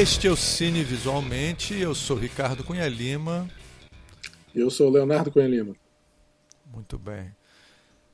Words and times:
Este 0.00 0.28
é 0.28 0.30
o 0.30 0.36
Cine 0.36 0.82
Visualmente, 0.82 1.78
eu 1.78 1.94
sou 1.94 2.16
Ricardo 2.16 2.64
Cunha 2.64 2.88
Lima. 2.88 3.46
Eu 4.54 4.70
sou 4.70 4.88
Leonardo 4.88 5.30
Cunha 5.30 5.46
Lima. 5.46 5.76
Muito 6.72 6.98
bem. 6.98 7.30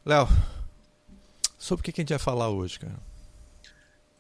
Léo, 0.05 0.27
sobre 1.57 1.83
o 1.83 1.85
que 1.85 1.93
a 1.93 2.03
gente 2.03 2.09
vai 2.09 2.19
falar 2.19 2.51
hoje, 2.51 2.81
cara? 2.81 2.99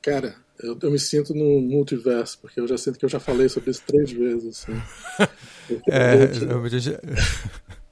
Cara, 0.00 0.37
eu, 0.60 0.79
eu, 0.80 0.92
me 0.92 0.98
sinto 1.00 1.34
no 1.34 1.60
multiverso, 1.60 2.38
porque 2.38 2.60
eu 2.60 2.68
já 2.68 2.79
sinto 2.79 3.00
que 3.00 3.05
eu 3.05 3.09
já 3.09 3.18
falei 3.18 3.48
sobre 3.48 3.73
isso 3.73 3.83
três 3.84 4.12
vezes. 4.12 4.64
Assim. 4.64 4.80
é, 5.91 6.23
eu, 6.48 6.62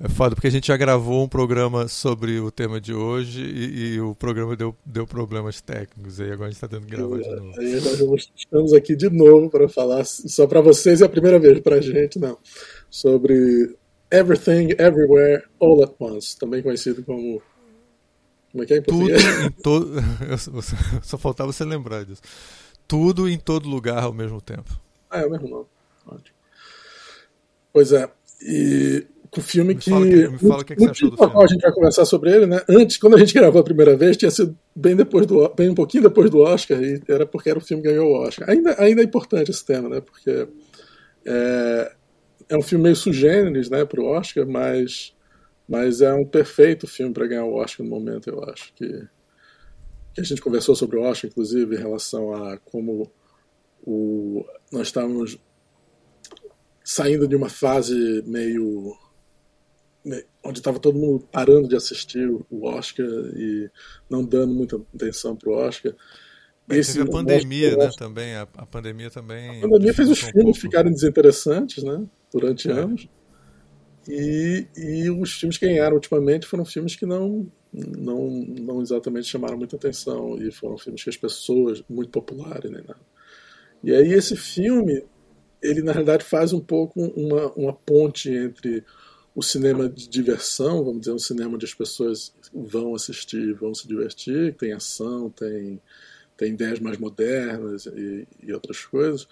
é 0.00 0.08
foda, 0.08 0.34
porque 0.34 0.48
a 0.48 0.50
gente 0.50 0.66
já 0.66 0.76
gravou 0.76 1.24
um 1.24 1.28
programa 1.28 1.86
sobre 1.86 2.40
o 2.40 2.50
tema 2.50 2.80
de 2.80 2.92
hoje 2.92 3.42
e, 3.42 3.94
e 3.94 4.00
o 4.00 4.14
programa 4.14 4.56
deu, 4.56 4.74
deu 4.84 5.06
problemas 5.06 5.60
técnicos, 5.60 6.18
e 6.18 6.24
agora 6.24 6.46
a 6.46 6.50
gente 6.50 6.56
está 6.56 6.68
tendo 6.68 6.86
que 6.86 6.90
gravar 6.90 7.16
de 7.18 7.28
novo. 7.28 7.60
Aí 7.60 7.80
nós 7.80 8.30
estamos 8.36 8.72
aqui 8.72 8.96
de 8.96 9.08
novo 9.08 9.48
para 9.48 9.68
falar, 9.68 10.04
só 10.04 10.46
para 10.46 10.60
vocês 10.60 11.00
é 11.00 11.04
a 11.04 11.08
primeira 11.08 11.38
vez, 11.38 11.60
para 11.60 11.76
a 11.76 11.80
gente 11.80 12.18
não, 12.18 12.36
sobre 12.90 13.76
Everything, 14.10 14.70
Everywhere, 14.78 15.44
All 15.60 15.82
at 15.82 15.92
Once, 15.98 16.38
também 16.38 16.62
conhecido 16.62 17.02
como. 17.02 17.42
Como 18.52 18.62
é 18.62 18.66
que 18.66 18.74
é 18.74 18.76
em 18.78 18.82
Tudo 18.82 19.10
em 19.10 19.50
todo. 19.62 19.90
Só 21.02 21.18
faltava 21.18 21.52
você 21.52 21.64
lembrar 21.64 22.04
disso. 22.04 22.22
Tudo 22.86 23.28
em 23.28 23.38
todo 23.38 23.68
lugar 23.68 24.04
ao 24.04 24.12
mesmo 24.12 24.40
tempo. 24.40 24.78
Ah, 25.10 25.20
é 25.20 25.26
o 25.26 25.30
mesmo 25.30 25.48
nome. 25.48 25.66
Ótimo. 26.06 26.36
Pois 27.72 27.92
é. 27.92 28.08
E 28.40 29.04
o 29.40 29.42
filme 29.42 29.74
me 29.74 29.80
que. 29.80 29.90
Fala 29.90 30.06
que 30.06 30.16
me 30.16 30.38
fala 30.38 30.60
o 30.60 30.64
que, 30.64 30.74
que 30.74 30.80
você 30.80 30.90
achou 30.90 31.10
do 31.10 31.16
filme. 31.16 31.42
A 31.42 31.46
gente 31.46 31.60
vai 31.60 31.72
conversar 31.72 32.04
sobre 32.04 32.32
ele, 32.32 32.46
né? 32.46 32.60
Antes, 32.68 32.96
quando 32.96 33.14
a 33.14 33.18
gente 33.18 33.34
gravou 33.34 33.60
a 33.60 33.64
primeira 33.64 33.96
vez, 33.96 34.16
tinha 34.16 34.30
sido 34.30 34.56
bem 34.74 34.96
depois 34.96 35.26
do 35.26 35.48
bem 35.50 35.70
um 35.70 35.74
pouquinho 35.74 36.02
depois 36.02 36.30
do 36.30 36.40
Oscar, 36.40 36.82
e 36.82 37.02
era 37.08 37.26
porque 37.26 37.50
era 37.50 37.58
o 37.58 37.62
filme 37.62 37.82
que 37.82 37.88
ganhou 37.88 38.08
o 38.08 38.26
Oscar. 38.26 38.48
Ainda, 38.50 38.74
ainda 38.78 39.00
é 39.00 39.04
importante 39.04 39.50
esse 39.50 39.64
tema, 39.64 39.88
né? 39.88 40.00
Porque 40.00 40.48
é, 41.24 41.92
é 42.48 42.56
um 42.56 42.62
filme 42.62 42.84
meio 42.84 42.96
sugêneres, 42.96 43.70
né, 43.70 43.84
para 43.84 44.00
o 44.00 44.06
Oscar, 44.06 44.46
mas, 44.46 45.14
mas 45.68 46.00
é 46.00 46.12
um 46.12 46.24
perfeito 46.24 46.86
filme 46.86 47.12
para 47.12 47.26
ganhar 47.26 47.44
o 47.44 47.54
Oscar 47.54 47.84
no 47.84 47.90
momento, 47.90 48.28
eu 48.28 48.42
acho. 48.44 48.72
Que, 48.74 48.88
que 50.14 50.20
a 50.20 50.24
gente 50.24 50.42
conversou 50.42 50.74
sobre 50.74 50.98
o 50.98 51.02
Oscar, 51.02 51.30
inclusive, 51.30 51.74
em 51.74 51.78
relação 51.78 52.34
a 52.34 52.58
como 52.58 53.10
o, 53.82 54.44
nós 54.70 54.88
estávamos 54.88 55.38
saindo 56.82 57.26
de 57.26 57.34
uma 57.34 57.48
fase 57.48 58.22
meio 58.26 58.94
onde 60.42 60.58
estava 60.58 60.78
todo 60.78 60.98
mundo 60.98 61.26
parando 61.32 61.68
de 61.68 61.76
assistir 61.76 62.28
o 62.28 62.66
Oscar 62.66 63.06
e 63.06 63.70
não 64.08 64.24
dando 64.24 64.52
muita 64.52 64.76
atenção 64.94 65.34
para 65.34 65.50
o 65.50 65.54
Oscar. 65.54 65.94
Esse 66.68 67.00
a 67.00 67.06
pandemia, 67.06 67.76
né, 67.76 67.90
também, 67.96 68.34
a, 68.34 68.42
a, 68.42 68.66
pandemia 68.66 69.10
também... 69.10 69.58
A 69.58 69.68
pandemia 69.68 69.92
fez 69.92 70.08
os 70.08 70.20
filmes 70.20 70.56
um 70.56 70.60
ficarem 70.60 70.92
desinteressantes, 70.92 71.82
né? 71.82 72.06
durante 72.34 72.68
é. 72.68 72.72
anos. 72.72 73.08
E, 74.08 74.66
e 74.76 75.10
os 75.10 75.32
filmes 75.32 75.56
que 75.56 75.66
ganharam 75.66 75.94
ultimamente 75.94 76.46
foram 76.46 76.64
filmes 76.64 76.96
que 76.96 77.06
não, 77.06 77.46
não, 77.72 78.28
não 78.30 78.82
exatamente 78.82 79.28
chamaram 79.28 79.56
muita 79.56 79.76
atenção 79.76 80.36
e 80.42 80.50
foram 80.50 80.76
filmes 80.76 81.02
que 81.02 81.10
as 81.10 81.16
pessoas, 81.16 81.82
muito 81.88 82.10
populares, 82.10 82.70
nem 82.70 82.82
nada. 82.82 83.00
E 83.82 83.94
aí 83.94 84.12
esse 84.12 84.36
filme, 84.36 85.04
ele 85.62 85.80
na 85.82 85.92
realidade 85.92 86.24
faz 86.24 86.52
um 86.52 86.60
pouco 86.60 87.00
uma, 87.00 87.52
uma 87.52 87.72
ponte 87.72 88.30
entre 88.30 88.84
o 89.34 89.42
cinema 89.42 89.88
de 89.88 90.08
diversão, 90.08 90.84
vamos 90.84 91.00
dizer, 91.00 91.12
um 91.12 91.18
cinema 91.18 91.54
onde 91.54 91.64
as 91.66 91.74
pessoas 91.74 92.32
vão 92.52 92.94
assistir, 92.94 93.52
vão 93.54 93.74
se 93.74 93.88
divertir, 93.88 94.54
tem 94.54 94.72
ação, 94.72 95.28
tem, 95.30 95.80
tem 96.36 96.52
ideias 96.52 96.78
mais 96.78 96.98
modernas 96.98 97.86
e, 97.86 98.28
e 98.42 98.52
outras 98.52 98.84
coisas, 98.84 99.26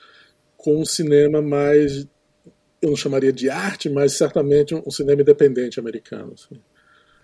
com 0.57 0.81
um 0.81 0.85
cinema 0.85 1.41
mais 1.41 2.07
eu 2.83 2.91
não 2.91 2.97
chamaria 2.97 3.33
de 3.33 3.49
arte, 3.49 3.89
mas 3.89 4.15
certamente 4.15 4.75
um, 4.75 4.91
cinema 4.91 5.23
independente 5.23 5.79
americano. 5.79 6.35
Assim. 6.35 6.61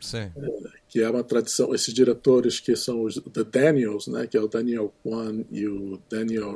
Sim. 0.01 0.33
É, 0.37 0.79
que 0.89 1.01
é 1.01 1.11
uma 1.11 1.25
tradição, 1.25 1.75
esses 1.75 1.93
diretores 1.93 2.61
que 2.61 2.77
são 2.77 3.03
os 3.03 3.17
The 3.17 3.43
Daniels, 3.43 4.07
né, 4.07 4.29
que 4.29 4.37
é 4.37 4.41
o 4.41 4.47
Daniel 4.47 4.95
Kwan 5.03 5.45
e 5.51 5.67
o 5.67 6.01
Daniel 6.09 6.55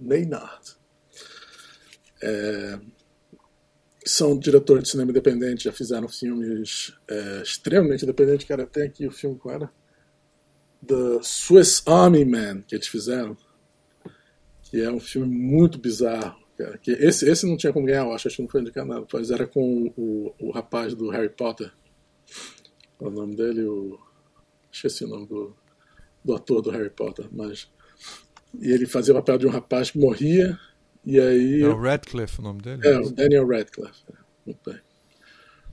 Neynard. 0.00 0.76
É, 2.20 2.80
são 4.10 4.38
diretores 4.38 4.84
de 4.84 4.90
cinema 4.90 5.10
independente, 5.10 5.64
já 5.64 5.72
fizeram 5.72 6.08
filmes 6.08 6.92
é, 7.08 7.42
extremamente 7.42 8.04
independentes. 8.04 8.46
Cara, 8.46 8.66
tem 8.66 8.84
aqui 8.84 9.06
o 9.06 9.10
filme 9.10 9.38
era 9.46 9.70
The 10.86 11.20
Swiss 11.22 11.82
Army 11.86 12.24
Man 12.24 12.62
que 12.62 12.74
eles 12.74 12.86
fizeram, 12.86 13.36
que 14.62 14.80
é 14.80 14.90
um 14.90 15.00
filme 15.00 15.34
muito 15.34 15.78
bizarro 15.78 16.48
cara. 16.58 16.76
Que 16.76 16.90
esse, 16.90 17.30
esse 17.30 17.46
não 17.46 17.56
tinha 17.56 17.72
como 17.72 17.86
ganhar, 17.86 18.04
eu 18.04 18.12
acho, 18.12 18.26
acho 18.26 18.36
que 18.36 18.42
não 18.42 18.48
foi 18.48 18.60
indicado 18.60 18.88
nada. 18.88 19.06
Mas 19.12 19.30
era 19.30 19.46
com 19.46 19.92
o, 19.96 20.34
o 20.40 20.50
rapaz 20.50 20.94
do 20.94 21.08
Harry 21.10 21.28
Potter. 21.28 21.72
É 23.00 23.04
o 23.04 23.10
nome 23.10 23.36
dele, 23.36 23.62
o. 23.64 23.98
Esqueci 24.70 25.04
o 25.04 25.08
nome 25.08 25.26
do, 25.26 25.56
do 26.24 26.34
ator 26.34 26.60
do 26.60 26.70
Harry 26.70 26.90
Potter, 26.90 27.28
mas. 27.30 27.70
E 28.60 28.72
ele 28.72 28.86
fazia 28.86 29.14
o 29.14 29.16
papel 29.16 29.38
de 29.38 29.46
um 29.46 29.50
rapaz 29.50 29.90
que 29.90 29.98
morria, 29.98 30.58
e 31.04 31.20
aí. 31.20 31.62
É 31.62 31.68
o 31.68 31.80
Radcliffe 31.80 32.40
o 32.40 32.42
nome 32.42 32.62
dele? 32.62 32.86
É, 32.86 32.98
o 32.98 33.10
Daniel 33.10 33.46
Radcliffe. 33.46 34.02
É, 34.12 34.16
muito 34.46 34.60
bem. 34.64 34.80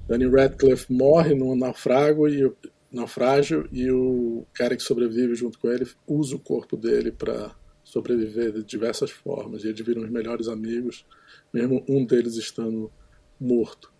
Daniel 0.08 0.32
Radcliffe 0.32 0.92
morre 0.92 1.34
num 1.34 1.56
naufrago 1.56 2.28
e 2.28 2.52
naufrágio 2.92 3.68
e 3.72 3.92
o 3.92 4.46
cara 4.54 4.76
que 4.76 4.84
sobrevive 4.84 5.36
junto 5.36 5.60
com 5.60 5.70
ele 5.70 5.86
usa 6.08 6.36
o 6.36 6.40
corpo 6.40 6.78
dele 6.78 7.12
para 7.12 7.54
sobreviver 7.84 8.54
de 8.54 8.64
diversas 8.64 9.12
formas. 9.12 9.64
E 9.64 9.68
eles 9.68 9.86
viram 9.86 10.04
os 10.04 10.10
melhores 10.10 10.48
amigos, 10.48 11.06
mesmo 11.54 11.84
um 11.88 12.06
deles 12.06 12.36
estando 12.36 12.92
morto. 13.40 13.94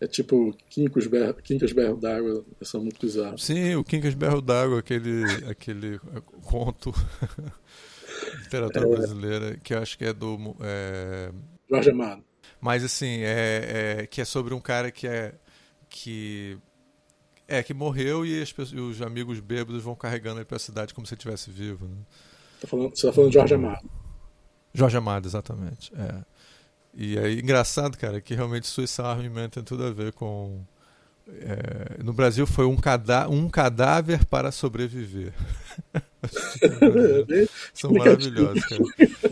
É 0.00 0.06
tipo 0.06 0.56
Quincas 0.68 1.06
Berro, 1.06 1.34
Quincas 1.34 1.72
Berro 1.72 1.96
d'Água, 1.96 2.44
essa 2.60 2.76
é 2.76 2.80
muito 2.80 2.98
bizarro. 3.00 3.38
Sim, 3.38 3.76
o 3.76 3.84
Quincas 3.84 4.14
Berro 4.14 4.40
d'Água, 4.40 4.80
aquele, 4.80 5.22
aquele 5.48 6.00
conto 6.42 6.92
literatura 8.36 8.86
é, 8.86 8.88
brasileira, 8.88 9.56
que 9.56 9.74
eu 9.74 9.78
acho 9.78 9.96
que 9.96 10.04
é 10.04 10.12
do... 10.12 10.56
É... 10.60 11.32
Jorge 11.70 11.90
Amado. 11.90 12.24
Mas 12.60 12.84
assim, 12.84 13.20
é, 13.22 14.00
é, 14.00 14.06
que 14.06 14.20
é 14.20 14.24
sobre 14.24 14.54
um 14.54 14.60
cara 14.60 14.90
que 14.90 15.06
é... 15.06 15.34
Que 15.88 16.58
é, 17.46 17.62
que 17.62 17.74
morreu 17.74 18.24
e, 18.24 18.42
e 18.42 18.80
os 18.80 19.02
amigos 19.02 19.38
bêbados 19.38 19.82
vão 19.82 19.94
carregando 19.94 20.38
ele 20.38 20.46
pra 20.46 20.58
cidade 20.58 20.94
como 20.94 21.06
se 21.06 21.12
ele 21.12 21.18
estivesse 21.18 21.50
vivo. 21.50 21.86
Né? 21.86 21.96
Tá 22.60 22.66
falando, 22.66 22.90
você 22.90 23.06
está 23.06 23.12
falando 23.12 23.30
de 23.30 23.34
Jorge 23.34 23.54
Amado. 23.54 23.90
Jorge 24.72 24.96
Amado, 24.96 25.28
exatamente. 25.28 25.92
É. 25.94 26.24
E 26.94 27.18
é 27.18 27.32
engraçado, 27.32 27.98
cara, 27.98 28.20
que 28.20 28.34
realmente 28.34 28.66
Swiss 28.66 28.98
Army 29.00 29.28
Man 29.28 29.48
tem 29.48 29.62
tudo 29.62 29.84
a 29.84 29.90
ver 29.90 30.12
com. 30.12 30.64
É, 31.28 32.02
no 32.02 32.12
Brasil 32.12 32.46
foi 32.46 32.66
um, 32.66 32.76
cadá 32.76 33.28
um 33.28 33.48
cadáver 33.48 34.24
para 34.26 34.50
sobreviver. 34.50 35.32
São 37.72 37.92
maravilhosos, 37.92 38.64
cara. 38.64 38.82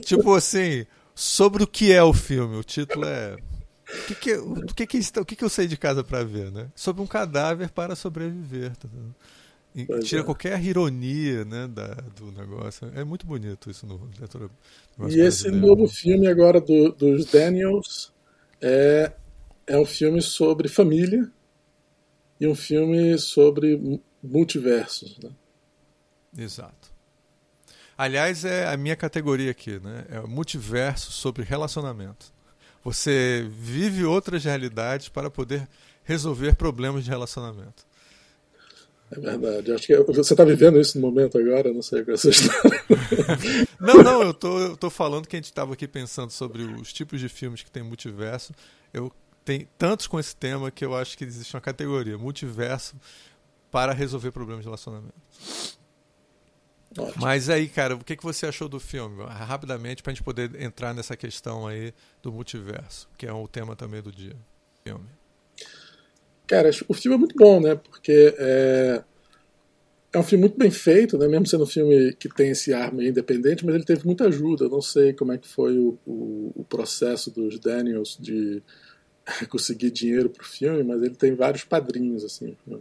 tipo 0.01 0.35
assim, 0.35 0.87
sobre 1.15 1.65
o 1.65 1.67
que 1.67 1.93
é 1.93 2.03
o 2.03 2.13
filme. 2.13 2.57
O 2.57 2.65
título 2.65 3.05
é. 3.07 3.37
O 3.93 4.07
que, 4.07 4.15
que, 4.15 4.35
o 4.35 4.67
que, 4.67 4.87
que, 4.87 5.01
o 5.19 5.25
que, 5.25 5.37
que 5.37 5.45
eu 5.45 5.49
sei 5.49 5.67
de 5.67 5.77
casa 5.77 6.05
para 6.05 6.23
ver, 6.23 6.53
né? 6.53 6.69
Sobre 6.77 7.03
um 7.03 7.07
cadáver 7.07 7.71
para 7.71 7.97
sobreviver. 7.97 8.77
Tá 8.77 8.89
e 9.75 9.85
tira 10.01 10.23
é. 10.23 10.25
qualquer 10.25 10.63
ironia 10.63 11.45
né, 11.45 11.69
da, 11.69 11.95
do 12.17 12.33
negócio. 12.33 12.91
É 12.95 13.05
muito 13.05 13.27
bonito 13.27 13.71
isso 13.71 13.87
no 13.87 14.09
literatura. 14.21 14.51
E 15.09 15.21
esse 15.21 15.51
novo 15.51 15.87
filme 15.89 16.27
agora 16.29 16.61
do, 16.61 16.93
dos 16.93 17.27
Daniels 17.27 18.13
é, 18.61 19.13
é 19.67 19.79
um 19.79 19.85
filme 19.85 20.21
sobre 20.21 20.69
família 20.69 21.31
e 22.41 22.47
um 22.47 22.55
filme 22.55 23.19
sobre 23.19 24.01
multiversos. 24.23 25.19
Né? 25.19 25.31
Exato. 26.39 26.91
Aliás, 27.97 28.45
é 28.47 28.67
a 28.67 28.77
minha 28.79 28.97
categoria 28.97 29.51
aqui, 29.51 29.79
né? 29.79 30.07
É 30.09 30.21
multiverso 30.21 31.13
sobre 31.13 31.43
relacionamento. 31.45 32.33
Você 32.83 33.47
vive 33.51 34.05
outras 34.05 34.43
realidades 34.43 35.11
para 35.11 35.29
poder 35.29 35.69
resolver 36.03 36.55
problemas 36.55 37.05
de 37.05 37.11
relacionamento. 37.11 37.87
É 39.11 39.19
verdade. 39.19 39.73
Acho 39.73 39.87
que 39.87 40.03
você 40.05 40.33
está 40.33 40.45
vivendo 40.45 40.81
isso 40.81 40.99
no 40.99 41.07
momento 41.07 41.37
agora, 41.37 41.73
não 41.73 41.83
sei 41.83 42.05
com 42.05 42.13
essa 42.13 42.31
história. 42.31 42.83
não, 43.79 44.03
não, 44.03 44.23
eu 44.23 44.33
tô, 44.33 44.59
eu 44.61 44.77
tô 44.77 44.89
falando 44.89 45.27
que 45.27 45.37
a 45.37 45.39
gente 45.39 45.47
estava 45.47 45.75
aqui 45.75 45.87
pensando 45.87 46.31
sobre 46.31 46.63
os 46.63 46.93
tipos 46.93 47.21
de 47.21 47.29
filmes 47.29 47.63
que 47.63 47.71
tem 47.71 47.83
multiverso. 47.83 48.55
Eu 48.95 49.13
tenho 49.45 49.67
tantos 49.79 50.07
com 50.07 50.19
esse 50.19 50.35
tema 50.35 50.71
que 50.71 50.85
eu 50.85 50.95
acho 50.95 51.17
que 51.17 51.25
existe 51.25 51.55
uma 51.55 51.61
categoria, 51.61 52.17
multiverso 52.19 52.97
para 53.71 53.93
resolver 53.93 54.31
problemas 54.33 54.63
de 54.63 54.69
relacionamento. 54.69 55.15
Ótimo. 56.99 57.23
Mas 57.23 57.49
aí, 57.49 57.69
cara, 57.69 57.95
o 57.95 58.05
que, 58.05 58.17
que 58.17 58.23
você 58.23 58.47
achou 58.47 58.69
do 58.69 58.81
filme? 58.81 59.23
Rapidamente, 59.25 60.03
para 60.03 60.11
a 60.11 60.15
gente 60.15 60.25
poder 60.25 60.61
entrar 60.61 60.93
nessa 60.93 61.17
questão 61.17 61.67
aí 61.67 61.93
do 62.21 62.33
multiverso, 62.33 63.09
que 63.17 63.27
é 63.27 63.33
o 63.33 63.47
tema 63.47 63.77
também 63.77 64.03
do 64.03 64.11
dia. 64.11 64.35
Filme. 64.83 65.07
Cara, 66.47 66.71
o 66.89 66.95
filme 66.95 67.15
é 67.15 67.19
muito 67.19 67.37
bom, 67.37 67.61
né? 67.61 67.77
Porque 67.77 68.35
é, 68.37 69.05
é 70.13 70.19
um 70.19 70.23
filme 70.25 70.43
muito 70.43 70.59
bem 70.59 70.71
feito, 70.71 71.17
né? 71.17 71.29
mesmo 71.29 71.47
sendo 71.47 71.63
um 71.63 71.67
filme 71.67 72.13
que 72.15 72.29
tem 72.29 72.51
esse 72.51 72.75
ar 72.75 72.93
meio 72.93 73.11
independente, 73.11 73.65
mas 73.65 73.77
ele 73.77 73.85
teve 73.85 74.05
muita 74.05 74.27
ajuda. 74.27 74.65
Eu 74.65 74.71
não 74.71 74.83
sei 74.83 75.13
como 75.13 75.33
é 75.33 75.39
que 75.39 75.47
foi 75.47 75.79
o, 75.79 75.97
o, 76.05 76.53
o 76.57 76.65
processo 76.65 77.31
dos 77.31 77.61
Daniels 77.61 78.19
de 78.19 78.61
conseguir 79.49 79.91
dinheiro 79.91 80.31
para 80.31 80.43
o 80.43 80.47
filme, 80.47 80.83
mas 80.83 81.03
ele 81.03 81.15
tem 81.15 81.35
vários 81.35 81.65
padrinhos. 81.65 82.25
assim. 82.25 82.57
Né? 82.67 82.79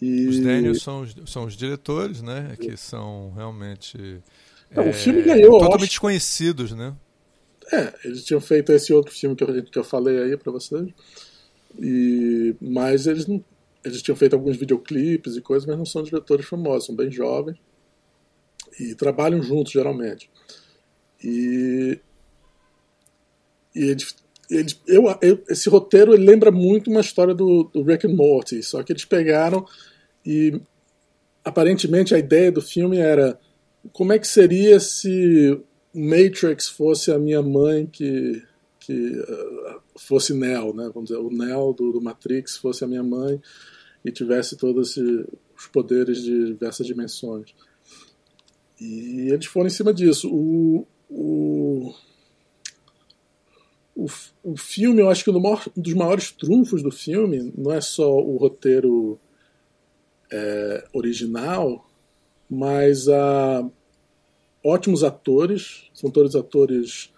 E... 0.00 0.26
Os 0.26 0.40
Daniels 0.40 0.82
são 0.82 1.02
os, 1.02 1.14
são 1.26 1.44
os 1.44 1.56
diretores, 1.56 2.22
né? 2.22 2.56
Que 2.60 2.76
são 2.76 3.32
realmente. 3.34 4.22
Não, 4.70 4.84
é, 4.84 4.90
o 4.90 4.92
filme 4.92 5.22
ganhou. 5.22 5.58
Totalmente 5.58 5.90
desconhecidos, 5.90 6.72
né? 6.72 6.94
É, 7.72 7.94
eles 8.04 8.24
tinham 8.24 8.40
feito 8.40 8.72
esse 8.72 8.92
outro 8.92 9.12
filme 9.12 9.34
que 9.34 9.42
eu, 9.42 9.64
que 9.64 9.78
eu 9.78 9.84
falei 9.84 10.22
aí 10.22 10.36
para 10.36 10.52
vocês. 10.52 10.88
E, 11.78 12.54
mas 12.60 13.06
eles 13.06 13.26
não, 13.26 13.42
eles 13.84 14.02
tinham 14.02 14.16
feito 14.16 14.34
alguns 14.34 14.56
videoclipes 14.56 15.36
e 15.36 15.40
coisas, 15.40 15.66
mas 15.66 15.76
não 15.76 15.84
são 15.84 16.02
diretores 16.02 16.46
famosos, 16.46 16.86
são 16.86 16.94
bem 16.94 17.10
jovens 17.10 17.58
e 18.78 18.94
trabalham 18.94 19.42
juntos 19.42 19.72
geralmente. 19.72 20.30
E, 21.22 21.98
e 23.74 23.84
eles, 23.84 24.14
eles, 24.50 24.80
eu, 24.86 25.04
eu, 25.22 25.42
esse 25.48 25.68
roteiro 25.68 26.14
ele 26.14 26.24
lembra 26.24 26.50
muito 26.50 26.90
uma 26.90 27.00
história 27.00 27.34
do, 27.34 27.64
do 27.64 27.82
Rick 27.82 28.06
and 28.06 28.14
Morty, 28.14 28.62
só 28.62 28.82
que 28.82 28.92
eles 28.92 29.04
pegaram 29.04 29.66
e 30.24 30.60
aparentemente 31.44 32.14
a 32.14 32.18
ideia 32.18 32.50
do 32.50 32.62
filme 32.62 32.98
era 32.98 33.38
como 33.92 34.12
é 34.12 34.18
que 34.18 34.26
seria 34.26 34.80
se 34.80 35.60
Matrix 35.94 36.68
fosse 36.68 37.10
a 37.10 37.18
minha 37.18 37.42
mãe 37.42 37.86
que 37.86 38.42
que 38.80 39.18
uh, 39.18 39.80
fosse 39.96 40.34
Neo, 40.34 40.74
né? 40.74 40.90
Vamos 40.92 41.08
dizer, 41.08 41.18
o 41.18 41.30
Neo 41.30 41.72
do, 41.72 41.92
do 41.92 42.02
Matrix 42.02 42.58
fosse 42.58 42.84
a 42.84 42.86
minha 42.86 43.02
mãe 43.02 43.40
e 44.04 44.12
tivesse 44.12 44.56
todos 44.56 44.98
os 44.98 45.66
poderes 45.72 46.22
de 46.22 46.48
diversas 46.48 46.86
dimensões. 46.86 47.54
E 48.78 49.30
eles 49.30 49.46
foram 49.46 49.68
em 49.68 49.70
cima 49.70 49.94
disso. 49.94 50.28
O, 50.30 50.86
o, 51.08 51.94
o, 53.94 54.06
o 54.42 54.56
filme, 54.56 55.00
eu 55.00 55.10
acho 55.10 55.24
que 55.24 55.30
um 55.30 55.40
dos 55.76 55.94
maiores 55.94 56.32
trunfos 56.32 56.82
do 56.82 56.90
filme 56.90 57.52
não 57.56 57.72
é 57.72 57.80
só 57.80 58.10
o 58.16 58.36
roteiro 58.36 59.18
é, 60.32 60.84
original, 60.92 61.88
mas 62.50 63.08
a 63.08 63.68
ótimos 64.64 65.04
atores, 65.04 65.90
são 65.92 66.10
todos 66.10 66.34
atores. 66.34 67.12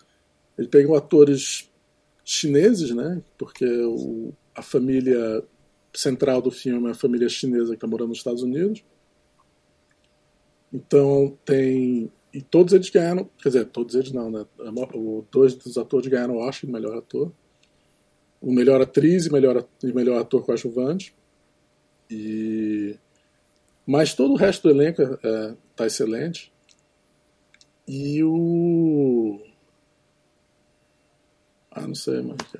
Ele 0.58 0.68
pegou 0.68 0.96
atores 0.96 1.70
chineses, 2.24 2.90
né? 2.90 3.22
Porque 3.38 3.64
o, 3.64 4.32
a 4.54 4.62
família 4.62 5.42
central 5.94 6.42
do 6.42 6.50
filme 6.50 6.88
é 6.88 6.90
a 6.90 6.94
família 6.94 7.28
chinesa 7.28 7.70
que 7.70 7.76
está 7.76 7.86
morando 7.86 8.08
nos 8.08 8.18
Estados 8.18 8.42
Unidos. 8.42 8.84
Então 10.72 11.38
tem. 11.44 12.10
E 12.36 12.42
todos 12.42 12.74
eles 12.74 12.90
ganharam. 12.90 13.30
Quer 13.42 13.48
dizer, 13.48 13.64
todos 13.64 13.94
eles 13.94 14.12
não, 14.12 14.30
né? 14.30 14.44
O, 14.92 15.24
dois 15.32 15.54
dos 15.54 15.78
atores 15.78 16.06
ganharam 16.06 16.34
o 16.34 16.46
Oscar 16.46 16.70
melhor 16.70 16.98
ator. 16.98 17.32
O 18.42 18.52
melhor 18.52 18.82
atriz 18.82 19.24
e 19.24 19.32
melhor, 19.32 19.66
e 19.82 19.90
melhor 19.90 20.20
ator 20.20 20.44
coadjuvante. 20.44 21.14
E. 22.10 22.94
Mas 23.86 24.12
todo 24.12 24.34
o 24.34 24.36
resto 24.36 24.64
do 24.64 24.70
elenco 24.70 25.00
é, 25.00 25.54
tá 25.74 25.86
excelente. 25.86 26.52
E 27.88 28.22
o. 28.22 29.40
Ah, 31.70 31.86
não 31.86 31.94
sei, 31.94 32.20
mas. 32.20 32.36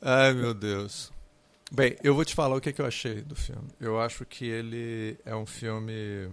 Ai, 0.00 0.32
meu 0.32 0.54
Deus. 0.54 1.10
Bem, 1.70 1.96
eu 2.02 2.14
vou 2.14 2.24
te 2.24 2.34
falar 2.34 2.56
o 2.56 2.60
que, 2.60 2.70
é 2.70 2.72
que 2.72 2.80
eu 2.80 2.86
achei 2.86 3.20
do 3.20 3.36
filme. 3.36 3.68
Eu 3.78 4.00
acho 4.00 4.24
que 4.24 4.46
ele 4.46 5.18
é 5.24 5.36
um 5.36 5.44
filme. 5.44 6.30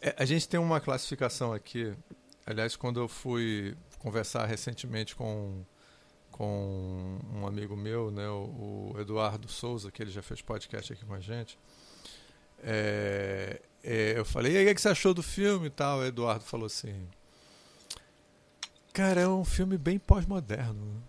É, 0.00 0.14
a 0.16 0.24
gente 0.24 0.48
tem 0.48 0.58
uma 0.60 0.80
classificação 0.80 1.52
aqui. 1.52 1.92
Aliás, 2.46 2.76
quando 2.76 3.00
eu 3.00 3.08
fui 3.08 3.76
conversar 3.98 4.46
recentemente 4.46 5.16
com, 5.16 5.64
com 6.30 7.18
um 7.34 7.44
amigo 7.44 7.76
meu, 7.76 8.12
né, 8.12 8.28
o, 8.28 8.92
o 8.94 9.00
Eduardo 9.00 9.48
Souza, 9.48 9.90
que 9.90 10.00
ele 10.00 10.12
já 10.12 10.22
fez 10.22 10.40
podcast 10.40 10.92
aqui 10.92 11.04
com 11.04 11.14
a 11.14 11.20
gente, 11.20 11.58
é, 12.62 13.60
é, 13.82 14.14
eu 14.16 14.24
falei, 14.24 14.52
e 14.52 14.58
aí, 14.58 14.70
o 14.70 14.74
que 14.74 14.80
você 14.80 14.90
achou 14.90 15.12
do 15.12 15.24
filme 15.24 15.66
e 15.66 15.70
tal? 15.70 15.98
O 15.98 16.04
Eduardo 16.04 16.44
falou 16.44 16.66
assim: 16.66 17.08
Cara, 18.92 19.22
é 19.22 19.28
um 19.28 19.44
filme 19.44 19.76
bem 19.76 19.98
pós-moderno. 19.98 21.02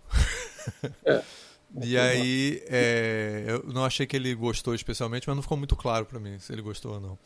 É. 1.04 1.22
e 1.82 1.98
aí, 1.98 2.62
é, 2.66 3.44
eu 3.46 3.72
não 3.72 3.84
achei 3.84 4.06
que 4.06 4.16
ele 4.16 4.34
gostou 4.34 4.74
especialmente, 4.74 5.26
mas 5.26 5.36
não 5.36 5.42
ficou 5.42 5.58
muito 5.58 5.76
claro 5.76 6.06
para 6.06 6.18
mim 6.18 6.38
se 6.38 6.52
ele 6.52 6.62
gostou 6.62 6.94
ou 6.94 7.00
não. 7.00 7.18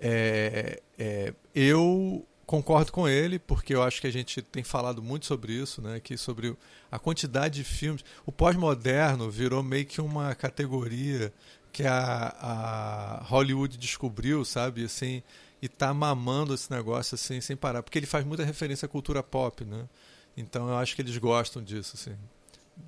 É, 0.00 0.80
é, 0.98 1.34
eu 1.54 2.26
concordo 2.46 2.92
com 2.92 3.08
ele, 3.08 3.38
porque 3.38 3.74
eu 3.74 3.82
acho 3.82 4.00
que 4.00 4.06
a 4.06 4.12
gente 4.12 4.40
tem 4.40 4.62
falado 4.62 5.02
muito 5.02 5.26
sobre 5.26 5.52
isso, 5.52 5.82
né? 5.82 6.00
Que 6.00 6.16
sobre 6.16 6.56
a 6.90 6.98
quantidade 6.98 7.56
de 7.56 7.64
filmes. 7.64 8.04
O 8.24 8.32
pós-moderno 8.32 9.30
virou 9.30 9.62
meio 9.62 9.86
que 9.86 10.00
uma 10.00 10.34
categoria 10.34 11.32
que 11.72 11.84
a, 11.84 12.34
a 12.40 13.22
Hollywood 13.24 13.76
descobriu, 13.76 14.44
sabe? 14.44 14.84
Assim, 14.84 15.22
e 15.60 15.68
tá 15.68 15.92
mamando 15.92 16.54
esse 16.54 16.70
negócio 16.70 17.14
assim 17.14 17.40
sem 17.40 17.56
parar, 17.56 17.82
porque 17.82 17.98
ele 17.98 18.06
faz 18.06 18.24
muita 18.24 18.44
referência 18.44 18.86
à 18.86 18.88
cultura 18.88 19.22
pop, 19.22 19.64
né? 19.64 19.88
Então 20.36 20.68
eu 20.68 20.76
acho 20.76 20.94
que 20.94 21.02
eles 21.02 21.16
gostam 21.18 21.62
disso, 21.62 21.96
assim. 21.96 22.16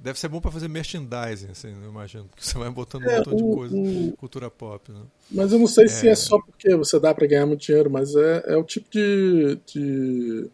Deve 0.03 0.19
ser 0.19 0.29
bom 0.29 0.41
para 0.41 0.51
fazer 0.51 0.69
merchandising, 0.69 1.51
assim, 1.51 1.69
eu 1.83 1.91
imagino, 1.91 2.25
porque 2.25 2.43
você 2.43 2.57
vai 2.57 2.71
botando 2.71 3.05
é, 3.05 3.15
um 3.15 3.17
montão 3.19 3.37
de 3.37 3.43
coisa, 3.43 3.77
o... 3.77 4.13
cultura 4.17 4.51
pop, 4.51 4.91
né? 4.91 5.03
Mas 5.31 5.53
eu 5.53 5.59
não 5.59 5.67
sei 5.67 5.85
é... 5.85 5.89
se 5.89 6.09
é 6.09 6.15
só 6.15 6.41
porque 6.41 6.75
você 6.75 6.99
dá 6.99 7.15
para 7.15 7.27
ganhar 7.27 7.45
muito 7.45 7.61
dinheiro, 7.61 7.91
mas 7.91 8.15
é, 8.15 8.45
é 8.47 8.57
o 8.57 8.65
tipo 8.65 8.89
de, 8.91 9.59
de 9.67 10.51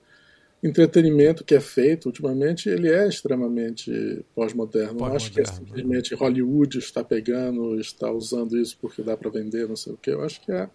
entretenimento 0.63 1.45
que 1.45 1.55
é 1.55 1.61
feito 1.61 2.07
ultimamente, 2.07 2.69
ele 2.69 2.91
é 2.91 3.07
extremamente 3.07 4.25
pós-moderno. 4.35 4.99
Pós 4.99 5.09
não 5.09 5.17
acho 5.17 5.33
que 5.33 5.41
é 5.41 5.45
simplesmente 5.45 6.15
Hollywood 6.15 6.79
está 6.79 7.05
pegando, 7.05 7.79
está 7.79 8.11
usando 8.11 8.59
isso 8.59 8.77
porque 8.81 9.03
dá 9.03 9.17
para 9.17 9.31
vender, 9.31 9.69
não 9.69 9.77
sei 9.77 9.93
o 9.93 9.97
que. 9.97 10.11
Eu 10.11 10.25
acho 10.25 10.41
que 10.41 10.51
é 10.51 10.69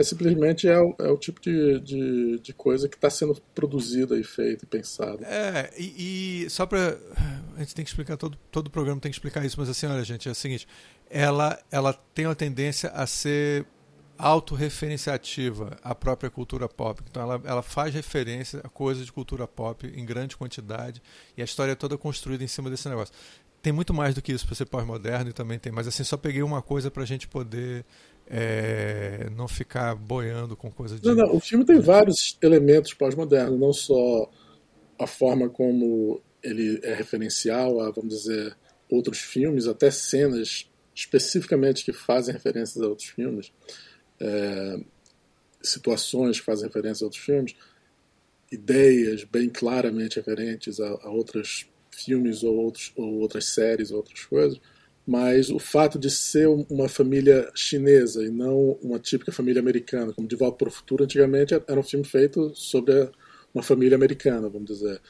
é 0.00 0.02
simplesmente 0.02 0.66
é 0.66 0.78
o, 0.80 0.94
é 0.98 1.08
o 1.10 1.16
tipo 1.18 1.40
de, 1.40 1.78
de, 1.80 2.38
de 2.38 2.52
coisa 2.54 2.88
que 2.88 2.96
está 2.96 3.10
sendo 3.10 3.34
produzida 3.54 4.18
e 4.18 4.24
feita 4.24 4.64
e 4.64 4.66
pensada. 4.66 5.26
É, 5.26 5.70
e, 5.76 6.44
e 6.44 6.50
só 6.50 6.64
para. 6.64 6.98
A 7.54 7.60
gente 7.60 7.74
tem 7.74 7.84
que 7.84 7.90
explicar, 7.90 8.16
todo, 8.16 8.38
todo 8.50 8.70
programa 8.70 8.98
tem 8.98 9.10
que 9.10 9.16
explicar 9.16 9.44
isso, 9.44 9.60
mas 9.60 9.68
assim, 9.68 9.86
olha, 9.86 10.02
gente, 10.02 10.26
é 10.26 10.32
o 10.32 10.34
seguinte: 10.34 10.66
ela, 11.10 11.58
ela 11.70 11.92
tem 12.14 12.26
uma 12.26 12.34
tendência 12.34 12.88
a 12.90 13.06
ser 13.06 13.66
autorreferenciativa 14.16 15.76
à 15.82 15.94
própria 15.94 16.30
cultura 16.30 16.66
pop. 16.66 17.02
Então 17.10 17.22
ela, 17.22 17.40
ela 17.44 17.62
faz 17.62 17.92
referência 17.92 18.60
a 18.64 18.68
coisas 18.70 19.04
de 19.04 19.12
cultura 19.12 19.46
pop 19.46 19.86
em 19.86 20.04
grande 20.04 20.36
quantidade 20.36 21.02
e 21.36 21.42
a 21.42 21.44
história 21.44 21.72
é 21.72 21.74
toda 21.74 21.98
construída 21.98 22.42
em 22.42 22.46
cima 22.46 22.70
desse 22.70 22.88
negócio. 22.88 23.14
Tem 23.62 23.72
muito 23.72 23.92
mais 23.92 24.14
do 24.14 24.22
que 24.22 24.32
isso 24.32 24.46
para 24.46 24.56
ser 24.56 24.64
pós-moderno 24.64 25.30
e 25.30 25.32
também 25.34 25.58
tem, 25.58 25.70
mas 25.70 25.86
assim, 25.86 26.04
só 26.04 26.16
peguei 26.16 26.42
uma 26.42 26.62
coisa 26.62 26.90
para 26.90 27.02
a 27.02 27.06
gente 27.06 27.28
poder 27.28 27.84
é, 28.32 29.28
não 29.36 29.48
ficar 29.48 29.96
boiando 29.96 30.56
com 30.56 30.70
coisa 30.70 30.96
de. 30.96 31.04
Não, 31.04 31.14
não, 31.16 31.34
o 31.34 31.40
filme 31.40 31.64
tem 31.64 31.80
vários 31.80 32.38
elementos 32.40 32.94
pós-modernos, 32.94 33.58
não 33.58 33.72
só 33.72 34.30
a 34.96 35.06
forma 35.06 35.48
como 35.50 36.22
ele 36.40 36.78
é 36.84 36.94
referencial 36.94 37.80
a, 37.80 37.90
vamos 37.90 38.14
dizer, 38.14 38.56
outros 38.88 39.18
filmes, 39.18 39.66
até 39.66 39.90
cenas 39.90 40.70
especificamente 40.94 41.84
que 41.84 41.92
fazem 41.92 42.32
referências 42.32 42.80
a 42.82 42.86
outros 42.86 43.08
filmes, 43.08 43.52
é, 44.20 44.80
situações 45.60 46.38
que 46.38 46.46
fazem 46.46 46.66
referência 46.66 47.04
a 47.04 47.06
outros 47.06 47.22
filmes, 47.22 47.56
ideias 48.52 49.24
bem 49.24 49.48
claramente 49.48 50.16
referentes 50.16 50.78
a, 50.78 50.88
a 50.88 51.10
outros 51.10 51.68
filmes 51.90 52.44
ou, 52.44 52.54
outros, 52.56 52.92
ou 52.94 53.18
outras 53.18 53.46
séries 53.46 53.90
ou 53.90 53.96
outras 53.96 54.24
coisas 54.24 54.60
mas 55.06 55.50
o 55.50 55.58
fato 55.58 55.98
de 55.98 56.10
ser 56.10 56.46
uma 56.48 56.88
família 56.88 57.50
chinesa 57.54 58.24
e 58.24 58.30
não 58.30 58.78
uma 58.82 58.98
típica 58.98 59.32
família 59.32 59.60
americana, 59.60 60.12
como 60.12 60.28
De 60.28 60.36
Volta 60.36 60.58
para 60.58 60.68
o 60.68 60.72
Futuro, 60.72 61.04
antigamente 61.04 61.54
era 61.54 61.80
um 61.80 61.82
filme 61.82 62.06
feito 62.06 62.54
sobre 62.54 63.10
uma 63.52 63.62
família 63.62 63.96
americana, 63.96 64.48
vamos 64.48 64.70
dizer. 64.70 65.00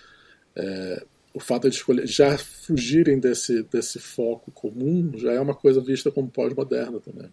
É, 0.56 1.04
o 1.32 1.40
fato 1.40 1.68
de 1.68 1.76
escolher, 1.76 2.06
já 2.06 2.37
fugirem 2.37 3.18
desse, 3.18 3.62
desse 3.64 3.99
foco 3.99 4.50
comum 4.50 5.12
já 5.16 5.32
é 5.32 5.40
uma 5.40 5.54
coisa 5.54 5.80
vista 5.80 6.11
como 6.11 6.28
pós-moderna 6.28 6.99
também. 7.00 7.30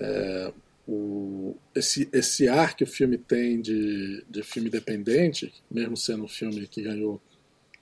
É, 0.00 0.52
o, 0.86 1.56
esse, 1.74 2.08
esse 2.12 2.48
ar 2.48 2.76
que 2.76 2.84
o 2.84 2.86
filme 2.86 3.18
tem 3.18 3.60
de, 3.60 4.24
de 4.28 4.42
filme 4.42 4.68
independente, 4.68 5.52
mesmo 5.70 5.96
sendo 5.96 6.24
um 6.24 6.28
filme 6.28 6.66
que 6.66 6.82
ganhou 6.82 7.20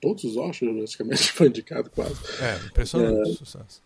todos 0.03 0.25
os 0.25 0.35
Oscars, 0.35 0.75
basicamente, 0.75 1.31
foi 1.31 1.47
indicado 1.47 1.89
quase. 1.89 2.19
É, 2.41 2.65
impressionante 2.65 3.31
é, 3.31 3.33
sucesso. 3.33 3.81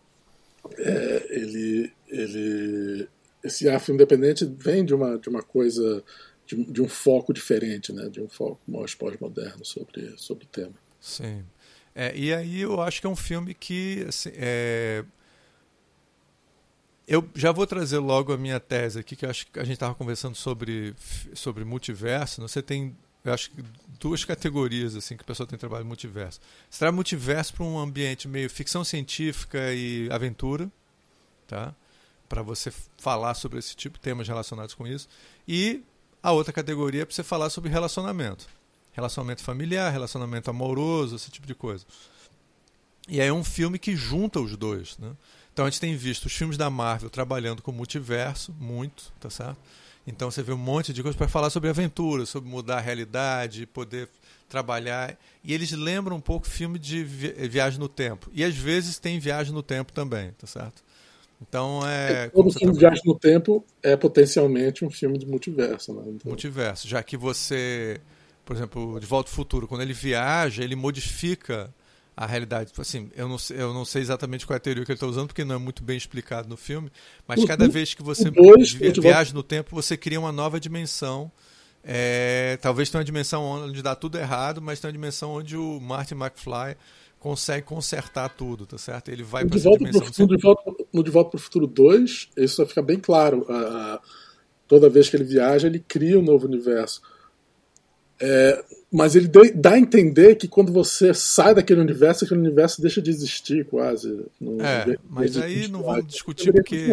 É, 0.76 1.26
ele, 1.30 1.92
ele, 2.08 3.08
esse 3.44 3.68
afro 3.68 3.94
independente 3.94 4.44
vem 4.44 4.84
de 4.84 4.92
uma, 4.92 5.16
de 5.16 5.28
uma 5.28 5.42
coisa, 5.42 6.02
de, 6.44 6.56
de 6.64 6.82
um 6.82 6.88
foco 6.88 7.32
diferente, 7.32 7.92
né? 7.92 8.08
de 8.08 8.20
um 8.20 8.28
foco 8.28 8.58
mais 8.66 8.96
pós-moderno 8.96 9.64
sobre, 9.64 10.12
sobre 10.16 10.44
o 10.44 10.48
tema. 10.48 10.74
Sim. 11.00 11.44
É, 11.94 12.12
e 12.16 12.34
aí 12.34 12.62
eu 12.62 12.80
acho 12.80 13.00
que 13.00 13.06
é 13.06 13.10
um 13.10 13.16
filme 13.16 13.54
que 13.54 14.04
assim, 14.08 14.30
é, 14.34 15.04
eu 17.06 17.28
já 17.34 17.52
vou 17.52 17.66
trazer 17.66 17.98
logo 17.98 18.32
a 18.32 18.36
minha 18.36 18.58
tese 18.58 18.98
aqui, 18.98 19.14
que 19.14 19.24
eu 19.24 19.30
acho 19.30 19.46
que 19.46 19.58
a 19.58 19.64
gente 19.64 19.74
estava 19.74 19.94
conversando 19.94 20.34
sobre, 20.34 20.94
sobre 21.32 21.64
multiverso. 21.64 22.40
Né? 22.40 22.48
Você 22.48 22.60
tem, 22.60 22.96
eu 23.28 23.34
acho 23.34 23.50
que 23.50 23.62
duas 24.00 24.24
categorias 24.24 24.96
assim 24.96 25.16
que 25.16 25.22
a 25.22 25.26
pessoa 25.26 25.46
tem 25.46 25.58
trabalho 25.58 25.84
multiverso. 25.84 26.40
Você 26.68 26.78
traz 26.78 26.94
multiverso 26.94 27.54
para 27.54 27.64
um 27.64 27.78
ambiente 27.78 28.26
meio 28.26 28.48
ficção 28.48 28.84
científica 28.84 29.72
e 29.72 30.10
aventura, 30.10 30.70
tá? 31.46 31.74
Para 32.28 32.42
você 32.42 32.72
falar 32.98 33.34
sobre 33.34 33.58
esse 33.58 33.74
tipo 33.76 33.96
de 33.96 34.02
temas 34.02 34.28
relacionados 34.28 34.74
com 34.74 34.86
isso. 34.86 35.08
E 35.46 35.82
a 36.22 36.32
outra 36.32 36.52
categoria 36.52 37.02
é 37.02 37.04
para 37.04 37.14
você 37.14 37.22
falar 37.22 37.50
sobre 37.50 37.70
relacionamento. 37.70 38.46
Relacionamento 38.92 39.42
familiar, 39.42 39.92
relacionamento 39.92 40.50
amoroso, 40.50 41.16
esse 41.16 41.30
tipo 41.30 41.46
de 41.46 41.54
coisa. 41.54 41.86
E 43.08 43.20
aí 43.20 43.28
é 43.28 43.32
um 43.32 43.44
filme 43.44 43.78
que 43.78 43.96
junta 43.96 44.40
os 44.40 44.56
dois, 44.56 44.98
né? 44.98 45.12
Então 45.52 45.64
a 45.66 45.70
gente 45.70 45.80
tem 45.80 45.96
visto 45.96 46.26
os 46.26 46.32
filmes 46.32 46.56
da 46.56 46.70
Marvel 46.70 47.10
trabalhando 47.10 47.62
com 47.62 47.72
multiverso, 47.72 48.54
muito, 48.60 49.12
tá 49.18 49.30
certo? 49.30 49.58
Então 50.08 50.30
você 50.30 50.42
vê 50.42 50.52
um 50.52 50.58
monte 50.58 50.92
de 50.92 51.02
coisas 51.02 51.16
para 51.16 51.28
falar 51.28 51.50
sobre 51.50 51.68
aventura, 51.68 52.24
sobre 52.24 52.48
mudar 52.48 52.78
a 52.78 52.80
realidade, 52.80 53.66
poder 53.66 54.08
trabalhar. 54.48 55.18
E 55.44 55.52
eles 55.52 55.70
lembram 55.72 56.16
um 56.16 56.20
pouco 56.20 56.48
filme 56.48 56.78
de 56.78 57.04
viagem 57.04 57.78
no 57.78 57.88
tempo. 57.88 58.30
E 58.32 58.42
às 58.42 58.56
vezes 58.56 58.98
tem 58.98 59.18
viagem 59.20 59.52
no 59.52 59.62
tempo 59.62 59.92
também, 59.92 60.32
tá 60.32 60.46
certo? 60.46 60.82
Então 61.40 61.86
é. 61.86 62.24
é 62.24 62.28
todo 62.30 62.50
filme 62.50 62.72
de 62.72 62.80
viagem 62.80 63.02
no 63.04 63.14
tempo 63.14 63.64
é 63.82 63.96
potencialmente 63.96 64.84
um 64.84 64.90
filme 64.90 65.18
de 65.18 65.26
multiverso, 65.26 65.92
né? 65.92 66.02
Então... 66.06 66.30
Multiverso, 66.30 66.88
já 66.88 67.02
que 67.02 67.16
você, 67.16 68.00
por 68.46 68.56
exemplo, 68.56 68.98
de 68.98 69.06
Volta 69.06 69.30
ao 69.30 69.34
Futuro, 69.34 69.68
quando 69.68 69.82
ele 69.82 69.92
viaja, 69.92 70.64
ele 70.64 70.74
modifica 70.74 71.72
a 72.18 72.26
realidade. 72.26 72.70
Tipo 72.70 72.82
assim, 72.82 73.10
eu 73.14 73.28
não, 73.28 73.38
sei, 73.38 73.60
eu 73.60 73.72
não 73.72 73.84
sei 73.84 74.02
exatamente 74.02 74.44
qual 74.44 74.54
é 74.54 74.56
a 74.56 74.60
teoria 74.60 74.84
que 74.84 74.90
ele 74.90 74.96
está 74.96 75.06
usando, 75.06 75.28
porque 75.28 75.44
não 75.44 75.54
é 75.54 75.58
muito 75.58 75.84
bem 75.84 75.96
explicado 75.96 76.48
no 76.48 76.56
filme, 76.56 76.90
mas 77.28 77.44
cada 77.44 77.68
vez 77.68 77.94
que 77.94 78.02
você 78.02 78.28
dois, 78.28 78.72
viaja 78.72 79.32
no 79.32 79.44
tempo, 79.44 79.72
você 79.72 79.96
cria 79.96 80.18
uma 80.18 80.32
nova 80.32 80.58
dimensão. 80.58 81.30
É, 81.84 82.58
talvez 82.60 82.90
tenha 82.90 82.98
uma 82.98 83.04
dimensão 83.04 83.44
onde 83.44 83.80
dá 83.82 83.94
tudo 83.94 84.18
errado, 84.18 84.60
mas 84.60 84.80
tem 84.80 84.88
uma 84.88 84.92
dimensão 84.92 85.30
onde 85.30 85.56
o 85.56 85.78
Martin 85.80 86.14
McFly 86.14 86.76
consegue 87.20 87.64
consertar 87.64 88.28
tudo, 88.30 88.66
tá 88.66 88.76
certo? 88.76 89.10
Ele 89.10 89.22
vai 89.22 89.46
para 89.46 89.56
essa 89.56 89.70
dimensão. 89.70 90.00
Pro, 90.00 90.26
no, 90.26 90.36
de 90.36 90.42
volta, 90.42 90.72
no 90.92 91.04
De 91.04 91.10
Volta 91.12 91.30
para 91.30 91.38
o 91.38 91.40
Futuro 91.40 91.68
2, 91.68 92.30
isso 92.36 92.66
fica 92.66 92.82
bem 92.82 92.98
claro. 92.98 93.46
Toda 94.66 94.90
vez 94.90 95.08
que 95.08 95.14
ele 95.14 95.24
viaja, 95.24 95.68
ele 95.68 95.78
cria 95.78 96.18
um 96.18 96.22
novo 96.22 96.48
universo. 96.48 97.00
É, 98.20 98.64
mas 98.90 99.14
ele 99.14 99.28
dá 99.54 99.72
a 99.72 99.78
entender 99.78 100.34
que 100.36 100.48
quando 100.48 100.72
você 100.72 101.14
sai 101.14 101.54
daquele 101.54 101.80
universo, 101.80 102.24
aquele 102.24 102.40
universo 102.40 102.80
deixa 102.80 103.00
de 103.00 103.10
existir 103.10 103.64
quase. 103.66 104.26
é, 104.60 104.98
mas 105.08 105.36
aí 105.36 105.68
não 105.68 105.82
vamos 105.82 106.06
discutir 106.06 106.52
porque. 106.52 106.88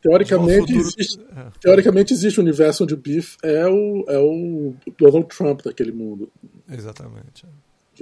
Teoricamente, 0.00 0.60
futuro... 0.60 0.80
existe, 0.80 1.18
é. 1.34 1.46
teoricamente 1.58 2.12
existe 2.12 2.38
um 2.38 2.42
universo 2.42 2.84
onde 2.84 2.92
o 2.92 2.96
Biff 2.96 3.38
é 3.42 3.66
o, 3.66 4.04
é 4.06 4.18
o 4.18 4.74
Donald 4.98 5.26
Trump 5.34 5.62
daquele 5.62 5.92
mundo. 5.92 6.30
Exatamente. 6.70 7.46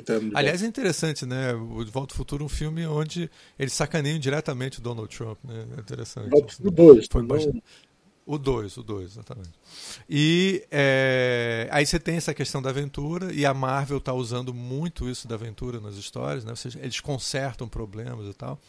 Tá 0.05 0.15
Aliás, 0.35 0.65
é 0.65 0.67
interessante, 0.67 1.25
né? 1.25 1.53
O 1.53 1.85
De 1.85 1.93
Volta 1.93 2.13
ao 2.15 2.17
Futuro, 2.17 2.45
um 2.45 2.49
filme 2.49 2.85
onde 2.87 3.31
eles 3.57 3.73
sacaneiam 3.73 4.19
diretamente 4.19 4.81
o 4.81 4.83
Donald 4.83 5.15
Trump, 5.15 5.39
né? 5.45 5.65
É 5.77 5.81
interessante. 5.81 6.29
O 6.65 6.71
2. 6.71 7.07
Foi 7.09 7.23
bastante... 7.23 7.63
O 8.25 8.39
2, 8.39 8.77
o 8.77 8.83
2, 8.83 9.13
exatamente. 9.13 9.53
E 10.09 10.65
é, 10.71 11.69
aí 11.73 11.85
você 11.85 11.99
tem 11.99 12.17
essa 12.17 12.33
questão 12.33 12.63
da 12.63 12.71
aventura, 12.71 13.33
e 13.33 13.45
a 13.45 13.53
Marvel 13.53 13.99
está 13.99 14.13
usando 14.13 14.55
muito 14.55 15.09
isso 15.09 15.27
da 15.27 15.35
aventura 15.35 15.81
nas 15.81 15.97
histórias, 15.97 16.45
né? 16.45 16.55
Seja, 16.55 16.79
eles 16.81 17.01
consertam 17.01 17.69
problemas 17.69 18.29
e 18.29 18.35
tal. 18.35 18.61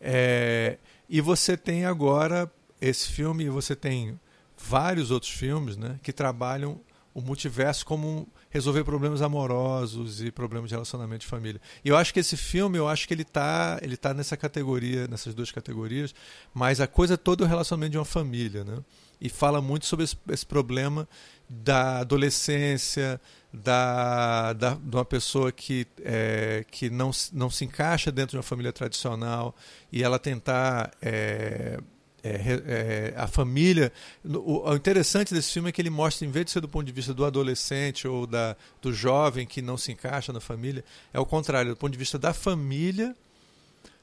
É, 0.00 0.78
e 1.08 1.20
você 1.20 1.56
tem 1.56 1.84
agora 1.84 2.50
esse 2.80 3.08
filme, 3.08 3.44
e 3.44 3.50
você 3.50 3.74
tem 3.74 4.18
vários 4.56 5.10
outros 5.10 5.32
filmes 5.32 5.76
né, 5.76 5.98
que 6.02 6.12
trabalham 6.12 6.80
o 7.12 7.20
multiverso 7.20 7.84
como 7.86 8.08
um, 8.08 8.26
resolver 8.54 8.84
problemas 8.84 9.20
amorosos 9.20 10.22
e 10.22 10.30
problemas 10.30 10.68
de 10.68 10.76
relacionamento 10.76 11.22
de 11.22 11.26
família. 11.26 11.60
E 11.84 11.88
eu 11.88 11.96
acho 11.96 12.14
que 12.14 12.20
esse 12.20 12.36
filme, 12.36 12.78
eu 12.78 12.88
acho 12.88 13.08
que 13.08 13.12
ele 13.12 13.22
está 13.22 13.80
ele 13.82 13.96
tá 13.96 14.14
nessa 14.14 14.36
categoria, 14.36 15.08
nessas 15.08 15.34
duas 15.34 15.50
categorias, 15.50 16.14
mas 16.54 16.80
a 16.80 16.86
coisa 16.86 17.18
toda 17.18 17.42
é 17.42 17.46
o 17.46 17.48
relacionamento 17.48 17.90
de 17.90 17.98
uma 17.98 18.04
família, 18.04 18.62
né? 18.62 18.78
E 19.20 19.28
fala 19.28 19.60
muito 19.60 19.86
sobre 19.86 20.04
esse, 20.04 20.16
esse 20.30 20.46
problema 20.46 21.08
da 21.48 21.98
adolescência, 21.98 23.20
da, 23.52 24.52
da, 24.52 24.74
de 24.74 24.96
uma 24.96 25.04
pessoa 25.04 25.50
que, 25.50 25.86
é, 26.04 26.64
que 26.70 26.88
não, 26.88 27.10
não 27.32 27.50
se 27.50 27.64
encaixa 27.64 28.12
dentro 28.12 28.32
de 28.32 28.36
uma 28.36 28.42
família 28.44 28.72
tradicional 28.72 29.54
e 29.90 30.02
ela 30.02 30.18
tentar 30.18 30.92
é, 31.02 31.80
é, 32.24 32.62
é, 32.66 33.14
a 33.16 33.26
família. 33.26 33.92
O, 34.24 34.70
o, 34.70 34.74
interessante 34.74 35.34
desse 35.34 35.52
filme 35.52 35.68
é 35.68 35.72
que 35.72 35.82
ele 35.82 35.90
mostra, 35.90 36.26
em 36.26 36.30
vez 36.30 36.46
de 36.46 36.52
ser 36.52 36.60
do 36.60 36.68
ponto 36.68 36.86
de 36.86 36.92
vista 36.92 37.12
do 37.12 37.24
adolescente 37.24 38.08
ou 38.08 38.26
da, 38.26 38.56
do 38.80 38.92
jovem 38.92 39.46
que 39.46 39.60
não 39.60 39.76
se 39.76 39.92
encaixa 39.92 40.32
na 40.32 40.40
família, 40.40 40.82
é 41.12 41.20
o 41.20 41.26
contrário, 41.26 41.72
do 41.72 41.76
ponto 41.76 41.92
de 41.92 41.98
vista 41.98 42.18
da 42.18 42.32
família 42.32 43.14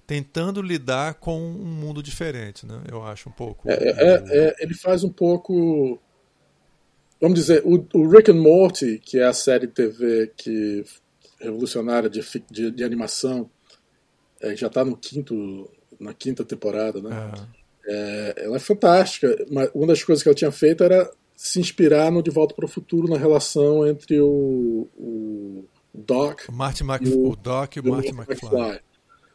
tentando 0.06 0.62
lidar 0.62 1.16
com 1.16 1.40
um 1.40 1.66
mundo 1.66 2.04
diferente, 2.04 2.66
né? 2.66 2.84
Eu 2.92 3.04
acho 3.04 3.30
um 3.30 3.32
pouco. 3.32 3.70
É, 3.70 3.74
é, 3.74 4.24
é 4.28 4.56
ele 4.60 4.74
faz 4.74 5.04
um 5.06 5.10
pouco, 5.10 5.98
vamos 7.20 7.40
dizer, 7.40 7.64
o, 7.66 7.88
o, 7.94 8.10
Rick 8.10 8.30
and 8.30 8.36
Morty, 8.42 9.00
que 9.00 9.20
é 9.20 9.26
a 9.26 9.34
série 9.34 9.68
de 9.68 9.74
TV 9.74 10.32
que 10.36 10.84
revolucionária 11.40 12.10
de, 12.10 12.22
de, 12.52 12.72
de 12.72 12.84
animação, 12.84 13.50
é, 14.42 14.56
já 14.56 14.68
está 14.68 14.84
no 14.84 14.98
quinto 14.98 15.70
na 16.00 16.14
quinta 16.14 16.44
temporada, 16.44 17.02
né? 17.02 17.10
É, 17.86 18.44
ela 18.46 18.58
é 18.58 18.60
fantástica. 18.60 19.46
Mas 19.50 19.70
uma 19.74 19.88
das 19.88 20.04
coisas 20.04 20.22
que 20.22 20.30
ela 20.30 20.36
tinha 20.36 20.52
feito 20.52 20.84
era 20.84 21.10
se 21.36 21.60
inspirar 21.60 22.12
no 22.12 22.22
De 22.22 22.30
Volta 22.30 22.54
para 22.54 22.66
o 22.66 22.68
Futuro 22.68 23.10
na 23.10 23.18
relação 23.18 23.88
entre 23.88 24.22
o, 24.22 24.88
o 24.96 25.66
Doc, 25.94 26.42
o, 26.48 26.52
Marty 26.52 26.84
Mc... 26.84 27.08
o, 27.08 27.32
o 27.32 27.36
Doc 27.36 27.76
e 27.76 27.80
o 27.80 27.84
Marty 27.90 28.10
McFly. 28.10 28.50
McFly. 28.50 28.80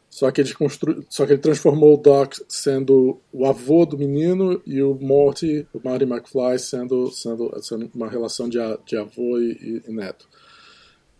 Só 0.09 0.31
que, 0.31 0.39
ele 0.39 0.53
constru... 0.53 1.05
Só 1.09 1.25
que 1.25 1.33
ele 1.33 1.41
transformou 1.41 1.95
o 1.95 1.97
Doc 1.97 2.35
sendo 2.47 3.19
o 3.31 3.45
avô 3.45 3.85
do 3.85 3.97
menino 3.97 4.61
e 4.65 4.81
o 4.81 4.95
Morty, 4.95 5.67
o 5.73 5.81
Marty 5.83 6.05
McFly, 6.05 6.57
sendo, 6.57 7.11
sendo, 7.11 7.53
sendo 7.61 7.91
uma 7.93 8.09
relação 8.09 8.47
de, 8.47 8.57
a... 8.57 8.77
de 8.85 8.95
avô 8.95 9.37
e, 9.37 9.83
e 9.85 9.91
neto. 9.91 10.27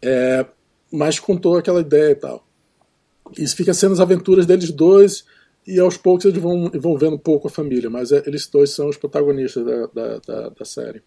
É... 0.01 0.45
Mas 0.89 1.19
contou 1.19 1.57
aquela 1.57 1.81
ideia 1.81 2.11
e 2.11 2.15
tal. 2.15 2.47
Isso 3.37 3.57
fica 3.57 3.73
sendo 3.73 3.91
as 3.91 3.99
aventuras 3.99 4.45
deles 4.45 4.71
dois 4.71 5.25
e 5.67 5.79
aos 5.81 5.97
poucos 5.97 6.23
eles 6.23 6.41
vão 6.41 6.71
envolvendo 6.73 7.15
um 7.15 7.19
pouco 7.19 7.49
a 7.49 7.51
família, 7.51 7.89
mas 7.89 8.13
é, 8.13 8.23
eles 8.25 8.47
dois 8.47 8.69
são 8.69 8.87
os 8.87 8.95
protagonistas 8.95 9.65
da, 9.65 9.87
da, 9.87 10.19
da, 10.19 10.49
da 10.49 10.65
série. 10.65 11.03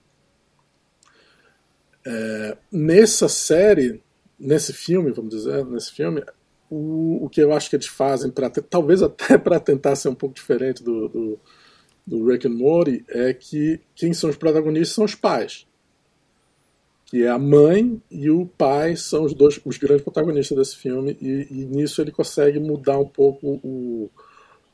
É, 2.07 2.59
nessa 2.71 3.27
série, 3.27 4.03
nesse 4.39 4.75
filme, 4.75 5.13
vamos 5.13 5.35
dizer, 5.35 5.65
nesse 5.65 5.93
filme, 5.93 6.23
o, 6.69 7.25
o 7.25 7.29
que 7.31 7.41
eu 7.41 7.55
acho 7.55 7.71
que 7.71 7.77
eles 7.77 7.87
fazem, 7.87 8.31
pra, 8.31 8.51
talvez 8.51 9.03
até 9.03 9.39
para 9.39 9.59
tentar 9.59 9.97
ser 9.97 10.11
um 10.11 10.15
pouco 10.15 10.35
diferente 10.35 10.85
do, 10.85 11.09
do, 11.09 11.41
do 12.07 12.27
Rick 12.27 12.47
and 12.47 12.51
Morty, 12.51 13.03
é 13.09 13.33
que 13.33 13.81
quem 13.95 14.13
são 14.13 14.29
os 14.29 14.37
protagonistas 14.37 14.95
são 14.95 15.05
os 15.05 15.15
pais. 15.15 15.67
Que 17.07 17.25
é 17.25 17.29
a 17.29 17.39
mãe 17.39 18.01
e 18.11 18.31
o 18.31 18.47
pai 18.47 18.95
são 18.95 19.25
os 19.25 19.33
dois 19.33 19.59
os 19.65 19.79
grandes 19.79 20.05
protagonistas 20.05 20.57
desse 20.57 20.77
filme, 20.77 21.17
e, 21.19 21.49
e 21.51 21.65
nisso 21.65 22.03
ele 22.03 22.13
consegue 22.13 22.61
mudar 22.61 22.99
um 22.99 23.09
pouco 23.09 23.59
o, 23.65 24.11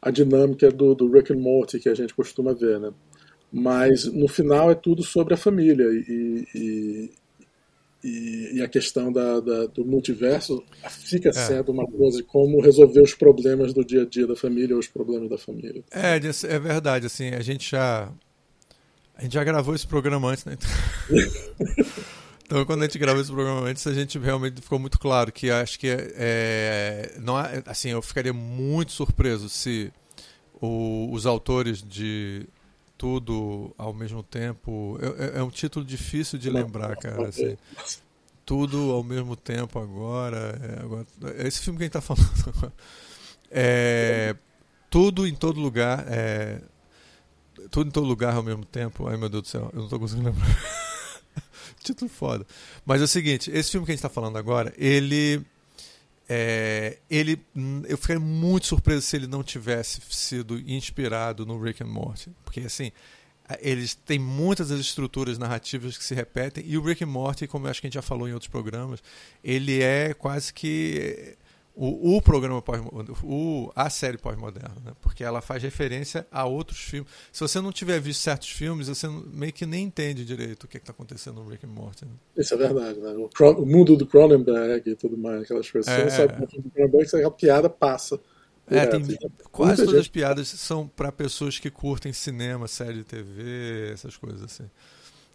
a 0.01 0.11
dinâmica 0.11 0.71
do, 0.71 0.95
do 0.95 1.11
Rick 1.11 1.33
and 1.33 1.39
Morty 1.39 1.79
que 1.79 1.89
a 1.89 1.95
gente 1.95 2.15
costuma 2.15 2.53
ver, 2.53 2.79
né? 2.79 2.93
Mas 3.53 4.05
no 4.05 4.29
final 4.29 4.71
é 4.71 4.75
tudo 4.75 5.03
sobre 5.03 5.35
a 5.35 5.37
família 5.37 5.85
e, 5.85 6.47
e, 6.55 7.11
e, 8.05 8.57
e 8.57 8.63
a 8.63 8.69
questão 8.69 9.13
da, 9.13 9.41
da, 9.41 9.67
do 9.67 9.85
multiverso 9.85 10.63
fica 10.89 11.31
é. 11.31 11.33
sendo 11.33 11.73
uma 11.73 11.87
coisa 11.87 12.19
de 12.19 12.25
como 12.25 12.61
resolver 12.61 13.01
os 13.01 13.15
problemas 13.15 13.73
do 13.73 13.85
dia 13.85 14.03
a 14.03 14.05
dia 14.05 14.27
da 14.27 14.37
família 14.37 14.75
ou 14.75 14.81
os 14.81 14.89
problemas 14.89 15.31
da 15.31 15.39
família. 15.39 15.83
É, 15.91 16.17
é 16.17 16.59
verdade, 16.59 17.07
assim, 17.07 17.31
a 17.31 17.41
gente 17.41 17.71
já 17.71 18.13
a 19.15 19.23
gente 19.23 19.33
já 19.33 19.43
gravou 19.43 19.75
esse 19.75 19.87
programa 19.87 20.29
antes, 20.29 20.45
né? 20.45 20.59
Então, 22.47 22.65
quando 22.65 22.83
a 22.83 22.85
gente 22.85 22.97
gravou 22.97 23.21
esse 23.21 23.31
programa 23.31 23.63
antes, 23.63 23.85
a 23.89 23.93
gente 23.93 24.17
realmente 24.21 24.63
ficou 24.63 24.79
muito 24.79 25.01
claro 25.01 25.33
que 25.33 25.51
acho 25.51 25.81
que 25.81 25.89
é, 25.91 27.17
não 27.21 27.35
assim, 27.67 27.89
eu 27.91 28.01
ficaria 28.01 28.33
muito 28.33 28.93
surpreso 28.93 29.49
se 29.49 29.93
o, 30.61 31.09
os 31.13 31.27
autores 31.27 31.83
de 31.83 32.47
tudo 32.97 33.75
ao 33.77 33.93
mesmo 33.93 34.23
tempo 34.23 34.97
é, 35.19 35.41
é 35.41 35.43
um 35.43 35.51
título 35.51 35.85
difícil 35.85 36.39
de 36.39 36.49
lembrar, 36.49 36.97
cara. 36.97 37.29
Assim, 37.29 37.57
tudo 38.45 38.93
ao 38.93 39.03
mesmo 39.03 39.35
tempo 39.35 39.81
agora, 39.81 40.57
é, 40.63 40.85
agora. 40.85 41.07
É 41.39 41.49
esse 41.49 41.61
filme 41.61 41.79
que 41.79 41.83
a 41.83 41.87
gente 41.87 41.99
está 41.99 42.01
falando. 42.01 42.73
É, 43.49 44.35
tudo 44.91 45.27
em 45.27 45.35
todo 45.35 45.61
lugar. 45.61 46.05
É, 46.09 46.61
tudo 47.71 47.89
em 47.89 47.91
todo 47.91 48.07
lugar 48.07 48.35
ao 48.35 48.43
mesmo 48.43 48.65
tempo. 48.65 49.09
Ai 49.09 49.17
meu 49.17 49.29
Deus 49.29 49.43
do 49.43 49.49
céu, 49.49 49.71
eu 49.73 49.79
não 49.79 49.85
estou 49.85 49.99
conseguindo 49.99 50.29
lembrar. 50.29 50.86
Título 51.83 52.11
foda. 52.11 52.47
Mas 52.85 53.01
é 53.01 53.05
o 53.05 53.09
seguinte, 53.09 53.51
esse 53.51 53.71
filme 53.71 53.87
que 53.87 53.93
a 53.93 53.95
gente 53.95 54.01
está 54.01 54.09
falando 54.09 54.37
agora, 54.37 54.73
ele 54.77 55.45
é, 56.29 56.99
ele, 57.09 57.41
eu 57.89 57.97
ficaria 57.97 58.21
muito 58.21 58.67
surpreso 58.67 59.03
se 59.03 59.17
ele 59.17 59.27
não 59.27 59.45
tivesse 59.45 60.01
sido 60.11 60.59
inspirado 60.59 61.47
no 61.47 61.61
Rick 61.61 61.83
and 61.83 61.87
Morty, 61.87 62.31
porque 62.45 62.61
assim 62.61 62.91
eles 63.61 63.95
têm 63.95 64.19
muitas 64.19 64.71
das 64.71 64.81
estruturas 64.81 65.39
narrativas 65.39 65.97
que 65.97 66.03
se 66.03 66.15
repetem 66.17 66.65
e 66.67 66.77
o 66.77 66.83
Rick 66.83 67.05
and 67.05 67.09
Morty, 67.09 67.47
como 67.47 67.67
eu 67.67 67.71
acho 67.71 67.81
que 67.81 67.87
a 67.87 67.89
gente 67.89 67.95
já 67.95 68.03
falou 68.03 68.29
em 68.29 68.33
outros 68.33 68.51
programas, 68.51 69.01
ele 69.43 69.81
é 69.81 70.13
quase 70.15 70.53
que 70.53 71.37
o, 71.79 72.17
o 72.17 72.23
programa 72.23 72.63
pós 72.63 72.81
o 73.23 73.71
a 73.77 73.91
série 73.91 74.17
pós-moderna, 74.17 74.75
né? 74.83 74.93
porque 75.03 75.23
ela 75.23 75.43
faz 75.43 75.63
referência 75.63 76.27
a 76.31 76.47
outros 76.47 76.79
filmes. 76.79 77.13
Se 77.31 77.41
você 77.41 77.61
não 77.61 77.71
tiver 77.71 78.01
visto 78.01 78.23
certos 78.23 78.49
filmes, 78.49 78.89
você 78.89 79.07
meio 79.09 79.53
que 79.53 79.67
nem 79.67 79.85
entende 79.85 80.25
direito 80.25 80.65
o 80.65 80.69
que 80.69 80.79
é 80.79 80.81
está 80.81 80.93
acontecendo 80.93 81.43
no 81.43 81.51
Rick 81.51 81.67
and 81.67 81.69
Morty. 81.69 82.07
Né? 82.07 82.13
Isso 82.39 82.55
é 82.55 82.57
verdade, 82.57 82.99
né? 82.99 83.11
o, 83.11 83.29
o, 83.51 83.67
mundo 83.67 83.95
do 83.95 84.07
Cronenberg 84.07 84.89
e 84.89 84.95
tudo 84.95 85.19
mais, 85.19 85.43
aquelas 85.43 85.71
coisas. 85.71 85.93
É. 85.93 85.97
Você 85.99 86.05
não 86.05 86.11
sabe 86.11 86.45
o 86.45 86.49
filme 86.49 86.65
do 86.65 86.71
Cronenberg, 86.71 87.25
a 87.25 87.31
piada 87.31 87.69
passa. 87.69 88.19
É, 88.69 88.87
tem, 88.87 89.03
quase 89.53 89.77
todas 89.77 89.91
gente... 89.91 90.01
as 90.01 90.09
piadas 90.09 90.49
são 90.49 90.89
para 90.89 91.13
pessoas 91.13 91.59
que 91.59 91.71
curtem 91.71 92.13
cinema, 92.13 92.67
série 92.67 92.95
de 92.95 93.05
TV, 93.05 93.91
essas 93.93 94.17
coisas 94.17 94.43
assim. 94.43 94.65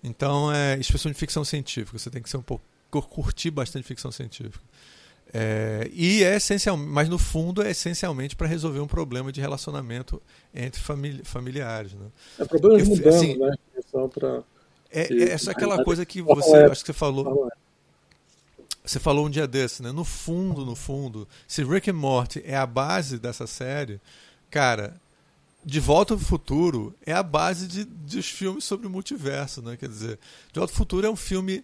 Então, 0.04 0.52
é 0.52 0.78
expressão 0.80 1.12
de 1.12 1.18
ficção 1.18 1.46
científica. 1.46 1.98
Você 1.98 2.10
tem 2.10 2.22
que 2.22 2.30
ser 2.30 2.38
um 2.38 2.42
pouco 2.42 2.66
curtir 3.00 3.52
bastante 3.52 3.86
ficção 3.86 4.12
científica. 4.12 4.60
É, 5.34 5.90
e 5.94 6.24
é 6.24 6.36
essencial, 6.36 6.76
mas 6.76 7.08
no 7.08 7.18
fundo 7.18 7.64
é 7.64 7.72
essencialmente 7.72 8.36
para 8.36 8.48
resolver 8.48 8.82
um 8.82 8.88
problema 8.88 9.32
de 9.32 9.40
relacionamento 9.40 10.22
entre 10.54 10.82
famili 10.82 11.24
familiares. 11.24 11.94
Né? 11.94 12.08
É 12.40 12.46
problema 12.46 12.78
de 12.82 12.90
mudança, 12.90 13.18
assim, 13.18 13.38
né? 13.38 13.54
Só 13.90 14.08
pra, 14.10 14.44
é, 14.92 15.14
é 15.14 15.30
essa 15.32 15.52
aquela 15.52 15.84
coisa 15.84 16.06
que 16.06 16.22
você, 16.22 16.58
é, 16.58 16.66
acho 16.66 16.82
que 16.82 16.88
você 16.88 16.94
falou. 16.94 17.50
Você 18.84 19.00
falou 19.00 19.28
um 19.28 19.30
dia 19.30 19.48
desse, 19.48 19.82
né? 19.82 19.92
No 19.92 20.04
fundo, 20.04 20.66
no 20.66 20.76
fundo, 20.76 21.28
se 21.48 21.64
Rick 21.64 21.90
and 21.90 21.94
Morty 21.94 22.42
é 22.44 22.58
a 22.58 22.66
base 22.66 23.20
dessa 23.20 23.46
série, 23.46 24.02
cara, 24.50 25.00
De 25.64 25.80
Volta 25.80 26.16
ao 26.16 26.20
Futuro 26.20 26.94
é 27.06 27.14
a 27.14 27.22
base 27.22 27.68
de, 27.68 27.84
dos 27.86 28.28
filmes 28.28 28.64
sobre 28.64 28.88
o 28.88 28.90
multiverso, 28.90 29.62
né? 29.62 29.78
Quer 29.78 29.88
dizer, 29.88 30.20
De 30.52 30.60
Volta 30.60 30.74
ao 30.74 30.78
Futuro 30.78 31.08
é 31.08 31.10
um 31.10 31.16
filme 31.16 31.64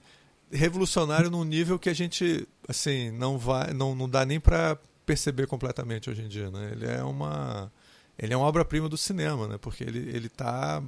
revolucionário 0.52 1.30
num 1.30 1.44
nível 1.44 1.78
que 1.78 1.90
a 1.90 1.94
gente 1.94 2.48
assim 2.68 3.12
não 3.12 3.38
vai 3.38 3.74
não, 3.74 3.96
não 3.96 4.10
dá 4.10 4.26
nem 4.26 4.40
para 4.40 4.78
perceber 5.06 5.48
completamente 5.48 6.10
hoje 6.10 6.22
em 6.22 6.28
dia 6.28 6.52
né 6.52 6.72
ele 6.74 6.86
é 6.86 7.04
uma 7.04 7.72
ele 8.20 8.34
é 8.34 8.38
uma 8.38 8.46
obra-prima 8.46 8.90
do 8.90 8.98
cinema 8.98 9.48
né 9.48 9.58
porque 9.60 9.84
ele 9.84 10.10
ele 10.14 10.30
tá 10.30 10.84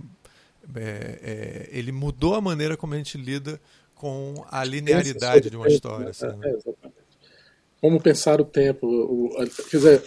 é, 0.75 1.19
é, 1.21 1.69
ele 1.71 1.91
mudou 1.91 2.35
a 2.35 2.41
maneira 2.41 2.75
como 2.75 2.93
a 2.93 2.97
gente 2.97 3.17
lida 3.17 3.59
com 3.95 4.45
a 4.49 4.63
linearidade 4.63 5.49
de 5.49 5.55
uma 5.55 5.67
história 5.67 6.05
né? 6.05 6.11
assim, 6.11 6.27
né? 6.27 6.49
é, 6.49 6.49
exatamente. 6.49 6.95
como 7.81 8.01
pensar 8.01 8.41
o 8.41 8.45
tempo 8.45 8.85
o, 8.85 9.29
quer 9.69 9.77
dizer 9.77 10.03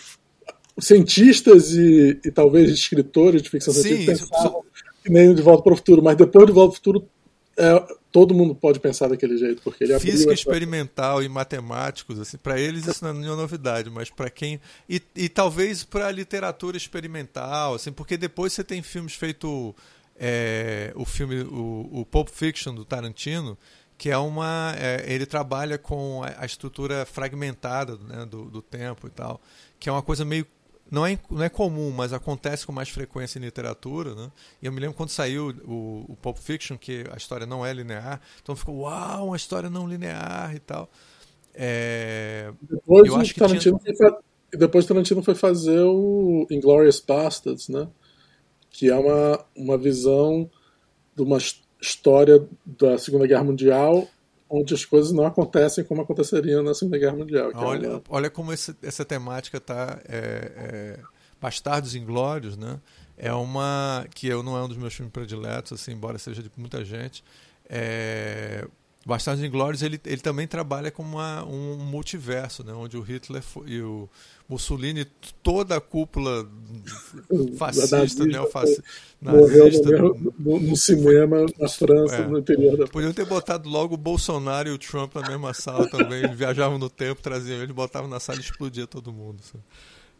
cientistas 0.79 1.73
e, 1.73 2.21
e 2.25 2.31
talvez 2.31 2.71
escritores 2.71 3.43
de 3.43 3.51
ficção 3.51 3.73
científica 3.73 4.27
pensavam 4.29 4.65
que 5.03 5.11
nem 5.11 5.35
de 5.35 5.43
volta 5.43 5.63
para 5.63 5.73
o 5.73 5.77
futuro 5.77 6.03
mas 6.03 6.17
depois 6.17 6.47
de 6.47 6.53
volta 6.53 6.73
para 6.73 6.75
o 6.75 6.77
futuro 6.77 7.09
é, 7.57 8.02
todo 8.13 8.35
mundo 8.35 8.55
pode 8.55 8.79
pensar 8.79 9.09
daquele 9.09 9.39
jeito, 9.39 9.63
porque 9.63 9.83
ele 9.83 9.99
Física 9.99 10.33
experimental 10.33 11.23
e 11.23 11.29
matemáticos, 11.29 12.21
assim, 12.21 12.37
para 12.37 12.61
eles 12.61 12.87
isso 12.87 13.03
não 13.03 13.11
é 13.11 13.15
nenhuma 13.15 13.37
novidade, 13.37 13.89
mas 13.89 14.11
para 14.11 14.29
quem 14.29 14.61
e, 14.89 15.01
e 15.17 15.29
talvez 15.31 15.83
para 15.83 16.07
a 16.07 16.13
literatura 16.13 16.77
experimental, 16.77 17.75
assim, 17.75 17.91
porque 17.91 18.19
depois 18.19 18.53
você 18.53 18.63
tem 18.63 18.83
filmes 18.83 19.15
feito 19.15 19.75
é, 20.21 20.93
o 20.95 21.07
filme 21.07 21.41
o, 21.41 21.89
o 21.91 22.07
Pulp 22.07 22.29
Fiction 22.29 22.75
do 22.75 22.85
Tarantino, 22.85 23.57
que 23.97 24.11
é 24.11 24.19
uma 24.19 24.75
é, 24.77 25.05
ele 25.11 25.25
trabalha 25.25 25.79
com 25.79 26.23
a, 26.23 26.43
a 26.43 26.47
estrutura 26.47 27.07
fragmentada 27.07 27.97
né, 27.97 28.27
do, 28.27 28.45
do 28.45 28.61
tempo 28.61 29.07
e 29.07 29.11
tal, 29.11 29.41
que 29.81 29.89
é 29.89 29.93
uma 29.93 30.03
coisa 30.03 30.25
meio 30.25 30.47
não 30.93 31.07
é, 31.07 31.19
não 31.31 31.43
é 31.43 31.49
comum, 31.49 31.91
mas 31.91 32.13
acontece 32.13 32.67
com 32.67 32.73
mais 32.73 32.91
frequência 32.91 33.39
em 33.39 33.43
literatura. 33.43 34.15
Né? 34.15 34.31
E 34.61 34.67
eu 34.67 34.73
me 34.73 34.79
lembro 34.79 34.95
quando 34.95 35.09
saiu 35.09 35.49
o, 35.65 36.05
o 36.07 36.17
Pulp 36.21 36.37
Fiction, 36.37 36.77
que 36.77 37.07
a 37.11 37.17
história 37.17 37.47
não 37.47 37.65
é 37.65 37.73
linear, 37.73 38.21
então 38.43 38.55
ficou, 38.55 38.81
uau, 38.81 39.29
uma 39.29 39.37
história 39.37 39.71
não 39.71 39.89
linear 39.89 40.55
e 40.55 40.59
tal. 40.59 40.91
É... 41.55 42.53
Depois, 42.61 43.09
eu 43.09 43.17
acho 43.17 43.33
que 43.33 43.41
Tarantino 43.41 43.81
tinha... 43.83 43.97
foi, 43.97 44.13
depois 44.53 44.85
Tarantino 44.85 45.23
foi 45.23 45.35
fazer 45.35 45.81
o 45.81 46.47
Inglourious 46.51 47.01
Bastards, 47.01 47.71
né? 47.71 47.89
que 48.69 48.91
é 48.91 48.95
uma, 48.95 49.43
uma 49.57 49.79
visão 49.79 50.51
de 51.17 51.23
uma 51.23 51.39
história 51.81 52.47
da 52.67 52.99
Segunda 52.99 53.27
Guerra 53.27 53.45
Mundial 53.45 54.07
onde 54.53 54.75
as 54.75 54.85
coisas 54.85 55.11
não 55.13 55.25
acontecem 55.25 55.83
como 55.83 56.03
aconteceriam 56.03 56.63
na 56.63 56.75
Segunda 56.75 56.99
Guerra 56.99 57.17
Mundial. 57.17 57.51
É 57.51 57.57
olha, 57.57 57.87
é 57.87 57.91
uma... 57.91 58.03
olha 58.11 58.31
como 58.31 58.53
esse, 58.53 58.77
essa 58.83 59.05
temática 59.05 59.57
está. 59.57 59.99
É, 60.07 60.99
é, 60.99 60.99
Bastardos 61.41 61.97
Inglórios, 61.97 62.57
né? 62.57 62.79
É 63.17 63.33
uma. 63.33 64.07
que 64.15 64.29
eu 64.29 64.43
não 64.43 64.57
é 64.57 64.63
um 64.63 64.69
dos 64.69 64.77
meus 64.77 64.95
filmes 64.95 65.13
prediletos, 65.13 65.73
assim, 65.73 65.93
embora 65.93 66.19
seja 66.19 66.43
de 66.43 66.51
muita 66.57 66.85
gente. 66.85 67.25
É, 67.69 68.69
Bastardos 69.05 69.45
Inglórios 69.45 69.83
ele, 69.83 70.01
ele 70.05 70.21
também 70.21 70.47
trabalha 70.47 70.91
com 70.91 71.03
uma, 71.03 71.45
um 71.45 71.77
multiverso, 71.77 72.63
né? 72.63 72.73
onde 72.73 72.97
o 72.97 73.01
Hitler 73.01 73.43
e 73.67 73.81
o 73.81 74.09
Mussolini, 74.49 75.05
toda 75.43 75.77
a 75.77 75.81
cúpula 75.81 76.49
fascista, 77.57 78.25
neofascista, 78.25 78.85
nazista. 79.21 79.91
No, 79.91 80.15
no, 80.39 80.61
no, 80.61 80.77
cinema, 80.77 81.47
na 81.59 81.69
França, 81.69 82.17
é, 82.17 82.27
no 82.27 82.39
interior 82.39 82.77
da 82.77 82.87
Podiam 82.87 83.13
ter 83.13 83.25
botado 83.25 83.69
logo 83.69 83.95
o 83.95 83.99
Bolsonaro 83.99 84.69
e 84.69 84.73
o 84.73 84.79
Trump 84.79 85.15
na 85.15 85.29
mesma 85.29 85.53
sala 85.55 85.89
também. 85.89 86.23
Eles 86.23 86.37
viajavam 86.37 86.79
no 86.79 86.91
tempo, 86.91 87.23
traziam 87.23 87.61
ele, 87.63 87.73
botavam 87.73 88.09
na 88.09 88.21
sala 88.21 88.39
e 88.39 88.43
explodia 88.43 88.87
todo 88.87 89.13
mundo. 89.13 89.43
Sabe? 89.43 89.65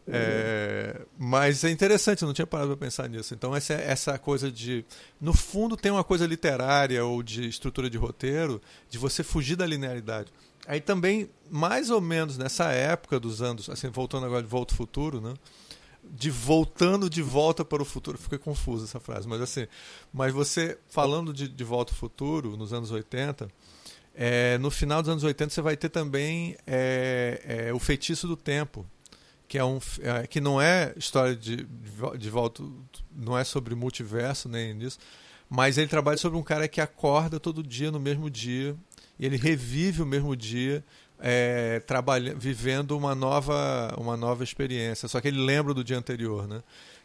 É, 0.05 1.01
mas 1.17 1.63
é 1.63 1.69
interessante, 1.69 2.21
eu 2.21 2.25
não 2.27 2.33
tinha 2.33 2.45
parado 2.45 2.75
para 2.75 2.85
pensar 2.85 3.07
nisso. 3.07 3.33
Então, 3.33 3.55
essa, 3.55 3.73
essa 3.73 4.17
coisa 4.17 4.51
de. 4.51 4.85
No 5.19 5.33
fundo, 5.33 5.77
tem 5.77 5.91
uma 5.91 6.03
coisa 6.03 6.25
literária 6.25 7.03
ou 7.05 7.23
de 7.23 7.47
estrutura 7.47 7.89
de 7.89 7.97
roteiro 7.97 8.61
de 8.89 8.97
você 8.97 9.23
fugir 9.23 9.55
da 9.55 9.65
linearidade. 9.65 10.31
Aí 10.65 10.79
também, 10.79 11.29
mais 11.49 11.89
ou 11.89 12.01
menos 12.01 12.37
nessa 12.37 12.71
época 12.71 13.19
dos 13.19 13.41
anos, 13.41 13.69
assim, 13.69 13.89
voltando 13.89 14.25
agora 14.25 14.41
de 14.41 14.49
Volta 14.49 14.73
ao 14.73 14.77
Futuro, 14.77 15.21
né? 15.21 15.33
De 16.03 16.29
voltando 16.29 17.09
de 17.09 17.21
volta 17.21 17.63
para 17.63 17.81
o 17.81 17.85
futuro. 17.85 18.17
Fiquei 18.17 18.37
confuso 18.37 18.83
essa 18.83 18.99
frase, 18.99 19.27
mas 19.27 19.41
assim. 19.41 19.67
Mas 20.11 20.33
você, 20.33 20.77
falando 20.89 21.33
de, 21.33 21.47
de 21.47 21.63
Volta 21.63 21.93
ao 21.93 21.97
Futuro, 21.97 22.57
nos 22.57 22.73
anos 22.73 22.91
80. 22.91 23.47
É, 24.15 24.59
no 24.59 24.69
final 24.69 25.01
dos 25.01 25.09
anos 25.09 25.23
80 25.23 25.51
você 25.51 25.61
vai 25.61 25.75
ter 25.75 25.89
também 25.89 26.55
é, 26.67 27.65
é, 27.67 27.73
o 27.73 27.79
feitiço 27.79 28.27
do 28.27 28.37
tempo, 28.37 28.85
que 29.53 29.57
é 29.59 29.63
um 29.63 29.79
é, 30.01 30.25
que 30.25 30.41
não 30.41 30.59
é 30.59 30.91
história 30.97 31.35
de, 31.35 31.67
de 32.17 32.29
volta 32.31 32.63
não 33.15 33.37
é 33.37 33.43
sobre 33.43 33.75
multiverso 33.75 34.49
nem 34.49 34.73
nisso 34.73 34.97
mas 35.47 35.77
ele 35.77 35.87
trabalha 35.87 36.17
sobre 36.17 36.39
um 36.39 36.41
cara 36.41 36.67
que 36.67 36.81
acorda 36.81 37.39
todo 37.39 37.61
dia 37.61 37.91
no 37.91 37.99
mesmo 37.99 38.31
dia 38.31 38.75
e 39.19 39.23
ele 39.27 39.37
revive 39.37 40.01
o 40.01 40.07
mesmo 40.07 40.35
dia 40.35 40.83
é, 41.19 41.79
trabalha, 41.81 42.33
vivendo 42.33 42.97
uma 42.97 43.13
nova 43.13 43.93
uma 43.95 44.17
nova 44.17 44.43
experiência 44.43 45.07
só 45.07 45.21
que 45.21 45.27
ele 45.27 45.39
lembra 45.39 45.71
do 45.71 45.83
dia 45.83 45.99
anterior 45.99 46.47
né 46.47 46.63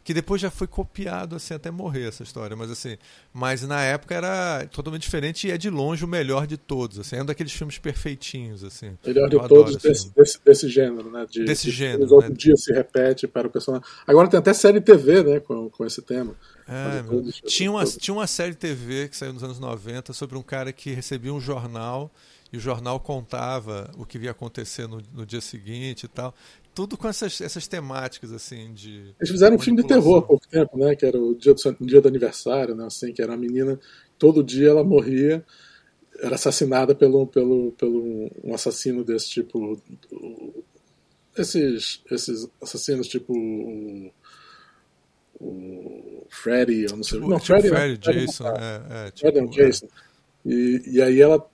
que 0.08 0.14
depois 0.14 0.40
já 0.40 0.50
foi 0.50 0.66
copiado 0.66 1.36
assim 1.36 1.52
até 1.52 1.70
morrer 1.70 2.08
essa 2.08 2.22
história, 2.22 2.56
mas 2.56 2.70
assim, 2.70 2.96
mas 3.30 3.60
na 3.60 3.82
época 3.82 4.14
era 4.14 4.66
totalmente 4.72 5.02
diferente 5.02 5.46
e 5.46 5.50
é 5.50 5.58
de 5.58 5.68
longe 5.68 6.02
o 6.02 6.08
melhor 6.08 6.46
de 6.46 6.56
todos, 6.56 6.98
assim, 6.98 7.16
é 7.16 7.22
um 7.22 7.26
daqueles 7.26 7.52
filmes 7.52 7.76
perfeitinhos 7.76 8.64
assim. 8.64 8.96
Melhor 9.04 9.28
de 9.28 9.36
todos 9.46 9.76
desse, 9.76 10.10
desse, 10.14 10.40
desse, 10.42 10.66
gênero, 10.66 11.10
né? 11.10 11.26
De, 11.30 11.44
desse 11.44 11.64
de, 11.64 11.72
gênero. 11.72 12.10
Outro 12.10 12.30
né? 12.30 12.36
dia 12.38 12.56
se 12.56 12.72
repete 12.72 13.28
para 13.28 13.48
o 13.48 13.50
personagem. 13.50 13.86
Agora 14.06 14.28
tem 14.28 14.38
até 14.38 14.54
série 14.54 14.80
TV, 14.80 15.22
né, 15.22 15.40
com, 15.40 15.68
com 15.68 15.84
esse 15.84 16.00
tema. 16.00 16.34
É, 16.66 17.02
todos, 17.02 17.42
tinha, 17.44 17.70
uma, 17.70 17.84
tinha 17.84 18.14
uma 18.14 18.26
série 18.26 18.54
TV 18.54 19.10
que 19.10 19.16
saiu 19.16 19.34
nos 19.34 19.44
anos 19.44 19.60
90 19.60 20.14
sobre 20.14 20.38
um 20.38 20.42
cara 20.42 20.72
que 20.72 20.90
recebia 20.90 21.34
um 21.34 21.40
jornal 21.40 22.10
e 22.50 22.56
o 22.56 22.60
jornal 22.60 22.98
contava 22.98 23.90
o 23.98 24.06
que 24.06 24.16
ia 24.16 24.30
acontecer 24.30 24.88
no, 24.88 25.02
no 25.12 25.26
dia 25.26 25.42
seguinte 25.42 26.04
e 26.04 26.08
tal 26.08 26.34
tudo 26.78 26.96
com 26.96 27.08
essas, 27.08 27.40
essas 27.40 27.66
temáticas, 27.66 28.32
assim, 28.32 28.72
de. 28.72 29.12
Eles 29.18 29.30
fizeram 29.32 29.56
um 29.56 29.58
filme 29.58 29.82
de 29.82 29.88
terror 29.88 30.18
há 30.18 30.22
pouco 30.22 30.46
tempo, 30.46 30.78
né? 30.78 30.94
Que 30.94 31.04
era 31.04 31.20
o 31.20 31.34
dia 31.34 31.52
do, 31.52 31.76
dia 31.80 32.00
do 32.00 32.06
aniversário, 32.06 32.72
né? 32.72 32.86
Assim, 32.86 33.12
que 33.12 33.20
era 33.20 33.32
uma 33.32 33.36
menina, 33.36 33.80
todo 34.16 34.44
dia 34.44 34.68
ela 34.68 34.84
morria, 34.84 35.44
era 36.20 36.36
assassinada 36.36 36.94
pelo, 36.94 37.26
pelo, 37.26 37.72
pelo 37.72 38.30
um 38.44 38.54
assassino 38.54 39.02
desse 39.02 39.28
tipo. 39.28 39.82
Esses, 41.36 42.00
esses 42.12 42.48
assassinos, 42.62 43.08
tipo. 43.08 43.34
O, 45.40 46.26
Freddy, 46.30 46.84
eu 46.84 46.96
não 46.96 47.02
sei. 47.02 47.18
Tipo, 47.18 47.28
não, 47.28 47.40
tipo 47.40 47.58
Freddy, 47.58 47.68
Freddy, 47.70 48.04
Freddy 48.04 48.20
Jason. 48.20 48.46
É, 48.46 48.82
é, 48.90 49.10
tipo, 49.10 49.32
Freddy 49.32 49.40
é. 49.40 49.64
Jason. 49.64 49.88
E, 50.46 50.82
e 50.86 51.02
aí 51.02 51.20
ela 51.20 51.44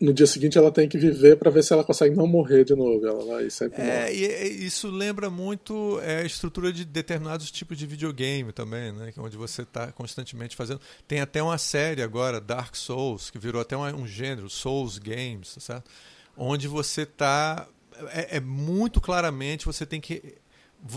no 0.00 0.12
dia 0.12 0.26
seguinte 0.26 0.58
ela 0.58 0.70
tem 0.70 0.88
que 0.88 0.98
viver 0.98 1.36
para 1.36 1.50
ver 1.50 1.62
se 1.62 1.72
ela 1.72 1.82
consegue 1.82 2.14
não 2.14 2.26
morrer 2.26 2.64
de 2.64 2.74
novo. 2.74 3.06
Ela 3.06 3.24
vai 3.24 3.50
sempre 3.50 3.80
é, 3.80 4.14
e 4.14 4.66
isso 4.66 4.90
lembra 4.90 5.30
muito 5.30 5.98
é, 6.02 6.20
a 6.20 6.24
estrutura 6.24 6.72
de 6.72 6.84
determinados 6.84 7.50
tipos 7.50 7.76
de 7.78 7.86
videogame 7.86 8.52
também, 8.52 8.92
né? 8.92 9.12
É 9.16 9.20
onde 9.20 9.36
você 9.36 9.62
está 9.62 9.90
constantemente 9.92 10.54
fazendo. 10.54 10.80
Tem 11.08 11.20
até 11.20 11.42
uma 11.42 11.58
série 11.58 12.02
agora, 12.02 12.40
Dark 12.40 12.74
Souls, 12.74 13.30
que 13.30 13.38
virou 13.38 13.62
até 13.62 13.76
um, 13.76 14.02
um 14.02 14.06
gênero, 14.06 14.50
Souls 14.50 14.98
Games, 14.98 15.56
certo? 15.58 15.90
Onde 16.36 16.68
você 16.68 17.02
está 17.02 17.66
é, 18.10 18.36
é 18.36 18.40
muito 18.40 19.00
claramente 19.00 19.66
você 19.66 19.84
tem 19.84 20.00
que 20.00 20.34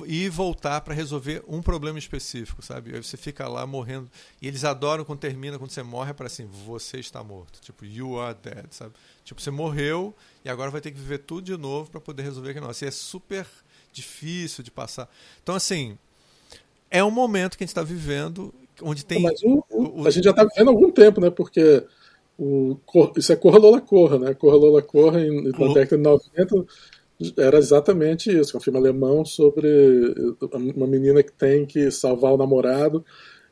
ir 0.05 0.29
voltar 0.29 0.81
para 0.81 0.93
resolver 0.93 1.43
um 1.47 1.61
problema 1.61 1.99
específico, 1.99 2.61
sabe? 2.63 2.95
Aí 2.95 3.03
você 3.03 3.17
fica 3.17 3.47
lá 3.47 3.67
morrendo. 3.67 4.09
E 4.41 4.47
eles 4.47 4.63
adoram 4.63 5.05
quando 5.05 5.19
termina, 5.19 5.59
quando 5.59 5.69
você 5.69 5.83
morre, 5.83 6.13
para 6.13 6.25
assim, 6.25 6.47
você 6.65 6.97
está 6.97 7.23
morto. 7.23 7.59
Tipo, 7.61 7.85
you 7.85 8.19
are 8.19 8.35
dead, 8.41 8.65
sabe? 8.71 8.93
Tipo, 9.23 9.39
você 9.39 9.51
morreu 9.51 10.13
e 10.43 10.49
agora 10.49 10.71
vai 10.71 10.81
ter 10.81 10.91
que 10.91 10.97
viver 10.97 11.19
tudo 11.19 11.43
de 11.43 11.57
novo 11.57 11.91
para 11.91 12.01
poder 12.01 12.23
resolver 12.23 12.51
aquilo. 12.51 12.67
Assim, 12.67 12.85
é 12.85 12.91
super 12.91 13.45
difícil 13.93 14.63
de 14.63 14.71
passar. 14.71 15.09
Então, 15.43 15.53
assim, 15.53 15.97
é 16.89 17.03
um 17.03 17.11
momento 17.11 17.57
que 17.57 17.63
a 17.63 17.65
gente 17.65 17.71
está 17.71 17.83
vivendo 17.83 18.53
onde 18.81 19.05
tem. 19.05 19.21
Mas 19.21 19.41
o, 19.43 19.63
o, 19.69 20.01
o, 20.01 20.07
a 20.07 20.09
gente 20.09 20.23
já 20.23 20.31
está 20.31 20.43
vivendo 20.43 20.69
há 20.69 20.71
algum 20.71 20.91
tempo, 20.91 21.21
né? 21.21 21.29
Porque 21.29 21.85
o, 22.39 22.77
isso 23.15 23.31
é 23.31 23.35
Corra 23.35 23.59
Lola 23.59 23.79
Corra, 23.79 24.17
né? 24.17 24.33
Corra 24.33 24.57
Lola 24.57 24.81
Corra 24.81 25.21
em, 25.21 25.43
na 25.43 25.73
década 25.73 25.97
de 25.97 26.03
90 26.03 26.65
era 27.37 27.57
exatamente 27.57 28.29
isso, 28.29 28.57
um 28.57 28.59
filme 28.59 28.77
alemão 28.79 29.23
sobre 29.23 29.67
uma 30.75 30.87
menina 30.87 31.23
que 31.23 31.31
tem 31.31 31.65
que 31.65 31.89
salvar 31.89 32.33
o 32.33 32.37
namorado 32.37 33.05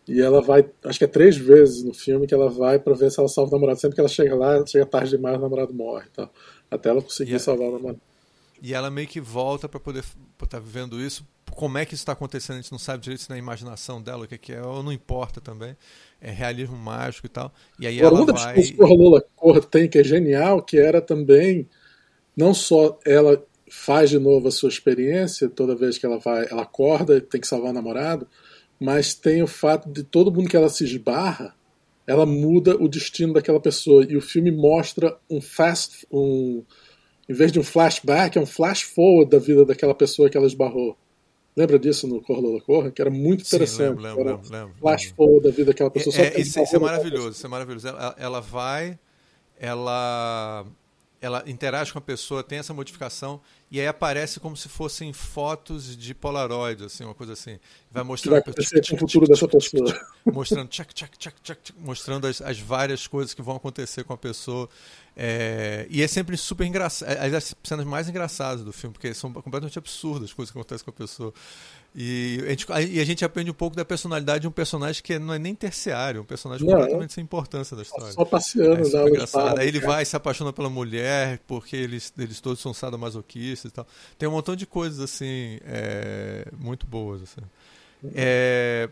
e 0.07 0.21
ela 0.21 0.41
vai, 0.41 0.69
acho 0.83 0.99
que 0.99 1.05
é 1.05 1.07
três 1.07 1.37
vezes 1.37 1.83
no 1.83 1.93
filme 1.93 2.27
que 2.27 2.33
ela 2.33 2.49
vai 2.49 2.77
para 2.77 2.93
ver 2.93 3.09
se 3.09 3.19
ela 3.19 3.29
salva 3.29 3.51
o 3.51 3.53
namorado. 3.53 3.79
Sempre 3.79 3.95
que 3.95 4.01
ela 4.01 4.09
chega 4.09 4.35
lá, 4.35 4.65
chega 4.65 4.85
tarde 4.85 5.11
demais, 5.11 5.37
o 5.37 5.41
namorado 5.41 5.73
morre, 5.73 6.05
tal, 6.13 6.31
até 6.69 6.89
ela 6.89 7.01
conseguir 7.01 7.39
salvar 7.39 7.69
o 7.69 7.71
namorado. 7.71 8.01
E 8.61 8.73
ela 8.73 8.89
meio 8.91 9.07
que 9.07 9.21
volta 9.21 9.67
para 9.67 9.79
poder 9.79 9.99
estar 9.99 10.47
tá 10.47 10.59
vivendo 10.59 10.99
isso. 10.99 11.25
Como 11.51 11.77
é 11.77 11.85
que 11.85 11.93
isso 11.93 12.01
está 12.01 12.13
acontecendo? 12.13 12.57
A 12.57 12.61
gente 12.61 12.71
não 12.71 12.79
sabe 12.79 13.03
direito 13.03 13.21
se 13.21 13.29
na 13.29 13.37
imaginação 13.37 14.01
dela 14.01 14.25
o 14.25 14.27
que, 14.27 14.37
que 14.37 14.53
é, 14.53 14.61
ou 14.61 14.81
não 14.81 14.91
importa 14.91 15.39
também. 15.39 15.75
É 16.19 16.31
realismo 16.31 16.75
mágico 16.75 17.27
e 17.27 17.29
tal. 17.29 17.53
E 17.79 17.85
aí 17.85 17.99
Agora, 17.99 18.15
ela 18.15 18.23
uma 18.23 18.33
vai. 18.33 18.61
que 18.61 18.75
o 18.81 18.87
Lula 18.87 19.23
Corra 19.35 19.61
tem 19.61 19.87
que 19.87 19.99
é 19.99 20.03
genial, 20.03 20.61
que 20.61 20.77
era 20.77 21.01
também 21.01 21.69
não 22.35 22.53
só 22.53 22.97
ela 23.05 23.45
faz 23.75 24.11
de 24.11 24.19
novo 24.19 24.47
a 24.47 24.51
sua 24.51 24.69
experiência 24.69 25.49
toda 25.49 25.75
vez 25.75 25.97
que 25.97 26.05
ela 26.05 26.19
vai, 26.19 26.47
ela 26.49 26.61
acorda 26.61 27.17
e 27.17 27.21
tem 27.21 27.41
que 27.41 27.47
salvar 27.47 27.71
o 27.71 27.73
namorado, 27.73 28.27
mas 28.79 29.15
tem 29.15 29.41
o 29.41 29.47
fato 29.47 29.89
de 29.89 30.03
todo 30.03 30.31
mundo 30.31 30.47
que 30.47 30.55
ela 30.55 30.69
se 30.69 30.83
esbarra, 30.83 31.55
ela 32.05 32.25
muda 32.25 32.77
o 32.81 32.87
destino 32.87 33.33
daquela 33.33 33.59
pessoa 33.59 34.05
e 34.07 34.15
o 34.15 34.21
filme 34.21 34.51
mostra 34.51 35.17
um 35.27 35.41
fast, 35.41 36.05
um 36.11 36.63
em 37.27 37.33
vez 37.33 37.51
de 37.51 37.59
um 37.59 37.63
flashback, 37.63 38.37
é 38.37 38.41
um 38.41 38.45
flash 38.45 38.83
forward 38.83 39.31
da 39.31 39.39
vida 39.39 39.65
daquela 39.65 39.95
pessoa 39.95 40.29
que 40.29 40.37
ela 40.37 40.45
esbarrou. 40.45 40.95
Lembra 41.55 41.79
disso 41.79 42.07
no 42.07 42.21
Corra 42.21 42.41
Lola 42.41 42.61
Corra? 42.61 42.91
Que 42.91 43.01
era 43.01 43.09
muito 43.09 43.43
interessante. 43.43 43.97
Sim, 43.97 44.03
lembro, 44.03 44.23
lembro, 44.23 44.49
lembro, 44.51 44.75
flash 44.79 45.05
forward 45.15 45.43
da 45.43 45.49
vida 45.49 45.65
daquela 45.65 45.89
pessoa. 45.89 46.15
É, 46.15 46.35
é, 46.35 46.41
isso, 46.41 46.59
isso 46.59 46.75
é 46.75 46.79
maravilhoso, 46.79 47.31
isso 47.31 47.45
é 47.45 47.49
maravilhoso. 47.49 47.87
Ela, 47.87 48.15
ela 48.19 48.39
vai, 48.39 48.99
ela 49.57 50.65
ela 51.23 51.41
interage 51.47 51.93
com 51.93 51.99
a 51.99 52.01
pessoa, 52.01 52.43
tem 52.43 52.59
essa 52.59 52.73
modificação 52.73 53.39
e 53.71 53.79
aí 53.79 53.87
aparece 53.87 54.41
como 54.41 54.57
se 54.57 54.67
fossem 54.67 55.13
fotos 55.13 55.95
de 55.95 56.13
Polaroid, 56.13 56.83
assim, 56.83 57.05
uma 57.05 57.13
coisa 57.13 57.31
assim. 57.31 57.57
Vai 57.89 58.03
mostrando 58.03 58.31
vai 58.33 58.41
acontecer 58.41 58.81
tchic, 58.81 58.95
o 58.95 58.99
futuro 58.99 59.25
dessa 59.25 59.47
pessoa. 59.47 60.05
Mostrando, 60.25 60.67
tchac, 60.67 60.93
tchac, 60.93 61.17
tchac, 61.17 61.41
tchac, 61.41 61.73
mostrando 61.79 62.27
as, 62.27 62.41
as, 62.41 62.59
várias 62.59 63.07
coisas 63.07 63.33
que 63.33 63.41
vão 63.41 63.55
acontecer 63.55 64.03
com 64.03 64.11
a 64.11 64.17
pessoa. 64.17 64.67
É, 65.15 65.87
e 65.89 66.03
é 66.03 66.07
sempre 66.09 66.35
super 66.35 66.67
engraçado. 66.67 67.09
As 67.09 67.55
cenas 67.63 67.85
mais 67.85 68.09
engraçadas 68.09 68.61
do 68.65 68.73
filme, 68.73 68.91
porque 68.91 69.13
são 69.13 69.31
completamente 69.31 69.79
absurdas 69.79 70.25
as 70.25 70.33
coisas 70.33 70.51
que 70.51 70.57
acontecem 70.57 70.83
com 70.83 70.91
a 70.91 70.93
pessoa. 70.93 71.33
E 71.95 72.39
a, 72.45 72.49
gente, 72.49 72.65
e 72.91 72.99
a 72.99 73.05
gente 73.05 73.23
aprende 73.23 73.51
um 73.51 73.53
pouco 73.53 73.75
da 73.75 73.85
personalidade 73.85 74.41
de 74.41 74.47
um 74.47 74.51
personagem 74.51 75.03
que 75.03 75.19
não 75.19 75.31
é 75.31 75.37
nem 75.37 75.53
terciário, 75.53 76.21
um 76.21 76.25
personagem 76.25 76.65
não, 76.65 76.73
completamente 76.73 77.11
é. 77.11 77.13
sem 77.13 77.23
importância 77.23 77.75
da 77.75 77.83
história. 77.83 78.11
Só 78.11 78.25
passeando, 78.25 78.97
é 78.97 79.09
engraçado. 79.09 79.59
Aí 79.59 79.67
ele 79.67 79.79
vai 79.79 80.03
se 80.03 80.15
apaixona 80.15 80.51
pela 80.51 80.71
mulher, 80.71 81.39
porque 81.45 81.75
eles, 81.75 82.11
eles 82.17 82.41
todos 82.41 82.59
são 82.59 82.73
sadomasoquistas 82.73 83.69
e 83.69 83.73
tal. 83.73 83.85
Tem 84.17 84.27
um 84.27 84.31
montão 84.31 84.55
de 84.55 84.65
coisas 84.65 84.99
assim, 84.99 85.59
é, 85.65 86.47
muito 86.57 86.87
boas. 86.87 87.21
Assim. 87.21 87.41
É, 88.15 88.89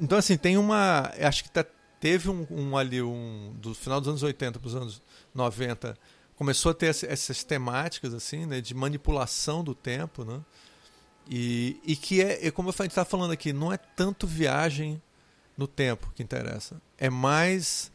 então, 0.00 0.16
assim, 0.16 0.36
tem 0.36 0.56
uma. 0.56 1.12
Acho 1.20 1.42
que 1.42 1.50
tá, 1.50 1.64
teve 1.98 2.30
um, 2.30 2.46
um, 2.50 2.76
ali, 2.76 3.02
um. 3.02 3.52
Do 3.58 3.74
final 3.74 4.00
dos 4.00 4.08
anos 4.08 4.22
80 4.22 4.60
para 4.60 4.68
os 4.68 4.76
anos 4.76 5.02
90, 5.34 5.98
começou 6.36 6.70
a 6.70 6.74
ter 6.74 6.86
essas 6.86 7.42
temáticas, 7.42 8.14
assim, 8.14 8.46
né, 8.46 8.60
de 8.60 8.74
manipulação 8.74 9.64
do 9.64 9.74
tempo, 9.74 10.24
né? 10.24 10.40
E, 11.28 11.80
e 11.84 11.96
que 11.96 12.20
é, 12.22 12.46
é, 12.46 12.50
como 12.50 12.68
a 12.68 12.72
gente 12.72 12.88
está 12.88 13.04
falando 13.04 13.32
aqui, 13.32 13.52
não 13.52 13.72
é 13.72 13.76
tanto 13.76 14.26
viagem 14.26 15.00
no 15.56 15.66
tempo 15.66 16.12
que 16.14 16.22
interessa. 16.22 16.80
É 16.98 17.08
mais 17.08 17.90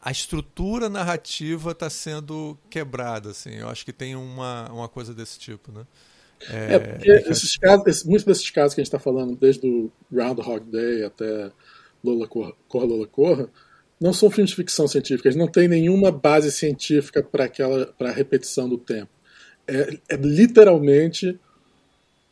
a 0.00 0.10
estrutura 0.10 0.88
narrativa 0.88 1.72
está 1.72 1.90
sendo 1.90 2.56
quebrada. 2.70 3.30
Assim. 3.30 3.54
Eu 3.54 3.68
acho 3.68 3.84
que 3.84 3.92
tem 3.92 4.14
uma, 4.14 4.70
uma 4.70 4.88
coisa 4.88 5.12
desse 5.12 5.38
tipo. 5.38 5.72
Né? 5.72 5.86
É, 6.48 6.74
é 6.74 6.78
porque 6.78 7.10
esses 7.10 7.56
casos, 7.56 8.04
muitos 8.04 8.24
desses 8.24 8.50
casos 8.50 8.74
que 8.74 8.80
a 8.80 8.84
gente 8.84 8.88
está 8.88 8.98
falando, 8.98 9.36
desde 9.36 9.66
o 9.66 9.90
Groundhog 10.10 10.70
Day 10.70 11.04
até 11.04 11.50
Lola 12.02 12.28
Corra, 12.28 12.52
Corra 12.68 12.86
Lola 12.86 13.06
Corra, 13.06 13.50
não 14.00 14.12
são 14.12 14.30
filmes 14.30 14.50
de 14.50 14.56
ficção 14.56 14.86
científica, 14.86 15.28
eles 15.28 15.36
não 15.36 15.48
têm 15.48 15.66
nenhuma 15.66 16.12
base 16.12 16.52
científica 16.52 17.20
para 17.20 17.44
aquela 17.44 17.86
para 17.86 18.10
a 18.10 18.12
repetição 18.12 18.68
do 18.68 18.78
tempo. 18.78 19.10
É, 19.66 19.98
é 20.08 20.16
literalmente 20.16 21.38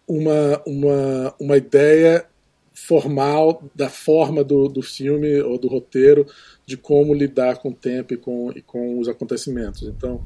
uma, 0.07 0.63
uma, 0.67 1.35
uma 1.41 1.57
ideia 1.57 2.27
formal 2.73 3.63
da 3.75 3.89
forma 3.89 4.45
do, 4.45 4.69
do 4.69 4.83
filme 4.83 5.41
ou 5.41 5.59
do 5.59 5.67
roteiro 5.67 6.27
de 6.65 6.77
como 6.77 7.15
lidar 7.15 7.57
com 7.57 7.71
o 7.71 7.75
tempo 7.75 8.15
e 8.15 8.17
com, 8.17 8.53
e 8.55 8.61
com 8.61 8.99
os 9.01 9.09
acontecimentos. 9.09 9.83
Então, 9.83 10.23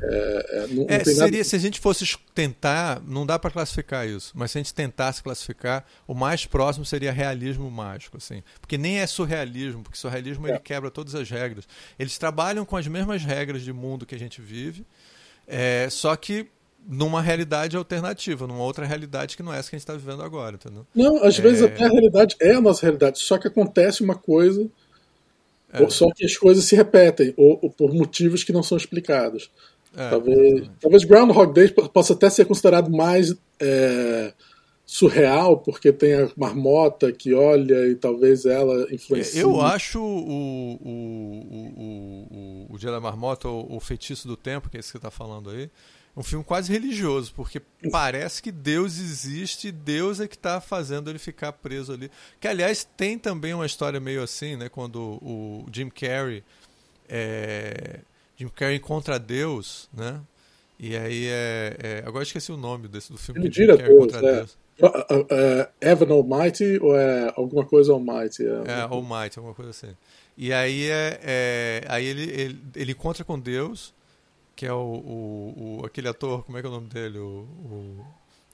é, 0.00 0.46
é, 0.50 0.66
não, 0.68 0.86
é, 0.88 0.98
não 0.98 1.04
seria, 1.04 1.30
nada... 1.30 1.44
Se 1.44 1.56
a 1.56 1.58
gente 1.58 1.80
fosse 1.80 2.16
tentar, 2.34 3.02
não 3.06 3.26
dá 3.26 3.38
para 3.38 3.50
classificar 3.50 4.06
isso, 4.08 4.32
mas 4.34 4.50
se 4.50 4.58
a 4.58 4.62
gente 4.62 4.74
tentasse 4.74 5.22
classificar, 5.22 5.84
o 6.06 6.14
mais 6.14 6.46
próximo 6.46 6.84
seria 6.84 7.12
realismo 7.12 7.70
mágico, 7.70 8.16
assim, 8.16 8.42
porque 8.60 8.76
nem 8.76 8.98
é 8.98 9.06
surrealismo, 9.06 9.82
porque 9.82 9.98
surrealismo 9.98 10.46
ele 10.46 10.56
é. 10.56 10.60
quebra 10.60 10.90
todas 10.90 11.14
as 11.14 11.28
regras. 11.30 11.66
Eles 11.98 12.18
trabalham 12.18 12.64
com 12.64 12.76
as 12.76 12.86
mesmas 12.86 13.22
regras 13.22 13.62
de 13.62 13.72
mundo 13.72 14.06
que 14.06 14.14
a 14.14 14.18
gente 14.18 14.40
vive, 14.40 14.86
é, 15.46 15.88
só 15.90 16.14
que 16.16 16.46
numa 16.88 17.20
realidade 17.20 17.76
alternativa, 17.76 18.46
numa 18.46 18.62
outra 18.62 18.86
realidade 18.86 19.36
que 19.36 19.42
não 19.42 19.52
é 19.52 19.58
essa 19.58 19.70
que 19.70 19.76
a 19.76 19.78
gente 19.78 19.88
está 19.88 19.94
vivendo 19.94 20.22
agora, 20.22 20.54
entendeu? 20.54 20.86
Não, 20.94 21.22
às 21.22 21.38
é... 21.38 21.42
vezes 21.42 21.62
até 21.62 21.84
a 21.84 21.88
realidade 21.88 22.36
é 22.40 22.52
a 22.54 22.60
nossa 22.60 22.82
realidade, 22.82 23.18
só 23.18 23.38
que 23.38 23.48
acontece 23.48 24.02
uma 24.02 24.14
coisa, 24.14 24.68
é. 25.72 25.88
só 25.88 26.06
que 26.14 26.24
as 26.24 26.36
coisas 26.36 26.64
se 26.64 26.76
repetem, 26.76 27.34
ou, 27.36 27.58
ou, 27.60 27.70
por 27.70 27.92
motivos 27.92 28.44
que 28.44 28.52
não 28.52 28.62
são 28.62 28.76
explicados. 28.76 29.50
É, 29.96 30.10
talvez, 30.10 30.70
talvez 30.80 31.04
Groundhog 31.04 31.54
Day 31.54 31.68
possa 31.70 32.12
até 32.12 32.28
ser 32.28 32.44
considerado 32.44 32.90
mais 32.90 33.34
é, 33.58 34.32
surreal, 34.84 35.58
porque 35.58 35.92
tem 35.92 36.14
a 36.14 36.30
marmota 36.36 37.10
que 37.10 37.34
olha 37.34 37.88
e 37.88 37.96
talvez 37.96 38.44
ela 38.44 38.86
influencie. 38.92 39.40
Eu 39.40 39.60
acho 39.60 40.00
o, 40.00 40.78
o, 40.82 40.88
o, 41.50 42.66
o, 42.68 42.74
o 42.74 42.78
Dia 42.78 42.92
da 42.92 43.00
Marmota, 43.00 43.48
o, 43.48 43.76
o 43.76 43.80
feitiço 43.80 44.28
do 44.28 44.36
tempo, 44.36 44.68
que 44.68 44.76
é 44.76 44.80
esse 44.80 44.88
que 44.88 44.92
você 44.92 44.98
está 44.98 45.10
falando 45.10 45.50
aí, 45.50 45.70
um 46.16 46.22
filme 46.22 46.42
quase 46.42 46.72
religioso, 46.72 47.32
porque 47.36 47.60
parece 47.90 48.42
que 48.42 48.50
Deus 48.50 48.98
existe 48.98 49.68
e 49.68 49.72
Deus 49.72 50.18
é 50.18 50.26
que 50.26 50.34
está 50.34 50.60
fazendo 50.62 51.10
ele 51.10 51.18
ficar 51.18 51.52
preso 51.52 51.92
ali. 51.92 52.10
Que, 52.40 52.48
aliás, 52.48 52.88
tem 52.96 53.18
também 53.18 53.52
uma 53.52 53.66
história 53.66 54.00
meio 54.00 54.22
assim, 54.22 54.56
né? 54.56 54.70
Quando 54.70 55.18
o 55.22 55.66
Jim 55.70 55.90
Carrey, 55.90 56.42
é... 57.06 58.00
Jim 58.34 58.48
Carrey 58.48 58.76
encontra 58.76 59.18
Deus, 59.18 59.90
né? 59.92 60.18
E 60.78 60.96
aí 60.96 61.26
é, 61.28 61.76
é... 61.78 62.02
Agora 62.06 62.22
esqueci 62.22 62.50
o 62.50 62.56
nome 62.56 62.88
desse, 62.88 63.12
do 63.12 63.18
filme. 63.18 63.40
Ele 63.40 63.50
que 63.50 63.56
Jim 63.56 63.66
Carrey 63.66 63.86
Deus, 63.86 63.96
encontra 63.96 64.26
é. 64.26 64.34
Deus. 64.36 64.58
É, 65.30 65.68
Evan 65.80 66.12
Almighty 66.12 66.78
ou 66.82 66.96
é 66.96 67.32
alguma 67.36 67.64
coisa 67.64 67.92
Almighty? 67.92 68.42
É, 68.42 68.70
é 68.70 68.80
Almighty, 68.82 69.38
alguma 69.38 69.54
coisa 69.54 69.70
assim. 69.70 69.94
E 70.36 70.52
aí, 70.52 70.88
é, 70.90 71.20
é, 71.22 71.84
aí 71.88 72.04
ele, 72.04 72.22
ele, 72.22 72.58
ele 72.74 72.92
encontra 72.92 73.24
com 73.24 73.38
Deus 73.38 73.94
que 74.56 74.64
é 74.64 74.72
o, 74.72 74.76
o, 74.76 75.80
o, 75.82 75.86
aquele 75.86 76.08
ator, 76.08 76.42
como 76.44 76.56
é 76.56 76.62
que 76.62 76.66
é 76.66 76.70
o 76.70 76.72
nome 76.72 76.88
dele? 76.88 77.18
O, 77.18 77.46
o 77.46 78.06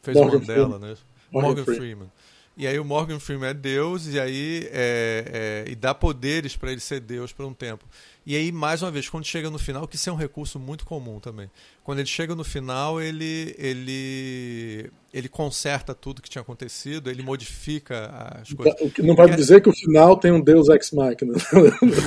fez 0.02 0.16
Morgan 0.16 0.36
o 0.36 0.40
Mandela, 0.40 0.68
Freeman. 0.68 0.90
né? 0.90 0.96
Morgan, 1.30 1.46
Morgan 1.48 1.64
Freeman. 1.64 1.80
Freeman. 1.80 2.12
E 2.54 2.66
aí 2.66 2.78
o 2.78 2.84
Morgan 2.84 3.18
Freeman 3.18 3.48
é 3.48 3.54
Deus 3.54 4.06
e 4.06 4.20
aí 4.20 4.68
é, 4.70 5.64
é, 5.66 5.70
e 5.70 5.74
dá 5.74 5.94
poderes 5.94 6.54
para 6.54 6.70
ele 6.70 6.80
ser 6.80 7.00
Deus 7.00 7.32
por 7.32 7.46
um 7.46 7.54
tempo. 7.54 7.86
E 8.26 8.36
aí 8.36 8.52
mais 8.52 8.82
uma 8.82 8.90
vez 8.90 9.08
quando 9.08 9.24
chega 9.24 9.48
no 9.48 9.58
final, 9.58 9.88
que 9.88 9.96
isso 9.96 10.10
é 10.10 10.12
um 10.12 10.16
recurso 10.16 10.58
muito 10.58 10.84
comum 10.84 11.18
também. 11.18 11.50
Quando 11.82 12.00
ele 12.00 12.08
chega 12.08 12.34
no 12.34 12.44
final, 12.44 13.00
ele 13.00 13.54
ele 13.56 14.90
ele 15.14 15.28
conserta 15.30 15.94
tudo 15.94 16.20
que 16.20 16.28
tinha 16.28 16.42
acontecido, 16.42 17.08
ele 17.10 17.22
modifica 17.22 18.10
as 18.38 18.52
coisas. 18.52 18.76
Não 18.98 19.14
vai 19.14 19.34
dizer 19.34 19.62
que 19.62 19.70
o 19.70 19.72
final 19.72 20.18
tem 20.18 20.30
um 20.30 20.40
Deus 20.40 20.68
ex 20.68 20.90
machina. 20.90 21.32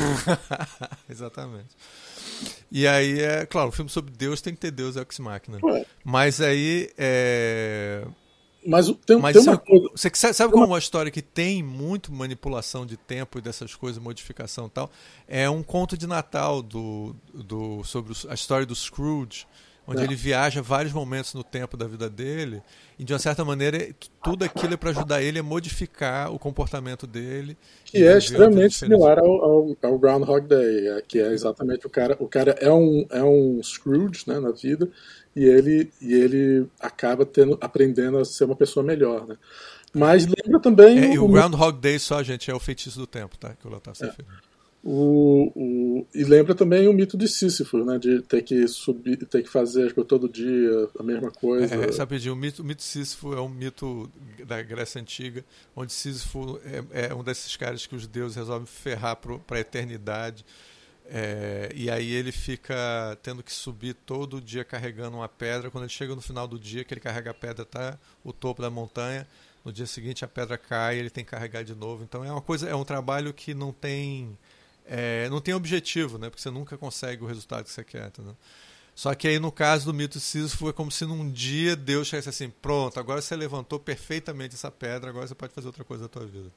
Exatamente. 1.09 1.75
E 2.71 2.87
aí, 2.87 3.21
é 3.21 3.45
claro, 3.45 3.69
um 3.69 3.71
filme 3.71 3.89
sobre 3.89 4.11
Deus 4.11 4.41
tem 4.41 4.53
que 4.53 4.59
ter 4.59 4.71
Deus 4.71 4.95
ex 4.95 5.19
machina. 5.19 5.59
Ué. 5.63 5.85
Mas 6.03 6.41
aí. 6.41 6.89
É... 6.97 8.05
Mas 8.67 8.91
tem, 9.05 9.19
Mas 9.19 9.33
tem 9.37 9.43
uma 9.43 9.57
coisa. 9.57 9.89
Você 9.95 10.33
sabe 10.33 10.51
como 10.51 10.65
uma 10.65 10.79
história 10.79 11.11
que 11.11 11.21
tem 11.21 11.61
muito 11.61 12.11
manipulação 12.11 12.85
de 12.85 12.97
tempo 12.97 13.37
e 13.37 13.41
dessas 13.41 13.75
coisas, 13.75 14.01
modificação 14.01 14.65
e 14.65 14.69
tal? 14.71 14.91
É 15.27 15.47
um 15.47 15.61
conto 15.61 15.95
de 15.95 16.07
Natal 16.07 16.63
do, 16.63 17.15
do, 17.31 17.83
sobre 17.83 18.13
a 18.27 18.33
história 18.33 18.65
do 18.65 18.75
Scrooge, 18.75 19.45
onde 19.87 20.03
ele 20.03 20.15
viaja 20.15 20.61
vários 20.61 20.93
momentos 20.93 21.33
no 21.33 21.43
tempo 21.43 21.77
da 21.77 21.87
vida 21.87 22.09
dele 22.09 22.61
e 22.97 23.03
de 23.03 23.13
uma 23.13 23.19
certa 23.19 23.45
maneira 23.45 23.89
tudo 24.23 24.43
aquilo 24.43 24.73
é 24.73 24.77
para 24.77 24.89
ajudar 24.89 25.21
ele 25.21 25.39
a 25.39 25.43
modificar 25.43 26.33
o 26.33 26.39
comportamento 26.39 27.05
dele 27.05 27.57
que 27.83 28.03
é 28.03 28.17
extremamente 28.17 28.75
similar 28.75 29.19
ao, 29.19 29.43
ao, 29.43 29.77
ao, 29.81 29.99
Groundhog 29.99 30.47
Day 30.47 30.87
é, 30.87 31.03
que 31.07 31.19
é 31.19 31.31
exatamente 31.31 31.85
o 31.85 31.89
cara 31.89 32.17
o 32.19 32.27
cara 32.27 32.51
é 32.59 32.71
um 32.71 33.05
é 33.11 33.23
um 33.23 33.61
Scrooge 33.61 34.23
né, 34.27 34.39
na 34.39 34.51
vida 34.51 34.89
e 35.35 35.43
ele 35.43 35.91
e 36.01 36.13
ele 36.13 36.67
acaba 36.79 37.25
tendo 37.25 37.57
aprendendo 37.61 38.17
a 38.17 38.25
ser 38.25 38.45
uma 38.45 38.55
pessoa 38.55 38.83
melhor 38.83 39.27
né. 39.27 39.37
Mas 39.93 40.25
lembra 40.25 40.59
também 40.59 40.97
é, 40.97 41.09
o, 41.09 41.13
e 41.13 41.19
o 41.19 41.27
Groundhog 41.27 41.79
Day 41.79 41.99
só 41.99 42.21
gente 42.23 42.49
é 42.49 42.53
o 42.53 42.59
feitiço 42.59 42.99
do 42.99 43.07
tempo 43.07 43.37
tá 43.37 43.53
que 43.53 43.67
o 43.67 43.69
Lotar 43.69 43.93
é. 44.01 44.11
O, 44.87 45.51
o, 45.55 46.07
e 46.13 46.23
lembra 46.23 46.53
também 46.53 46.87
o 46.87 46.93
mito 46.93 47.17
de 47.17 47.27
Sísifo, 47.27 47.83
né? 47.83 47.97
De 47.97 48.21
ter 48.21 48.43
que 48.43 48.67
subir, 48.67 49.17
ter 49.17 49.41
que 49.41 49.49
fazer 49.49 49.87
acho, 49.87 50.03
todo 50.03 50.29
dia 50.29 50.87
a 50.99 51.01
mesma 51.01 51.31
coisa. 51.31 51.73
É, 51.73 51.91
sabe, 51.91 52.29
o 52.29 52.35
mito, 52.35 52.61
o 52.61 52.65
mito 52.65 52.77
de 52.77 52.83
Sísifo 52.83 53.33
é 53.33 53.41
um 53.41 53.49
mito 53.49 54.07
da 54.45 54.61
Grécia 54.61 55.01
Antiga, 55.01 55.43
onde 55.75 55.91
Sísifo 55.91 56.59
é, 56.91 57.07
é 57.07 57.15
um 57.15 57.23
desses 57.23 57.57
caras 57.57 57.87
que 57.87 57.95
os 57.95 58.05
deuses 58.05 58.37
resolvem 58.37 58.67
ferrar 58.67 59.15
para 59.15 59.57
a 59.57 59.59
eternidade. 59.59 60.45
É, 61.07 61.71
e 61.73 61.89
aí 61.89 62.11
ele 62.11 62.31
fica 62.31 63.17
tendo 63.23 63.41
que 63.41 63.51
subir 63.51 63.95
todo 63.95 64.39
dia 64.39 64.63
carregando 64.63 65.17
uma 65.17 65.27
pedra. 65.27 65.71
Quando 65.71 65.85
ele 65.85 65.93
chega 65.93 66.13
no 66.13 66.21
final 66.21 66.47
do 66.47 66.59
dia, 66.59 66.83
que 66.83 66.93
ele 66.93 67.01
carrega 67.01 67.31
a 67.31 67.33
pedra 67.33 67.63
até 67.63 67.97
o 68.23 68.31
topo 68.31 68.61
da 68.61 68.69
montanha, 68.69 69.27
no 69.63 69.73
dia 69.73 69.87
seguinte 69.87 70.23
a 70.23 70.27
pedra 70.27 70.59
cai 70.59 70.99
ele 70.99 71.09
tem 71.09 71.25
que 71.25 71.31
carregar 71.31 71.63
de 71.63 71.73
novo. 71.73 72.03
Então 72.03 72.23
é 72.23 72.31
uma 72.31 72.41
coisa, 72.41 72.69
é 72.69 72.75
um 72.75 72.85
trabalho 72.85 73.33
que 73.33 73.55
não 73.55 73.73
tem 73.73 74.37
é, 74.87 75.27
não 75.29 75.41
tem 75.41 75.53
objetivo, 75.53 76.17
né? 76.17 76.29
Porque 76.29 76.41
você 76.41 76.49
nunca 76.49 76.77
consegue 76.77 77.23
o 77.23 77.27
resultado 77.27 77.63
que 77.63 77.71
você 77.71 77.83
quer, 77.83 78.07
entendeu? 78.07 78.35
Só 78.93 79.13
que 79.13 79.27
aí 79.27 79.39
no 79.39 79.51
caso 79.51 79.85
do 79.85 79.93
mito 79.93 80.17
de 80.17 80.23
Sísifo 80.23 80.57
foi 80.57 80.73
como 80.73 80.89
se 80.89 81.05
num 81.05 81.29
dia 81.29 81.75
Deus 81.75 82.07
chegasse 82.07 82.29
assim, 82.29 82.49
pronto, 82.61 82.97
agora 82.97 83.21
você 83.21 83.35
levantou 83.35 83.77
perfeitamente 83.77 84.55
essa 84.55 84.71
pedra, 84.71 85.09
agora 85.09 85.27
você 85.27 85.35
pode 85.35 85.53
fazer 85.53 85.67
outra 85.67 85.83
coisa 85.83 86.03
da 86.03 86.09
tua 86.09 86.25
vida. 86.25 86.49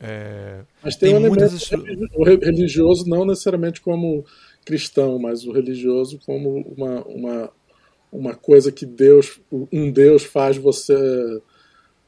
É, 0.00 0.62
mas 0.82 0.94
tem, 0.94 1.10
tem 1.10 1.24
um 1.24 1.28
muitas... 1.28 1.70
o 2.14 2.24
religioso 2.24 3.08
não 3.08 3.24
necessariamente 3.24 3.80
como 3.80 4.24
cristão, 4.64 5.18
mas 5.18 5.44
o 5.44 5.52
religioso 5.52 6.20
como 6.24 6.60
uma, 6.76 7.02
uma, 7.04 7.52
uma 8.12 8.34
coisa 8.34 8.70
que 8.70 8.86
Deus, 8.86 9.40
um 9.72 9.90
Deus 9.90 10.22
faz 10.22 10.56
você 10.56 11.42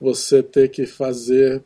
você 0.01 0.45
ter 0.45 0.69
que 0.69 0.87
fazer 0.87 1.65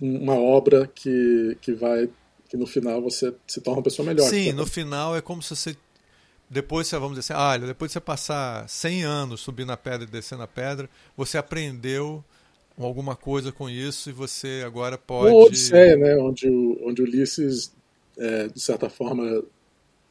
uma 0.00 0.34
obra 0.34 0.86
que, 0.86 1.56
que 1.60 1.72
vai 1.72 2.08
que 2.54 2.58
no 2.58 2.68
final 2.68 3.02
você 3.02 3.34
se 3.48 3.60
torna 3.60 3.78
uma 3.78 3.82
pessoa 3.82 4.06
melhor. 4.06 4.28
Sim, 4.30 4.52
no 4.52 4.64
final 4.64 5.16
é 5.16 5.20
como 5.20 5.42
se 5.42 5.56
você 5.56 5.76
depois 6.48 6.86
você 6.86 6.96
vamos 6.96 7.18
dizer 7.18 7.32
assim, 7.32 7.42
ah, 7.42 7.66
depois 7.66 7.90
de 7.90 7.94
você 7.94 8.00
passar 8.00 8.68
100 8.68 9.02
anos 9.02 9.40
subindo 9.40 9.72
a 9.72 9.76
pedra 9.76 10.04
e 10.04 10.10
descendo 10.10 10.44
a 10.44 10.46
pedra, 10.46 10.88
você 11.16 11.36
aprendeu 11.36 12.22
alguma 12.78 13.16
coisa 13.16 13.50
com 13.50 13.68
isso 13.68 14.08
e 14.08 14.12
você 14.12 14.62
agora 14.64 14.96
pode. 14.96 15.34
Uma 15.34 15.46
Odisseia, 15.46 15.96
né? 15.96 16.16
Onde 16.16 16.48
o, 16.48 16.80
onde 16.86 17.02
Ulisses, 17.02 17.72
é, 18.16 18.46
de 18.46 18.60
certa 18.60 18.88
forma, 18.88 19.42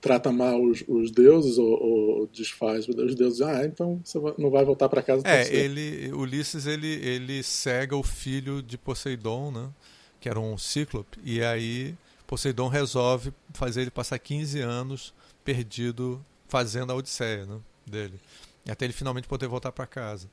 trata 0.01 0.29
mal 0.29 0.61
os, 0.61 0.83
os 0.85 1.11
deuses 1.11 1.57
ou, 1.57 1.81
ou, 1.81 2.27
desfaz 2.27 2.89
os 2.89 3.15
deuses. 3.15 3.41
Ah, 3.41 3.65
então 3.65 4.01
você 4.03 4.19
não 4.37 4.49
vai 4.49 4.65
voltar 4.65 4.89
para 4.89 5.01
casa. 5.01 5.23
É, 5.25 5.47
ele, 5.55 6.11
Ulisses 6.11 6.65
ele, 6.65 6.93
ele 7.05 7.41
cega 7.41 7.95
o 7.95 8.03
filho 8.03 8.61
de 8.61 8.77
Poseidon, 8.77 9.49
né? 9.49 9.69
Que 10.19 10.27
era 10.27 10.41
um 10.41 10.57
cíclope, 10.57 11.19
e 11.23 11.41
aí 11.41 11.95
Poseidon 12.33 12.67
resolve 12.67 13.31
fazer 13.53 13.81
ele 13.81 13.91
passar 13.91 14.17
15 14.17 14.59
anos 14.59 15.13
perdido 15.45 16.25
fazendo 16.47 16.91
a 16.91 16.95
Odisseia 16.95 17.45
né, 17.45 17.59
dele. 17.85 18.19
Até 18.67 18.85
ele 18.85 18.93
finalmente 18.93 19.27
poder 19.27 19.47
voltar 19.47 19.71
para 19.71 19.85
casa. 19.85 20.27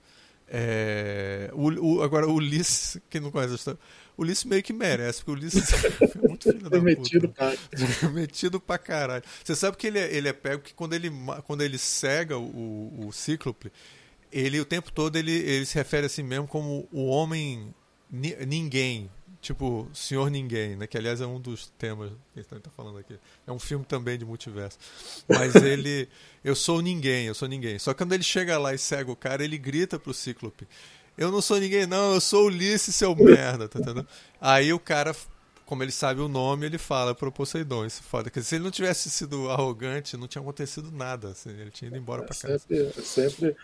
É, 0.49 1.51
o, 1.53 1.69
o, 1.69 2.03
agora, 2.03 2.27
o 2.27 2.33
Ulisses, 2.33 2.97
quem 3.11 3.21
não 3.21 3.31
conhece 3.31 3.53
a 3.53 3.57
história, 3.57 3.81
o 4.17 4.23
Ulisses 4.23 4.45
meio 4.45 4.63
que 4.63 4.73
merece, 4.73 5.19
porque 5.19 5.31
o 5.31 5.35
Ulisses 5.35 5.71
é 6.25 6.27
muito 6.27 6.51
filho 6.51 6.71
da 6.71 6.81
metido 6.81 7.29
puta. 7.29 7.55
Pra... 7.69 8.09
metido 8.09 8.59
pra 8.59 8.79
caralho. 8.79 9.25
Você 9.45 9.55
sabe 9.55 9.77
que 9.77 9.87
ele 9.87 9.99
é, 9.99 10.11
ele 10.11 10.29
é 10.29 10.33
pego 10.33 10.63
que 10.63 10.73
quando 10.73 10.95
ele, 10.95 11.13
quando 11.47 11.61
ele 11.61 11.77
cega 11.77 12.39
o, 12.39 13.09
o 13.09 13.13
Cíclope, 13.13 13.71
ele 14.33 14.59
o 14.59 14.65
tempo 14.65 14.91
todo 14.91 15.17
ele, 15.17 15.33
ele 15.33 15.67
se 15.67 15.75
refere 15.75 16.07
a 16.07 16.09
si 16.09 16.23
mesmo 16.23 16.49
como 16.49 16.89
o 16.91 17.05
homem 17.09 17.75
ninguém, 18.11 19.11
tipo 19.41 19.89
Senhor 19.95 20.31
Ninguém, 20.31 20.77
né? 20.77 20.87
Que 20.87 20.99
aliás 20.99 21.21
é 21.21 21.27
um 21.27 21.41
dos 21.41 21.69
temas 21.79 22.11
que 22.33 22.41
a 22.41 22.43
gente 22.43 22.57
está 22.57 22.71
falando 22.71 22.99
aqui. 22.99 23.19
É 23.47 23.53
um 23.53 23.59
filme 23.59 23.85
também 23.85 24.19
de 24.19 24.25
multiverso. 24.25 24.79
Mas 25.29 25.55
ele, 25.63 26.09
eu 26.45 26.55
sou 26.55 26.81
ninguém, 26.81 27.27
eu 27.27 27.35
sou 27.35 27.49
ninguém. 27.49 27.79
Só 27.79 27.93
que 27.93 27.99
quando 27.99 28.13
ele 28.13 28.23
chega 28.23 28.59
lá 28.59 28.75
e 28.75 28.79
cega 28.79 29.11
o 29.11 29.17
cara, 29.17 29.43
ele 29.43 29.59
grita 29.59 29.99
pro 29.99 30.15
Cíclope: 30.15 30.69
"Eu 31.17 31.31
não 31.31 31.41
sou 31.41 31.59
ninguém, 31.59 31.87
não. 31.87 32.15
Eu 32.15 32.21
sou 32.21 32.47
Ulisses, 32.47 32.95
seu 32.95 33.15
merda", 33.17 33.69
tá 33.69 33.79
entendendo? 33.79 34.07
Aí 34.41 34.73
o 34.73 34.79
cara 34.79 35.15
como 35.71 35.85
ele 35.85 35.93
sabe 35.93 36.21
o 36.21 36.27
nome, 36.27 36.67
ele 36.67 36.79
fala 36.79 37.15
pro 37.15 37.31
Poseidon. 37.31 37.87
Isso 37.87 38.01
é 38.01 38.03
foda. 38.03 38.25
Porque 38.25 38.43
se 38.43 38.57
ele 38.57 38.65
não 38.65 38.73
tivesse 38.73 39.09
sido 39.09 39.49
arrogante, 39.49 40.17
não 40.17 40.27
tinha 40.27 40.43
acontecido 40.43 40.91
nada. 40.91 41.29
Assim, 41.29 41.51
ele 41.51 41.71
tinha 41.71 41.87
ido 41.87 41.97
embora 41.97 42.25
é 42.25 42.27
pra 42.27 42.35
casa. 42.35 42.59
Sempre, 42.59 42.77
é 42.81 43.03
sempre 43.03 43.57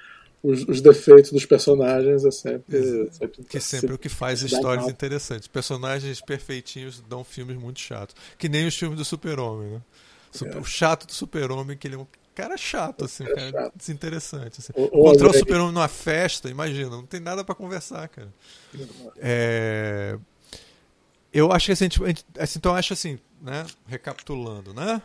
os, 0.47 0.63
os, 0.69 0.81
defeitos 0.81 1.33
dos 1.33 1.45
personagens 1.45 2.25
é 2.25 2.31
sempre. 2.31 3.11
sempre 3.11 3.45
que 3.45 3.61
sempre, 3.61 3.95
o 3.95 3.99
que 3.99 4.09
faz 4.09 4.43
histórias 4.43 4.85
mal. 4.85 4.91
interessantes. 4.91 5.49
Personagens 5.49 6.21
perfeitinhos 6.21 7.03
dão 7.09 7.25
filmes 7.25 7.57
muito 7.57 7.81
chatos. 7.81 8.15
Que 8.39 8.49
nem 8.49 8.67
os 8.67 8.77
filmes 8.77 8.97
do 8.97 9.05
Super-Homem, 9.05 9.73
né? 9.73 9.83
Super, 10.31 10.57
é. 10.57 10.61
O 10.61 10.65
chato 10.65 11.07
do 11.07 11.13
Super-Homem, 11.13 11.77
que 11.77 11.89
ele 11.89 11.97
é 11.97 11.99
um 11.99 12.07
cara 12.35 12.57
chato, 12.57 13.05
assim, 13.05 13.25
um 13.25 13.35
cara 13.35 13.51
chato. 13.51 13.73
desinteressante. 13.77 14.61
Assim. 14.61 14.73
Encontrar 14.77 15.31
o 15.31 15.35
Super-Homem 15.35 15.73
numa 15.73 15.89
festa, 15.89 16.49
imagina, 16.49 16.91
não 16.91 17.07
tem 17.07 17.21
nada 17.21 17.45
para 17.45 17.55
conversar, 17.55 18.09
cara. 18.09 18.33
É... 19.19 20.17
Eu 21.33 21.53
acho 21.53 21.67
que 21.67 21.73
assim, 21.73 21.89
assim, 22.39 22.59
então 22.59 22.75
acho 22.75 22.93
assim, 22.93 23.19
né? 23.43 23.67
Recapitulando, 23.87 24.73
né? 24.73 25.03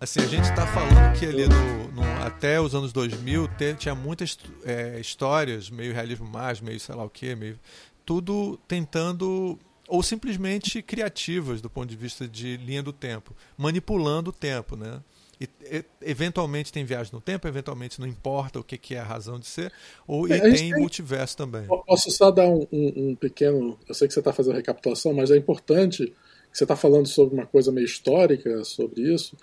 Assim, 0.00 0.20
a 0.20 0.26
gente 0.26 0.44
está 0.44 0.66
falando 0.66 1.18
que 1.18 1.26
ali 1.26 1.46
no, 1.46 1.92
no, 1.92 2.02
até 2.24 2.58
os 2.58 2.74
anos 2.74 2.90
2000 2.90 3.46
te, 3.48 3.74
tinha 3.74 3.94
muitas 3.94 4.38
é, 4.64 4.98
histórias, 4.98 5.68
meio 5.68 5.92
realismo 5.92 6.26
mágico, 6.26 6.66
meio 6.66 6.80
sei 6.80 6.94
lá 6.94 7.04
o 7.04 7.10
que, 7.10 7.36
meio 7.36 7.60
tudo 8.06 8.58
tentando 8.66 9.58
ou 9.86 10.02
simplesmente 10.02 10.80
criativas 10.80 11.60
do 11.60 11.68
ponto 11.68 11.86
de 11.86 11.96
vista 11.96 12.26
de 12.26 12.56
linha 12.56 12.82
do 12.82 12.94
tempo, 12.94 13.36
manipulando 13.58 14.30
o 14.30 14.32
tempo, 14.32 14.74
né? 14.74 15.02
E, 15.38 15.46
e, 15.70 15.84
eventualmente 16.00 16.72
tem 16.72 16.82
viagem 16.82 17.12
no 17.12 17.20
tempo, 17.20 17.46
eventualmente 17.46 18.00
não 18.00 18.06
importa 18.06 18.58
o 18.58 18.64
que, 18.64 18.78
que 18.78 18.94
é 18.94 19.00
a 19.00 19.04
razão 19.04 19.38
de 19.38 19.46
ser, 19.46 19.70
ou 20.06 20.26
e 20.26 20.32
é, 20.32 20.40
tem, 20.40 20.54
tem 20.54 20.72
multiverso 20.78 21.36
também. 21.36 21.66
Posso 21.66 22.10
só 22.10 22.30
dar 22.30 22.48
um, 22.48 22.66
um, 22.72 23.10
um 23.10 23.14
pequeno. 23.14 23.78
Eu 23.86 23.94
sei 23.94 24.08
que 24.08 24.14
você 24.14 24.20
está 24.20 24.32
fazendo 24.32 24.56
recapitulação, 24.56 25.12
mas 25.12 25.30
é 25.30 25.36
importante 25.36 26.06
que 26.06 26.56
você 26.56 26.64
está 26.64 26.74
falando 26.74 27.06
sobre 27.06 27.34
uma 27.34 27.46
coisa 27.46 27.70
meio 27.70 27.84
histórica 27.84 28.64
sobre 28.64 29.02
isso. 29.02 29.36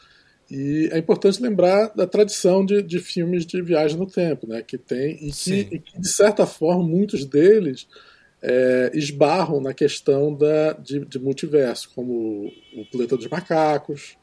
E 0.49 0.89
é 0.91 0.97
importante 0.97 1.41
lembrar 1.41 1.93
da 1.93 2.07
tradição 2.07 2.65
de, 2.65 2.81
de 2.81 2.99
filmes 2.99 3.45
de 3.45 3.61
viagem 3.61 3.97
no 3.97 4.05
tempo, 4.05 4.47
né, 4.47 4.61
que 4.61 4.77
tem 4.77 5.17
e 5.21 5.31
que, 5.31 5.67
e 5.71 5.79
que 5.79 5.99
de 5.99 6.07
certa 6.07 6.45
forma 6.45 6.83
muitos 6.83 7.25
deles 7.25 7.87
é, 8.41 8.91
esbarram 8.93 9.59
na 9.59 9.73
questão 9.73 10.33
da, 10.33 10.73
de, 10.73 11.03
de 11.05 11.19
multiverso, 11.19 11.91
como 11.93 12.51
o 12.75 12.85
Planeta 12.89 13.17
dos 13.17 13.27
Macacos, 13.27 14.17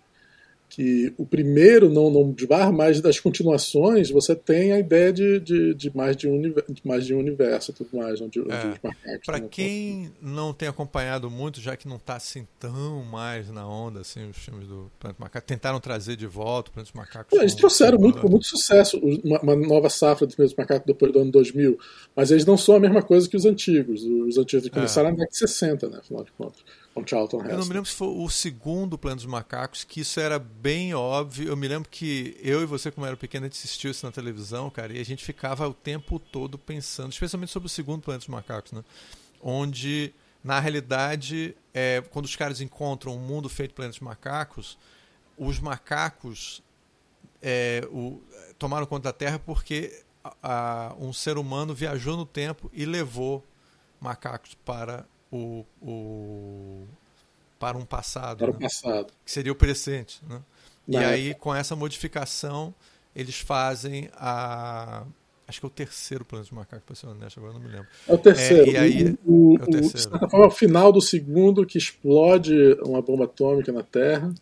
que 0.75 1.15
o 1.17 1.25
primeiro 1.25 1.89
não, 1.89 2.11
não 2.11 2.33
desbarra, 2.33 2.73
mas 2.73 3.01
das 3.01 3.21
continuações 3.21 4.11
você 4.11 4.35
tem 4.35 4.73
a 4.73 4.79
ideia 4.81 5.13
de, 5.13 5.39
de, 5.39 5.73
de 5.73 5.97
mais, 5.97 6.17
de, 6.17 6.27
um, 6.27 6.43
de 6.43 6.83
mais 6.85 7.07
de 7.07 7.15
um 7.15 7.21
universo 7.21 7.71
e 7.71 7.75
tudo 7.75 7.91
mais. 7.97 8.21
Onde, 8.21 8.41
é, 8.41 9.19
Para 9.25 9.41
quem 9.41 10.11
não 10.21 10.53
tem 10.53 10.67
acompanhado 10.67 11.31
muito, 11.31 11.61
já 11.61 11.77
que 11.77 11.87
não 11.87 11.95
está 11.95 12.17
assim 12.17 12.45
tão 12.59 13.05
mais 13.05 13.49
na 13.51 13.65
onda, 13.69 14.01
assim, 14.01 14.29
os 14.29 14.37
filmes 14.37 14.67
do 14.67 14.91
Planeta 14.99 15.23
Macaco, 15.23 15.47
tentaram 15.47 15.79
trazer 15.79 16.17
de 16.17 16.27
volta 16.27 16.71
o 16.71 16.73
Planeta 16.73 16.91
dos 16.93 17.01
Macacos. 17.01 17.39
eles 17.39 17.55
trouxeram 17.55 17.97
muito, 17.97 18.21
com 18.21 18.29
muito 18.29 18.47
sucesso 18.47 18.99
uma, 18.99 19.39
uma 19.43 19.55
nova 19.55 19.89
safra 19.89 20.27
do 20.27 20.35
Planeta 20.35 20.57
dos 20.57 20.59
Macacos 20.59 20.87
depois 20.87 21.13
do 21.13 21.21
ano 21.21 21.31
2000, 21.31 21.79
mas 22.17 22.33
eles 22.33 22.45
não 22.45 22.59
são 22.59 22.75
a 22.75 22.81
mesma 22.81 23.01
coisa 23.01 23.29
que 23.29 23.37
os 23.37 23.45
antigos. 23.45 24.03
Os 24.03 24.37
antigos 24.37 24.69
começaram 24.71 25.11
é. 25.11 25.13
na 25.13 25.19
década 25.19 25.31
de 25.31 25.39
60, 25.39 25.89
né, 25.89 25.99
afinal 26.01 26.25
de 26.25 26.33
contas 26.33 26.65
com 26.95 27.05
Charlton 27.05 27.39
Heston. 27.39 27.51
Eu 27.51 27.59
não 27.59 27.67
me 27.67 27.75
lembro 27.75 27.91
se 27.91 27.97
foi 27.97 28.09
o 28.09 28.29
segundo 28.31 28.97
Plano 28.97 29.17
dos 29.17 29.27
Macacos, 29.27 29.83
que 29.83 30.01
isso 30.01 30.21
era 30.21 30.39
bem 30.39 30.95
óbvio. 30.95 31.49
Eu 31.49 31.57
me 31.57 31.67
lembro 31.67 31.89
que 31.91 32.39
eu 32.41 32.63
e 32.63 32.67
você, 32.67 32.91
como 32.91 33.05
era 33.05 33.17
pequeno, 33.17 33.45
a 33.45 33.49
gente 33.49 33.59
assistiu 33.59 33.91
isso 33.91 34.07
na 34.07 34.13
televisão, 34.13 34.71
cara, 34.71 34.93
e 34.93 35.01
a 35.01 35.05
gente 35.05 35.25
ficava 35.25 35.69
o 35.69 35.75
tempo 35.75 36.19
todo 36.19 36.57
pensando, 36.57 37.11
especialmente 37.11 37.51
sobre 37.51 37.67
o 37.67 37.71
segundo 37.71 38.03
Plano 38.03 38.19
dos 38.19 38.29
Macacos, 38.29 38.73
né? 38.73 38.85
Onde, 39.43 40.15
na 40.43 40.61
realidade, 40.61 41.57
é, 41.75 42.03
quando 42.11 42.27
os 42.27 42.37
caras 42.37 42.61
encontram 42.61 43.15
um 43.15 43.19
mundo 43.19 43.49
feito 43.49 43.75
por 43.75 43.87
dos 43.87 44.01
macacos, 44.01 44.79
os 45.37 45.59
macacos 45.59 46.63
é, 47.43 47.87
o, 47.91 48.23
tomaram 48.59 48.87
conta 48.87 49.09
da 49.09 49.13
Terra 49.13 49.39
porque 49.39 50.03
a, 50.23 50.35
a, 50.91 50.95
um 50.95 51.13
ser 51.13 51.37
humano 51.37 51.75
viajou 51.75 52.17
no 52.17 52.25
tempo 52.25 52.71
e 52.73 52.87
levou 52.87 53.45
macacos 54.01 54.55
para 54.65 55.05
o, 55.35 55.67
o 55.83 56.87
para 57.59 57.79
um 57.79 57.85
passado. 57.85 58.39
Para 58.39 58.53
né? 58.53 58.59
passado. 58.61 59.13
Que 59.25 59.31
seria 59.31 59.53
o 59.53 59.55
presente. 59.55 60.21
Né? 60.29 60.41
E 60.87 60.97
aí, 60.97 61.35
com 61.35 61.55
essa 61.55 61.75
modificação, 61.75 62.75
eles 63.17 63.39
fazem 63.39 64.11
a. 64.15 65.05
Acho 65.47 65.61
que 65.61 65.67
é 65.67 65.69
o 65.69 65.71
terceiro 65.71 66.25
Planeta 66.25 66.49
dos 66.49 66.57
Macacos, 66.57 66.85
para 66.87 66.95
ser 66.95 67.07
honesto, 67.07 67.39
agora 67.39 67.53
não 67.53 67.61
me 67.61 67.69
lembro. 67.69 67.87
É 68.09 68.15
o 68.15 68.19
terceiro. 68.19 68.71
É, 68.71 68.73
e 68.73 68.77
aí- 68.79 69.19
o, 69.27 69.59
é 69.59 69.63
o 69.63 69.67
terceiro. 69.67 69.97
de 69.97 70.03
certa 70.03 70.29
forma, 70.29 70.47
é 70.47 70.49
o 70.49 70.51
final 70.51 70.91
do 70.91 71.03
segundo 71.03 71.67
que 71.67 71.77
explode 71.77 72.55
uma 72.83 73.03
bomba 73.03 73.25
atômica 73.25 73.71
na 73.71 73.83
Terra. 73.83 74.33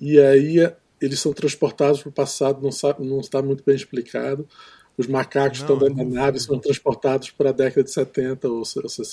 E 0.00 0.18
aí 0.18 0.72
eles 1.00 1.20
são 1.20 1.32
transportados 1.32 2.00
para 2.00 2.08
o 2.08 2.12
passado, 2.12 2.62
não, 2.62 2.72
sabe, 2.72 3.04
não 3.04 3.20
está 3.20 3.42
muito 3.42 3.62
bem 3.64 3.76
explicado. 3.76 4.48
Os 4.96 5.06
macacos 5.08 5.60
Não, 5.60 5.66
estão 5.74 5.78
dentro 5.78 6.02
é 6.02 6.04
da 6.04 6.10
nave 6.10 6.38
são 6.40 6.58
transportados 6.58 7.30
para 7.30 7.50
a 7.50 7.52
década 7.52 7.82
de 7.82 7.90
70, 7.90 8.48
ou, 8.48 8.62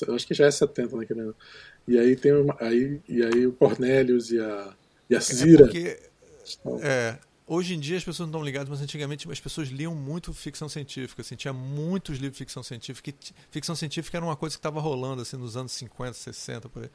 ou 0.08 0.16
acho 0.16 0.28
que 0.28 0.34
já 0.34 0.46
é 0.46 0.52
70 0.52 0.96
naquele 0.96 1.22
ano. 1.22 1.36
E 1.88 1.98
aí 1.98 2.16
tem 2.16 2.32
aí, 2.60 3.00
e 3.10 3.24
aí 3.24 3.48
o 3.48 3.54
Cornelius 3.54 4.30
e 4.32 4.40
a, 4.40 4.74
e 5.10 5.16
a 5.16 5.18
É 5.18 5.22
Zira 5.22 5.64
porque 5.66 5.98
estão- 6.46 6.80
É, 6.84 7.18
hoje 7.52 7.76
em 7.76 7.80
dia 7.80 7.98
as 7.98 8.04
pessoas 8.04 8.30
não 8.30 8.38
estão 8.38 8.46
ligadas, 8.46 8.70
mas 8.70 8.82
antigamente 8.82 9.30
as 9.30 9.40
pessoas 9.40 9.68
liam 9.68 9.94
muito 9.94 10.34
ficção 10.34 10.70
científica, 10.70 11.22
assim, 11.22 11.36
tinha 11.36 11.52
muitos 11.52 12.16
livros 12.18 12.32
de 12.32 12.38
ficção 12.38 12.64
científica, 12.64 13.14
ficção 13.50 13.76
científica 13.76 14.18
era 14.18 14.26
uma 14.26 14.38
coisa 14.38 14.56
que 14.56 14.60
estava 14.60 14.80
rolando 14.80 15.22
assim 15.22 15.36
nos 15.36 15.58
anos 15.58 15.74
50, 15.74 16.14
60, 16.14 16.70
por 16.70 16.84
aí. 16.84 16.90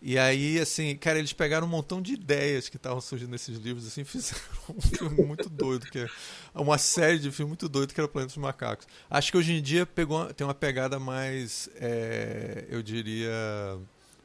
E 0.00 0.16
aí, 0.16 0.58
assim, 0.60 0.96
cara, 0.96 1.18
eles 1.18 1.32
pegaram 1.32 1.66
um 1.66 1.70
montão 1.70 2.00
de 2.00 2.14
ideias 2.14 2.68
que 2.68 2.76
estavam 2.76 3.00
surgindo 3.00 3.30
nesses 3.30 3.58
livros, 3.58 3.86
assim, 3.86 4.02
fizeram 4.04 4.40
um 4.70 4.80
filme 4.80 5.26
muito 5.26 5.50
doido, 5.50 5.84
que 5.86 5.98
é 5.98 6.08
uma 6.54 6.78
série 6.78 7.18
de 7.18 7.30
filme 7.30 7.50
muito 7.50 7.68
doido 7.68 7.92
que 7.92 8.00
era 8.00 8.08
Planeta 8.08 8.28
dos 8.28 8.36
Macacos. 8.38 8.86
Acho 9.10 9.30
que 9.30 9.36
hoje 9.36 9.52
em 9.52 9.60
dia 9.60 9.84
pegou, 9.84 10.32
tem 10.32 10.46
uma 10.46 10.54
pegada 10.54 10.98
mais, 10.98 11.68
é, 11.74 12.64
eu 12.70 12.82
diria, 12.82 13.30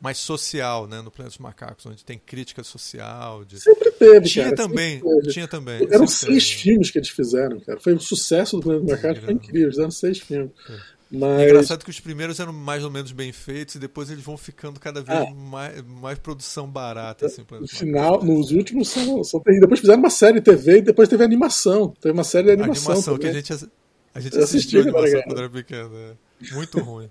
mais 0.03 0.17
social, 0.17 0.85
né, 0.85 1.01
no 1.01 1.09
Planeta 1.09 1.29
dos 1.29 1.37
Macacos, 1.37 1.85
onde 1.85 2.03
tem 2.03 2.19
crítica 2.19 2.61
social, 2.61 3.45
de... 3.45 3.57
Sempre 3.61 3.89
teve, 3.91 4.27
Tinha 4.27 4.45
cara, 4.51 4.55
também, 4.57 4.99
sempre 4.99 5.31
tinha 5.31 5.47
também. 5.47 5.87
Eram 5.89 6.05
seis 6.05 6.49
teve. 6.49 6.61
filmes 6.61 6.91
que 6.91 6.97
eles 6.99 7.07
fizeram, 7.07 7.57
cara. 7.61 7.79
Foi 7.79 7.93
um 7.93 7.99
sucesso 7.99 8.57
do 8.57 8.63
Planeta 8.63 8.85
Macaco, 8.91 9.21
foi 9.21 9.33
incrível. 9.33 9.61
Eles 9.61 9.75
fizeram 9.75 9.91
seis 9.91 10.19
filmes. 10.19 10.51
É 10.69 11.17
Mas 11.17 11.41
engraçado 11.43 11.85
que 11.85 11.89
os 11.89 12.01
primeiros 12.01 12.37
eram 12.41 12.51
mais 12.51 12.83
ou 12.83 12.91
menos 12.91 13.13
bem 13.13 13.31
feitos 13.31 13.75
e 13.75 13.79
depois 13.79 14.09
eles 14.11 14.23
vão 14.25 14.35
ficando 14.35 14.77
cada 14.77 15.01
vez 15.01 15.17
Ah. 15.19 15.33
mais, 15.33 15.81
mais 15.83 16.19
produção 16.19 16.67
barata. 16.67 17.27
Assim, 17.27 17.45
no 17.49 17.67
final, 17.67 18.21
nos 18.25 18.51
últimos 18.51 18.89
são, 18.89 19.23
são. 19.23 19.41
Depois 19.45 19.79
fizeram 19.79 19.99
uma 19.99 20.09
série 20.09 20.41
TV 20.41 20.79
e 20.79 20.81
depois 20.81 21.07
teve 21.07 21.23
animação. 21.23 21.93
Teve 22.01 22.11
uma 22.11 22.25
série 22.25 22.45
de 22.47 22.49
a 22.51 22.53
animação. 22.55 22.91
animação 22.91 23.17
que 23.17 23.27
a 23.27 23.31
gente, 23.33 23.53
a 23.53 24.19
gente 24.19 24.35
Eu 24.35 24.43
assisti 24.43 24.77
assistiu 24.77 24.79
a 24.79 24.83
animação 24.83 25.21
quando 25.23 25.37
era 25.39 25.49
pequeno. 25.49 25.91
é. 25.95 26.53
Muito 26.55 26.79
ruim. 26.81 27.09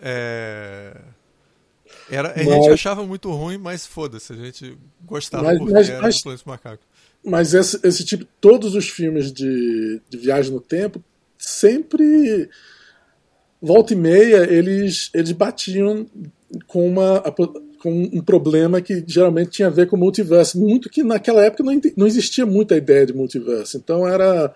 É, 0.00 0.96
Era, 2.10 2.32
a 2.32 2.38
gente 2.38 2.48
Mas- 2.48 2.72
achava 2.72 3.04
muito 3.04 3.30
ruim, 3.30 3.56
mas 3.58 3.86
foda-se, 3.86 4.32
a 4.32 4.36
gente 4.36 4.76
gostava 5.04 5.44
Mas- 5.44 5.58
porque 5.58 5.72
mas- 5.72 5.88
era 5.88 6.02
mas- 6.02 6.22
Planeta 6.22 6.42
dos 6.42 6.44
Macacos. 6.46 6.86
Mas 7.24 7.54
esse, 7.54 7.80
esse 7.82 8.04
tipo, 8.04 8.26
todos 8.40 8.74
os 8.74 8.88
filmes 8.88 9.32
de, 9.32 10.00
de 10.10 10.18
viagem 10.18 10.52
no 10.52 10.60
tempo, 10.60 11.02
sempre, 11.38 12.50
volta 13.60 13.94
e 13.94 13.96
meia, 13.96 14.44
eles, 14.52 15.10
eles 15.14 15.32
batiam 15.32 16.06
com, 16.66 16.86
uma, 16.86 17.20
com 17.78 17.90
um 18.12 18.20
problema 18.20 18.82
que 18.82 19.02
geralmente 19.06 19.50
tinha 19.52 19.68
a 19.68 19.70
ver 19.70 19.86
com 19.86 19.96
o 19.96 19.98
multiverso. 19.98 20.58
Muito 20.60 20.90
que 20.90 21.02
naquela 21.02 21.42
época 21.42 21.62
não, 21.64 21.80
não 21.96 22.06
existia 22.06 22.44
muita 22.44 22.76
ideia 22.76 23.06
de 23.06 23.14
multiverso. 23.14 23.78
Então 23.78 24.06
era. 24.06 24.54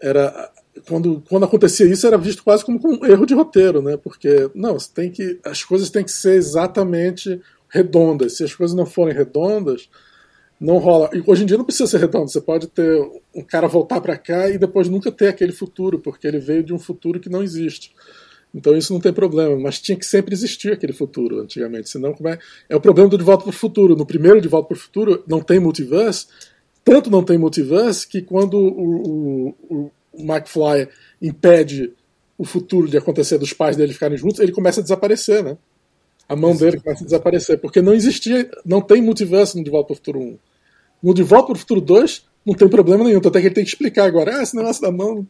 era 0.00 0.50
quando, 0.88 1.22
quando 1.28 1.44
acontecia 1.44 1.86
isso, 1.86 2.06
era 2.06 2.18
visto 2.18 2.42
quase 2.42 2.64
como 2.64 2.80
um 2.84 3.04
erro 3.06 3.26
de 3.26 3.34
roteiro, 3.34 3.80
né? 3.80 3.96
Porque, 3.96 4.50
não, 4.54 4.74
você 4.74 4.90
tem 4.92 5.10
que, 5.10 5.38
as 5.44 5.64
coisas 5.64 5.90
têm 5.90 6.04
que 6.04 6.10
ser 6.12 6.34
exatamente 6.34 7.40
redondas. 7.68 8.36
Se 8.36 8.44
as 8.44 8.54
coisas 8.54 8.76
não 8.76 8.86
forem 8.86 9.14
redondas, 9.14 9.88
não 10.60 10.78
rola. 10.78 11.10
E 11.12 11.22
hoje 11.26 11.42
em 11.42 11.46
dia 11.46 11.58
não 11.58 11.64
precisa 11.64 11.86
ser 11.86 11.98
redondo. 11.98 12.28
Você 12.30 12.40
pode 12.40 12.66
ter 12.66 13.00
um 13.34 13.42
cara 13.42 13.66
voltar 13.66 14.00
para 14.00 14.16
cá 14.16 14.48
e 14.48 14.58
depois 14.58 14.88
nunca 14.88 15.12
ter 15.12 15.28
aquele 15.28 15.52
futuro, 15.52 15.98
porque 15.98 16.26
ele 16.26 16.38
veio 16.38 16.62
de 16.62 16.72
um 16.72 16.78
futuro 16.78 17.20
que 17.20 17.28
não 17.28 17.42
existe. 17.42 17.92
Então 18.54 18.74
isso 18.74 18.92
não 18.92 19.00
tem 19.00 19.12
problema, 19.12 19.58
mas 19.58 19.80
tinha 19.80 19.98
que 19.98 20.06
sempre 20.06 20.34
existir 20.34 20.72
aquele 20.72 20.92
futuro 20.92 21.40
antigamente. 21.40 21.90
Senão, 21.90 22.14
como 22.14 22.28
é? 22.28 22.38
É 22.68 22.76
o 22.76 22.80
problema 22.80 23.08
do 23.08 23.18
De 23.18 23.24
Volta 23.24 23.44
para 23.44 23.50
o 23.50 23.52
Futuro. 23.52 23.94
No 23.94 24.06
primeiro 24.06 24.40
De 24.40 24.48
Volta 24.48 24.68
para 24.68 24.76
o 24.76 24.80
Futuro 24.80 25.22
não 25.26 25.40
tem 25.42 25.58
multiverse, 25.58 26.26
tanto 26.82 27.10
não 27.10 27.22
tem 27.22 27.36
multiverse 27.36 28.08
que 28.08 28.22
quando 28.22 28.56
o, 28.56 29.54
o, 29.68 29.80
o 29.84 29.90
McFly 30.22 30.88
impede 31.20 31.92
o 32.38 32.44
futuro 32.44 32.88
de 32.88 32.96
acontecer 32.98 33.38
dos 33.38 33.52
pais 33.52 33.76
dele 33.76 33.92
ficarem 33.94 34.16
juntos, 34.16 34.40
ele 34.40 34.52
começa 34.52 34.80
a 34.80 34.82
desaparecer, 34.82 35.42
né? 35.42 35.56
A 36.28 36.34
mão 36.36 36.54
dele 36.56 36.80
começa 36.80 37.02
a 37.02 37.06
desaparecer, 37.06 37.58
porque 37.58 37.80
não 37.80 37.94
existia, 37.94 38.50
não 38.64 38.80
tem 38.80 39.00
multiverso 39.00 39.56
no 39.56 39.64
De 39.64 39.70
Volta 39.70 39.86
para 39.88 39.92
o 39.92 39.96
Futuro 39.96 40.18
1. 40.20 40.38
No 41.02 41.14
De 41.14 41.22
Volta 41.22 41.46
para 41.46 41.54
o 41.56 41.58
Futuro 41.58 41.80
2 41.80 42.26
não 42.44 42.54
tem 42.54 42.68
problema 42.68 43.04
nenhum, 43.04 43.20
tanto 43.20 43.38
é 43.38 43.40
que 43.40 43.46
ele 43.48 43.54
tem 43.54 43.64
que 43.64 43.70
explicar 43.70 44.04
agora, 44.04 44.38
ah, 44.38 44.42
esse 44.42 44.54
negócio 44.56 44.82
da 44.82 44.90
mão 44.92 45.14
não 45.16 45.26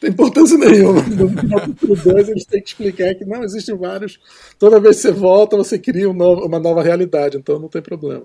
tem 0.00 0.10
importância 0.10 0.58
nenhuma. 0.58 1.00
No 1.08 1.28
De 1.28 1.46
Volta 1.46 1.68
para 1.68 1.70
o 1.70 1.76
Futuro 1.76 2.12
2 2.14 2.28
eles 2.28 2.44
têm 2.44 2.60
que 2.60 2.68
explicar 2.68 3.14
que 3.14 3.24
não, 3.24 3.42
existem 3.44 3.76
vários, 3.76 4.18
toda 4.58 4.78
vez 4.80 4.96
que 4.96 5.02
você 5.02 5.12
volta 5.12 5.56
você 5.56 5.78
cria 5.78 6.10
um 6.10 6.12
novo- 6.14 6.44
uma 6.44 6.58
nova 6.58 6.82
realidade, 6.82 7.36
então 7.38 7.58
não 7.58 7.68
tem 7.68 7.80
problema. 7.80 8.24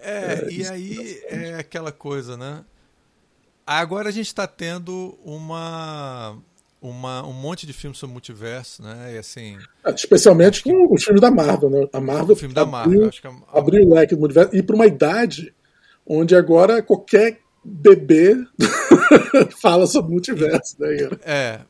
É, 0.00 0.46
e 0.50 0.64
aí 0.66 1.20
é 1.28 1.54
aquela 1.54 1.90
coisa, 1.92 2.36
né? 2.36 2.64
Agora 3.70 4.08
a 4.08 4.12
gente 4.12 4.28
está 4.28 4.46
tendo 4.46 5.18
uma, 5.22 6.38
uma, 6.80 7.26
um 7.26 7.34
monte 7.34 7.66
de 7.66 7.74
filmes 7.74 7.98
sobre 7.98 8.14
multiverso, 8.14 8.82
né? 8.82 9.14
E 9.14 9.18
assim, 9.18 9.58
Ah, 9.84 9.90
Especialmente 9.90 10.62
com 10.62 10.90
os 10.90 11.04
filmes 11.04 11.20
da 11.20 11.30
Marvel, 11.30 11.68
né? 11.68 11.86
A 11.92 12.00
Marvel 12.00 12.32
o 12.32 12.36
filme 12.36 12.54
da 12.54 12.64
Marvel, 12.64 13.04
abriu, 13.04 13.22
é 13.24 13.28
a, 13.28 13.58
abriu 13.58 13.86
o 13.86 13.94
leque 13.94 14.14
do 14.14 14.20
multiverso 14.20 14.56
e 14.56 14.62
para 14.62 14.74
uma 14.74 14.86
idade 14.86 15.54
onde 16.06 16.34
agora 16.34 16.82
qualquer 16.82 17.40
bebê 17.62 18.36
fala 19.60 19.86
sobre 19.86 20.12
multiverso, 20.12 20.74
né, 20.78 20.96
cara? 20.96 21.20
É. 21.22 21.60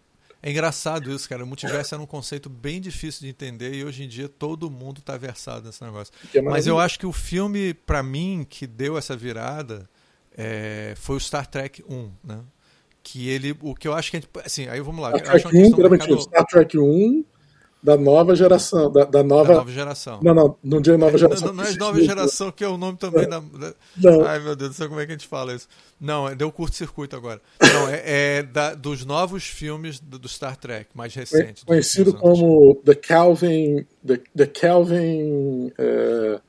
É 0.40 0.50
engraçado 0.52 1.10
isso, 1.10 1.28
cara. 1.28 1.42
O 1.42 1.46
multiverso 1.48 1.96
era 1.96 2.00
um 2.00 2.06
conceito 2.06 2.48
bem 2.48 2.80
difícil 2.80 3.22
de 3.22 3.28
entender 3.28 3.74
e 3.74 3.84
hoje 3.84 4.04
em 4.04 4.08
dia 4.08 4.28
todo 4.28 4.70
mundo 4.70 5.00
tá 5.00 5.16
versado 5.16 5.66
nesse 5.66 5.82
negócio. 5.82 6.14
É 6.32 6.40
Mas 6.40 6.64
eu 6.68 6.78
acho 6.78 6.96
que 6.96 7.06
o 7.06 7.12
filme, 7.12 7.74
pra 7.74 8.04
mim, 8.04 8.46
que 8.48 8.68
deu 8.68 8.96
essa 8.96 9.16
virada 9.16 9.90
é, 10.38 10.94
foi 10.96 11.16
o 11.16 11.20
Star 11.20 11.46
Trek 11.46 11.84
1, 11.90 12.10
né? 12.24 12.38
Que 13.02 13.28
ele. 13.28 13.56
O 13.60 13.74
que 13.74 13.88
eu 13.88 13.92
acho 13.94 14.10
que 14.10 14.16
a 14.16 14.20
gente. 14.20 14.30
Assim, 14.44 14.68
aí 14.68 14.80
vamos 14.80 15.02
lá. 15.02 15.10
Star 15.18 15.22
Trek 15.40 15.46
uma 15.46 15.48
1, 15.48 15.52
questão 15.52 15.70
do 15.70 15.76
geralmente, 15.76 16.00
mercado- 16.08 16.20
Star 16.22 16.46
Trek 16.46 16.78
1 16.78 17.24
da 17.80 17.96
nova 17.96 18.34
geração, 18.34 18.90
da, 18.90 19.04
da 19.04 19.10
da 19.10 19.22
nova... 19.22 19.54
nova 19.54 19.70
geração. 19.70 20.18
Não, 20.20 20.34
não, 20.34 20.56
não 20.64 20.80
digo 20.80 20.98
nova 20.98 21.12
Não, 21.12 21.18
geração. 21.18 21.46
não, 21.48 21.54
não 21.54 21.62
é 21.62 21.66
porque 21.68 21.78
nova 21.78 22.02
geração, 22.02 22.50
que 22.50 22.64
é 22.64 22.68
o 22.68 22.76
nome 22.76 22.98
também 22.98 23.28
da. 23.28 23.38
da- 23.38 23.74
Não. 23.96 24.24
Ai, 24.26 24.40
meu 24.40 24.56
Deus, 24.56 24.70
não 24.70 24.74
sei 24.76 24.88
como 24.88 25.00
é 25.00 25.06
que 25.06 25.12
a 25.12 25.14
gente 25.14 25.28
fala 25.28 25.54
isso. 25.54 25.68
Não, 26.00 26.28
é, 26.28 26.34
deu 26.34 26.50
curto-circuito 26.50 27.14
agora. 27.14 27.40
Não, 27.62 27.88
é, 27.88 28.02
é 28.38 28.42
da- 28.42 28.74
dos 28.74 29.04
novos 29.04 29.44
filmes 29.44 30.00
do, 30.00 30.18
do 30.18 30.28
Star 30.28 30.56
Trek, 30.56 30.90
mais 30.92 31.14
recentes. 31.14 31.62
dos 31.62 31.64
Conhecido 31.64 32.12
como 32.14 32.74
The 32.84 32.96
Calvin... 32.96 33.86
The, 34.04 34.20
the 34.36 34.46
Calvin... 34.48 35.72
eh, 35.78 36.40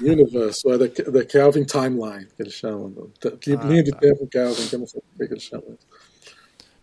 Universe, 0.00 0.60
ou 0.64 0.74
é 0.74 0.88
the, 0.88 1.02
the 1.02 1.24
Calvin 1.24 1.64
Timeline, 1.64 2.26
que 2.36 2.42
eles 2.42 2.54
chamam. 2.54 3.10
Que 3.40 3.52
Ah, 3.52 3.64
linha 3.64 3.82
de 3.82 3.90
tá. 3.90 3.98
tempo 3.98 4.28
Calvin, 4.30 4.68
que 4.68 4.74
eu 4.74 4.78
não 4.78 4.86
sei 4.86 5.02
é 5.20 5.26
que 5.26 5.32
eles 5.32 5.42
chamam. 5.42 5.76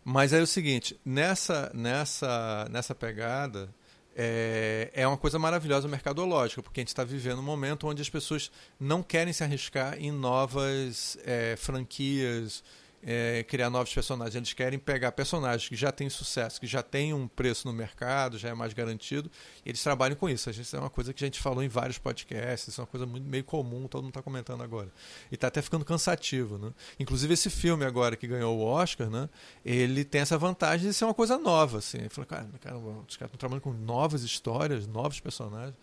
Mas 0.04 0.34
é 0.34 0.42
o 0.42 0.48
seguinte, 0.48 1.00
nessa, 1.06 1.72
nessa, 1.74 2.68
nessa 2.70 2.94
pegada, 2.94 3.74
é, 4.16 4.92
é 4.94 5.08
uma 5.08 5.18
coisa 5.18 5.40
maravilhosa 5.40 5.88
mercadológica, 5.88 6.62
porque 6.62 6.82
a 6.82 6.84
gente 6.84 6.90
está 6.90 7.04
vivendo 7.04 7.40
um 7.40 7.44
momento 7.44 7.88
onde 7.88 8.02
as 8.02 8.10
pessoas 8.10 8.52
não 8.80 9.02
querem 9.02 9.32
se 9.32 9.44
arriscar 9.44 9.98
em 9.98 10.12
novas 10.12 11.18
é, 11.26 11.56
franquias, 11.56 12.64
é, 13.06 13.44
criar 13.44 13.70
novos 13.70 13.94
personagens. 13.94 14.36
Eles 14.36 14.54
querem 14.54 14.80
pegar 14.80 15.12
personagens 15.12 15.68
que 15.68 15.76
já 15.76 15.92
têm 15.92 16.10
sucesso, 16.10 16.60
que 16.60 16.68
já 16.68 16.82
têm 16.82 17.14
um 17.14 17.28
preço 17.28 17.68
no 17.68 17.74
mercado, 17.74 18.38
já 18.38 18.50
é 18.50 18.54
mais 18.54 18.74
garantido, 18.74 19.30
e 19.66 19.70
eles 19.70 19.84
trabalham 19.84 20.16
com 20.16 20.30
isso. 20.30 20.50
Isso 20.50 20.76
é 20.76 20.80
uma 20.80 20.90
coisa 20.90 21.14
que 21.14 21.24
a 21.24 21.28
gente 21.28 21.40
falou 21.40 21.64
em 21.64 21.68
vários 21.68 21.98
podcasts, 21.98 22.70
isso 22.70 22.80
é 22.80 22.84
uma 22.84 22.88
coisa 22.88 23.06
muito, 23.06 23.28
meio 23.28 23.44
comum, 23.44 23.88
todo 23.88 24.04
mundo 24.04 24.12
está 24.12 24.22
comentando 24.22 24.64
agora. 24.64 24.92
E 25.32 25.36
está 25.36 25.48
até 25.48 25.62
ficando 25.62 25.84
cansativo. 25.84 26.58
Né? 26.58 26.72
Inclusive 27.00 27.34
esse 27.34 27.50
filme 27.50 27.86
agora 27.86 28.16
que 28.16 28.28
ganhou 28.28 28.58
o 28.58 28.64
Oscar, 28.64 29.10
né, 29.10 29.30
ele 29.66 30.06
tem 30.06 30.22
essa 30.22 30.38
vantagem 30.38 30.88
de 30.88 30.94
ser 30.94 31.06
uma 31.06 31.14
coisa 31.14 31.38
nova. 31.38 31.80
Assim. 31.80 32.08
Falei, 32.10 32.28
cara, 32.28 32.50
caramba, 32.62 33.04
os 33.08 33.18
caras 33.18 33.34
estão 33.34 33.38
trabalhando 33.38 33.64
com 33.64 33.74
novas 33.74 34.24
histórias, 34.24 34.88
novos 34.88 35.20
personagens. 35.20 35.76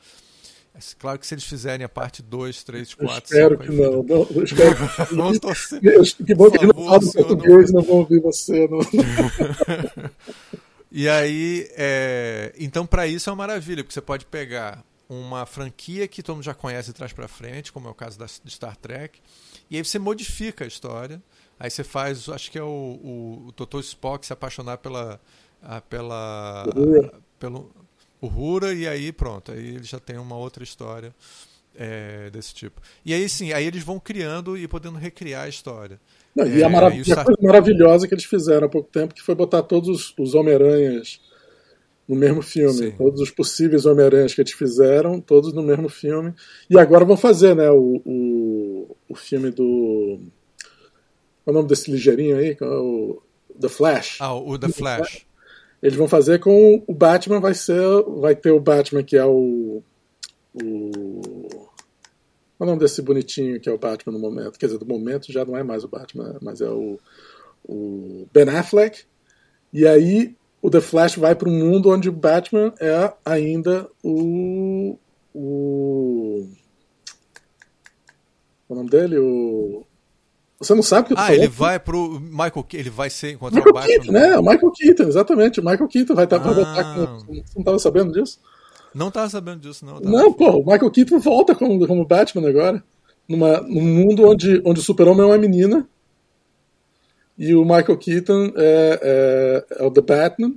É 0.74 0.78
claro 0.98 1.18
que 1.18 1.26
se 1.26 1.34
eles 1.34 1.44
fizerem 1.44 1.84
a 1.84 1.88
parte 1.88 2.22
2, 2.22 2.62
3, 2.62 2.90
Eu 2.92 3.06
4, 3.06 3.24
espero 3.24 3.58
5, 3.58 3.62
que 3.64 3.80
não. 3.80 4.02
não 4.02 4.26
eu 4.30 4.44
espero 4.44 4.76
que 5.80 5.88
acho 5.90 6.16
que 6.24 6.34
bom 6.34 6.50
que 6.50 6.64
não 6.66 6.72
não- 6.84 7.00
português, 7.00 7.72
não 7.72 7.82
vão 7.82 7.96
ouvir 7.96 8.20
você. 8.20 8.66
Não. 8.68 8.78
E 10.92 11.08
aí, 11.08 11.68
é, 11.76 12.52
então 12.58 12.84
para 12.84 13.06
isso 13.06 13.30
é 13.30 13.32
uma 13.32 13.36
maravilha, 13.46 13.84
porque 13.84 13.94
você 13.94 14.00
pode 14.00 14.26
pegar 14.26 14.84
uma 15.08 15.46
franquia 15.46 16.08
que 16.08 16.20
todo 16.20 16.34
mundo 16.36 16.44
já 16.44 16.52
conhece 16.54 16.88
de 16.88 16.94
trás 16.94 17.12
para 17.12 17.28
frente, 17.28 17.70
como 17.72 17.86
é 17.86 17.90
o 17.92 17.94
caso 17.94 18.18
da, 18.18 18.26
de 18.26 18.50
Star 18.50 18.76
Trek, 18.76 19.20
e 19.70 19.76
aí 19.76 19.84
você 19.84 20.00
modifica 20.00 20.64
a 20.64 20.66
história. 20.66 21.22
Aí 21.60 21.70
você 21.70 21.84
faz, 21.84 22.28
acho 22.28 22.50
que 22.50 22.58
é 22.58 22.62
o, 22.62 22.66
o, 22.66 23.46
o 23.48 23.52
Dr. 23.66 23.78
Spock 23.80 24.26
se 24.26 24.32
apaixonar 24.32 24.78
pela, 24.78 25.20
a- 25.62 25.80
pela, 25.80 26.64
Uhura. 26.74 27.12
pelo, 27.38 27.70
o 28.20 28.26
Rura 28.26 28.72
e 28.72 28.86
aí 28.86 29.12
pronto, 29.12 29.52
aí 29.52 29.74
ele 29.74 29.84
já 29.84 29.98
tem 29.98 30.18
uma 30.18 30.36
outra 30.36 30.62
história 30.62 31.14
é, 31.74 32.30
desse 32.30 32.54
tipo. 32.54 32.80
E 33.04 33.14
aí 33.14 33.28
sim, 33.28 33.52
aí 33.52 33.66
eles 33.66 33.82
vão 33.82 33.98
criando 33.98 34.56
e 34.56 34.66
podendo 34.68 34.98
recriar 34.98 35.44
a 35.44 35.48
história. 35.48 36.00
Não, 36.34 36.46
e, 36.46 36.62
a, 36.62 36.66
é, 36.66 36.68
marav 36.68 36.94
e 36.94 37.12
a 37.12 37.24
coisa 37.24 37.42
maravilhosa 37.42 38.06
que 38.06 38.14
eles 38.14 38.24
fizeram 38.24 38.66
há 38.66 38.70
pouco 38.70 38.88
tempo, 38.90 39.14
que 39.14 39.22
foi 39.22 39.34
botar 39.34 39.62
todos 39.62 39.88
os, 39.88 40.14
os 40.18 40.34
Homem-Aranhas 40.34 41.20
no 42.06 42.16
mesmo 42.16 42.42
filme. 42.42 42.72
Sim. 42.72 42.90
Todos 42.92 43.20
os 43.20 43.30
possíveis 43.30 43.86
Homem-Aranhas 43.86 44.34
que 44.34 44.40
eles 44.40 44.52
fizeram, 44.52 45.20
todos 45.20 45.52
no 45.52 45.62
mesmo 45.62 45.88
filme. 45.88 46.34
E 46.68 46.78
agora 46.78 47.04
vão 47.04 47.16
fazer, 47.16 47.54
né, 47.54 47.70
o, 47.70 48.02
o, 48.04 48.96
o 49.08 49.14
filme 49.14 49.50
do. 49.50 50.20
Qual 51.44 51.46
é 51.46 51.50
o 51.50 51.52
nome 51.52 51.68
desse 51.68 51.90
ligeirinho 51.90 52.36
aí? 52.36 52.56
É 52.60 52.64
o 52.64 53.22
The 53.60 53.68
Flash. 53.68 54.18
Ah, 54.20 54.34
o 54.34 54.58
The 54.58 54.68
Flash. 54.68 55.26
Eles 55.82 55.96
vão 55.96 56.06
fazer 56.06 56.38
com 56.40 56.82
o 56.86 56.94
Batman, 56.94 57.40
vai 57.40 57.54
ser. 57.54 57.80
Vai 58.18 58.36
ter 58.36 58.50
o 58.50 58.60
Batman 58.60 59.02
que 59.02 59.16
é 59.16 59.24
o. 59.24 59.82
O. 60.54 61.48
É 62.58 62.62
o 62.62 62.66
nome 62.66 62.78
desse 62.78 63.00
bonitinho 63.00 63.58
que 63.58 63.68
é 63.68 63.72
o 63.72 63.78
Batman 63.78 64.12
no 64.12 64.18
momento? 64.18 64.58
Quer 64.58 64.66
dizer, 64.66 64.78
do 64.78 64.86
momento 64.86 65.32
já 65.32 65.44
não 65.44 65.56
é 65.56 65.62
mais 65.62 65.82
o 65.82 65.88
Batman, 65.88 66.38
mas 66.42 66.60
é 66.60 66.68
o, 66.68 66.98
o 67.64 68.26
Ben 68.32 68.48
Affleck. 68.50 69.04
E 69.72 69.86
aí 69.86 70.36
o 70.60 70.68
The 70.68 70.80
Flash 70.80 71.16
vai 71.16 71.34
para 71.34 71.48
um 71.48 71.58
mundo 71.58 71.88
onde 71.88 72.08
o 72.08 72.12
Batman 72.12 72.74
é 72.78 73.12
ainda 73.24 73.88
o. 74.02 74.98
O. 75.34 76.46
É 78.68 78.72
o 78.72 78.76
nome 78.76 78.90
dele? 78.90 79.18
O. 79.18 79.86
Você 80.60 80.74
não 80.74 80.82
sabe 80.82 81.06
que 81.06 81.12
eu 81.14 81.16
tô 81.16 81.22
Ah, 81.22 81.26
falando? 81.26 81.40
ele 81.40 81.48
vai 81.48 81.78
pro 81.80 82.20
Michael 82.20 82.66
ele 82.74 82.90
vai 82.90 83.08
ser 83.08 83.32
encontrar 83.32 83.56
Michael 83.64 83.70
o 83.70 83.74
Batman. 83.74 83.94
Keaton, 83.98 84.12
né? 84.12 84.38
O 84.38 84.42
Michael 84.42 84.70
Keaton, 84.72 85.02
exatamente. 85.04 85.60
O 85.60 85.64
Michael 85.64 85.88
Keaton 85.88 86.14
vai 86.14 86.24
estar 86.24 86.36
Ah. 86.36 86.40
pra 86.40 86.52
voltar 86.52 86.94
com. 86.94 87.06
Você 87.34 87.42
não 87.54 87.60
estava 87.60 87.78
sabendo 87.78 88.12
disso? 88.12 88.38
Não 88.94 89.10
tava 89.10 89.28
sabendo 89.30 89.60
disso, 89.60 89.86
não. 89.86 90.00
Tava... 90.00 90.10
Não, 90.10 90.32
pô, 90.32 90.50
o 90.58 90.66
Michael 90.66 90.90
Keaton 90.90 91.18
volta 91.18 91.54
como, 91.54 91.86
como 91.86 92.04
Batman 92.04 92.46
agora. 92.48 92.84
Numa, 93.28 93.60
num 93.62 93.80
mundo 93.80 94.28
onde, 94.28 94.60
onde 94.64 94.80
o 94.80 94.82
super-homem 94.82 95.22
é 95.22 95.26
uma 95.26 95.38
menina. 95.38 95.88
E 97.38 97.54
o 97.54 97.62
Michael 97.64 97.96
Keaton 97.96 98.52
é, 98.56 99.00
é, 99.02 99.82
é 99.82 99.86
o 99.86 99.90
The 99.90 100.00
Batman. 100.02 100.54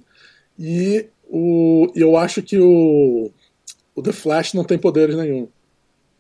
E 0.60 1.06
o, 1.30 1.90
e 1.96 2.02
eu 2.02 2.18
acho 2.18 2.42
que 2.44 2.60
o, 2.60 3.32
o 3.96 4.02
The 4.02 4.12
Flash 4.12 4.54
não 4.54 4.64
tem 4.66 4.78
poderes 4.78 5.16
nenhum. 5.16 5.48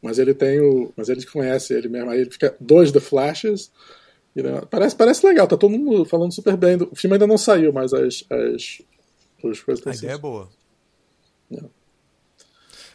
Mas 0.03 0.19
ele 0.19 0.33
tem 0.33 0.59
o. 0.59 0.91
Mas 0.97 1.07
ele 1.09 1.25
conhece 1.25 1.73
ele 1.73 1.87
mesmo. 1.87 2.09
Aí 2.11 2.19
ele 2.21 2.29
fica 2.31 2.55
dois 2.59 2.91
The 2.91 2.99
Flashes. 2.99 3.71
Né, 4.35 4.61
parece, 4.69 4.95
parece 4.95 5.25
legal, 5.25 5.47
tá 5.47 5.55
todo 5.55 5.71
mundo 5.71 6.05
falando 6.05 6.33
super 6.33 6.57
bem. 6.57 6.77
do- 6.77 6.89
O 6.91 6.95
filme 6.95 7.13
ainda 7.15 7.25
não 7.27 7.37
saiu, 7.37 7.71
mas 7.71 7.93
as, 7.93 8.23
as, 8.29 8.81
as 9.49 9.59
coisas 9.61 9.85
A 9.87 9.91
ideia 9.93 10.13
é 10.13 10.17
boa. 10.17 10.49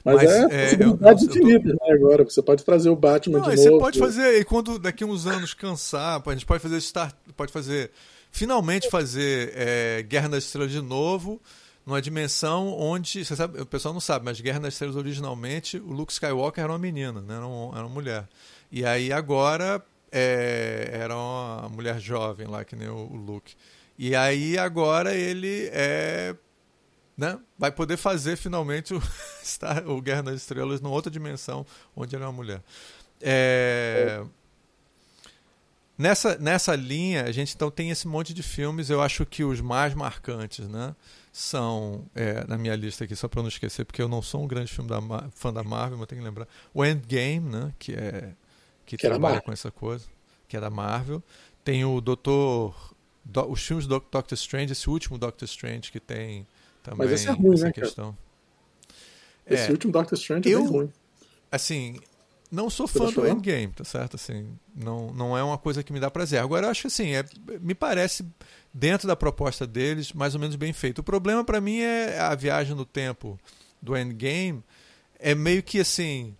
mas, 0.04 0.16
Mas, 0.16 0.30
é, 0.30 0.40
é, 0.50 0.64
possibilidades 0.76 1.22
eu 1.24 1.28
tô- 1.28 1.38
infinitas, 1.38 1.72
né, 1.72 1.92
agora. 1.94 2.24
Você 2.24 2.42
pode 2.42 2.64
trazer 2.64 2.88
o 2.90 2.96
Batman 2.96 3.38
Não, 3.38 3.50
de 3.50 3.56
novo. 3.56 3.62
você 3.62 3.78
pode 3.78 3.98
fazer, 3.98 4.40
e 4.40 4.44
quando 4.44 4.78
daqui 4.78 5.04
uns 5.04 5.26
anos 5.26 5.54
cansar, 5.54 6.22
a 6.24 6.32
gente 6.32 6.46
pode 6.46 6.62
fazer 6.62 6.80
Star, 6.80 7.14
pode 7.36 7.52
fazer, 7.52 7.90
finalmente 8.30 8.88
fazer 8.90 9.52
é, 9.54 10.02
Guerra 10.02 10.28
das 10.28 10.44
Estrelas 10.44 10.70
de 10.70 10.80
novo, 10.80 11.40
numa 11.88 12.02
dimensão 12.02 12.68
onde, 12.78 13.24
você 13.24 13.34
sabe, 13.34 13.60
o 13.60 13.66
pessoal 13.66 13.94
não 13.94 14.00
sabe, 14.00 14.24
mas 14.24 14.40
Guerra 14.40 14.60
das 14.60 14.74
Estrelas 14.74 14.94
originalmente, 14.94 15.78
o 15.78 15.90
Luke 15.90 16.12
Skywalker 16.12 16.62
era 16.62 16.72
uma 16.72 16.78
menina, 16.78 17.20
né, 17.22 17.34
era, 17.36 17.46
um- 17.46 17.70
era 17.72 17.80
uma 17.80 17.88
mulher. 17.88 18.28
E 18.70 18.84
aí 18.84 19.10
agora 19.12 19.82
é, 20.12 20.90
era 20.92 21.16
uma 21.16 21.68
mulher 21.70 21.98
jovem 21.98 22.46
lá, 22.46 22.64
que 22.64 22.76
nem 22.76 22.88
o, 22.88 22.94
o 23.10 23.16
Luke. 23.16 23.54
E 23.98 24.14
aí 24.14 24.56
agora 24.58 25.14
ele 25.14 25.68
é 25.72 26.36
né, 27.16 27.36
vai 27.58 27.72
poder 27.72 27.96
fazer 27.96 28.36
finalmente 28.36 28.94
o, 28.94 29.02
o 29.86 30.00
Guerra 30.00 30.22
das 30.22 30.34
Estrelas 30.36 30.80
numa 30.80 30.94
outra 30.94 31.10
dimensão 31.10 31.66
onde 31.96 32.14
ele 32.14 32.22
é 32.22 32.26
uma 32.26 32.32
mulher. 32.32 32.62
É, 33.20 34.22
Nessa, 35.98 36.38
nessa 36.38 36.76
linha, 36.76 37.24
a 37.24 37.32
gente 37.32 37.54
então 37.56 37.70
tem 37.72 37.90
esse 37.90 38.06
monte 38.06 38.32
de 38.32 38.42
filmes. 38.42 38.88
Eu 38.88 39.02
acho 39.02 39.26
que 39.26 39.42
os 39.42 39.60
mais 39.60 39.94
marcantes, 39.94 40.68
né? 40.68 40.94
São, 41.32 42.04
é, 42.14 42.46
na 42.46 42.56
minha 42.56 42.74
lista 42.76 43.02
aqui, 43.04 43.16
só 43.16 43.26
para 43.26 43.42
não 43.42 43.48
esquecer, 43.48 43.84
porque 43.84 44.00
eu 44.00 44.08
não 44.08 44.22
sou 44.22 44.44
um 44.44 44.46
grande 44.46 44.72
filme 44.72 44.88
da, 44.88 45.00
fã 45.34 45.52
da 45.52 45.64
Marvel, 45.64 45.98
mas 45.98 46.06
tenho 46.06 46.20
que 46.20 46.26
lembrar. 46.26 46.46
O 46.72 46.84
Endgame, 46.84 47.40
né? 47.50 47.72
Que, 47.80 47.94
é, 47.94 48.32
que, 48.86 48.96
Que 48.96 49.06
é 49.06 49.08
trabalha 49.10 49.40
com 49.40 49.50
essa 49.52 49.70
coisa, 49.72 50.06
que 50.46 50.56
é 50.56 50.60
da 50.60 50.70
Marvel. 50.70 51.20
Tem 51.64 51.84
o 51.84 52.00
Doutor. 52.00 52.94
Do, 53.24 53.50
os 53.50 53.60
filmes 53.60 53.86
do 53.86 53.98
Doctor 53.98 54.32
Strange, 54.34 54.72
esse 54.72 54.88
último 54.88 55.18
Doctor 55.18 55.44
Strange 55.46 55.90
que 55.92 56.00
tem 56.00 56.46
também 56.82 57.06
Mas 57.06 57.10
esse 57.12 57.28
é 57.28 57.32
ruim, 57.32 57.54
essa 57.54 57.64
né, 57.66 57.72
cara? 57.72 57.86
questão. 57.86 58.16
Esse 59.46 59.68
É. 59.68 59.70
último 59.70 59.92
Doctor 59.92 60.16
Strange 60.16 60.48
é 60.48 60.54
Eu- 60.54 60.62
bem 60.62 60.70
ruim. 60.70 60.92
assim, 61.50 61.98
não 62.50 62.70
sou 62.70 62.86
Você 62.86 62.98
fã 62.98 63.12
do 63.12 63.26
Endgame, 63.28 63.72
tá 63.72 63.84
certo? 63.84 64.16
Assim, 64.16 64.48
não, 64.74 65.12
não 65.12 65.36
é 65.36 65.42
uma 65.42 65.58
coisa 65.58 65.82
que 65.82 65.92
me 65.92 66.00
dá 66.00 66.10
prazer. 66.10 66.40
Agora, 66.40 66.66
eu 66.66 66.70
acho 66.70 66.82
que 66.82 66.86
assim, 66.86 67.14
é, 67.14 67.24
me 67.60 67.74
parece, 67.74 68.24
dentro 68.72 69.06
da 69.06 69.14
proposta 69.16 69.66
deles, 69.66 70.12
mais 70.12 70.34
ou 70.34 70.40
menos 70.40 70.56
bem 70.56 70.72
feito. 70.72 70.98
O 71.00 71.04
problema 71.04 71.44
pra 71.44 71.60
mim 71.60 71.78
é 71.80 72.18
a 72.18 72.34
viagem 72.34 72.74
no 72.74 72.84
tempo 72.84 73.38
do 73.82 73.96
Endgame. 73.96 74.62
É 75.18 75.34
meio 75.34 75.62
que 75.62 75.80
assim. 75.80 76.34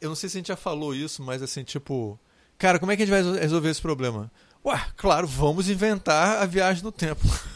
Eu 0.00 0.08
não 0.08 0.16
sei 0.16 0.28
se 0.28 0.36
a 0.36 0.40
gente 0.40 0.48
já 0.48 0.56
falou 0.56 0.94
isso, 0.94 1.22
mas 1.22 1.42
assim, 1.42 1.62
tipo. 1.62 2.18
Cara, 2.58 2.78
como 2.78 2.92
é 2.92 2.96
que 2.96 3.02
a 3.02 3.06
gente 3.06 3.12
vai 3.14 3.22
resol- 3.22 3.40
resolver 3.40 3.68
esse 3.70 3.82
problema? 3.82 4.30
Ué, 4.64 4.80
claro, 4.96 5.26
vamos 5.26 5.68
inventar 5.68 6.40
a 6.40 6.46
viagem 6.46 6.82
no 6.84 6.92
tempo. 6.92 7.20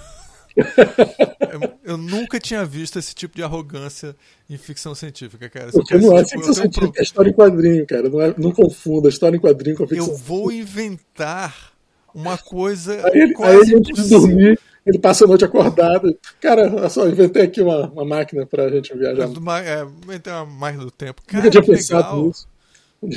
eu, 0.56 1.72
eu 1.92 1.96
nunca 1.98 2.38
tinha 2.40 2.64
visto 2.64 2.98
esse 2.98 3.14
tipo 3.14 3.36
de 3.36 3.42
arrogância 3.42 4.16
em 4.48 4.56
ficção 4.56 4.94
científica, 4.94 5.48
cara. 5.48 5.70
Porque 5.70 5.96
não 5.98 6.16
é 6.16 6.24
tipo, 6.24 6.42
ficção 6.42 6.64
um 6.64 6.70
pro- 6.70 6.80
científica, 6.82 7.00
é 7.00 7.02
história 7.02 7.30
em 7.30 7.32
quadrinho, 7.32 7.86
cara. 7.86 8.08
Não, 8.08 8.20
é, 8.20 8.34
não 8.38 8.52
confunda 8.52 9.08
história 9.08 9.36
em 9.36 9.40
quadrinho 9.40 9.76
com 9.76 9.86
ficção 9.86 10.08
eu 10.12 10.16
vou 10.16 10.50
inventar 10.52 11.72
uma 12.14 12.38
coisa 12.38 12.94
Aí 13.06 13.12
ele, 13.20 13.22
aí 13.24 13.32
quase 13.34 13.72
ele, 13.72 13.76
antes 13.78 14.04
de 14.04 14.08
dormir, 14.10 14.58
ele 14.86 14.98
passa 14.98 15.24
a 15.24 15.28
noite 15.28 15.44
acordado. 15.44 16.16
Cara, 16.40 16.72
olha 16.74 16.88
só, 16.88 17.06
inventei 17.08 17.42
aqui 17.42 17.60
uma, 17.60 17.88
uma 17.90 18.04
máquina 18.04 18.46
pra 18.46 18.68
gente 18.70 18.96
viajar. 18.96 19.28
Do 19.28 19.40
ma- 19.40 19.60
É, 19.60 19.82
inventar 19.82 20.42
uma 20.44 20.52
máquina 20.54 20.84
do 20.84 20.90
tempo. 20.90 21.20
Cara, 21.26 21.44
Nunca 21.44 21.50
tinha 21.50 21.76
pensado 21.76 22.16
legal. 22.16 22.26
nisso. 22.26 22.48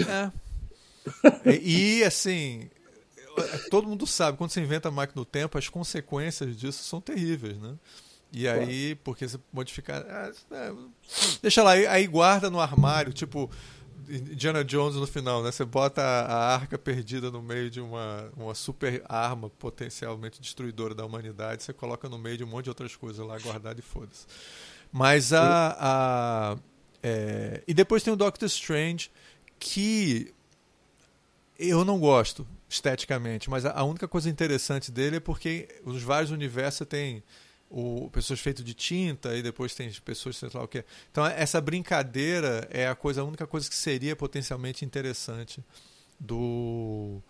É. 0.10 0.32
E, 1.64 2.04
assim, 2.04 2.70
todo 3.70 3.88
mundo 3.88 4.06
sabe, 4.08 4.38
quando 4.38 4.52
você 4.52 4.62
inventa 4.62 4.90
a 4.90 4.92
máquina 4.92 5.22
do 5.22 5.26
tempo, 5.26 5.58
as 5.58 5.70
consequências 5.70 6.56
disso 6.56 6.84
são 6.84 7.02
terríveis, 7.02 7.58
né? 7.58 7.76
E 8.32 8.48
aí, 8.48 8.96
porque 8.96 9.28
você 9.28 9.40
modificar. 9.52 10.06
ah, 10.08 10.32
é, 10.52 10.74
deixa 11.42 11.64
lá, 11.64 11.72
aí, 11.72 11.88
aí 11.88 12.08
guarda 12.08 12.50
no 12.50 12.60
armário, 12.60 13.12
tipo 13.12 13.50
Indiana 14.08 14.64
Jones 14.64 14.96
no 14.96 15.08
final, 15.08 15.44
né? 15.44 15.52
Você 15.52 15.66
bota 15.66 16.02
a, 16.02 16.26
a 16.26 16.56
arca 16.56 16.78
perdida 16.78 17.32
no 17.32 17.42
meio 17.42 17.70
de 17.70 17.82
uma, 17.82 18.32
uma 18.36 18.56
super 18.56 19.04
arma 19.08 19.50
potencialmente 19.50 20.42
destruidora 20.42 20.94
da 20.94 21.06
humanidade, 21.06 21.64
você 21.64 21.74
coloca 21.74 22.08
no 22.08 22.18
meio 22.18 22.38
de 22.38 22.44
um 22.44 22.48
monte 22.48 22.66
de 22.66 22.70
outras 22.70 22.96
coisas 22.96 23.26
lá 23.26 23.38
guardado 23.40 23.80
e 23.80 23.82
foda-se. 23.82 24.26
Mas 24.92 25.34
a. 25.34 25.78
a 25.80 26.58
é, 27.02 27.64
e 27.68 27.74
depois 27.74 28.04
tem 28.04 28.12
o 28.12 28.16
Doctor 28.16 28.46
Strange, 28.48 29.10
que 29.58 30.34
eu 31.58 31.86
não 31.86 31.98
gosto 32.00 32.46
esteticamente, 32.70 33.50
mas 33.50 33.66
a, 33.66 33.84
única 33.84 34.08
coisa 34.08 34.30
interessante 34.30 34.92
dele 34.92 35.18
é 35.18 35.20
porque 35.20 35.68
os 35.84 36.04
vários 36.04 36.30
universos 36.30 36.88
tem 36.88 37.24
o, 37.68 38.10
pessoas 38.12 38.40
feitas 38.40 38.64
de 38.64 38.76
tinta 38.76 39.36
e 39.36 39.42
depois 39.42 39.74
tem 39.74 39.92
pessoas 40.06 40.38
sei 40.38 40.50
lá 40.54 40.64
o 40.64 40.68
que. 40.68 40.86
Então 41.12 41.26
essa 41.26 41.60
brincadeira 41.60 42.68
é 42.72 42.88
a 42.88 42.94
coisa, 42.94 43.22
a 43.22 43.24
única 43.24 43.48
coisa 43.48 43.68
que 43.68 43.76
seria 43.76 44.16
potencialmente 44.16 44.86
interessante 44.86 45.64
do 46.20 47.22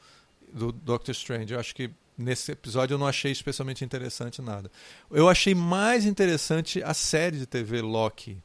do 0.52 0.72
Doctor 0.72 1.12
Strange. 1.14 1.54
Eu 1.54 1.60
acho 1.60 1.74
que 1.74 1.90
nesse 2.18 2.52
episódio 2.52 2.96
eu 2.96 2.98
não 2.98 3.08
achei 3.08 3.32
especialmente 3.32 3.86
interessante 3.86 4.42
nada. 4.42 4.70
Eu 5.10 5.30
achei 5.30 5.56
mais 5.56 6.06
interessante 6.06 6.84
a 6.84 6.94
série 6.94 7.38
de 7.38 7.46
TV 7.46 7.82
Loki, 7.82 8.42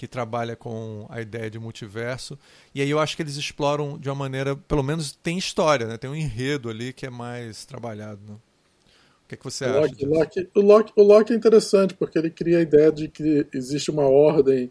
que 0.00 0.08
trabalha 0.08 0.56
com 0.56 1.04
a 1.10 1.20
ideia 1.20 1.50
de 1.50 1.58
multiverso. 1.58 2.38
E 2.74 2.80
aí 2.80 2.88
eu 2.88 2.98
acho 2.98 3.14
que 3.14 3.22
eles 3.22 3.36
exploram 3.36 3.98
de 3.98 4.08
uma 4.08 4.14
maneira, 4.14 4.56
pelo 4.56 4.82
menos 4.82 5.12
tem 5.12 5.36
história, 5.36 5.86
né? 5.86 5.98
Tem 5.98 6.08
um 6.08 6.14
enredo 6.14 6.70
ali 6.70 6.90
que 6.90 7.04
é 7.04 7.10
mais 7.10 7.66
trabalhado. 7.66 8.18
Né? 8.26 8.34
O 8.34 9.28
que, 9.28 9.34
é 9.34 9.36
que 9.36 9.44
você 9.44 9.66
O 9.66 9.68
acha? 9.68 9.78
Loki, 9.82 10.06
disso? 10.06 10.06
Loki- 10.06 10.48
o, 10.54 10.60
Loki, 10.62 10.92
o 10.96 11.02
Loki 11.02 11.32
é 11.34 11.36
interessante 11.36 11.92
porque 11.92 12.18
ele 12.18 12.30
cria 12.30 12.56
a 12.58 12.62
ideia 12.62 12.90
de 12.90 13.08
que 13.08 13.46
existe 13.52 13.90
uma 13.90 14.08
ordem 14.08 14.70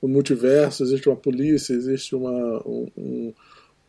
no 0.00 0.08
multiverso, 0.08 0.84
existe 0.84 1.08
uma 1.08 1.16
polícia, 1.16 1.72
existe 1.74 2.14
uma. 2.14 2.30
Um, 2.64 2.86
um- 2.96 3.34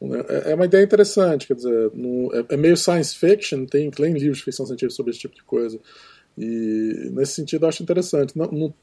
um- 0.01 0.15
é 0.15 0.51
é 0.51 0.55
uma 0.55 0.65
ideia 0.65 0.83
interessante, 0.83 1.45
quer 1.45 1.53
dizer, 1.53 1.91
não- 1.93 2.33
é, 2.33 2.45
é 2.55 2.57
meio 2.57 2.75
science 2.75 3.15
fiction, 3.15 3.65
tem, 3.67 3.91
tem 3.91 4.11
livros 4.13 4.39
de 4.39 4.43
ficção 4.43 4.65
científica 4.65 4.95
sobre 4.95 5.11
esse 5.11 5.19
tipo 5.19 5.35
de 5.35 5.43
coisa. 5.43 5.79
E 6.37 7.09
nesse 7.13 7.33
sentido 7.33 7.65
eu 7.65 7.69
acho 7.69 7.83
interessante. 7.83 8.35
Não- 8.35 8.51
não- 8.51 8.73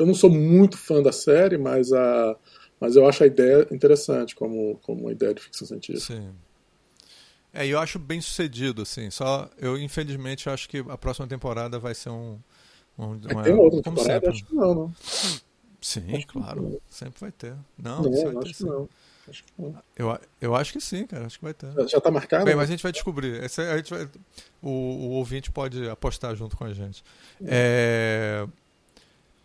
eu 0.00 0.06
não 0.06 0.14
sou 0.14 0.30
muito 0.30 0.78
fã 0.78 1.02
da 1.02 1.12
série, 1.12 1.58
mas, 1.58 1.92
a, 1.92 2.36
mas 2.80 2.96
eu 2.96 3.06
acho 3.06 3.22
a 3.22 3.26
ideia 3.26 3.68
interessante 3.70 4.34
como, 4.34 4.78
como 4.82 5.02
uma 5.02 5.12
ideia 5.12 5.34
de 5.34 5.42
ficção 5.42 5.66
científica. 5.66 6.14
Sim. 6.14 6.30
É, 7.52 7.66
e 7.66 7.70
eu 7.70 7.78
acho 7.78 7.98
bem 7.98 8.20
sucedido, 8.20 8.82
assim. 8.82 9.10
Só 9.10 9.50
eu, 9.58 9.76
infelizmente, 9.76 10.48
acho 10.48 10.68
que 10.68 10.78
a 10.88 10.96
próxima 10.96 11.26
temporada 11.26 11.78
vai 11.78 11.94
ser 11.94 12.08
um. 12.08 12.38
Uma, 12.96 13.42
tem 13.42 13.54
outra 13.54 13.82
temporada? 13.82 14.30
Acho 14.30 14.44
que 14.44 14.54
não, 14.54 14.74
não. 14.74 14.94
Sim, 15.80 16.16
acho 16.16 16.26
claro. 16.28 16.80
Sempre 16.88 17.20
vai 17.20 17.32
ter. 17.32 17.54
Não, 17.76 18.02
não 18.02 18.10
vai 18.10 18.36
acho 18.36 18.40
ter, 18.40 18.54
que 18.54 18.64
não. 18.64 18.88
Acho 19.28 19.44
que 19.44 19.52
não. 19.58 19.74
Eu, 19.96 20.18
eu 20.40 20.54
acho 20.54 20.72
que 20.72 20.80
sim, 20.80 21.06
cara. 21.06 21.26
Acho 21.26 21.38
que 21.38 21.44
vai 21.44 21.54
ter. 21.54 21.72
Já 21.88 21.98
está 21.98 22.10
marcado? 22.10 22.44
Bem, 22.44 22.54
mas 22.54 22.68
a 22.68 22.72
gente 22.72 22.82
vai 22.82 22.92
descobrir. 22.92 23.42
Esse, 23.42 23.60
a 23.60 23.76
gente 23.76 23.90
vai, 23.90 24.08
o, 24.62 24.68
o 24.70 25.10
ouvinte 25.10 25.50
pode 25.50 25.88
apostar 25.90 26.34
junto 26.36 26.56
com 26.56 26.64
a 26.64 26.72
gente. 26.72 27.02
É. 27.44 28.46
é 28.46 28.69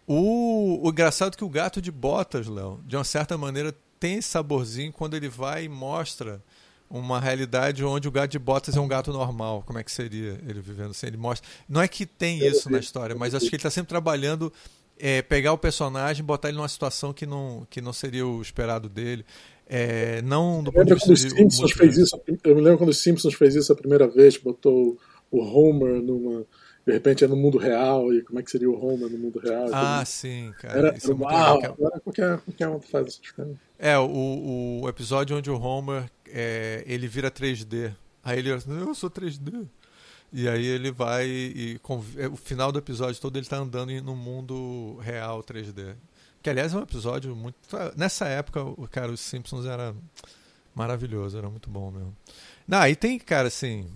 o, 0.07 0.87
o 0.87 0.89
engraçado 0.89 1.33
é 1.33 1.37
que 1.37 1.43
o 1.43 1.49
gato 1.49 1.81
de 1.81 1.91
botas, 1.91 2.47
Léo, 2.47 2.79
de 2.85 2.95
uma 2.95 3.03
certa 3.03 3.37
maneira 3.37 3.75
tem 3.99 4.17
esse 4.17 4.29
saborzinho 4.29 4.91
quando 4.91 5.15
ele 5.15 5.27
vai 5.27 5.65
e 5.65 5.69
mostra 5.69 6.41
uma 6.89 7.19
realidade 7.19 7.83
onde 7.83 8.07
o 8.07 8.11
gato 8.11 8.31
de 8.31 8.39
botas 8.39 8.75
é 8.75 8.79
um 8.79 8.87
gato 8.87 9.11
normal. 9.11 9.63
Como 9.65 9.79
é 9.79 9.83
que 9.83 9.91
seria 9.91 10.39
ele 10.47 10.61
vivendo 10.61 10.91
assim? 10.91 11.07
Ele 11.07 11.17
mostra. 11.17 11.47
Não 11.67 11.81
é 11.81 11.87
que 11.87 12.05
tem 12.05 12.45
isso 12.45 12.69
na 12.69 12.79
história, 12.79 13.15
mas 13.15 13.33
acho 13.33 13.45
que 13.45 13.55
ele 13.55 13.57
está 13.57 13.71
sempre 13.71 13.89
trabalhando 13.89 14.53
é, 14.97 15.21
pegar 15.21 15.53
o 15.53 15.57
personagem, 15.57 16.23
botar 16.23 16.49
ele 16.49 16.57
numa 16.57 16.69
situação 16.69 17.11
que 17.11 17.25
não, 17.25 17.65
que 17.69 17.81
não 17.81 17.91
seria 17.91 18.25
o 18.25 18.41
esperado 18.41 18.87
dele. 18.87 19.25
É, 19.67 20.21
não 20.21 20.63
do 20.63 20.71
ponto 20.71 20.85
de 20.85 20.93
vista 20.93 21.15
Simpsons 21.15 21.71
fez 21.71 21.97
isso. 21.97 22.21
Eu 22.43 22.55
me 22.55 22.61
lembro 22.61 22.77
quando 22.77 22.91
os 22.91 23.01
Simpsons 23.01 23.33
fez 23.33 23.55
isso 23.55 23.73
a 23.73 23.75
primeira 23.75 24.07
vez, 24.07 24.37
botou 24.37 24.97
o 25.31 25.39
Homer 25.39 26.01
numa 26.01 26.45
de 26.85 26.93
repente 26.93 27.23
é 27.23 27.27
no 27.27 27.35
mundo 27.35 27.57
real 27.57 28.13
e 28.13 28.21
como 28.21 28.39
é 28.39 28.43
que 28.43 28.51
seria 28.51 28.69
o 28.69 28.75
Homer 28.75 29.09
no 29.09 29.17
mundo 29.17 29.39
real. 29.39 29.67
Ah, 29.73 30.05
sim, 30.05 30.53
cara. 30.59 30.77
Era, 30.77 30.97
Isso 30.97 31.11
era 31.11 31.19
é 31.19 31.23
uau, 31.23 31.65
agora 31.65 31.99
qualquer, 31.99 32.37
qualquer 32.39 32.67
um 32.69 32.79
faz 32.79 33.07
essas 33.07 33.31
coisas. 33.31 33.57
É, 33.79 33.97
o, 33.97 34.81
o 34.83 34.89
episódio 34.89 35.35
onde 35.35 35.49
o 35.49 35.59
Homer 35.59 36.09
é, 36.27 36.83
ele 36.85 37.07
vira 37.07 37.31
3D. 37.31 37.91
Aí 38.23 38.37
ele 38.39 38.49
eu 38.51 38.95
sou 38.95 39.09
3D. 39.09 39.67
E 40.31 40.47
aí 40.47 40.65
ele 40.65 40.91
vai 40.91 41.27
e 41.27 41.79
é, 42.17 42.27
o 42.27 42.35
final 42.35 42.71
do 42.71 42.77
episódio 42.77 43.19
todo 43.19 43.35
ele 43.35 43.45
está 43.45 43.57
andando 43.57 43.91
no 44.03 44.15
mundo 44.15 44.97
real 45.01 45.43
3D. 45.43 45.95
Que 46.43 46.49
aliás 46.51 46.73
é 46.73 46.77
um 46.77 46.83
episódio 46.83 47.35
muito 47.35 47.57
nessa 47.97 48.27
época, 48.27 48.61
o 48.61 48.87
cara 48.87 49.11
os 49.11 49.21
Simpsons 49.21 49.65
era 49.65 49.95
maravilhoso, 50.75 51.35
era 51.35 51.49
muito 51.49 51.67
bom 51.69 51.89
mesmo. 51.89 52.15
Não, 52.67 52.77
aí 52.77 52.95
tem, 52.95 53.17
cara, 53.17 53.47
assim, 53.47 53.87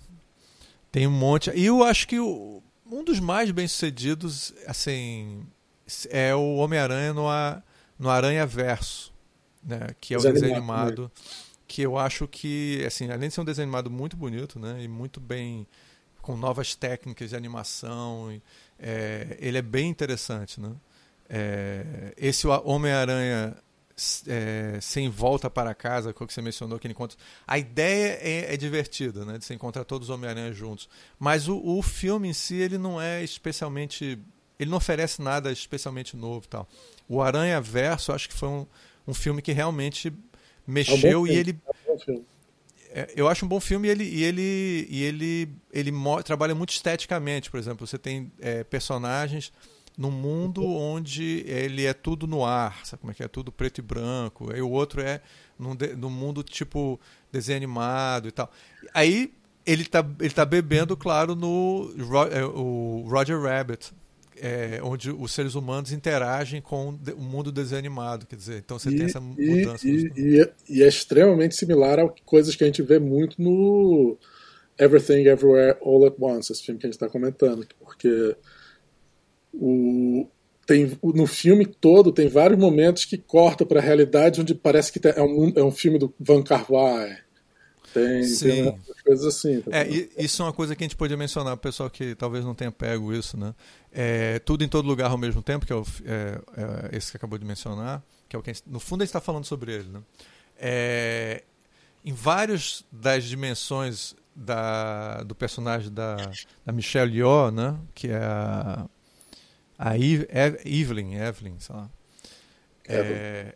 tem 0.92 1.06
um 1.06 1.12
monte. 1.12 1.52
E 1.52 1.66
eu 1.66 1.84
acho 1.84 2.08
que 2.08 2.20
o, 2.20 2.64
um 2.90 3.04
dos 3.04 3.20
mais 3.20 3.52
bem-sucedidos, 3.52 4.54
assim, 4.66 5.46
é 6.10 6.34
o 6.34 6.56
Homem-Aranha 6.56 7.14
no, 7.14 7.24
no 7.98 8.10
Aranha 8.10 8.46
Verso, 8.46 9.14
né? 9.64 9.88
Que 10.00 10.14
é 10.14 10.18
o 10.18 10.22
desenho 10.22 10.56
animado. 10.56 11.04
Né? 11.04 11.10
Que 11.68 11.82
eu 11.84 11.98
acho 11.98 12.28
que, 12.28 12.84
assim, 12.86 13.12
além 13.12 13.30
de 13.30 13.36
ser 13.36 13.42
um 13.42 13.46
desenho 13.46 13.66
animado 13.66 13.92
muito 13.92 14.18
bonito, 14.18 14.60
né? 14.60 14.82
E 14.82 14.88
muito 14.88 15.20
bem. 15.20 15.68
com 16.22 16.36
novas 16.36 16.76
técnicas 16.76 17.30
de 17.30 17.36
animação. 17.36 18.42
É, 18.78 19.38
ele 19.40 19.58
é 19.58 19.62
bem 19.62 19.90
interessante, 19.90 20.60
né? 20.60 20.72
É, 21.30 22.14
esse 22.18 22.48
Homem-Aranha 22.48 23.56
é, 24.28 24.80
sem 24.82 25.10
volta 25.10 25.50
para 25.50 25.74
casa, 25.74 26.14
que 26.14 26.34
você 26.34 26.42
mencionou 26.42 26.80
que 26.80 26.88
ele 26.88 26.94
encontra. 26.94 27.18
A 27.48 27.58
ideia 27.58 28.18
é, 28.22 28.54
é 28.54 28.58
divertida, 28.58 29.26
né? 29.26 29.38
De 29.38 29.46
você 29.46 29.54
encontrar 29.54 29.84
todos 29.84 30.10
os 30.10 30.16
Homem-Aranha 30.16 30.52
juntos. 30.54 30.90
Mas 31.20 31.48
o, 31.48 31.58
o, 31.58 31.82
filme 31.82 32.30
em 32.30 32.34
si, 32.34 32.56
ele 32.56 32.78
não 32.78 33.02
é 33.02 33.24
especialmente. 33.24 34.20
Ele 34.60 34.70
não 34.70 34.78
oferece 34.78 35.22
nada 35.22 35.52
especialmente 35.52 36.18
novo 36.18 36.48
tal. 36.48 36.68
O 37.08 37.22
Aranha 37.22 37.62
Verso, 37.62 38.12
acho 38.12 38.28
que 38.28 38.36
foi 38.36 38.50
um, 38.50 38.66
um 39.08 39.14
filme 39.14 39.42
que 39.42 39.52
realmente 39.52 40.14
mexeu 40.68 41.12
é 41.12 41.18
um 41.18 41.28
e 41.28 41.36
ele. 41.36 41.60
É, 42.92 43.14
eu 43.16 43.28
acho 43.28 43.46
um 43.46 43.48
bom 43.48 43.60
filme 43.60 43.88
e 43.88 43.92
ele, 43.92 44.04
e 44.04 44.24
ele, 44.24 44.88
e 44.90 45.04
ele, 45.04 45.50
ele, 45.72 45.92
ele 45.92 46.24
trabalha 46.24 46.56
muito 46.56 46.72
esteticamente, 46.72 47.50
por 47.50 47.60
exemplo. 47.60 47.86
Você 47.86 47.98
tem 47.98 48.32
é, 48.40 48.64
personagens 48.64 49.52
num 50.00 50.10
mundo 50.10 50.66
onde 50.66 51.44
ele 51.46 51.86
é 51.86 51.94
tudo 51.94 52.26
no 52.26 52.46
ar, 52.46 52.86
sabe 52.86 53.02
como 53.02 53.12
é 53.12 53.14
que 53.14 53.22
é? 53.22 53.28
Tudo 53.28 53.52
preto 53.52 53.80
e 53.80 53.82
branco. 53.82 54.50
Aí 54.50 54.62
o 54.62 54.72
outro 54.72 55.02
é 55.02 55.20
num, 55.60 55.76
de, 55.76 55.94
num 55.94 56.10
mundo 56.10 56.42
tipo 56.42 56.98
desenho 57.30 57.58
animado 57.58 58.30
e 58.30 58.32
tal. 58.32 58.50
Aí 58.94 59.34
ele 59.66 59.84
tá, 59.84 60.10
ele 60.22 60.30
tá 60.30 60.46
bebendo, 60.46 60.96
claro, 60.96 61.36
no 61.36 61.94
é, 62.32 62.46
o 62.46 63.06
Roger 63.10 63.42
Rabbit, 63.42 63.92
é, 64.38 64.80
onde 64.82 65.12
os 65.12 65.34
seres 65.34 65.54
humanos 65.54 65.92
interagem 65.92 66.62
com 66.62 66.98
o 67.18 67.22
mundo 67.22 67.52
desenho 67.52 67.80
animado. 67.80 68.26
Quer 68.26 68.38
dizer, 68.38 68.60
então 68.60 68.80
você 68.80 68.92
e, 68.92 68.96
tem 68.96 69.06
essa 69.06 69.20
mudança. 69.20 69.86
E, 69.86 70.14
e, 70.16 70.42
é, 70.42 70.54
e, 70.70 70.82
é 70.82 70.88
extremamente 70.88 71.56
similar 71.56 72.00
a 72.00 72.08
coisas 72.24 72.56
que 72.56 72.64
a 72.64 72.68
gente 72.68 72.82
vê 72.82 73.00
muito 73.00 73.42
no 73.42 74.18
Everything 74.80 75.28
Everywhere 75.28 75.78
All 75.82 76.08
at 76.08 76.16
Once, 76.18 76.54
esse 76.54 76.64
filme 76.64 76.80
que 76.80 76.86
a 76.86 76.90
gente 76.90 76.96
está 76.96 77.10
comentando. 77.10 77.68
Porque 77.78 78.38
o, 79.54 80.28
tem, 80.66 80.98
no 81.02 81.26
filme 81.26 81.66
todo 81.66 82.12
tem 82.12 82.28
vários 82.28 82.60
momentos 82.60 83.04
que 83.04 83.18
corta 83.18 83.66
para 83.66 83.80
a 83.80 83.84
realidade 83.84 84.40
onde 84.40 84.54
parece 84.54 84.92
que 84.92 85.08
é 85.08 85.22
um, 85.22 85.52
é 85.56 85.64
um 85.64 85.72
filme 85.72 85.98
do 85.98 86.14
Van 86.20 86.44
Carvalho. 86.44 87.18
Tem, 87.92 88.22
tem 88.38 88.80
coisas 89.04 89.26
assim. 89.26 89.62
Tá 89.62 89.72
é, 89.76 89.88
isso 90.18 90.44
é 90.44 90.46
uma 90.46 90.54
coisa 90.54 90.76
que 90.76 90.84
a 90.84 90.86
gente 90.86 90.96
podia 90.96 91.18
mencionar, 91.18 91.56
o 91.56 91.58
pessoal 91.58 91.90
que 91.90 92.14
talvez 92.14 92.46
não 92.46 92.54
tenha 92.54 92.72
pego 92.72 93.12
isso, 93.12 93.36
né? 93.36 93.56
É, 93.92 94.38
tudo 94.40 94.64
em 94.64 94.68
todo 94.68 94.86
lugar 94.86 95.10
ao 95.10 95.18
mesmo 95.18 95.42
tempo, 95.42 95.66
que 95.66 95.74
é, 95.74 95.76
o, 95.76 95.84
é, 96.06 96.40
é 96.92 96.98
esse 96.98 97.10
que 97.10 97.18
acabou 97.18 97.40
de 97.40 97.46
mencionar, 97.46 98.04
que 98.28 98.36
é 98.36 98.40
o 98.40 98.44
que 98.44 98.54
gente, 98.54 98.64
no 98.68 98.80
fundo 98.80 99.02
a 99.02 99.06
gente 99.06 99.10
está 99.10 99.20
falando 99.20 99.46
sobre 99.46 99.74
ele, 99.74 99.90
né? 99.90 100.02
É, 100.56 101.44
em 102.06 102.14
várias 102.14 102.86
das 102.92 103.24
dimensões 103.24 104.16
da, 104.36 105.24
do 105.24 105.34
personagem 105.34 105.92
da, 105.92 106.16
da 106.64 106.72
Michelle 106.72 107.18
Yeoh, 107.18 107.50
né? 107.50 107.76
Que 107.96 108.10
é 108.10 108.18
a 108.18 108.86
a 109.80 109.96
Evelyn, 109.98 111.16
Evelyn, 111.16 111.58
sei 111.60 111.76
lá. 111.76 111.90
É, 112.86 113.56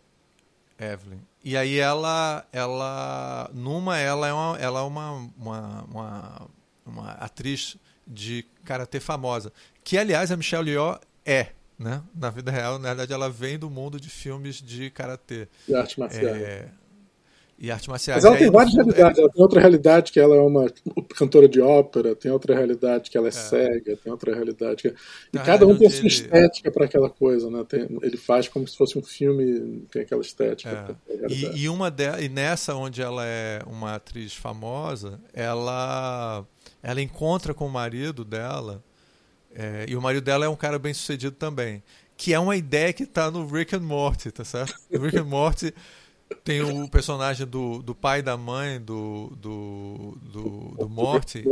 Evelyn. 0.78 1.20
E 1.44 1.54
aí 1.54 1.78
ela, 1.78 2.46
ela, 2.50 3.50
numa 3.52 3.98
ela 3.98 4.26
é 4.26 4.32
uma, 4.32 4.58
ela 4.58 4.80
é 4.80 4.82
uma, 4.82 5.12
uma, 5.36 5.82
uma, 5.82 6.48
uma 6.86 7.10
atriz 7.12 7.76
de 8.06 8.46
karatê 8.64 8.98
famosa, 9.00 9.52
que 9.82 9.98
aliás 9.98 10.32
a 10.32 10.36
Michelle 10.36 10.70
Yeoh 10.70 10.98
é, 11.26 11.48
né? 11.78 12.02
Na 12.14 12.30
vida 12.30 12.50
real, 12.50 12.78
na 12.78 12.88
verdade, 12.88 13.12
ela 13.12 13.28
vem 13.28 13.58
do 13.58 13.68
mundo 13.68 14.00
de 14.00 14.08
filmes 14.08 14.62
de 14.62 14.90
karatê. 14.90 15.46
E 15.68 15.74
arte 15.74 16.00
marcial. 16.00 16.34
É, 16.34 16.68
e 17.58 17.70
arte 17.70 17.88
marcial. 17.88 18.16
Mas 18.16 18.24
ela 18.24 18.36
tem 18.36 18.50
várias 18.50 18.74
realidades. 18.74 19.18
É... 19.18 19.20
Ela 19.22 19.30
tem 19.30 19.42
outra 19.42 19.60
realidade 19.60 20.12
que 20.12 20.20
ela 20.20 20.36
é 20.36 20.40
uma 20.40 20.66
cantora 21.16 21.48
de 21.48 21.60
ópera, 21.60 22.14
tem 22.14 22.30
outra 22.30 22.54
realidade 22.54 23.10
que 23.10 23.16
ela 23.16 23.26
é, 23.26 23.28
é. 23.28 23.32
cega, 23.32 23.96
tem 23.96 24.12
outra 24.12 24.34
realidade 24.34 24.82
que... 24.82 24.94
E 25.32 25.38
cada 25.38 25.66
um 25.66 25.76
tem 25.76 25.86
a 25.86 25.90
sua 25.90 26.06
estética 26.06 26.70
para 26.70 26.84
aquela 26.84 27.08
coisa, 27.08 27.50
né? 27.50 27.64
Tem... 27.68 27.86
ele 28.02 28.16
faz 28.16 28.48
como 28.48 28.66
se 28.66 28.76
fosse 28.76 28.98
um 28.98 29.02
filme, 29.02 29.86
tem 29.90 30.02
aquela 30.02 30.22
estética. 30.22 30.96
É. 31.08 31.26
E, 31.28 31.62
e, 31.62 31.68
uma 31.68 31.90
de... 31.90 32.22
e 32.22 32.28
nessa 32.28 32.74
onde 32.74 33.00
ela 33.00 33.24
é 33.24 33.60
uma 33.66 33.94
atriz 33.94 34.34
famosa, 34.34 35.20
ela, 35.32 36.44
ela 36.82 37.00
encontra 37.00 37.54
com 37.54 37.66
o 37.66 37.70
marido 37.70 38.24
dela, 38.24 38.82
é... 39.54 39.86
e 39.88 39.96
o 39.96 40.02
marido 40.02 40.24
dela 40.24 40.44
é 40.44 40.48
um 40.48 40.56
cara 40.56 40.78
bem 40.78 40.92
sucedido 40.92 41.36
também. 41.36 41.82
Que 42.16 42.32
é 42.32 42.38
uma 42.38 42.56
ideia 42.56 42.92
que 42.92 43.02
está 43.02 43.28
no 43.28 43.44
Rick 43.46 43.74
and 43.74 43.80
Morty, 43.80 44.30
tá 44.30 44.44
certo? 44.44 44.74
O 44.90 44.98
Rick 45.00 45.18
and 45.18 45.24
Morty 45.24 45.74
tem 46.42 46.62
o 46.62 46.88
personagem 46.88 47.46
do, 47.46 47.82
do 47.82 47.94
pai 47.94 48.20
e 48.20 48.22
da 48.22 48.36
mãe 48.36 48.80
do, 48.80 49.32
do, 49.36 50.18
do, 50.22 50.74
do 50.78 50.88
Morty. 50.88 51.44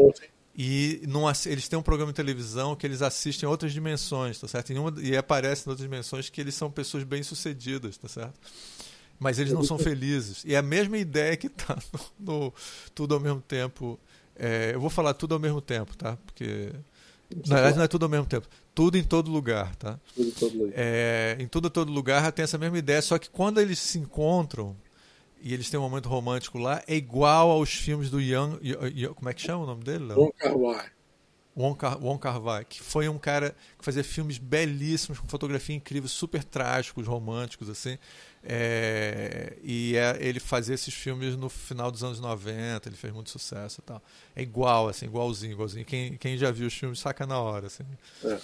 E 0.55 1.01
não, 1.09 1.25
eles 1.47 1.67
têm 1.67 1.79
um 1.79 1.83
programa 1.83 2.13
de 2.13 2.17
televisão 2.17 2.77
que 2.77 2.87
eles 2.87 3.01
assistem 3.01 3.49
outras 3.49 3.73
dimensões, 3.73 4.39
tá 4.39 4.47
certo? 4.47 4.73
E, 4.73 4.79
uma, 4.79 4.93
e 5.01 5.17
aparece 5.17 5.67
em 5.67 5.71
outras 5.71 5.89
dimensões 5.89 6.29
que 6.29 6.41
eles 6.41 6.55
são 6.55 6.71
pessoas 6.71 7.05
bem-sucedidas, 7.05 7.97
tá 7.97 8.07
certo? 8.07 8.39
Mas 9.19 9.39
eles 9.39 9.53
não 9.53 9.63
são 9.63 9.79
felizes. 9.79 10.45
E 10.45 10.55
é 10.55 10.59
a 10.59 10.63
mesma 10.63 10.99
ideia 10.99 11.37
que 11.37 11.47
está 11.47 11.79
no, 12.19 12.45
no, 12.45 12.55
Tudo 12.95 13.15
ao 13.15 13.21
mesmo 13.21 13.41
tempo. 13.41 13.99
É, 14.37 14.73
eu 14.75 14.81
vou 14.81 14.91
falar 14.91 15.15
tudo 15.15 15.35
ao 15.35 15.41
mesmo 15.41 15.61
tempo, 15.61 15.97
tá? 15.97 16.17
Porque. 16.27 16.71
Na 17.47 17.57
verdade, 17.57 17.77
não 17.77 17.85
é 17.85 17.89
tudo 17.89 18.05
ao 18.05 18.09
mesmo 18.09 18.27
tempo 18.27 18.47
tudo 18.75 18.97
em 18.97 19.03
todo 19.03 19.31
lugar, 19.31 19.75
tá? 19.77 19.99
Tudo 20.15 20.29
em 20.29 20.33
todo 20.33 20.59
lugar. 20.59 20.73
É, 20.75 21.37
em 21.39 21.47
tudo 21.47 21.71
todo 21.71 21.93
lugar 21.93 22.33
tem 22.33 22.43
essa 22.43 22.59
mesma 22.59 22.79
ideia, 22.79 23.03
só 23.03 23.19
que 23.19 23.29
quando 23.31 23.61
eles 23.61 23.79
se 23.79 23.99
encontram 23.99 24.77
e 25.41 25.53
eles 25.53 25.69
têm 25.69 25.79
um 25.79 25.83
momento 25.83 26.09
romântico 26.09 26.59
lá, 26.59 26.83
é 26.87 26.95
igual 26.95 27.51
aos 27.51 27.73
filmes 27.73 28.11
do 28.11 28.21
Young, 28.21 28.59
como 29.15 29.29
é 29.29 29.35
que 29.35 29.43
chama 29.43 29.65
o 29.65 29.67
nome 29.67 29.83
dele? 29.83 30.13
Wong 30.15 30.33
Kar 30.39 30.57
Wai. 30.57 30.87
Wong 31.55 31.79
Kar, 31.79 32.03
Wong 32.03 32.19
Kar 32.19 32.41
Wai, 32.41 32.65
que 32.65 32.81
foi 32.81 33.09
um 33.09 33.19
cara 33.19 33.55
que 33.79 33.85
fazia 33.85 34.03
filmes 34.03 34.39
belíssimos, 34.39 35.19
com 35.19 35.29
fotografia 35.29 35.77
incrível, 35.77 36.09
super 36.09 36.43
trágicos, 36.43 37.07
românticos, 37.07 37.69
assim. 37.69 37.99
É, 38.45 39.57
e 39.63 39.97
é, 39.97 40.17
ele 40.21 40.41
fazia 40.41 40.75
esses 40.75 40.93
filmes 40.93 41.37
no 41.37 41.49
final 41.49 41.91
dos 41.91 42.03
anos 42.03 42.19
90, 42.19 42.89
ele 42.89 42.97
fez 42.97 43.13
muito 43.13 43.31
sucesso 43.31 43.81
e 43.81 43.85
tal. 43.85 44.03
É 44.35 44.43
igual, 44.43 44.89
assim, 44.89 45.07
igualzinho, 45.07 45.53
igualzinho. 45.53 45.85
Quem, 45.85 46.17
quem 46.17 46.37
já 46.37 46.51
viu 46.51 46.67
os 46.67 46.75
filmes 46.75 46.99
saca 46.99 47.27
na 47.27 47.39
hora, 47.39 47.69
assim. 47.69 47.85
É. 48.25 48.39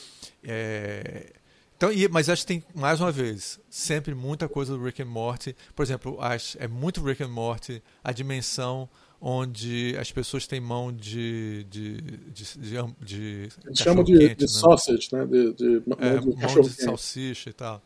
É, 0.44 1.32
então, 1.76 1.92
e, 1.92 2.08
mas 2.08 2.28
acho 2.28 2.42
que 2.42 2.48
tem, 2.48 2.64
mais 2.74 3.00
uma 3.00 3.12
vez, 3.12 3.60
sempre 3.70 4.12
muita 4.12 4.48
coisa 4.48 4.76
do 4.76 4.84
Rick 4.84 5.00
and 5.00 5.06
Morty. 5.06 5.54
Por 5.76 5.84
exemplo, 5.84 6.20
acho, 6.20 6.56
é 6.60 6.66
muito 6.66 7.02
Rick 7.02 7.22
and 7.22 7.28
Morty 7.28 7.82
a 8.02 8.12
dimensão 8.12 8.88
onde 9.20 9.96
as 9.98 10.12
pessoas 10.12 10.46
têm 10.46 10.60
mão 10.60 10.92
de. 10.92 11.64
de, 11.64 12.00
de, 12.00 12.58
de, 12.58 12.78
de 13.00 13.48
chamam 13.74 14.04
de, 14.04 14.18
quente, 14.18 14.36
de 14.36 14.42
né? 14.42 14.48
sausage, 14.48 15.08
né? 15.12 15.26
De, 15.26 15.52
de, 15.54 15.82
é, 15.98 16.20
mão 16.20 16.60
de, 16.62 16.72
salsicha 16.72 17.50
e 17.50 17.52
tal. 17.52 17.82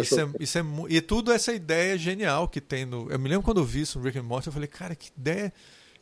Isso 0.00 0.20
é, 0.20 0.28
isso 0.38 0.58
é, 0.58 0.64
e 0.88 1.00
tudo 1.00 1.32
essa 1.32 1.52
ideia 1.52 1.96
genial 1.96 2.48
que 2.48 2.60
tem 2.60 2.84
no. 2.84 3.10
Eu 3.10 3.18
me 3.18 3.28
lembro 3.28 3.44
quando 3.44 3.60
eu 3.60 3.64
vi 3.64 3.82
isso 3.82 3.98
no 3.98 4.04
Rick 4.04 4.18
and 4.18 4.24
Morty, 4.24 4.48
eu 4.48 4.52
falei, 4.52 4.68
cara, 4.68 4.94
que 4.94 5.10
ideia 5.16 5.52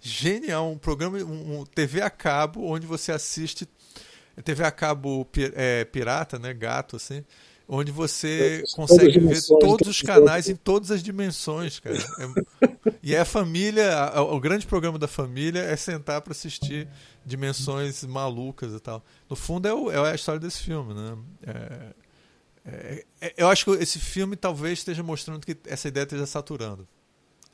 genial. 0.00 0.70
Um 0.70 0.78
programa, 0.78 1.18
um, 1.18 1.60
um 1.60 1.64
TV 1.64 2.02
a 2.02 2.10
cabo, 2.10 2.64
onde 2.64 2.86
você 2.86 3.12
assiste. 3.12 3.68
TV 4.44 4.64
a 4.64 4.70
cabo 4.70 5.28
é, 5.54 5.84
pirata, 5.84 6.38
né? 6.38 6.52
Gato, 6.52 6.96
assim 6.96 7.22
onde 7.68 7.90
você 7.90 8.62
consegue 8.74 9.18
ver 9.18 9.40
todos 9.60 9.88
os 9.88 10.02
canais 10.02 10.48
em 10.48 10.56
todas 10.56 10.90
as 10.90 11.02
dimensões, 11.02 11.78
cara. 11.80 11.96
É, 11.96 12.68
e 13.02 13.14
é 13.14 13.20
a 13.20 13.24
família, 13.24 13.96
a, 13.96 14.22
o 14.22 14.40
grande 14.40 14.66
programa 14.66 14.98
da 14.98 15.08
família 15.08 15.60
é 15.60 15.76
sentar 15.76 16.20
para 16.20 16.32
assistir 16.32 16.88
dimensões 17.24 18.04
malucas 18.04 18.72
e 18.72 18.80
tal. 18.80 19.04
No 19.28 19.36
fundo 19.36 19.68
é, 19.68 19.72
o, 19.74 19.90
é 19.90 20.12
a 20.12 20.14
história 20.14 20.40
desse 20.40 20.62
filme, 20.62 20.94
né? 20.94 21.18
É, 21.46 21.94
é, 22.64 23.04
é 23.20 23.34
eu 23.36 23.48
acho 23.48 23.64
que 23.64 23.70
esse 23.82 23.98
filme 23.98 24.36
talvez 24.36 24.80
esteja 24.80 25.02
mostrando 25.02 25.44
que 25.44 25.56
essa 25.66 25.88
ideia 25.88 26.04
esteja 26.04 26.26
saturando. 26.26 26.86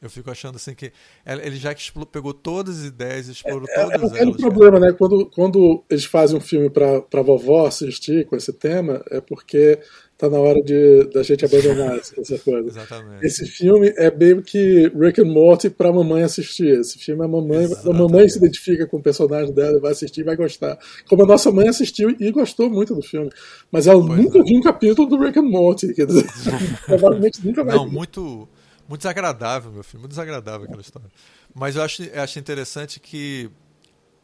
Eu 0.01 0.09
fico 0.09 0.31
achando 0.31 0.57
assim 0.57 0.75
que 0.75 0.93
ele 1.27 1.57
já 1.57 1.75
pegou 2.13 2.33
todas 2.33 2.81
as 2.81 2.85
ideias 2.87 3.27
explorou 3.29 3.67
é, 3.69 3.75
todas 3.75 4.13
é, 4.13 4.19
é 4.19 4.23
elas. 4.23 4.27
É 4.27 4.27
o 4.27 4.37
problema, 4.37 4.79
né? 4.79 4.93
Quando, 4.93 5.27
quando 5.27 5.83
eles 5.91 6.05
fazem 6.05 6.37
um 6.37 6.41
filme 6.41 6.71
para 6.71 7.01
pra 7.03 7.21
vovó 7.21 7.67
assistir 7.67 8.25
com 8.27 8.37
esse 8.37 8.53
tema, 8.53 9.05
é 9.11 9.21
porque 9.21 9.81
tá 10.17 10.31
na 10.31 10.39
hora 10.39 10.61
de 10.63 11.05
da 11.13 11.25
gente 11.25 11.45
abandonar 11.45 11.97
essa 11.97 12.39
coisa. 12.39 12.69
Exatamente. 12.69 13.27
Esse 13.27 13.45
filme 13.45 13.93
é 13.97 14.09
meio 14.09 14.41
que 14.41 14.89
Rick 14.95 15.21
and 15.21 15.33
Morty 15.33 15.69
pra 15.69 15.93
mamãe 15.93 16.23
assistir. 16.23 16.79
Esse 16.79 16.97
filme 16.99 17.25
a 17.25 17.29
mamãe, 17.29 17.67
a 17.85 17.93
mamãe 17.93 18.29
se 18.29 18.39
identifica 18.39 18.87
com 18.87 18.99
o 18.99 19.03
personagem 19.03 19.53
dela, 19.53 19.81
vai 19.81 19.91
assistir 19.91 20.21
e 20.21 20.25
vai 20.25 20.37
gostar. 20.37 20.79
Como 21.09 21.25
a 21.25 21.27
nossa 21.27 21.51
mãe 21.51 21.69
assistiu 21.69 22.15
e 22.21 22.31
gostou 22.31 22.71
muito 22.71 22.95
do 22.95 23.03
filme, 23.03 23.31
mas 23.71 23.89
ela 23.89 24.05
pois 24.05 24.17
nunca 24.17 24.39
é. 24.39 24.43
viu 24.45 24.59
um 24.59 24.63
capítulo 24.63 25.09
do 25.09 25.19
Rick 25.19 25.41
and 25.41 25.43
Morty, 25.43 25.93
quer 25.93 26.07
dizer, 26.07 26.25
provavelmente 26.87 27.45
nunca 27.45 27.65
vai. 27.65 27.75
Não, 27.75 27.89
muito 27.89 28.49
muito 28.89 29.03
desagradável, 29.03 29.71
meu 29.71 29.85
filho, 29.85 30.01
muito 30.01 30.11
desagradável 30.11 30.65
aquela 30.65 30.81
história. 30.81 31.11
Mas 31.55 31.77
eu 31.77 31.83
acho, 31.83 32.03
eu 32.03 32.23
acho 32.23 32.39
interessante 32.39 32.99
que 32.99 33.51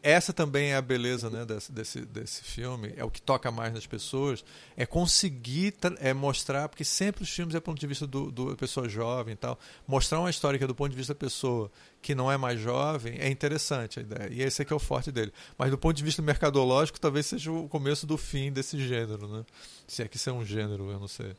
essa 0.05 0.31
também 0.31 0.71
é 0.71 0.75
a 0.75 0.81
beleza 0.83 1.31
né, 1.31 1.43
desse, 1.45 1.71
desse, 1.71 2.01
desse 2.01 2.43
filme, 2.43 2.93
é 2.95 3.03
o 3.03 3.09
que 3.09 3.19
toca 3.19 3.49
mais 3.49 3.73
nas 3.73 3.87
pessoas, 3.87 4.45
é 4.77 4.85
conseguir 4.85 5.73
é 5.99 6.13
mostrar, 6.13 6.69
porque 6.69 6.83
sempre 6.83 7.23
os 7.23 7.29
filmes 7.31 7.55
é 7.55 7.57
do 7.57 7.63
ponto 7.63 7.79
de 7.79 7.87
vista 7.87 8.05
do, 8.05 8.31
do 8.31 8.55
pessoa 8.55 8.87
jovem 8.87 9.33
e 9.33 9.35
tal, 9.35 9.57
mostrar 9.87 10.19
uma 10.19 10.29
história 10.29 10.59
que 10.59 10.63
é 10.63 10.67
do 10.67 10.75
ponto 10.75 10.91
de 10.91 10.95
vista 10.95 11.15
da 11.15 11.19
pessoa 11.19 11.71
que 12.03 12.13
não 12.13 12.31
é 12.31 12.37
mais 12.37 12.59
jovem, 12.59 13.17
é 13.17 13.27
interessante 13.29 13.99
a 13.99 14.03
ideia, 14.03 14.29
e 14.31 14.43
esse 14.43 14.61
é 14.61 14.65
que 14.65 14.71
é 14.71 14.75
o 14.75 14.79
forte 14.79 15.11
dele. 15.11 15.33
Mas 15.57 15.71
do 15.71 15.77
ponto 15.77 15.97
de 15.97 16.03
vista 16.03 16.21
mercadológico, 16.21 16.99
talvez 16.99 17.25
seja 17.25 17.51
o 17.51 17.67
começo 17.67 18.05
do 18.05 18.15
fim 18.15 18.51
desse 18.51 18.77
gênero, 18.77 19.27
né? 19.27 19.43
Se 19.87 20.03
é 20.03 20.07
que 20.07 20.17
isso 20.17 20.29
é 20.29 20.33
um 20.33 20.45
gênero, 20.45 20.91
eu 20.91 20.99
não 20.99 21.07
sei. 21.07 21.33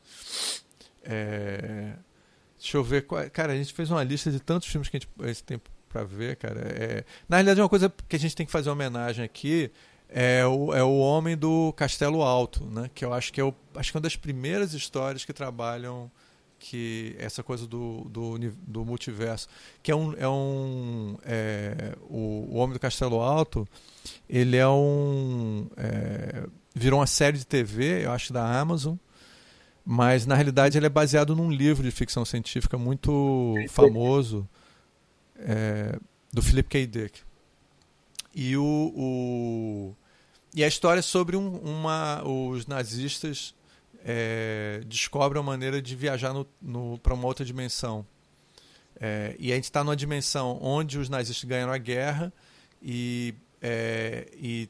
É... 1.03 1.93
Deixa 2.59 2.77
eu 2.77 2.83
ver. 2.83 3.05
Cara, 3.31 3.53
a 3.53 3.55
gente 3.55 3.73
fez 3.73 3.91
uma 3.91 4.03
lista 4.03 4.31
de 4.31 4.39
tantos 4.39 4.67
filmes 4.67 4.89
que 4.89 4.97
a 4.97 5.27
gente, 5.27 5.43
tem 5.43 5.61
para 5.89 6.03
ver, 6.03 6.35
cara. 6.35 6.59
É... 6.59 7.03
Na 7.27 7.37
realidade, 7.37 7.61
uma 7.61 7.69
coisa 7.69 7.91
que 8.07 8.15
a 8.15 8.19
gente 8.19 8.35
tem 8.35 8.45
que 8.45 8.51
fazer 8.51 8.69
homenagem 8.69 9.23
aqui 9.23 9.71
é 10.09 10.45
o, 10.45 10.73
é 10.73 10.83
o 10.83 10.97
Homem 10.97 11.37
do 11.37 11.73
Castelo 11.73 12.21
Alto, 12.21 12.65
né? 12.65 12.89
Que 12.93 13.05
eu 13.05 13.13
acho 13.13 13.31
que 13.31 13.41
é, 13.41 13.43
o, 13.43 13.53
acho 13.75 13.91
que 13.91 13.97
é 13.97 13.99
uma 13.99 14.03
das 14.03 14.15
primeiras 14.15 14.73
histórias 14.73 15.25
que 15.25 15.33
trabalham 15.33 16.09
que 16.59 17.15
essa 17.19 17.43
coisa 17.43 17.67
do, 17.67 18.05
do, 18.09 18.37
do 18.67 18.83
multiverso, 18.83 19.47
que 19.83 19.91
é 19.91 19.95
um, 19.95 20.13
é 20.17 20.27
um 20.27 21.17
é, 21.23 21.95
o, 22.09 22.47
o 22.49 22.55
Homem 22.55 22.73
do 22.73 22.79
Castelo 22.79 23.21
Alto, 23.21 23.67
ele 24.27 24.57
é 24.57 24.67
um 24.67 25.67
é, 25.77 26.47
virou 26.73 26.99
uma 26.99 27.07
série 27.07 27.37
de 27.37 27.45
TV, 27.45 28.05
eu 28.05 28.11
acho 28.11 28.33
da 28.33 28.59
Amazon, 28.59 28.95
mas 29.89 30.25
na 30.25 30.35
realidade 30.35 30.77
ele 30.77 30.85
é 30.85 30.89
baseado 30.89 31.33
num 31.33 31.49
livro 31.49 31.81
de 31.81 31.91
ficção 31.91 32.25
científica 32.25 32.77
muito 32.77 33.55
famoso 33.69 34.45
é, 35.37 35.97
do 36.33 36.41
Philip 36.41 36.67
K. 36.67 36.85
Dick. 36.85 37.21
E, 38.35 38.57
o, 38.57 38.93
o, 38.93 39.95
e 40.53 40.61
a 40.61 40.67
história 40.67 40.99
é 40.99 41.01
sobre 41.01 41.37
um, 41.37 41.55
uma, 41.59 42.21
os 42.27 42.67
nazistas 42.67 43.55
é, 44.03 44.81
descobrem 44.85 45.41
uma 45.41 45.53
maneira 45.53 45.81
de 45.81 45.95
viajar 45.95 46.33
para 47.01 47.13
uma 47.13 47.25
outra 47.25 47.45
dimensão. 47.45 48.05
É, 48.99 49.37
e 49.39 49.53
a 49.53 49.55
gente 49.55 49.65
está 49.65 49.85
numa 49.85 49.95
dimensão 49.95 50.59
onde 50.61 50.99
os 50.99 51.07
nazistas 51.07 51.47
ganharam 51.47 51.71
a 51.71 51.77
guerra 51.77 52.33
e, 52.81 53.33
é, 53.61 54.27
e 54.33 54.67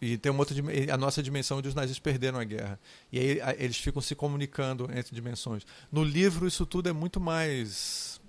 e 0.00 0.16
tem 0.16 0.32
uma 0.32 0.40
outra 0.40 0.56
a 0.92 0.96
nossa 0.96 1.22
dimensão 1.22 1.58
onde 1.58 1.68
os 1.68 1.74
nazistas 1.74 1.98
perderam 1.98 2.38
a 2.38 2.44
guerra. 2.44 2.80
E 3.12 3.18
aí 3.18 3.56
eles 3.58 3.76
ficam 3.76 4.00
se 4.00 4.14
comunicando 4.14 4.88
entre 4.94 5.14
dimensões. 5.14 5.66
No 5.92 6.02
livro 6.02 6.46
isso 6.46 6.64
tudo 6.64 6.88
é 6.88 6.92
muito 6.92 7.20
mais 7.20 8.20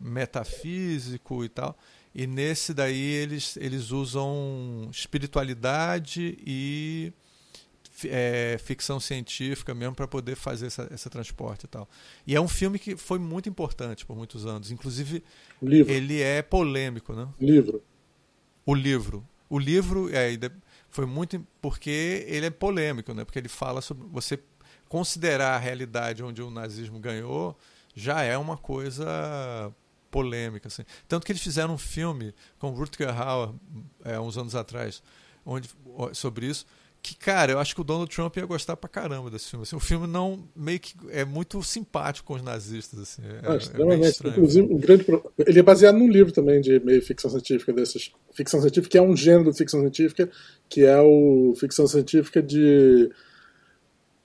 metafísico 0.00 1.44
e 1.44 1.48
tal. 1.48 1.76
E 2.14 2.26
nesse 2.26 2.72
daí 2.72 2.98
eles, 2.98 3.58
eles 3.58 3.90
usam 3.90 4.88
espiritualidade 4.90 6.38
e 6.46 7.12
é, 8.04 8.56
ficção 8.58 8.98
científica 8.98 9.74
mesmo 9.74 9.94
para 9.94 10.08
poder 10.08 10.34
fazer 10.34 10.66
essa, 10.66 10.88
esse 10.92 11.10
transporte 11.10 11.64
e 11.64 11.68
tal. 11.68 11.86
E 12.26 12.34
é 12.34 12.40
um 12.40 12.48
filme 12.48 12.78
que 12.78 12.96
foi 12.96 13.18
muito 13.18 13.50
importante 13.50 14.06
por 14.06 14.16
muitos 14.16 14.46
anos. 14.46 14.70
Inclusive, 14.70 15.22
livro. 15.60 15.92
ele 15.92 16.22
é 16.22 16.40
polêmico, 16.40 17.12
né? 17.12 17.28
Livro. 17.38 17.82
O 18.64 18.74
livro. 18.74 19.26
O 19.48 19.58
livro 19.58 20.12
é, 20.14 20.32
foi 20.90 21.06
muito 21.06 21.44
porque 21.60 22.24
ele 22.28 22.46
é 22.46 22.50
polêmico, 22.50 23.12
né? 23.14 23.24
Porque 23.24 23.38
ele 23.38 23.48
fala 23.48 23.80
sobre 23.80 24.06
você 24.08 24.38
considerar 24.88 25.54
a 25.54 25.58
realidade 25.58 26.22
onde 26.22 26.42
o 26.42 26.50
nazismo 26.50 26.98
ganhou 26.98 27.56
já 27.94 28.22
é 28.22 28.36
uma 28.36 28.56
coisa 28.56 29.72
polêmica, 30.10 30.68
assim. 30.68 30.84
Tanto 31.08 31.24
que 31.24 31.32
eles 31.32 31.42
fizeram 31.42 31.74
um 31.74 31.78
filme 31.78 32.34
com 32.58 32.70
Rutger 32.70 33.10
Hauer 33.20 33.54
é, 34.04 34.18
uns 34.20 34.36
anos 34.36 34.54
atrás, 34.54 35.02
onde 35.44 35.70
sobre 36.12 36.46
isso 36.46 36.66
que, 37.06 37.16
cara, 37.16 37.52
eu 37.52 37.58
acho 37.60 37.74
que 37.74 37.80
o 37.80 37.84
Donald 37.84 38.12
Trump 38.12 38.36
ia 38.36 38.44
gostar 38.44 38.76
pra 38.76 38.88
caramba 38.88 39.30
desse 39.30 39.48
filme. 39.48 39.62
Assim, 39.62 39.76
o 39.76 39.80
filme 39.80 40.06
não 40.06 40.48
meio 40.56 40.80
que 40.80 40.94
é 41.10 41.24
muito 41.24 41.62
simpático 41.62 42.26
com 42.26 42.34
os 42.34 42.42
nazistas, 42.42 42.98
assim. 42.98 43.22
É, 43.22 43.40
ah, 43.44 43.54
é 43.54 44.28
Inclusive, 44.30 44.66
o 44.72 44.78
grande 44.78 45.06
ele 45.46 45.60
é 45.60 45.62
baseado 45.62 45.96
num 45.96 46.08
livro 46.08 46.32
também 46.32 46.60
de 46.60 46.80
meio 46.80 47.00
ficção 47.00 47.30
científica 47.30 47.72
desses. 47.72 48.12
Ficção 48.34 48.60
científica 48.60 48.90
que 48.90 48.98
é 48.98 49.02
um 49.02 49.16
gênero 49.16 49.52
de 49.52 49.56
ficção 49.56 49.80
científica 49.80 50.28
que 50.68 50.84
é 50.84 51.00
o 51.00 51.54
ficção 51.56 51.86
científica 51.86 52.42
de 52.42 53.10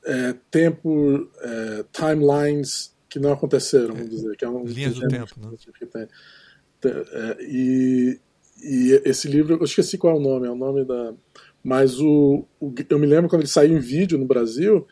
é, 0.03 0.34
tempo, 0.49 1.29
é, 1.39 1.86
timelines 1.91 2.95
que 3.07 3.19
não 3.19 3.32
aconteceram, 3.32 3.93
vamos 3.93 4.09
dizer, 4.09 4.36
que 4.36 4.43
é 4.43 4.49
um 4.49 4.63
linhas 4.63 4.95
do 4.95 5.07
tempo, 5.07 5.36
né? 5.38 5.55
Que 5.77 5.86
tem. 5.86 6.07
É, 6.84 7.38
e, 7.41 8.19
e 8.63 9.01
esse 9.05 9.27
livro, 9.27 9.55
eu 9.55 9.63
esqueci 9.63 9.97
qual 9.97 10.15
é 10.15 10.19
o 10.19 10.21
nome, 10.21 10.47
é 10.47 10.49
o 10.49 10.55
nome 10.55 10.84
da 10.84 11.13
mas 11.64 11.99
o, 11.99 12.45
o, 12.59 12.74
eu 12.89 12.99
me 12.99 13.05
lembro 13.05 13.30
quando 13.30 13.41
ele 13.41 13.49
saiu 13.49 13.78
em 13.78 13.80
vídeo 13.80 14.18
no 14.18 14.26
Brasil, 14.26 14.88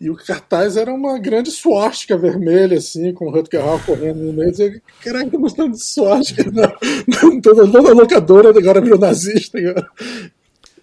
e 0.00 0.08
o 0.08 0.16
cartaz 0.16 0.76
era 0.76 0.92
uma 0.92 1.18
grande 1.18 1.50
suástica 1.50 2.16
vermelha, 2.16 2.78
assim, 2.78 3.12
com 3.12 3.26
o 3.26 3.30
Rutger 3.30 3.60
Hauer 3.60 3.84
correndo 3.84 4.20
no 4.20 4.32
meio. 4.32 4.52
Eu, 4.58 4.80
caralho, 5.02 5.30
tô 5.30 5.38
gostando 5.38 5.72
de 5.72 5.84
suástica. 5.84 6.44
Toda, 7.42 7.70
toda 7.70 7.92
locadora 7.92 8.50
agora 8.50 8.80
virou 8.80 8.98
nazista. 8.98 9.58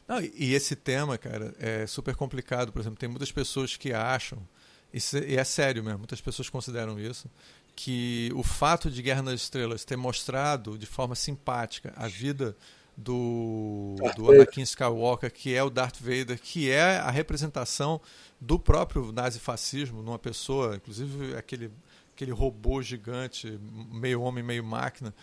Não, 0.08 0.22
e 0.22 0.54
esse 0.54 0.76
tema, 0.76 1.18
cara, 1.18 1.54
é 1.60 1.88
super 1.88 2.16
complicado. 2.16 2.72
Por 2.72 2.80
exemplo, 2.80 3.00
tem 3.00 3.10
muitas 3.10 3.32
pessoas 3.32 3.76
que 3.76 3.92
acham, 3.94 4.38
e 4.94 5.36
é 5.36 5.44
sério 5.44 5.84
mesmo, 5.84 6.00
muitas 6.00 6.22
pessoas 6.22 6.50
consideram 6.50 7.00
isso, 7.00 7.28
que 7.76 8.32
o 8.36 8.44
fato 8.44 8.90
de 8.90 9.02
Guerra 9.02 9.22
nas 9.22 9.42
Estrelas 9.42 9.86
ter 9.86 9.96
mostrado 9.96 10.78
de 10.78 10.86
forma 10.86 11.16
simpática 11.16 11.94
a 11.96 12.08
vida 12.08 12.56
do, 13.04 13.96
do 14.16 14.32
Anakin 14.32 14.62
Skywalker, 14.62 15.32
que 15.32 15.56
é 15.56 15.64
o 15.64 15.70
Darth 15.70 15.98
Vader, 16.00 16.40
que 16.40 16.70
é 16.70 16.98
a 16.98 17.10
representação 17.10 18.02
do 18.40 18.60
próprio 18.60 19.12
nazifascismo 19.12 20.02
numa 20.02 20.20
pessoa, 20.20 20.76
inclusive 20.76 21.36
aquele, 21.36 21.72
aquele 22.14 22.32
robô 22.32 22.82
gigante, 22.82 23.60
meio 23.92 24.22
homem, 24.22 24.44
meio 24.44 24.64
máquina. 24.64 25.14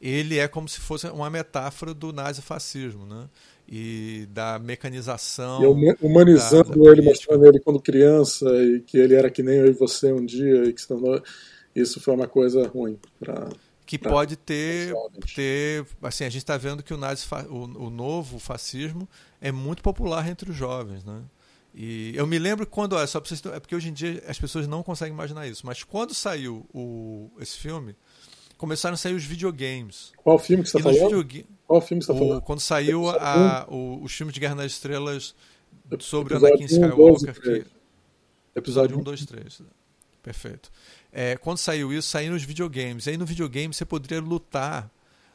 Ele 0.00 0.38
é 0.38 0.48
como 0.48 0.68
se 0.68 0.80
fosse 0.80 1.06
uma 1.08 1.30
metáfora 1.30 1.94
do 1.94 2.12
nazifascismo, 2.12 3.06
né? 3.06 3.28
E 3.68 4.26
da 4.30 4.58
mecanização. 4.58 5.62
E 5.62 5.96
humanizando 6.00 6.70
da, 6.70 6.84
da 6.84 6.90
ele, 6.90 7.02
mostrando 7.02 7.46
ele 7.46 7.60
quando 7.60 7.80
criança, 7.80 8.46
e 8.62 8.80
que 8.80 8.96
ele 8.96 9.14
era 9.14 9.30
que 9.30 9.42
nem 9.42 9.56
eu 9.56 9.66
e 9.66 9.72
você 9.72 10.12
um 10.12 10.24
dia, 10.24 10.64
e 10.64 10.72
que 10.72 10.82
isso 11.74 12.00
foi 12.00 12.14
uma 12.14 12.26
coisa 12.26 12.66
ruim 12.68 12.98
para 13.18 13.48
que 13.86 13.98
pra 13.98 14.10
pode 14.10 14.36
ter, 14.36 14.92
ter 15.34 15.86
assim 16.02 16.24
a 16.24 16.28
gente 16.28 16.42
está 16.42 16.56
vendo 16.56 16.82
que 16.82 16.92
o, 16.92 16.96
nazi, 16.96 17.24
o, 17.48 17.86
o, 17.86 17.90
novo 17.90 18.38
fascismo 18.38 19.08
é 19.40 19.52
muito 19.52 19.82
popular 19.82 20.28
entre 20.28 20.50
os 20.50 20.56
jovens 20.56 21.04
né 21.04 21.22
e 21.72 22.12
eu 22.16 22.26
me 22.26 22.38
lembro 22.38 22.66
quando 22.66 22.94
olha, 22.94 23.06
só 23.06 23.20
vocês, 23.20 23.40
é 23.46 23.60
porque 23.60 23.76
hoje 23.76 23.88
em 23.88 23.92
dia 23.92 24.22
as 24.26 24.38
pessoas 24.38 24.66
não 24.66 24.82
conseguem 24.82 25.14
imaginar 25.14 25.46
isso 25.46 25.64
mas 25.64 25.84
quando 25.84 26.12
saiu 26.12 26.66
o, 26.74 27.30
esse 27.38 27.56
filme 27.56 27.94
começaram 28.56 28.94
a 28.94 28.96
sair 28.96 29.14
os 29.14 29.24
videogames. 29.24 30.12
Qual 30.16 30.38
filme 30.38 30.62
que 30.62 30.70
você 30.70 30.78
está 30.78 30.90
falando? 30.90 31.04
Videog... 31.04 31.46
Qual 31.66 31.80
filme 31.80 32.00
que 32.00 32.06
você 32.06 32.12
está 32.12 32.24
falando? 32.24 32.42
Quando 32.42 32.60
saiu 32.60 33.08
a, 33.10 33.66
o, 33.68 34.02
os 34.02 34.12
filmes 34.12 34.32
de 34.34 34.40
Guerra 34.40 34.54
nas 34.54 34.72
Estrelas 34.72 35.34
sobre 36.00 36.34
Episódio 36.34 36.54
Anakin 36.54 36.64
Skywalker. 36.64 37.30
1, 37.30 37.42
2, 37.42 37.64
que... 37.64 37.66
Episódio 38.54 38.98
1, 38.98 39.02
2, 39.02 39.26
3. 39.26 39.62
Perfeito. 40.22 40.72
É, 41.12 41.36
quando 41.36 41.58
saiu 41.58 41.92
isso, 41.92 42.08
saíram 42.08 42.36
os 42.36 42.42
videogames. 42.42 43.08
Aí 43.08 43.16
no 43.16 43.26
videogame 43.26 43.72
você 43.72 43.84
poderia 43.84 44.20
lutar 44.20 44.90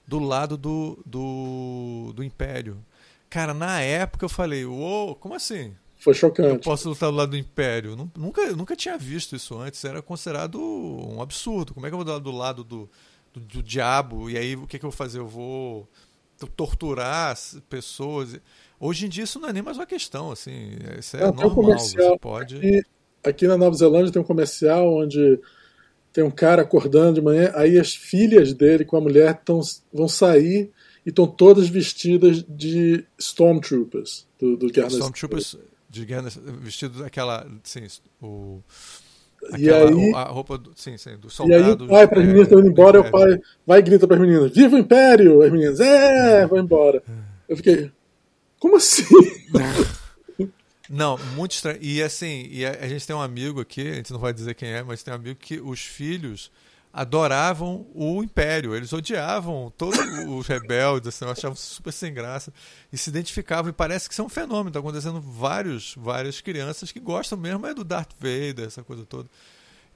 do 0.08 0.20
lado 0.20 0.58
do, 0.58 1.02
do, 1.06 2.14
do 2.16 2.24
Império. 2.24 2.84
Cara, 3.30 3.54
na 3.54 3.82
época 3.82 4.26
eu 4.26 4.30
falei, 4.30 4.66
uou, 4.66 5.16
como 5.16 5.34
assim? 5.34 5.74
Foi 5.96 6.14
chocante. 6.14 6.50
Eu 6.50 6.60
posso 6.60 6.90
lutar 6.90 7.12
do 7.12 7.16
lado 7.16 7.30
do 7.30 7.38
Império. 7.38 7.96
Nunca, 8.18 8.52
nunca 8.54 8.76
tinha 8.76 8.98
visto 8.98 9.36
isso 9.36 9.58
antes. 9.58 9.86
Era 9.86 10.02
considerado 10.02 10.60
um 10.60 11.22
absurdo. 11.22 11.74
Como 11.74 11.86
é 11.86 11.90
que 11.90 11.94
eu 11.94 11.98
vou 11.98 12.06
dar 12.06 12.18
do 12.20 12.32
lado 12.32 12.64
do, 12.64 12.90
do, 13.32 13.40
do 13.40 13.64
diabo? 13.64 14.30
E 14.30 14.38
aí 14.38 14.56
o 14.56 14.66
que, 14.66 14.80
que 14.80 14.86
eu 14.86 14.90
vou 14.90 14.98
fazer? 14.98 15.20
Eu 15.20 15.28
vou 15.28 15.88
torturar 16.56 17.38
pessoas. 17.70 18.40
Hoje 18.80 19.06
em 19.06 19.10
dia 19.10 19.24
isso 19.24 19.40
não 19.40 19.50
é 19.50 19.54
nem 19.54 19.62
mais 19.62 19.78
uma 19.78 19.86
questão. 19.86 20.32
Assim, 20.32 20.72
isso 20.98 21.18
é 21.18 21.22
não, 21.22 21.28
normal. 21.28 21.52
Um 21.52 21.56
comercial. 21.56 22.10
Você 22.10 22.20
pode. 22.20 22.58
Aqui, 22.58 22.82
aqui 23.24 23.48
na 23.48 23.58
Nova 23.58 23.76
Zelândia 23.76 24.12
tem 24.12 24.22
um 24.22 24.26
comercial 24.26 24.92
onde 24.92 25.40
tem 26.14 26.24
um 26.24 26.32
cara 26.32 26.62
acordando 26.62 27.16
de 27.16 27.22
manhã, 27.22 27.51
aí 27.55 27.80
as 27.80 27.93
filhas 27.93 28.53
dele 28.53 28.86
com 28.86 28.97
a 28.97 29.01
mulher 29.01 29.41
tão, 29.43 29.62
vão 29.93 30.07
sair 30.07 30.70
e 31.05 31.09
estão 31.09 31.26
todas 31.26 31.70
vestidas 31.70 32.43
de 32.47 33.05
Stormtroopers 33.18 34.28
do, 34.39 34.57
do 34.57 34.68
Guerra 34.68 34.88
Stormtroopers 34.88 35.57
de 35.89 36.05
guerra 36.05 36.30
vestido 36.62 36.99
daquela, 36.99 37.45
sim, 37.64 37.86
o 38.22 38.62
Aquela, 39.51 39.91
e 39.91 39.93
aí, 39.93 40.14
a 40.14 40.24
roupa 40.26 40.55
do, 40.55 40.72
sim, 40.76 40.95
sim, 40.97 41.18
do 41.18 41.30
soldado. 41.30 41.64
E 41.64 41.84
aí 41.84 41.89
pai, 41.89 42.07
para 42.07 42.20
as 42.20 42.26
meninas 42.26 42.43
estão 42.43 42.59
indo 42.59 42.70
embora, 42.70 43.01
o 43.01 43.09
pai 43.09 43.39
vai 43.66 43.80
e 43.80 43.82
grita 43.82 44.07
para 44.07 44.16
as 44.16 44.22
meninas: 44.22 44.51
Viva 44.51 44.76
o 44.76 44.80
Império! 44.80 45.41
As 45.41 45.51
meninas, 45.51 45.80
é, 45.80 46.45
vai 46.45 46.59
embora. 46.59 47.01
Eu 47.49 47.57
fiquei, 47.57 47.91
como 48.59 48.76
assim? 48.76 49.03
Não, 50.92 51.18
muito 51.36 51.54
estranho. 51.54 51.80
E 51.82 52.04
assim, 52.04 52.48
e 52.52 52.66
a, 52.66 52.72
a, 52.72 52.88
gente 52.88 53.08
tem 53.08 53.16
um 53.16 53.22
amigo 53.22 53.62
aqui, 53.62 53.88
a 53.88 53.94
gente 53.94 54.12
não 54.12 54.20
vai 54.20 54.34
dizer 54.34 54.54
quem 54.56 54.70
é, 54.70 54.84
mas 54.84 55.02
tem 55.02 55.14
um 55.14 55.16
amigo 55.16 55.39
que 55.39 55.58
os 55.60 55.80
filhos 55.80 56.52
adoravam 56.92 57.88
o 57.96 58.22
Império. 58.22 58.76
Eles 58.76 58.92
odiavam 58.92 59.72
todos 59.78 59.98
os 60.28 60.48
rebeldes, 60.52 61.08
assim, 61.08 61.24
achavam 61.24 61.56
super 61.56 61.94
sem 61.94 62.14
graça 62.14 62.52
e 62.92 62.98
se 62.98 63.10
identificavam. 63.10 63.70
E 63.70 63.74
parece 63.74 64.10
que 64.10 64.14
isso 64.14 64.22
é 64.22 64.26
um 64.26 64.30
fenômeno. 64.30 64.68
Está 64.68 64.80
acontecendo 64.80 65.22
vários, 65.22 65.96
várias 65.98 66.42
crianças 66.42 66.92
que 66.92 67.00
gostam 67.00 67.38
mesmo 67.38 67.66
é 67.66 67.74
do 67.74 67.86
Darth 67.86 68.12
Vader, 68.20 68.66
essa 68.68 68.84
coisa 68.84 69.06
toda. 69.06 69.30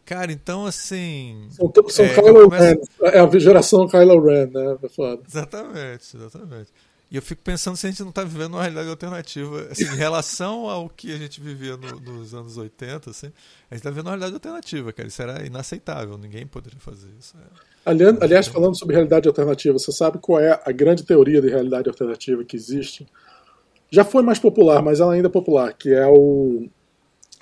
Cara, 0.05 0.31
então 0.31 0.65
assim. 0.65 1.47
São, 1.49 1.73
são 1.89 2.05
é, 2.05 2.13
Kylo 2.13 2.49
começo... 2.49 2.63
Ren. 2.63 3.11
É 3.11 3.19
a 3.19 3.39
geração 3.39 3.85
Kylo 3.85 4.23
Ren, 4.23 4.45
né? 4.45 4.77
É 4.81 4.87
foda. 4.87 5.21
Exatamente, 5.27 6.15
exatamente. 6.15 6.71
E 7.09 7.15
eu 7.15 7.21
fico 7.21 7.41
pensando 7.43 7.77
se 7.77 7.85
a 7.85 7.89
gente 7.89 8.01
não 8.01 8.09
está 8.09 8.23
vivendo 8.23 8.53
uma 8.53 8.61
realidade 8.61 8.89
alternativa, 8.89 9.67
assim, 9.71 9.83
em 9.83 9.95
relação 9.95 10.67
ao 10.67 10.89
que 10.89 11.13
a 11.13 11.17
gente 11.17 11.39
vivia 11.39 11.77
no, 11.77 11.99
nos 11.99 12.33
anos 12.33 12.57
80, 12.57 13.11
assim, 13.11 13.27
a 13.69 13.75
gente 13.75 13.79
está 13.79 13.89
vivendo 13.89 14.07
uma 14.07 14.11
realidade 14.11 14.33
alternativa, 14.33 14.91
cara. 14.91 15.07
Isso 15.07 15.21
era 15.21 15.45
inaceitável, 15.45 16.17
ninguém 16.17 16.47
poderia 16.47 16.79
fazer 16.79 17.09
isso. 17.19 17.35
É. 17.37 17.75
Aliás, 17.85 18.17
aliás, 18.21 18.47
falando 18.47 18.77
sobre 18.77 18.95
realidade 18.95 19.27
alternativa, 19.27 19.77
você 19.77 19.91
sabe 19.91 20.17
qual 20.19 20.39
é 20.39 20.59
a 20.65 20.71
grande 20.71 21.03
teoria 21.03 21.41
de 21.41 21.47
realidade 21.47 21.87
alternativa 21.87 22.43
que 22.43 22.55
existe? 22.55 23.05
Já 23.91 24.03
foi 24.03 24.23
mais 24.23 24.39
popular, 24.39 24.81
mas 24.81 24.99
ela 24.99 25.13
ainda 25.13 25.27
é 25.27 25.31
popular, 25.31 25.73
que 25.73 25.93
é 25.93 26.07
o. 26.07 26.67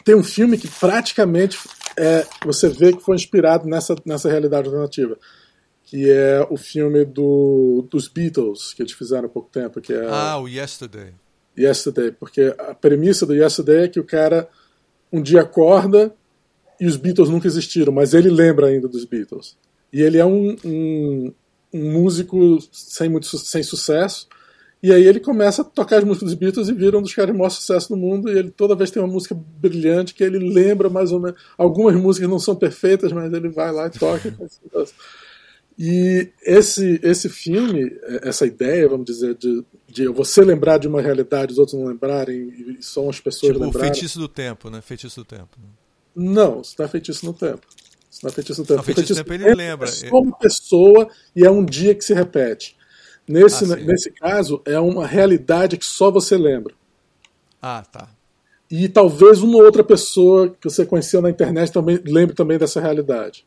Tem 0.04 0.14
um 0.14 0.24
filme 0.24 0.58
que 0.58 0.68
praticamente 0.68 1.58
é, 1.98 2.28
você 2.46 2.68
vê 2.68 2.92
que 2.92 3.02
foi 3.02 3.16
inspirado 3.16 3.66
nessa, 3.66 3.96
nessa 4.06 4.30
realidade 4.30 4.68
alternativa 4.68 5.18
que 5.94 6.10
é 6.10 6.44
o 6.50 6.58
filme 6.58 7.06
do, 7.06 7.88
dos 7.88 8.08
Beatles, 8.08 8.74
que 8.74 8.82
eles 8.82 8.94
fizeram 8.94 9.28
há 9.28 9.30
pouco 9.30 9.48
tempo. 9.52 9.80
Que 9.80 9.94
é 9.94 10.08
ah, 10.10 10.40
o 10.40 10.48
Yesterday. 10.48 11.14
Yesterday, 11.56 12.12
porque 12.12 12.56
a 12.58 12.74
premissa 12.74 13.28
do 13.28 13.36
Yesterday 13.36 13.84
é 13.84 13.88
que 13.88 14.00
o 14.00 14.04
cara 14.04 14.50
um 15.12 15.22
dia 15.22 15.42
acorda 15.42 16.12
e 16.82 16.88
os 16.88 16.96
Beatles 16.96 17.30
nunca 17.30 17.46
existiram, 17.46 17.94
mas 17.94 18.16
ele 18.16 18.32
lembra 18.32 18.70
ainda 18.70 18.88
dos 18.88 19.06
Beatles. 19.06 19.56
E 19.94 20.02
ele 20.02 20.18
é 20.18 20.26
um, 20.26 20.58
um, 20.66 21.34
um 21.72 21.92
músico 21.92 22.58
sem, 22.72 23.08
muito, 23.08 23.28
sem 23.38 23.62
sucesso, 23.62 24.28
e 24.82 24.92
aí 24.92 25.06
ele 25.06 25.20
começa 25.20 25.62
a 25.62 25.66
tocar 25.66 26.00
as 26.00 26.04
músicas 26.04 26.32
dos 26.32 26.40
Beatles 26.40 26.70
e 26.70 26.74
vira 26.74 26.98
um 26.98 27.04
dos 27.04 27.14
caras 27.14 27.32
de 27.32 27.38
maior 27.38 27.52
sucesso 27.52 27.96
no 27.96 28.02
mundo. 28.02 28.30
E 28.32 28.38
ele 28.38 28.50
toda 28.50 28.76
vez 28.76 28.90
tem 28.90 29.02
uma 29.02 29.14
música 29.14 29.34
brilhante 29.34 30.16
que 30.16 30.24
ele 30.24 30.40
lembra 30.40 30.90
mais 30.90 31.12
ou 31.12 31.20
menos. 31.20 31.40
Algumas 31.56 31.96
músicas 31.96 32.28
não 32.28 32.40
são 32.40 32.56
perfeitas, 32.56 33.12
mas 33.12 33.32
ele 33.32 33.48
vai 33.48 33.72
lá 33.72 33.86
e 33.86 33.92
toca. 33.92 34.36
E 35.78 36.30
esse, 36.44 37.00
esse 37.02 37.28
filme, 37.30 37.92
essa 38.22 38.46
ideia, 38.46 38.88
vamos 38.88 39.06
dizer, 39.06 39.36
de, 39.36 39.64
de 39.88 40.08
você 40.08 40.44
lembrar 40.44 40.78
de 40.78 40.88
uma 40.88 41.02
realidade, 41.02 41.54
os 41.54 41.58
outros 41.58 41.78
não 41.78 41.88
lembrarem, 41.88 42.78
e 42.80 42.84
só 42.84 43.10
as 43.10 43.20
pessoas 43.20 43.54
tipo 43.54 43.66
lembrarem. 43.66 43.92
feitiço 43.92 44.20
do 44.20 44.28
tempo, 44.28 44.70
né? 44.70 44.82
Feitiço 44.82 45.22
do 45.22 45.26
tempo. 45.26 45.58
Né? 45.58 45.68
Não, 46.16 46.62
isso 46.62 46.76
não 46.78 46.86
é 46.86 46.90
feitiço 46.90 47.26
no 47.26 47.34
tempo. 47.34 47.66
Isso 48.10 48.20
não 48.22 48.30
é 48.30 48.34
feitiço 48.34 48.62
no 48.62 48.68
tempo. 48.68 48.78
Não, 48.78 48.84
feitiço, 48.84 49.08
feitiço 49.08 49.24
do 49.24 49.30
tempo 49.30 49.50
ele 49.50 49.56
lembra. 49.56 49.88
É 49.88 49.92
só 49.92 50.20
uma 50.20 50.38
pessoa 50.38 51.10
e 51.36 51.44
é 51.44 51.50
um 51.50 51.66
dia 51.66 51.96
que 51.96 52.06
se 52.06 52.14
repete. 52.14 52.78
Nesse, 53.28 53.64
ah, 53.72 53.76
nesse 53.78 54.12
caso, 54.12 54.62
é 54.66 54.80
uma 54.80 55.08
realidade 55.08 55.78
que 55.78 55.86
só 55.86 56.12
você 56.12 56.38
lembra. 56.38 56.76
Ah, 57.62 57.84
tá. 57.90 58.10
E 58.70 58.90
talvez 58.90 59.42
uma 59.42 59.58
outra 59.58 59.84
pessoa 59.84 60.50
que 60.50 60.70
você 60.70 60.86
conheceu 60.86 61.22
na 61.22 61.30
internet 61.30 61.72
também 61.72 62.00
lembre 62.06 62.36
também 62.36 62.58
dessa 62.58 62.82
realidade. 62.82 63.46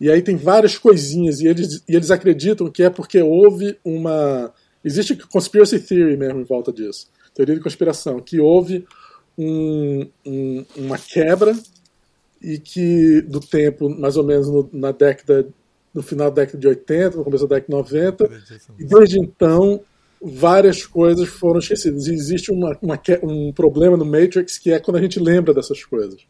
E 0.00 0.10
aí 0.10 0.22
tem 0.22 0.36
várias 0.36 0.76
coisinhas, 0.76 1.40
e 1.40 1.46
eles, 1.46 1.82
e 1.88 1.94
eles 1.94 2.10
acreditam 2.10 2.70
que 2.70 2.82
é 2.82 2.90
porque 2.90 3.20
houve 3.22 3.78
uma. 3.84 4.52
Existe 4.84 5.16
conspiracy 5.16 5.78
theory 5.78 6.16
mesmo 6.16 6.40
em 6.40 6.44
volta 6.44 6.72
disso 6.72 7.08
teoria 7.34 7.56
de 7.56 7.60
conspiração 7.60 8.20
que 8.20 8.40
houve 8.40 8.86
um, 9.36 10.06
um, 10.24 10.64
uma 10.76 10.96
quebra 10.96 11.54
e 12.40 12.58
que 12.58 13.20
do 13.22 13.40
tempo, 13.40 13.88
mais 13.90 14.16
ou 14.16 14.24
menos 14.24 14.48
no, 14.48 14.68
na 14.72 14.92
década, 14.92 15.48
no 15.92 16.02
final 16.02 16.30
da 16.30 16.42
década 16.42 16.58
de 16.58 16.68
80, 16.68 17.16
no 17.16 17.24
começo 17.24 17.46
da 17.48 17.56
década 17.56 17.72
de 17.72 17.76
90, 17.76 18.30
e 18.78 18.84
desde 18.84 19.18
então 19.18 19.80
várias 20.22 20.86
coisas 20.86 21.28
foram 21.28 21.58
esquecidas. 21.58 22.06
E 22.06 22.14
existe 22.14 22.52
uma, 22.52 22.78
uma, 22.80 23.00
um 23.22 23.52
problema 23.52 23.96
no 23.96 24.04
Matrix 24.04 24.58
que 24.58 24.70
é 24.70 24.78
quando 24.78 24.98
a 24.98 25.02
gente 25.02 25.18
lembra 25.18 25.52
dessas 25.52 25.84
coisas. 25.84 26.20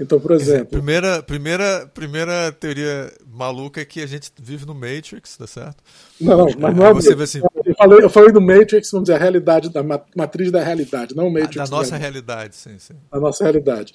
Então, 0.00 0.20
por 0.20 0.30
exemplo. 0.30 0.58
Dizer, 0.58 0.66
primeira, 0.66 1.22
primeira, 1.22 1.90
primeira 1.92 2.52
teoria 2.52 3.12
maluca 3.26 3.80
é 3.80 3.84
que 3.84 4.00
a 4.00 4.06
gente 4.06 4.30
vive 4.40 4.64
no 4.64 4.74
Matrix, 4.74 5.36
tá 5.36 5.46
certo? 5.46 5.82
Não, 6.20 6.46
mas 6.58 6.76
não 6.76 6.86
é. 6.86 6.94
Você 6.94 7.14
vê 7.16 7.24
assim, 7.24 7.40
eu, 7.64 7.74
falei, 7.74 8.04
eu 8.04 8.10
falei 8.10 8.32
do 8.32 8.40
Matrix, 8.40 8.90
vamos 8.92 9.08
dizer, 9.08 9.16
a 9.16 9.20
realidade, 9.20 9.70
da 9.70 9.82
matriz 9.82 10.52
da 10.52 10.62
realidade, 10.62 11.16
não 11.16 11.26
o 11.26 11.32
Matrix. 11.32 11.68
Da 11.68 11.76
nossa 11.76 11.96
realidade, 11.96 12.54
sim, 12.54 12.78
sim. 12.78 12.94
Da 13.10 13.18
nossa 13.18 13.42
realidade. 13.42 13.92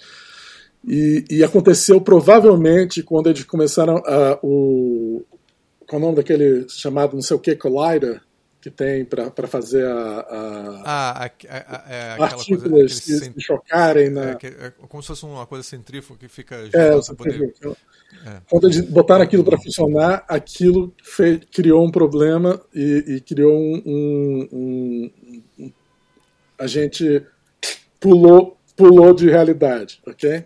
E, 0.86 1.24
e, 1.30 1.44
aconteceu 1.44 2.02
provavelmente 2.02 3.02
quando 3.02 3.28
eles 3.28 3.44
começaram 3.46 3.98
a, 4.06 4.38
o. 4.44 5.24
Qual 5.88 6.02
é 6.02 6.04
o 6.04 6.06
nome 6.06 6.18
daquele 6.18 6.68
chamado 6.68 7.14
não 7.14 7.22
sei 7.22 7.38
o 7.38 7.40
que, 7.40 7.56
Collider? 7.56 8.22
Que 8.64 8.72
tem 8.72 9.04
para 9.04 9.46
fazer 9.46 9.86
a, 9.86 10.20
a, 10.22 10.82
ah, 10.86 11.26
a, 11.26 11.26
a, 11.26 11.94
é 11.94 12.18
partículas 12.18 12.98
que 13.02 13.12
se 13.12 13.34
chocarem 13.38 14.10
na... 14.10 14.32
É, 14.32 14.38
é, 14.42 14.74
como 14.88 15.04
se 15.04 15.08
fosse 15.08 15.26
uma 15.26 15.46
coisa 15.46 15.66
centrífuga 15.66 16.18
que 16.18 16.30
fica 16.30 16.56
é, 16.56 16.92
poder... 17.14 17.54
é. 18.26 18.42
quando 18.50 18.68
eles 18.68 18.80
botaram 18.80 19.22
aquilo 19.22 19.44
para 19.44 19.58
funcionar 19.58 20.24
aquilo 20.30 20.94
fez, 21.04 21.42
criou 21.52 21.86
um 21.86 21.92
problema 21.92 22.58
e, 22.74 23.04
e 23.06 23.20
criou 23.20 23.54
um, 23.54 23.84
um, 23.86 24.50
um, 24.54 25.44
um, 25.60 25.72
a 26.58 26.66
gente 26.66 27.22
pulou 28.00 28.58
pulou 28.78 29.14
de 29.14 29.30
realidade 29.30 30.02
ok 30.08 30.46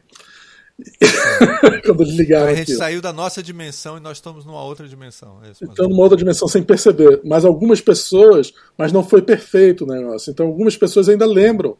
Quando 1.85 2.03
ligaram. 2.03 2.47
A 2.47 2.53
gente 2.53 2.63
aquilo. 2.63 2.77
saiu 2.77 3.01
da 3.01 3.11
nossa 3.11 3.41
dimensão 3.41 3.97
e 3.97 3.99
nós 3.99 4.17
estamos 4.17 4.45
numa 4.45 4.63
outra 4.63 4.87
dimensão. 4.87 5.39
É 5.43 5.51
então, 5.61 5.89
numa 5.89 6.03
outra 6.03 6.17
dimensão 6.17 6.47
sem 6.47 6.61
perceber. 6.61 7.21
Mas 7.23 7.43
algumas 7.43 7.81
pessoas, 7.81 8.53
mas 8.77 8.91
não 8.91 9.03
foi 9.03 9.21
perfeito 9.21 9.83
o 9.83 9.87
negócio. 9.87 10.29
Então, 10.31 10.45
algumas 10.45 10.77
pessoas 10.77 11.09
ainda 11.09 11.25
lembram 11.25 11.77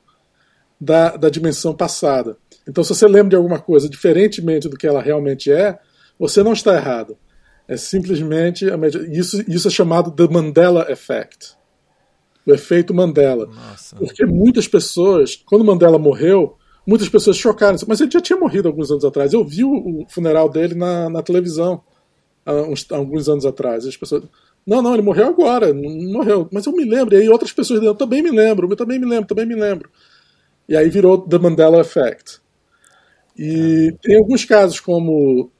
da, 0.81 1.15
da 1.15 1.29
dimensão 1.29 1.75
passada. 1.75 2.37
Então, 2.67 2.83
se 2.83 2.93
você 2.93 3.07
lembra 3.07 3.29
de 3.29 3.35
alguma 3.35 3.59
coisa 3.59 3.87
diferentemente 3.87 4.67
do 4.67 4.77
que 4.77 4.87
ela 4.87 5.01
realmente 5.01 5.51
é, 5.51 5.79
você 6.19 6.41
não 6.41 6.53
está 6.53 6.75
errado. 6.75 7.17
É 7.67 7.77
simplesmente. 7.77 8.65
Isso, 9.11 9.43
isso 9.47 9.67
é 9.67 9.71
chamado 9.71 10.11
The 10.11 10.27
Mandela 10.27 10.91
Effect. 10.91 11.55
O 12.45 12.53
efeito 12.53 12.93
Mandela. 12.93 13.45
Nossa. 13.45 13.95
Porque 13.97 14.25
muitas 14.25 14.67
pessoas, 14.67 15.35
quando 15.35 15.65
Mandela 15.65 15.99
morreu, 15.99 16.56
muitas 16.87 17.09
pessoas 17.09 17.37
chocaram. 17.37 17.77
Mas 17.85 17.99
ele 17.99 18.09
já 18.09 18.21
tinha 18.21 18.39
morrido 18.39 18.69
alguns 18.69 18.89
anos 18.89 19.03
atrás. 19.03 19.33
Eu 19.33 19.43
vi 19.43 19.65
o, 19.65 20.05
funeral 20.07 20.49
dele 20.49 20.73
na, 20.73 21.09
na 21.09 21.21
televisão 21.21 21.83
há 22.45 22.53
uns, 22.53 22.89
alguns 22.91 23.27
anos 23.27 23.45
atrás. 23.45 23.85
As 23.85 23.97
pessoas. 23.97 24.23
Não, 24.65 24.81
não, 24.81 24.93
ele 24.93 25.03
morreu 25.03 25.27
agora, 25.27 25.73
não 25.73 25.89
morreu. 26.11 26.47
Mas 26.51 26.65
eu 26.65 26.71
me 26.71 26.85
lembro. 26.85 27.13
E 27.15 27.19
aí 27.19 27.29
outras 27.29 27.51
pessoas 27.51 27.83
eu 27.83 27.93
também 27.93 28.23
me 28.23 28.31
lembro, 28.31 28.69
eu 28.71 28.75
também 28.75 28.97
me 28.97 29.05
lembro, 29.05 29.27
também 29.27 29.45
me 29.45 29.55
lembro. 29.55 29.89
E 30.67 30.75
aí 30.75 30.89
virou 30.89 31.17
The 31.17 31.37
Mandela 31.37 31.81
Effect. 31.81 32.39
E 33.37 33.93
tem 34.01 34.17
alguns 34.17 34.45
casos 34.45 34.79
como 34.79 35.51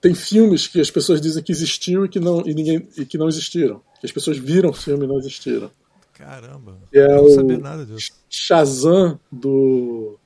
tem 0.00 0.14
filmes 0.14 0.66
que 0.66 0.80
as 0.80 0.90
pessoas 0.90 1.20
dizem 1.20 1.42
que 1.42 1.52
existiu 1.52 2.04
e 2.04 2.08
que 2.08 2.18
não, 2.18 2.40
e 2.46 2.54
ninguém, 2.54 2.88
e 2.96 3.04
que 3.04 3.16
não 3.16 3.28
existiram. 3.28 3.80
Que 4.00 4.06
as 4.06 4.12
pessoas 4.12 4.36
viram 4.36 4.70
o 4.70 4.74
filme 4.74 5.04
e 5.04 5.08
não 5.08 5.18
existiram. 5.18 5.70
Caramba. 6.14 6.78
É 6.92 7.06
não 7.08 7.24
o 7.24 7.30
sabia 7.30 7.58
nada 7.58 7.84
disso. 7.84 8.12
Shazam 8.28 9.18
do. 9.30 10.18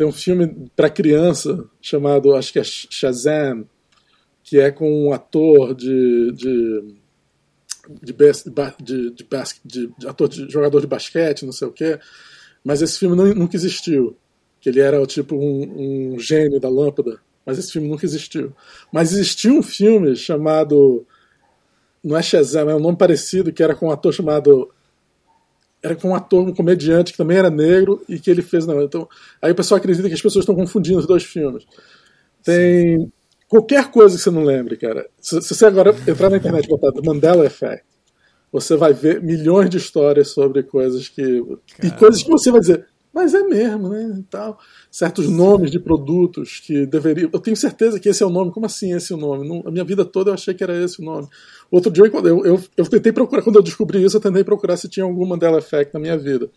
Tem 0.00 0.06
um 0.06 0.12
filme 0.12 0.70
para 0.74 0.88
criança 0.88 1.68
chamado, 1.78 2.34
acho 2.34 2.54
que 2.54 2.58
é 2.58 2.64
Shazam, 2.64 3.68
que 4.42 4.58
é 4.58 4.70
com 4.70 4.90
um 4.90 5.12
ator 5.12 5.74
de. 5.74 6.32
de 6.32 7.00
de, 8.02 8.14
de, 8.14 8.50
de, 8.82 9.14
de, 9.62 9.92
de 9.98 10.08
ator 10.08 10.26
de 10.26 10.48
jogador 10.48 10.80
de 10.80 10.86
basquete, 10.86 11.44
não 11.44 11.52
sei 11.52 11.68
o 11.68 11.72
quê, 11.72 11.98
mas 12.64 12.80
esse 12.80 12.98
filme 12.98 13.14
não, 13.14 13.26
nunca 13.34 13.56
existiu. 13.56 14.16
Que 14.58 14.70
ele 14.70 14.80
era 14.80 15.04
tipo 15.04 15.36
um, 15.36 16.14
um 16.14 16.18
gênio 16.18 16.58
da 16.58 16.70
lâmpada, 16.70 17.20
mas 17.44 17.58
esse 17.58 17.70
filme 17.70 17.86
nunca 17.86 18.06
existiu. 18.06 18.54
Mas 18.90 19.12
existiu 19.12 19.58
um 19.58 19.62
filme 19.62 20.16
chamado. 20.16 21.06
Não 22.02 22.16
é 22.16 22.22
Shazam, 22.22 22.70
é 22.70 22.74
um 22.74 22.80
nome 22.80 22.96
parecido, 22.96 23.52
que 23.52 23.62
era 23.62 23.74
com 23.74 23.88
um 23.88 23.90
ator 23.90 24.14
chamado 24.14 24.70
era 25.82 25.96
com 25.96 26.10
um 26.10 26.14
ator, 26.14 26.46
um 26.46 26.54
comediante 26.54 27.12
que 27.12 27.18
também 27.18 27.38
era 27.38 27.50
negro 27.50 28.02
e 28.08 28.18
que 28.18 28.30
ele 28.30 28.42
fez. 28.42 28.66
Não, 28.66 28.82
então, 28.82 29.08
aí 29.40 29.52
o 29.52 29.54
pessoal 29.54 29.78
acredita 29.78 30.08
que 30.08 30.14
as 30.14 30.22
pessoas 30.22 30.42
estão 30.42 30.54
confundindo 30.54 30.98
os 30.98 31.06
dois 31.06 31.24
filmes. 31.24 31.64
Tem 32.42 32.98
Sim. 32.98 33.12
qualquer 33.48 33.90
coisa 33.90 34.16
que 34.16 34.22
você 34.22 34.30
não 34.30 34.44
lembre, 34.44 34.76
cara. 34.76 35.08
Se, 35.20 35.40
se, 35.40 35.54
você 35.54 35.66
agora 35.66 35.94
entrar 36.06 36.30
na 36.30 36.36
internet 36.36 36.66
e 36.66 36.68
botar 36.68 36.92
Mandela 37.02 37.46
Effect, 37.46 37.84
você 38.52 38.76
vai 38.76 38.92
ver 38.92 39.22
milhões 39.22 39.70
de 39.70 39.78
histórias 39.78 40.28
sobre 40.28 40.62
coisas 40.62 41.08
que. 41.08 41.22
Caramba. 41.22 41.58
E 41.82 41.90
coisas 41.92 42.22
que 42.22 42.30
você 42.30 42.50
vai 42.50 42.60
dizer, 42.60 42.86
mas 43.12 43.34
é 43.34 43.42
mesmo, 43.42 43.88
né? 43.88 44.22
Tal. 44.30 44.58
Certos 44.90 45.28
nomes 45.28 45.70
de 45.70 45.80
produtos 45.80 46.60
que 46.60 46.86
deveriam. 46.86 47.28
Eu 47.32 47.40
tenho 47.40 47.56
certeza 47.56 47.98
que 47.98 48.08
esse 48.08 48.22
é 48.22 48.26
o 48.26 48.30
nome. 48.30 48.52
Como 48.52 48.66
assim 48.66 48.92
esse 48.92 49.12
é 49.12 49.16
o 49.16 49.18
nome? 49.18 49.48
Não, 49.48 49.62
a 49.66 49.70
minha 49.70 49.84
vida 49.84 50.04
toda 50.04 50.30
eu 50.30 50.34
achei 50.34 50.54
que 50.54 50.62
era 50.62 50.76
esse 50.82 51.00
o 51.00 51.04
nome. 51.04 51.28
Outro 51.70 51.90
dia, 51.90 52.04
eu, 52.04 52.46
eu, 52.46 52.62
eu 52.76 52.86
tentei 52.86 53.12
procurar, 53.12 53.42
quando 53.42 53.56
eu 53.56 53.62
descobri 53.62 54.02
isso, 54.02 54.16
eu 54.16 54.20
tentei 54.20 54.44
procurar 54.44 54.76
se 54.76 54.88
tinha 54.88 55.04
algum 55.04 55.26
Mandela 55.26 55.58
Effect 55.58 55.92
na 55.92 56.00
minha 56.00 56.16
vida. 56.16 56.48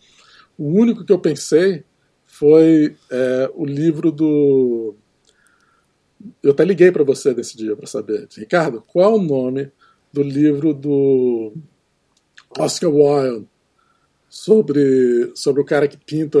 O 0.56 0.68
único 0.68 1.04
que 1.04 1.12
eu 1.12 1.18
pensei 1.18 1.82
foi 2.24 2.96
é, 3.10 3.50
o 3.54 3.64
livro 3.64 4.12
do. 4.12 4.94
Eu 6.42 6.52
até 6.52 6.64
liguei 6.64 6.92
para 6.92 7.02
você 7.02 7.34
nesse 7.34 7.56
dia 7.56 7.76
para 7.76 7.86
saber. 7.86 8.28
Ricardo, 8.36 8.82
qual 8.86 9.12
é 9.12 9.14
o 9.16 9.22
nome 9.22 9.70
do 10.12 10.22
livro 10.22 10.72
do 10.72 11.52
Oscar 12.56 12.90
Wilde 12.90 13.46
sobre, 14.34 15.30
sobre 15.36 15.62
o 15.62 15.64
cara 15.64 15.86
que 15.86 15.96
pinta 15.96 16.40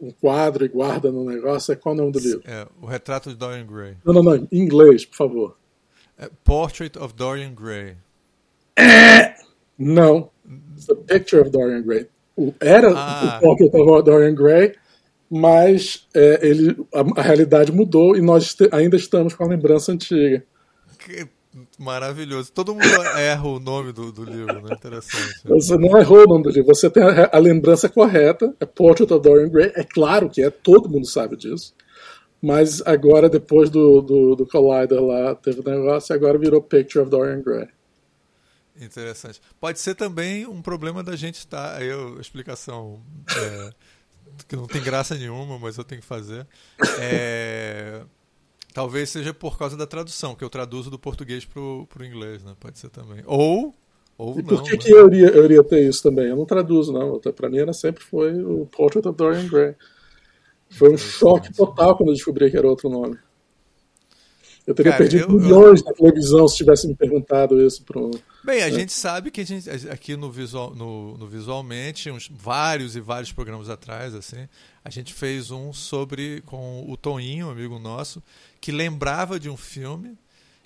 um 0.00 0.12
quadro 0.12 0.64
e 0.64 0.68
guarda 0.68 1.10
no 1.10 1.24
negócio? 1.24 1.72
É 1.72 1.76
qual 1.76 1.92
é 1.92 1.98
o 1.98 2.00
nome 2.00 2.12
do 2.12 2.20
livro? 2.20 2.42
É, 2.44 2.68
o 2.80 2.86
Retrato 2.86 3.30
de 3.30 3.34
Dorian 3.34 3.66
Gray. 3.66 3.96
Não, 4.04 4.14
não, 4.14 4.22
não. 4.22 4.36
Em 4.36 4.60
inglês, 4.60 5.04
por 5.04 5.16
favor. 5.16 5.56
É 6.16 6.30
Portrait 6.44 6.96
of 6.96 7.14
Dorian 7.14 7.52
Gray. 7.52 7.96
É! 8.76 9.34
Não. 9.76 10.30
The 10.86 10.94
Picture 10.94 11.42
of 11.42 11.50
Dorian 11.50 11.82
Gray. 11.82 12.06
Era 12.60 12.92
ah. 12.96 13.38
o 13.38 13.40
Portrait 13.40 13.74
of 13.74 14.04
Dorian 14.04 14.34
Gray, 14.36 14.76
mas 15.28 16.06
é, 16.14 16.46
ele, 16.46 16.76
a, 16.94 17.20
a, 17.20 17.22
realidade 17.22 17.72
mudou 17.72 18.16
e 18.16 18.20
nós 18.20 18.56
ainda 18.70 18.94
estamos 18.94 19.34
com 19.34 19.42
a 19.42 19.48
lembrança 19.48 19.90
antiga. 19.90 20.44
Que 20.96 21.26
maravilhoso. 21.82 22.52
Todo 22.52 22.74
mundo 22.74 23.02
erra 23.16 23.46
o 23.46 23.58
nome 23.58 23.92
do, 23.92 24.12
do 24.12 24.24
livro, 24.24 24.62
né? 24.62 24.74
Interessante. 24.74 25.40
Você 25.44 25.76
não 25.76 25.98
errou 25.98 26.24
o 26.24 26.26
nome 26.26 26.44
do 26.44 26.50
livro, 26.50 26.74
você 26.74 26.88
tem 26.88 27.02
a, 27.02 27.30
a 27.32 27.38
lembrança 27.38 27.88
correta. 27.88 28.54
É 28.60 28.64
Portrait 28.64 29.12
of 29.12 29.22
Dorian 29.22 29.48
Gray. 29.48 29.72
É 29.74 29.84
claro 29.84 30.30
que 30.30 30.42
é, 30.42 30.50
todo 30.50 30.88
mundo 30.88 31.06
sabe 31.06 31.36
disso. 31.36 31.74
Mas 32.40 32.82
agora, 32.82 33.28
depois 33.28 33.70
do, 33.70 34.00
do, 34.00 34.34
do 34.34 34.46
Collider 34.46 35.00
lá, 35.00 35.34
teve 35.34 35.60
um 35.60 35.64
negócio 35.64 36.12
e 36.12 36.14
agora 36.14 36.38
virou 36.38 36.60
Picture 36.60 37.00
of 37.00 37.10
Dorian 37.10 37.40
Gray. 37.40 37.68
Interessante. 38.80 39.40
Pode 39.60 39.78
ser 39.78 39.94
também 39.94 40.46
um 40.46 40.62
problema 40.62 41.02
da 41.02 41.14
gente 41.14 41.36
estar. 41.36 41.74
Tá, 41.74 41.78
a 41.78 42.20
explicação 42.20 43.00
é, 43.36 43.70
que 44.48 44.56
não 44.56 44.66
tem 44.66 44.82
graça 44.82 45.14
nenhuma, 45.14 45.58
mas 45.58 45.76
eu 45.76 45.84
tenho 45.84 46.00
que 46.00 46.06
fazer. 46.06 46.46
É, 46.98 48.02
talvez 48.72 49.10
seja 49.10 49.32
por 49.34 49.58
causa 49.58 49.76
da 49.76 49.86
tradução, 49.86 50.34
que 50.34 50.42
eu 50.44 50.50
traduzo 50.50 50.90
do 50.90 50.98
português 50.98 51.44
para 51.44 51.60
o 51.60 52.04
inglês, 52.04 52.42
né? 52.42 52.54
Pode 52.58 52.78
ser 52.78 52.90
também. 52.90 53.22
Ou. 53.26 53.74
Ou 54.18 54.38
e 54.38 54.42
por 54.42 54.58
não, 54.58 54.62
que, 54.62 54.72
né? 54.72 54.76
que 54.76 54.90
eu, 54.92 55.06
iria, 55.08 55.28
eu 55.28 55.44
iria 55.44 55.64
ter 55.64 55.88
isso 55.88 56.02
também? 56.02 56.26
Eu 56.26 56.36
não 56.36 56.44
traduzo, 56.44 56.92
não. 56.92 57.18
Para 57.18 57.48
mim 57.48 57.58
era 57.58 57.72
sempre 57.72 58.02
foi 58.02 58.42
o 58.42 58.66
Portrait 58.66 59.06
of 59.08 59.16
Dorian 59.16 59.48
Gray. 59.48 59.74
Foi 60.70 60.92
um 60.92 60.98
choque 60.98 61.52
total 61.52 61.96
quando 61.96 62.10
eu 62.10 62.14
descobri 62.14 62.50
que 62.50 62.56
era 62.56 62.66
outro 62.66 62.88
nome. 62.88 63.18
Eu 64.66 64.74
teria 64.74 64.92
Cara, 64.92 65.02
perdido 65.02 65.24
eu, 65.24 65.40
milhões 65.40 65.80
eu... 65.80 65.86
na 65.86 65.92
televisão 65.92 66.46
se 66.46 66.56
tivesse 66.56 66.86
me 66.86 66.94
perguntado 66.94 67.60
isso 67.60 67.82
para 67.82 68.00
Bem, 68.44 68.62
a 68.62 68.66
né? 68.66 68.70
gente 68.70 68.92
sabe 68.92 69.30
que 69.30 69.40
a 69.40 69.44
gente, 69.44 69.68
aqui 69.90 70.16
no, 70.16 70.30
visual, 70.30 70.72
no, 70.74 71.16
no, 71.18 71.26
Visualmente, 71.26 72.10
uns 72.10 72.30
vários 72.32 72.94
e 72.94 73.00
vários 73.00 73.32
programas 73.32 73.68
atrás, 73.68 74.14
assim, 74.14 74.48
a 74.84 74.90
gente 74.90 75.12
fez 75.12 75.50
um 75.50 75.72
sobre 75.72 76.42
com 76.42 76.84
o 76.88 76.96
Toninho, 76.96 77.50
amigo 77.50 77.78
nosso, 77.78 78.22
que 78.62 78.70
lembrava 78.70 79.40
de 79.40 79.50
um 79.50 79.56
filme 79.56 80.16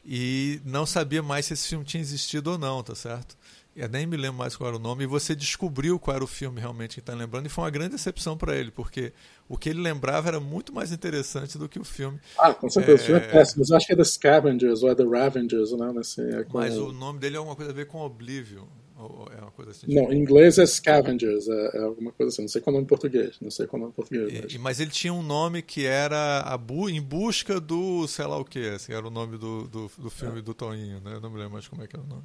e 0.05 0.61
não 0.67 0.85
sabia 0.85 1.23
mais 1.23 1.47
se 1.47 1.55
esse 1.55 1.67
filme 1.67 1.85
tinha 1.85 2.01
existido 2.01 2.53
ou 2.53 2.59
não, 2.59 2.83
tá 2.83 2.95
certo? 2.95 3.37
Eu 3.75 3.89
nem 3.89 4.07
me 4.07 4.17
lembro 4.17 4.39
mais 4.39 4.55
qual 4.55 4.69
era 4.69 4.77
o 4.77 4.81
nome, 4.81 5.05
e 5.05 5.07
você 5.07 5.35
descobriu 5.35 5.99
qual 5.99 6.15
era 6.15 6.25
o 6.25 6.27
filme 6.27 6.61
realmente 6.61 6.95
que 6.95 7.01
está 7.01 7.15
lembrando, 7.15 7.47
e 7.47 7.49
foi 7.49 7.65
uma 7.65 7.71
grande 7.71 7.93
decepção 7.93 8.37
para 8.37 8.55
ele, 8.55 8.71
porque 8.71 9.13
o 9.49 9.57
que 9.57 9.71
ele 9.71 9.81
lembrava 9.81 10.29
era 10.29 10.41
muito 10.41 10.75
mais 10.75 10.93
interessante 10.93 11.59
do 11.59 11.69
que 11.69 11.79
o 11.79 11.85
filme. 11.85 12.21
Ah, 12.39 12.53
com 12.55 12.69
certeza, 12.69 13.01
é... 13.01 13.03
o 13.03 13.07
filme 13.07 13.21
é 13.21 13.33
péssimo, 13.33 13.61
mas 13.61 13.71
eu 13.71 13.77
acho 13.77 13.87
que 13.87 13.93
é 13.95 13.97
The 13.97 14.05
Scavengers, 14.05 14.83
ou 14.83 14.91
é 14.91 14.95
The 14.95 15.05
Ravengers, 15.05 15.73
né? 15.73 15.93
É 16.39 16.45
com... 16.45 16.59
Mas 16.59 16.77
o 16.77 16.93
nome 16.93 17.19
dele 17.19 17.37
é 17.37 17.39
alguma 17.39 17.57
coisa 17.57 17.71
a 17.71 17.75
ver 17.75 17.87
com 17.87 18.01
Oblivion. 18.01 18.67
É 18.99 19.43
uma 19.43 19.51
coisa 19.51 19.73
assim, 19.73 19.95
não, 19.95 20.11
em 20.11 20.19
inglês 20.19 20.59
é 20.59 20.65
Scavengers, 20.65 21.47
é, 21.49 21.77
é, 21.77 21.83
alguma 21.83 22.13
coisa 22.13 22.33
assim. 22.33 22.43
Não 22.43 22.49
sei 22.49 22.63
qual 22.63 22.73
é 22.73 22.75
o 22.75 22.77
nome 22.79 22.85
em 22.85 22.89
português. 22.89 23.37
Não 23.43 23.51
sei 23.51 23.67
qual 23.67 23.79
é 23.79 23.81
o 23.81 23.83
nome 23.83 23.93
em 23.93 23.95
português. 23.95 24.43
Mas... 24.43 24.57
mas 24.57 24.81
ele 24.81 24.91
tinha 24.91 25.13
um 25.13 25.23
nome 25.23 25.61
que 25.61 25.85
era 25.85 26.41
a 26.41 26.57
bu 26.57 26.89
em 26.89 27.03
busca 27.03 27.61
do 27.61 28.09
sei 28.09 28.25
lá 28.25 28.39
o 28.39 28.45
que, 28.45 28.69
assim, 28.71 28.95
era 28.95 29.07
o 29.07 29.11
nome 29.11 29.37
do, 29.37 29.69
do, 29.69 29.91
do 29.99 30.09
filme 30.11 30.39
é. 30.39 30.43
do 30.43 30.55
Toninho, 30.55 31.01
né? 31.05 31.15
Eu 31.15 31.21
não 31.21 31.29
me 31.29 31.37
lembro 31.37 31.53
mais 31.53 31.69
como 31.69 31.83
é 31.83 31.87
que 31.87 31.95
era 31.95 32.05
o 32.05 32.09
nome. 32.09 32.25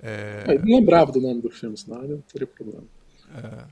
É... 0.00 0.44
Eu 0.46 0.60
não 0.60 0.78
lembrava 0.78 1.10
do 1.10 1.20
nome 1.20 1.42
do 1.42 1.50
filme, 1.50 1.76
senão 1.76 2.00
não 2.02 2.22
teria 2.32 2.46
problema. 2.46 2.84
É. 3.34 3.64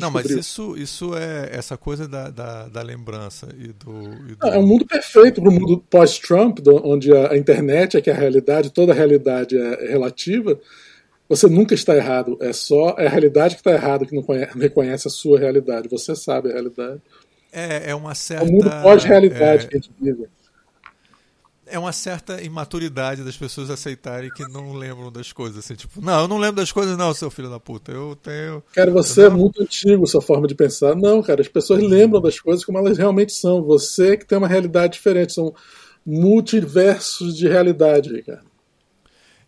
Não, 0.00 0.10
mas 0.10 0.30
isso, 0.30 0.76
isso 0.78 1.14
é 1.14 1.50
essa 1.52 1.76
coisa 1.76 2.08
da, 2.08 2.30
da, 2.30 2.68
da 2.68 2.82
lembrança 2.82 3.48
e 3.58 3.68
do, 3.68 3.92
e 4.30 4.34
do... 4.34 4.46
É 4.46 4.58
um 4.58 4.66
mundo 4.66 4.86
perfeito 4.86 5.42
para 5.42 5.50
o 5.50 5.52
mundo 5.52 5.78
pós-Trump, 5.90 6.58
onde 6.82 7.12
a, 7.12 7.32
a, 7.32 7.36
internet 7.36 7.96
é 7.96 8.00
que 8.00 8.08
é 8.08 8.12
a 8.14 8.16
realidade, 8.16 8.70
toda 8.70 8.92
a 8.92 8.94
realidade 8.94 9.56
é 9.58 9.90
relativa. 9.90 10.58
Você 11.28 11.48
nunca 11.48 11.74
está 11.74 11.96
errado, 11.96 12.36
é 12.40 12.52
só 12.52 12.96
é 12.98 13.06
a 13.06 13.10
realidade 13.10 13.54
que 13.54 13.60
está 13.60 13.72
errada 13.72 14.04
que 14.04 14.14
não, 14.14 14.22
conhece, 14.22 14.54
não 14.54 14.62
reconhece 14.62 15.08
a 15.08 15.10
sua 15.10 15.38
realidade. 15.38 15.88
Você 15.88 16.14
sabe 16.14 16.50
a 16.50 16.52
realidade. 16.52 17.00
É, 17.52 17.90
é 17.90 17.94
uma 17.94 18.14
certa. 18.14 18.44
É 18.44 18.48
um 18.48 18.52
mundo 18.52 18.70
pós-realidade 18.82 19.64
é... 19.64 19.68
que 19.68 19.76
a 19.76 19.80
gente 19.80 19.90
vive 20.00 20.28
é 21.66 21.78
uma 21.78 21.92
certa 21.92 22.42
imaturidade 22.42 23.22
das 23.22 23.36
pessoas 23.36 23.70
aceitarem 23.70 24.30
que 24.30 24.46
não 24.48 24.72
lembram 24.74 25.10
das 25.10 25.32
coisas. 25.32 25.58
Assim, 25.58 25.74
tipo, 25.74 26.00
não, 26.00 26.22
eu 26.22 26.28
não 26.28 26.38
lembro 26.38 26.56
das 26.56 26.70
coisas, 26.70 26.96
não, 26.96 27.14
seu 27.14 27.30
filho 27.30 27.50
da 27.50 27.58
puta. 27.58 27.92
Eu 27.92 28.16
tenho. 28.16 28.62
Cara, 28.72 28.90
você 28.90 29.24
é 29.24 29.28
muito 29.28 29.62
antigo, 29.62 30.06
sua 30.06 30.20
forma 30.20 30.46
de 30.46 30.54
pensar. 30.54 30.94
Não, 30.94 31.22
cara, 31.22 31.40
as 31.40 31.48
pessoas 31.48 31.82
lembram 31.82 32.20
das 32.20 32.38
coisas 32.38 32.64
como 32.64 32.78
elas 32.78 32.98
realmente 32.98 33.32
são. 33.32 33.62
Você 33.62 34.16
que 34.16 34.26
tem 34.26 34.38
uma 34.38 34.48
realidade 34.48 34.94
diferente. 34.94 35.32
São 35.32 35.54
multiversos 36.04 37.36
de 37.36 37.48
realidade, 37.48 38.22
cara. 38.22 38.42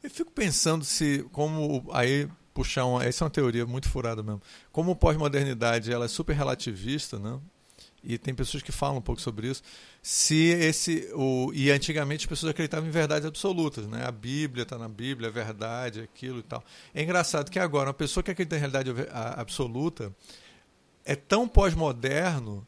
Eu 0.07 0.11
fico 0.11 0.31
pensando 0.31 0.85
se, 0.85 1.27
como. 1.33 1.85
Aí, 1.93 2.29
puxar 2.55 2.85
uma. 2.85 3.05
Essa 3.05 3.25
é 3.25 3.27
uma 3.27 3.31
teoria 3.31 3.67
muito 3.67 3.89
furada 3.89 4.23
mesmo. 4.23 4.41
Como 4.71 4.95
pós-modernidade 4.95 5.93
ela 5.93 6.05
é 6.05 6.09
super 6.09 6.37
relativista, 6.37 7.19
né? 7.19 7.41
e 8.05 8.17
tem 8.17 8.33
pessoas 8.33 8.63
que 8.63 8.71
falam 8.71 8.99
um 8.99 9.03
pouco 9.03 9.21
sobre 9.21 9.49
isso, 9.49 9.65
se 10.01 10.45
esse 10.45 11.11
o 11.13 11.51
e 11.53 11.73
antigamente 11.73 12.25
as 12.25 12.29
pessoas 12.29 12.51
acreditavam 12.51 12.89
em 12.89 12.93
verdades 12.93 13.27
absolutas, 13.27 13.89
né? 13.89 14.07
A 14.07 14.13
Bíblia 14.13 14.63
está 14.63 14.79
na 14.79 14.89
Bíblia, 14.89 15.29
a 15.29 15.33
verdade, 15.33 16.03
aquilo 16.03 16.39
e 16.39 16.43
tal. 16.45 16.63
É 16.95 17.03
engraçado 17.03 17.51
que 17.51 17.59
agora 17.59 17.89
uma 17.89 17.95
pessoa 17.95 18.23
que 18.23 18.31
acredita 18.31 18.55
em 18.55 18.61
realidade 18.61 18.93
absoluta 19.11 20.15
é 21.05 21.17
tão 21.17 21.49
pós-moderno 21.49 22.65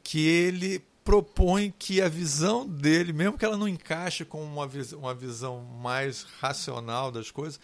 que 0.00 0.24
ele 0.24 0.80
propõe 1.08 1.72
que 1.78 2.02
a 2.02 2.08
visão 2.08 2.68
dele, 2.68 3.14
mesmo 3.14 3.38
que 3.38 3.42
ela 3.42 3.56
não 3.56 3.66
encaixe 3.66 4.26
com 4.26 4.44
uma, 4.44 4.66
vis 4.66 4.92
uma 4.92 5.14
visão 5.14 5.64
mais 5.80 6.26
racional 6.38 7.10
das 7.10 7.30
coisas, 7.30 7.58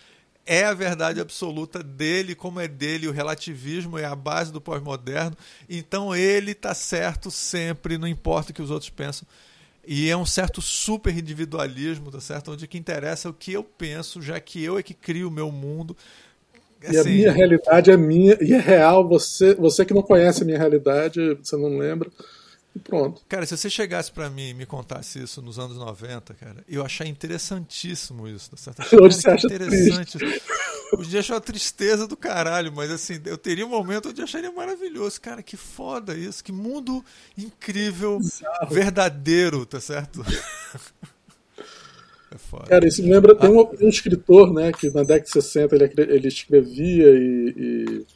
é 0.47 0.65
a 0.65 0.73
verdade 0.73 1.21
absoluta 1.21 1.83
dele, 1.83 2.35
como 2.35 2.59
é 2.59 2.67
dele, 2.67 3.07
o 3.07 3.13
relativismo 3.13 3.99
é 3.99 4.07
a 4.07 4.15
base 4.15 4.51
do 4.51 4.63
pós-moderno. 4.63 5.37
Então 5.69 6.17
ele 6.17 6.53
está 6.53 6.73
certo 6.73 7.31
sempre, 7.31 7.99
não 7.99 8.09
importa 8.09 8.51
o 8.51 8.55
que 8.55 8.63
os 8.63 8.71
outros 8.71 8.89
pensam. 8.89 9.29
E 9.87 10.09
é 10.09 10.17
um 10.17 10.25
certo 10.25 10.63
super 10.63 11.15
individualismo, 11.15 12.11
tá 12.11 12.23
certo? 12.23 12.51
Onde 12.51 12.67
que 12.67 12.79
interessa 12.79 13.29
é 13.29 13.31
o 13.31 13.35
que 13.35 13.53
eu 13.53 13.63
penso, 13.63 14.23
já 14.23 14.41
que 14.41 14.65
eu 14.65 14.79
é 14.79 14.83
que 14.83 14.95
crio 14.95 15.29
o 15.29 15.31
meu 15.31 15.53
mundo. 15.53 15.95
Assim, 16.83 16.95
e 16.95 16.97
a 16.97 17.01
assim, 17.03 17.11
minha 17.11 17.33
realidade 17.33 17.91
é 17.91 17.97
minha 17.99 18.39
e 18.41 18.55
é 18.55 18.59
real. 18.59 19.07
Você, 19.07 19.55
você 19.55 19.85
que 19.85 19.93
não 19.93 20.03
conhece 20.03 20.43
a 20.43 20.47
minha 20.47 20.57
realidade, 20.57 21.35
você 21.35 21.59
não 21.59 21.77
lembra. 21.77 22.11
E 22.75 22.79
pronto. 22.79 23.23
Cara, 23.29 23.47
se 23.47 23.57
você 23.57 23.71
chegasse 23.71 24.11
para 24.11 24.29
mim 24.29 24.49
e 24.49 24.55
me 24.55 24.67
contasse 24.67 25.23
isso 25.23 25.41
nos 25.41 25.59
anos 25.59 25.77
90, 25.77 26.35
cara, 26.35 26.65
eu 26.69 26.85
achar 26.85 27.07
interessantíssimo 27.07 28.27
isso, 28.27 28.51
tá 28.51 28.57
certo? 28.57 28.83
Achei, 28.83 28.99
Hoje 28.99 29.17
você 29.17 29.31
acha 29.31 29.47
interessante. 29.47 30.19
Triste. 30.19 30.43
Hoje 30.99 31.19
achou 31.19 31.37
a 31.37 31.41
tristeza 31.41 32.07
do 32.07 32.17
caralho, 32.17 32.73
mas 32.73 32.91
assim, 32.91 33.21
eu 33.27 33.39
teria 33.39 33.65
um 33.65 33.69
momento 33.71 34.09
onde 34.09 34.21
eu 34.21 34.25
acharia 34.25 34.51
maravilhoso. 34.51 35.21
Cara, 35.21 35.43
que 35.43 35.57
foda 35.57 36.15
isso, 36.15 36.43
que 36.43 36.53
mundo 36.53 37.05
incrível, 37.39 38.19
Exato. 38.21 38.75
verdadeiro, 38.75 39.65
tá 39.65 39.81
certo? 39.81 40.25
É 42.35 42.39
foda. 42.39 42.65
Cara, 42.65 42.89
isso 42.89 43.01
me 43.01 43.11
lembra, 43.11 43.37
tem 43.37 43.49
um, 43.49 43.61
um, 43.61 43.89
escritor, 43.89 44.53
né, 44.53 44.73
que 44.73 44.89
na 44.89 45.03
década 45.03 45.21
de 45.21 45.31
60 45.31 45.77
ele, 45.77 45.93
ele 45.97 46.27
escrevia 46.27 47.07
e, 47.11 47.55
e, 47.57 48.07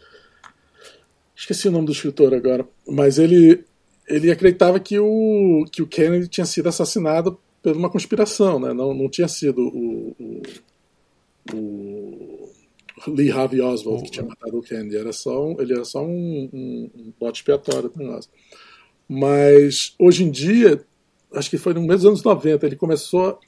Esqueci 1.39 1.69
o 1.69 1.71
nome 1.71 1.87
do 1.87 1.93
escritor 1.93 2.35
agora, 2.35 2.67
mas 2.85 3.17
ele, 3.17 3.65
ele 4.09 4.31
acreditava 4.31 4.81
que 4.81 4.99
o, 4.99 5.65
que 5.71 5.83
o 5.83 5.87
Kennedy 5.87 6.29
tinha 6.29 6.47
sido 6.47 6.69
assassinado 6.69 7.39
por 7.63 7.77
uma 7.77 7.91
conspiração, 7.91 8.59
né? 8.59 8.73
não, 8.73 8.95
não 8.95 9.09
tinha 9.09 9.29
sido 9.29 9.61
o, 9.61 10.17
o, 11.53 12.49
o 13.07 13.11
Lee 13.11 13.31
Harvey 13.31 13.61
Oswald 13.61 14.05
que 14.05 14.11
tinha 14.11 14.27
matado 14.27 14.59
o 14.59 14.63
Kennedy, 14.63 14.97
era 14.97 15.13
só 15.13 15.47
um, 15.47 15.61
ele 15.61 15.73
era 15.73 15.85
só 15.85 16.05
um, 16.05 16.49
um, 16.53 16.91
um 16.97 17.13
bote 17.19 17.41
expiatório 17.41 17.91
para 17.91 18.05
nós. 18.05 18.29
Mas 19.09 19.95
hoje 19.99 20.25
em 20.25 20.31
dia, 20.31 20.85
acho 21.35 21.51
que 21.51 21.59
foi 21.59 21.75
no 21.75 21.81
mês 21.81 22.01
dos 22.01 22.07
anos 22.07 22.23
90, 22.23 22.67
ele 22.67 22.77
começou 22.77 23.39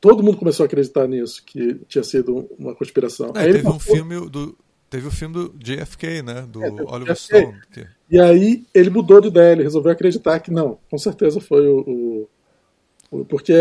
todo 0.00 0.22
mundo 0.22 0.38
começou 0.38 0.64
a 0.64 0.66
acreditar 0.66 1.06
nisso, 1.06 1.42
que 1.44 1.74
tinha 1.86 2.02
sido 2.02 2.48
uma 2.58 2.74
conspiração. 2.74 3.32
É, 3.36 3.52
teve 3.52 3.68
um 3.68 3.78
filme 3.78 4.28
do. 4.28 4.56
Teve 4.90 5.06
o 5.06 5.10
filme 5.10 5.34
do 5.34 5.54
JFK, 5.56 6.22
né? 6.22 6.44
Do 6.48 6.64
é, 6.64 6.68
Oliver 6.68 7.16
Stone. 7.16 7.54
Que... 7.72 7.86
E 8.10 8.20
aí 8.20 8.64
ele 8.74 8.90
mudou 8.90 9.20
de 9.20 9.28
ideia, 9.28 9.52
ele 9.52 9.62
resolveu 9.62 9.92
acreditar 9.92 10.40
que 10.40 10.50
não, 10.50 10.78
com 10.90 10.98
certeza 10.98 11.40
foi 11.40 11.66
o. 11.68 12.28
o, 13.10 13.20
o 13.20 13.24
porque 13.24 13.54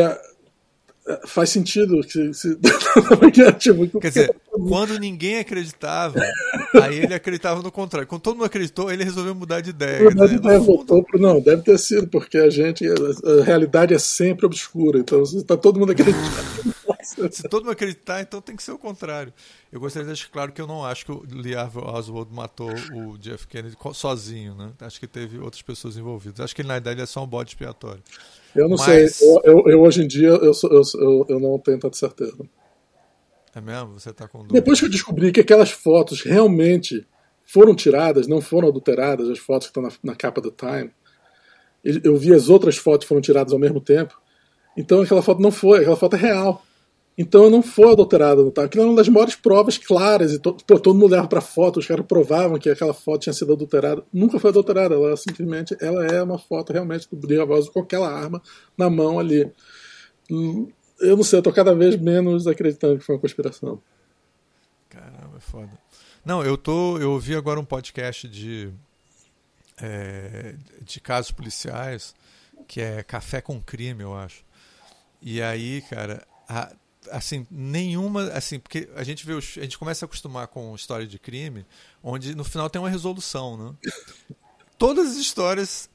faz 1.25 1.49
sentido 1.49 2.01
que 2.01 2.33
se... 2.33 2.55
tipo, 3.57 3.99
quer 3.99 4.09
dizer 4.09 4.35
quando 4.51 4.99
ninguém 4.99 5.39
acreditava 5.39 6.19
aí 6.83 6.99
ele 6.99 7.13
acreditava 7.13 7.61
no 7.61 7.71
contrário 7.71 8.07
quando 8.07 8.21
todo 8.21 8.35
mundo 8.35 8.45
acreditou 8.45 8.91
ele 8.91 9.03
resolveu 9.03 9.33
mudar 9.33 9.61
de 9.61 9.71
ideia 9.71 10.03
mudar 10.03 10.27
de 10.27 10.35
ideia 10.35 10.59
voltou 10.59 11.03
pro 11.03 11.19
não 11.19 11.39
deve 11.39 11.63
ter 11.63 11.77
sido 11.79 12.07
porque 12.07 12.37
a 12.37 12.49
gente 12.49 12.85
a, 12.87 13.43
realidade 13.43 13.93
é 13.93 13.99
sempre 13.99 14.45
obscura 14.45 14.99
então 14.99 15.23
está 15.23 15.57
todo 15.57 15.79
mundo 15.79 15.93
acreditando 15.93 16.75
se 17.31 17.43
todo 17.49 17.63
mundo 17.63 17.71
acreditar 17.71 18.21
então 18.21 18.41
tem 18.41 18.55
que 18.55 18.63
ser 18.63 18.71
o 18.71 18.77
contrário 18.77 19.33
eu 19.71 19.79
gostaria 19.79 20.05
de 20.05 20.13
deixar 20.13 20.29
claro 20.29 20.51
que 20.51 20.61
eu 20.61 20.67
não 20.67 20.85
acho 20.85 21.05
que 21.05 21.11
o 21.11 21.23
Lee 21.31 21.55
Harvey 21.55 21.83
Oswald 21.83 22.33
matou 22.33 22.71
o 22.93 23.17
Jeff 23.17 23.47
Kennedy 23.47 23.75
sozinho 23.93 24.55
né 24.55 24.71
acho 24.81 24.99
que 24.99 25.07
teve 25.07 25.37
outras 25.39 25.61
pessoas 25.61 25.97
envolvidas 25.97 26.39
acho 26.39 26.55
que 26.55 26.61
ele 26.61 26.67
na 26.67 26.75
verdade 26.75 27.01
é 27.01 27.05
só 27.05 27.23
um 27.23 27.27
bode 27.27 27.49
expiatório 27.49 28.03
eu 28.55 28.67
não 28.67 28.77
Mas... 28.77 29.15
sei. 29.15 29.27
Eu, 29.27 29.41
eu, 29.43 29.63
eu, 29.67 29.81
hoje 29.81 30.03
em 30.03 30.07
dia 30.07 30.29
eu, 30.29 30.51
eu, 30.51 30.81
eu, 30.95 31.25
eu 31.29 31.39
não 31.39 31.59
tenho 31.59 31.79
tanta 31.79 31.95
certeza. 31.95 32.37
É 33.53 33.61
mesmo? 33.61 33.99
Você 33.99 34.13
tá 34.13 34.27
com 34.27 34.39
dúvida? 34.39 34.53
Depois 34.53 34.79
que 34.79 34.85
eu 34.85 34.89
descobri 34.89 35.31
que 35.31 35.39
aquelas 35.39 35.71
fotos 35.71 36.21
realmente 36.21 37.05
foram 37.45 37.75
tiradas, 37.75 38.27
não 38.27 38.41
foram 38.41 38.67
adulteradas, 38.67 39.29
as 39.29 39.39
fotos 39.39 39.67
que 39.67 39.71
estão 39.71 39.83
na, 39.83 39.91
na 40.03 40.15
capa 40.15 40.39
do 40.39 40.51
Time, 40.51 40.91
eu 42.03 42.15
vi 42.17 42.33
as 42.33 42.49
outras 42.49 42.77
fotos 42.77 43.05
que 43.05 43.09
foram 43.09 43.21
tiradas 43.21 43.53
ao 43.53 43.59
mesmo 43.59 43.81
tempo. 43.81 44.19
Então 44.77 45.01
aquela 45.01 45.21
foto 45.21 45.41
não 45.41 45.51
foi, 45.51 45.79
aquela 45.79 45.95
foto 45.95 46.15
é 46.15 46.19
real. 46.19 46.63
Então 47.21 47.49
não 47.49 47.61
foi 47.61 47.91
adulterada 47.91 48.41
no 48.41 48.47
Aquilo 48.47 48.83
era 48.83 48.89
uma 48.89 48.95
das 48.95 49.09
maiores 49.09 49.35
provas 49.35 49.77
claras. 49.77 50.31
E 50.31 50.39
to, 50.39 50.55
pô, 50.65 50.79
todo 50.79 50.97
mundo 50.97 51.11
leva 51.11 51.27
para 51.27 51.41
foto, 51.41 51.77
os 51.77 51.85
caras 51.85 52.05
provavam 52.05 52.57
que 52.57 52.69
aquela 52.69 52.93
foto 52.93 53.23
tinha 53.23 53.33
sido 53.33 53.51
adulterada. 53.51 54.01
Nunca 54.13 54.39
foi 54.39 54.51
adulterada, 54.51 54.95
ela 54.95 55.17
simplesmente 55.17 55.75
ela 55.81 56.05
é 56.05 56.23
uma 56.23 56.39
foto 56.39 56.71
realmente 56.71 57.09
do 57.09 57.17
Brilho 57.17 57.45
com 57.73 57.81
aquela 57.81 58.09
arma 58.09 58.41
na 58.77 58.89
mão 58.89 59.19
ali. 59.19 59.51
Eu 61.01 61.17
não 61.17 61.23
sei, 61.23 61.39
eu 61.39 61.43
tô 61.43 61.51
cada 61.51 61.75
vez 61.75 61.97
menos 61.97 62.47
acreditando 62.47 62.97
que 62.97 63.03
foi 63.03 63.15
uma 63.15 63.21
conspiração. 63.21 63.81
Caramba, 64.87 65.35
é 65.35 65.41
foda. 65.41 65.71
Não, 66.23 66.41
eu 66.41 66.57
tô. 66.57 66.97
Eu 66.99 67.11
ouvi 67.11 67.35
agora 67.35 67.59
um 67.59 67.65
podcast 67.65 68.29
de. 68.29 68.71
É, 69.81 70.55
de 70.81 71.01
casos 71.01 71.31
policiais, 71.31 72.15
que 72.65 72.79
é 72.79 73.03
Café 73.03 73.41
com 73.41 73.61
Crime, 73.61 74.03
eu 74.03 74.15
acho. 74.15 74.45
E 75.21 75.41
aí, 75.41 75.81
cara, 75.81 76.25
a, 76.47 76.73
assim, 77.11 77.45
nenhuma, 77.49 78.23
assim, 78.31 78.59
porque 78.59 78.89
a 78.95 79.03
gente 79.03 79.25
vê, 79.25 79.33
os, 79.33 79.57
a 79.57 79.61
gente 79.61 79.77
começa 79.77 80.05
a 80.05 80.07
acostumar 80.07 80.47
com 80.47 80.75
história 80.75 81.07
de 81.07 81.17
crime, 81.19 81.65
onde 82.03 82.35
no 82.35 82.43
final 82.43 82.69
tem 82.69 82.81
uma 82.81 82.89
resolução, 82.89 83.57
né? 83.57 84.35
Todas 84.77 85.11
as 85.11 85.17
histórias 85.17 85.89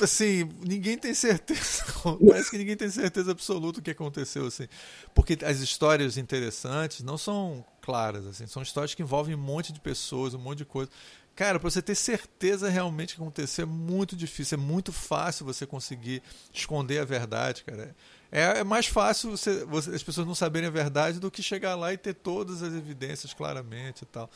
assim, 0.00 0.48
ninguém 0.66 0.96
tem 0.98 1.14
certeza, 1.14 1.84
parece 2.26 2.50
que 2.50 2.58
ninguém 2.58 2.76
tem 2.76 2.90
certeza 2.90 3.30
absoluta 3.30 3.80
do 3.80 3.84
que 3.84 3.90
aconteceu 3.90 4.46
assim, 4.46 4.66
porque 5.14 5.38
as 5.44 5.60
histórias 5.60 6.16
interessantes 6.16 7.02
não 7.02 7.18
são 7.18 7.64
claras 7.80 8.26
assim, 8.26 8.46
são 8.46 8.62
histórias 8.62 8.94
que 8.94 9.02
envolvem 9.02 9.34
um 9.34 9.38
monte 9.38 9.72
de 9.72 9.80
pessoas, 9.80 10.34
um 10.34 10.38
monte 10.38 10.58
de 10.58 10.64
coisa. 10.64 10.90
Cara, 11.34 11.58
para 11.58 11.70
você 11.70 11.80
ter 11.80 11.94
certeza 11.94 12.68
realmente 12.68 13.14
que 13.14 13.22
aconteceu 13.22 13.62
é 13.62 13.66
muito 13.66 14.14
difícil, 14.14 14.58
é 14.58 14.60
muito 14.60 14.92
fácil 14.92 15.46
você 15.46 15.66
conseguir 15.66 16.22
esconder 16.52 16.98
a 16.98 17.04
verdade, 17.04 17.64
cara. 17.64 17.94
É, 18.32 18.60
é 18.60 18.64
mais 18.64 18.86
fácil 18.86 19.30
você, 19.30 19.62
você, 19.66 19.90
as 19.90 20.02
pessoas 20.02 20.26
não 20.26 20.34
saberem 20.34 20.66
a 20.66 20.72
verdade 20.72 21.20
do 21.20 21.30
que 21.30 21.42
chegar 21.42 21.74
lá 21.74 21.92
e 21.92 21.98
ter 21.98 22.14
todas 22.14 22.62
as 22.62 22.72
evidências 22.72 23.34
claramente 23.34 24.02
e 24.02 24.06
tal. 24.06 24.30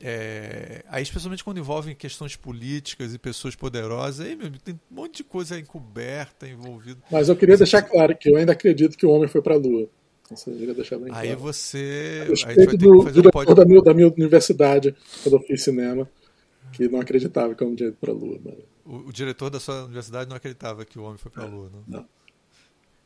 É, 0.00 0.82
aí, 0.88 1.02
especialmente 1.02 1.44
quando 1.44 1.58
envolvem 1.58 1.94
questões 1.94 2.34
políticas 2.34 3.14
e 3.14 3.18
pessoas 3.18 3.54
poderosas, 3.54 4.26
aí, 4.26 4.34
meu, 4.34 4.50
tem 4.64 4.74
um 4.90 4.94
monte 4.94 5.18
de 5.18 5.24
coisa 5.24 5.58
encoberta, 5.58 6.48
envolvida. 6.48 7.00
Mas 7.10 7.28
eu 7.28 7.36
queria 7.36 7.56
deixar 7.56 7.82
claro 7.82 8.16
que 8.16 8.30
eu 8.30 8.36
ainda 8.36 8.52
acredito 8.52 8.96
que 8.96 9.04
o 9.04 9.10
homem 9.10 9.28
foi 9.28 9.42
para 9.42 9.54
a 9.54 9.58
Lua. 9.58 9.88
Isso 10.32 10.50
eu 10.50 10.74
deixar 10.74 10.98
bem 10.98 11.12
aí 11.12 11.28
claro. 11.28 11.40
você. 11.40 12.26
A 12.44 12.48
aí 12.48 12.56
vai 12.56 12.76
do, 12.76 13.22
do 13.22 13.30
pode... 13.30 13.54
da, 13.54 13.64
minha, 13.64 13.80
da 13.80 13.94
minha 13.94 14.08
universidade, 14.08 14.94
quando 15.22 15.36
eu 15.36 15.40
fiz 15.40 15.62
cinema, 15.62 16.08
que 16.72 16.88
não 16.88 17.00
acreditava 17.00 17.54
que 17.54 17.62
o 17.62 17.66
homem 17.66 17.76
tinha 17.76 17.88
ido 17.88 17.96
para 18.00 18.12
a 18.12 18.14
Lua. 18.14 18.38
Mas... 18.44 18.54
O, 18.84 19.08
o, 19.08 19.12
diretor 19.12 19.50
da 19.50 19.60
sua 19.60 19.84
universidade 19.84 20.28
não 20.28 20.36
acreditava 20.36 20.84
que 20.84 20.98
o 20.98 21.02
homem 21.04 21.16
foi 21.16 21.30
para 21.30 21.44
a 21.44 21.46
Lua, 21.46 21.70
não? 21.72 21.84
Não. 21.86 22.06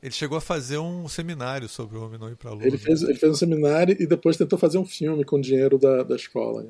Ele 0.02 0.12
chegou 0.12 0.38
a 0.38 0.40
fazer 0.40 0.78
um 0.78 1.06
seminário 1.08 1.68
sobre 1.68 1.98
o 1.98 2.04
homem 2.04 2.18
não 2.18 2.30
ir 2.30 2.36
para 2.36 2.50
a 2.50 2.54
Lua. 2.54 2.66
Ele 2.66 2.78
fez, 2.78 3.02
ele 3.02 3.18
fez 3.18 3.32
um 3.32 3.36
seminário 3.36 3.94
e 4.00 4.06
depois 4.06 4.36
tentou 4.36 4.58
fazer 4.58 4.78
um 4.78 4.86
filme 4.86 5.24
com 5.24 5.38
dinheiro 5.38 5.78
da, 5.78 6.02
da 6.02 6.16
escola. 6.16 6.66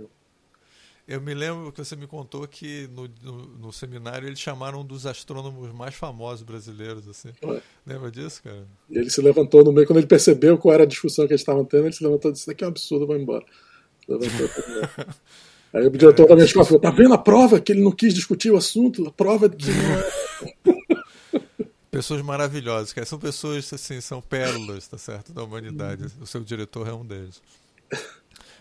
Eu 1.06 1.20
me 1.20 1.32
lembro 1.34 1.72
que 1.72 1.84
você 1.84 1.94
me 1.94 2.06
contou 2.06 2.46
que 2.46 2.88
no, 2.94 3.08
no, 3.22 3.46
no, 3.58 3.72
seminário 3.72 4.28
eles 4.28 4.38
chamaram 4.38 4.80
um 4.80 4.84
dos 4.84 5.06
astrônomos 5.06 5.72
mais 5.72 5.94
famosos 5.94 6.42
brasileiros, 6.42 7.08
assim. 7.08 7.30
Lembra 7.86 8.10
disso, 8.10 8.42
cara? 8.42 8.66
E 8.88 8.98
ele 8.98 9.10
se 9.10 9.20
levantou 9.20 9.64
no 9.64 9.72
meio, 9.72 9.86
quando 9.86 9.98
ele 9.98 10.06
percebeu 10.06 10.58
qual 10.58 10.74
era 10.74 10.82
a 10.82 10.86
discussão 10.86 11.26
que 11.26 11.32
eles 11.32 11.40
estavam 11.40 11.64
tendo, 11.64 11.86
ele 11.86 11.92
se 11.92 12.04
levantou 12.04 12.30
e 12.30 12.32
disse: 12.32 12.44
Isso 12.44 12.50
aqui 12.52 12.62
é 12.62 12.66
um 12.66 12.70
absurdo, 12.70 13.06
vou 13.06 13.16
embora. 13.16 13.44
Levantou 14.08 14.48
Aí 15.72 15.86
o 15.86 15.90
diretor 15.98 16.28
da 16.28 16.34
minha 16.34 16.46
escola 16.46 16.64
falou: 16.64 16.80
Tá 16.80 16.90
vendo 16.90 17.14
a 17.14 17.18
prova 17.18 17.60
que 17.60 17.72
ele 17.72 17.82
não 17.82 17.92
quis 17.92 18.14
discutir 18.14 18.52
o 18.52 18.56
assunto? 18.56 19.06
A 19.08 19.10
prova 19.10 19.48
de 19.48 19.66
que 20.64 20.70
é. 20.70 20.79
Pessoas 21.90 22.22
maravilhosas, 22.22 22.92
cara. 22.92 23.06
São 23.06 23.18
pessoas, 23.18 23.72
assim, 23.72 24.00
são 24.00 24.22
pérolas, 24.22 24.86
tá 24.86 24.96
certo? 24.96 25.32
Da 25.32 25.42
humanidade. 25.42 26.06
O 26.20 26.26
seu 26.26 26.42
diretor 26.42 26.86
é 26.86 26.92
um 26.92 27.04
deles. 27.04 27.42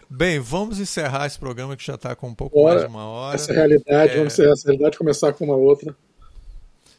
Bem, 0.10 0.40
vamos 0.40 0.80
encerrar 0.80 1.28
esse 1.28 1.38
programa 1.38 1.78
que 1.78 1.86
já 1.86 1.94
está 1.94 2.16
com 2.16 2.30
um 2.30 2.34
pouco 2.34 2.64
mais 2.64 2.82
de 2.82 2.88
uma 2.88 3.06
hora. 3.06 3.36
Essa 3.36 3.54
realidade, 3.54 4.14
é... 4.14 4.18
vamos 4.18 4.34
encerrar 4.34 4.54
essa 4.54 4.68
realidade 4.68 4.98
começar 4.98 5.32
com 5.34 5.46
uma 5.46 5.56
outra. 5.56 5.96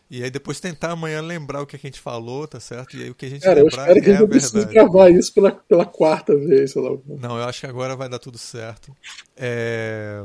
E 0.08 0.22
aí 0.22 0.30
depois 0.30 0.60
tentar 0.60 0.92
amanhã 0.92 1.20
lembrar 1.20 1.62
o 1.62 1.66
que 1.66 1.74
a 1.74 1.78
gente 1.78 2.00
falou, 2.00 2.46
tá 2.46 2.60
certo? 2.60 2.96
E 2.96 3.02
aí 3.02 3.10
o 3.10 3.14
que 3.14 3.26
a 3.26 3.28
gente 3.28 3.42
Cara, 3.42 3.62
lembrar 3.62 3.88
eu 3.90 3.96
espero 3.96 4.02
que 4.02 4.10
é 4.10 4.16
a 4.16 4.28
precise 4.28 4.64
gravar 4.66 5.10
isso 5.10 5.32
pela, 5.32 5.52
pela 5.52 5.84
quarta 5.84 6.36
vez, 6.36 6.72
sei 6.72 6.82
lá. 6.82 6.96
Não, 7.06 7.36
eu 7.36 7.44
acho 7.44 7.60
que 7.60 7.66
agora 7.66 7.96
vai 7.96 8.08
dar 8.08 8.18
tudo 8.20 8.38
certo. 8.38 8.94
É... 9.36 10.22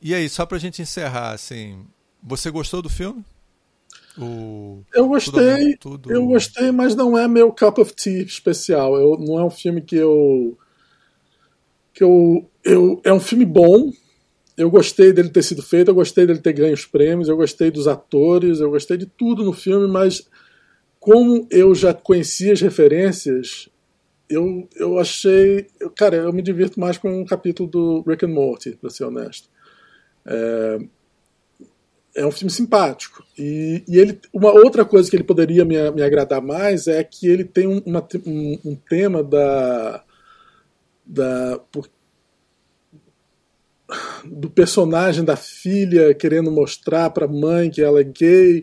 E 0.00 0.14
aí, 0.14 0.28
só 0.28 0.46
pra 0.46 0.58
gente 0.58 0.80
encerrar, 0.80 1.32
assim, 1.32 1.84
você 2.22 2.50
gostou 2.50 2.80
do 2.80 2.88
filme? 2.88 3.24
O... 4.20 4.82
Eu 4.92 5.08
gostei, 5.08 5.76
tudo, 5.76 5.98
tudo... 5.98 6.12
eu 6.12 6.26
gostei, 6.26 6.72
mas 6.72 6.94
não 6.94 7.16
é 7.16 7.28
meu 7.28 7.52
cup 7.52 7.78
of 7.78 7.94
tea 7.94 8.22
especial. 8.22 8.96
Eu, 8.96 9.16
não 9.18 9.38
é 9.38 9.44
um 9.44 9.50
filme 9.50 9.80
que 9.80 9.96
eu 9.96 10.56
que 11.92 12.02
eu, 12.02 12.48
eu 12.64 13.00
é 13.04 13.12
um 13.12 13.20
filme 13.20 13.44
bom. 13.44 13.92
Eu 14.56 14.70
gostei 14.70 15.12
dele 15.12 15.28
ter 15.28 15.42
sido 15.42 15.62
feito, 15.62 15.88
eu 15.88 15.94
gostei 15.94 16.26
dele 16.26 16.40
ter 16.40 16.52
ganho 16.52 16.74
os 16.74 16.84
prêmios, 16.84 17.28
eu 17.28 17.36
gostei 17.36 17.70
dos 17.70 17.86
atores, 17.86 18.58
eu 18.58 18.70
gostei 18.70 18.96
de 18.96 19.06
tudo 19.06 19.44
no 19.44 19.52
filme, 19.52 19.86
mas 19.86 20.28
como 20.98 21.46
eu 21.48 21.74
já 21.76 21.94
conhecia 21.94 22.52
as 22.52 22.60
referências, 22.60 23.68
eu, 24.28 24.68
eu 24.76 24.98
achei. 24.98 25.68
Eu, 25.80 25.90
cara, 25.90 26.16
eu 26.16 26.32
me 26.32 26.42
divirto 26.42 26.78
mais 26.78 26.98
com 26.98 27.20
um 27.20 27.24
capítulo 27.24 27.68
do 27.68 28.02
Rick 28.06 28.26
and 28.26 28.30
Morty, 28.30 28.72
para 28.72 28.90
ser 28.90 29.04
honesto. 29.04 29.48
É, 30.26 30.78
é 32.18 32.26
um 32.26 32.32
filme 32.32 32.50
simpático. 32.50 33.24
E, 33.38 33.82
e, 33.88 33.98
ele, 33.98 34.20
uma 34.32 34.52
outra 34.52 34.84
coisa 34.84 35.08
que 35.08 35.16
ele 35.16 35.24
poderia 35.24 35.64
me, 35.64 35.90
me 35.92 36.02
agradar 36.02 36.42
mais 36.42 36.86
é 36.86 37.02
que 37.04 37.26
ele 37.26 37.44
tem 37.44 37.66
um, 37.66 37.80
uma, 37.86 38.06
um, 38.26 38.58
um 38.64 38.74
tema 38.74 39.22
da. 39.22 40.02
da 41.06 41.60
por, 41.70 41.88
do 44.24 44.50
personagem 44.50 45.24
da 45.24 45.34
filha 45.34 46.12
querendo 46.12 46.50
mostrar 46.50 47.08
para 47.08 47.24
a 47.24 47.28
mãe 47.28 47.70
que 47.70 47.80
ela 47.80 48.00
é 48.00 48.04
gay 48.04 48.62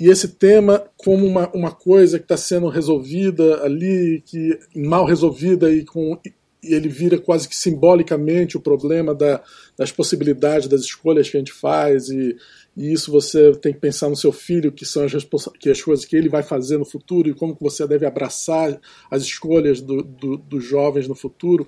e 0.00 0.08
esse 0.08 0.26
tema 0.26 0.84
como 0.96 1.24
uma, 1.24 1.48
uma 1.54 1.70
coisa 1.70 2.18
que 2.18 2.24
está 2.24 2.36
sendo 2.36 2.68
resolvida 2.68 3.62
ali, 3.62 4.20
que 4.26 4.58
mal 4.74 5.04
resolvida 5.04 5.70
e 5.70 5.84
com 5.84 6.18
e 6.62 6.74
ele 6.74 6.88
vira 6.88 7.18
quase 7.18 7.48
que 7.48 7.56
simbolicamente 7.56 8.56
o 8.56 8.60
problema 8.60 9.12
da, 9.14 9.42
das 9.76 9.90
possibilidades 9.90 10.68
das 10.68 10.82
escolhas 10.82 11.28
que 11.28 11.36
a 11.36 11.40
gente 11.40 11.52
faz 11.52 12.08
e, 12.08 12.36
e, 12.76 12.92
isso 12.92 13.10
você 13.10 13.52
tem 13.56 13.72
que 13.72 13.80
pensar 13.80 14.08
no 14.08 14.16
seu 14.16 14.32
filho 14.32 14.72
que 14.72 14.84
são 14.84 15.04
as, 15.04 15.12
que 15.58 15.70
as 15.70 15.82
coisas 15.82 16.04
que 16.04 16.16
ele 16.16 16.28
vai 16.28 16.42
fazer 16.42 16.78
no 16.78 16.84
futuro 16.84 17.28
e 17.28 17.34
como 17.34 17.56
que 17.56 17.62
você 17.62 17.86
deve 17.86 18.06
abraçar 18.06 18.80
as 19.10 19.22
escolhas 19.22 19.80
do, 19.80 20.02
do, 20.02 20.36
dos 20.36 20.64
jovens 20.64 21.08
no 21.08 21.14
futuro 21.14 21.66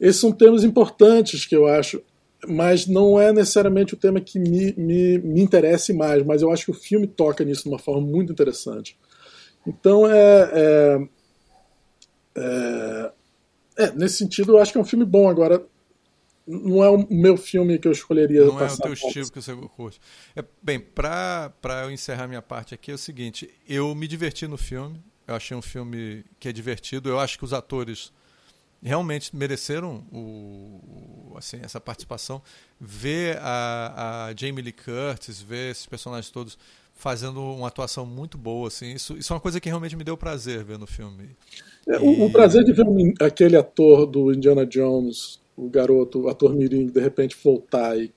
esses 0.00 0.20
são 0.20 0.32
temas 0.32 0.64
importantes 0.64 1.46
que 1.46 1.56
eu 1.56 1.66
acho 1.66 2.02
mas 2.46 2.86
não 2.86 3.20
é 3.20 3.32
necessariamente 3.32 3.94
o 3.94 3.96
tema 3.96 4.20
que 4.20 4.38
me, 4.38 4.74
me, 4.76 5.18
me 5.18 5.42
interesse 5.42 5.92
mais, 5.92 6.22
mas 6.24 6.42
eu 6.42 6.50
acho 6.50 6.66
que 6.66 6.70
o 6.70 6.74
filme 6.74 7.06
toca 7.06 7.44
nisso 7.44 7.64
de 7.64 7.68
uma 7.68 7.78
forma 7.78 8.02
muito 8.02 8.32
interessante. 8.32 8.98
Então, 9.66 10.06
é, 10.06 10.50
é, 10.52 11.08
é, 12.36 13.12
é 13.78 13.92
nesse 13.92 14.18
sentido, 14.18 14.52
eu 14.52 14.58
acho 14.58 14.72
que 14.72 14.78
é 14.78 14.80
um 14.80 14.84
filme 14.84 15.04
bom. 15.04 15.28
Agora, 15.28 15.64
não 16.46 16.84
é 16.84 16.90
o 16.90 17.06
meu 17.10 17.36
filme 17.36 17.78
que 17.78 17.88
eu 17.88 17.92
escolheria 17.92 18.44
Não 18.44 18.60
é 18.60 18.66
o 18.66 18.76
teu 18.76 18.92
estilo 18.92 19.30
que 19.30 19.40
você 19.40 19.54
curte. 19.76 20.00
É, 20.36 20.44
bem, 20.62 20.78
para 20.78 21.52
eu 21.84 21.90
encerrar 21.90 22.28
minha 22.28 22.42
parte 22.42 22.74
aqui, 22.74 22.90
é 22.90 22.94
o 22.94 22.98
seguinte: 22.98 23.48
eu 23.68 23.94
me 23.94 24.06
diverti 24.06 24.46
no 24.46 24.56
filme. 24.56 25.00
Eu 25.26 25.34
achei 25.34 25.56
um 25.56 25.62
filme 25.62 26.22
que 26.38 26.48
é 26.48 26.52
divertido. 26.52 27.08
Eu 27.08 27.18
acho 27.18 27.38
que 27.38 27.44
os 27.44 27.54
atores 27.54 28.12
realmente 28.82 29.34
mereceram 29.34 30.04
o, 30.12 31.32
assim, 31.36 31.58
essa 31.62 31.80
participação. 31.80 32.42
Ver 32.78 33.38
a, 33.40 34.26
a 34.26 34.34
Jamie 34.36 34.62
Lee 34.62 34.72
Curtis, 34.72 35.40
ver 35.40 35.70
esses 35.70 35.86
personagens 35.86 36.30
todos 36.30 36.58
fazendo 36.94 37.40
uma 37.42 37.68
atuação 37.68 38.06
muito 38.06 38.38
boa, 38.38 38.68
assim, 38.68 38.92
isso, 38.92 39.16
isso 39.16 39.32
é 39.32 39.34
uma 39.34 39.40
coisa 39.40 39.60
que 39.60 39.68
realmente 39.68 39.96
me 39.96 40.04
deu 40.04 40.16
prazer 40.16 40.62
ver 40.62 40.78
no 40.78 40.86
filme. 40.86 41.30
É, 41.88 41.96
e... 41.96 41.98
o, 41.98 42.26
o, 42.26 42.30
prazer 42.30 42.62
de 42.62 42.72
ver 42.72 42.86
aquele 43.20 43.56
ator 43.56 44.06
do 44.06 44.32
Indiana 44.32 44.64
Jones, 44.64 45.40
o 45.56 45.68
garoto, 45.68 46.22
o 46.22 46.28
ator 46.28 46.54
mirim, 46.54 46.86
de 46.86 47.00
repente 47.00 47.36
voltar 47.42 47.96
e, 47.96 48.12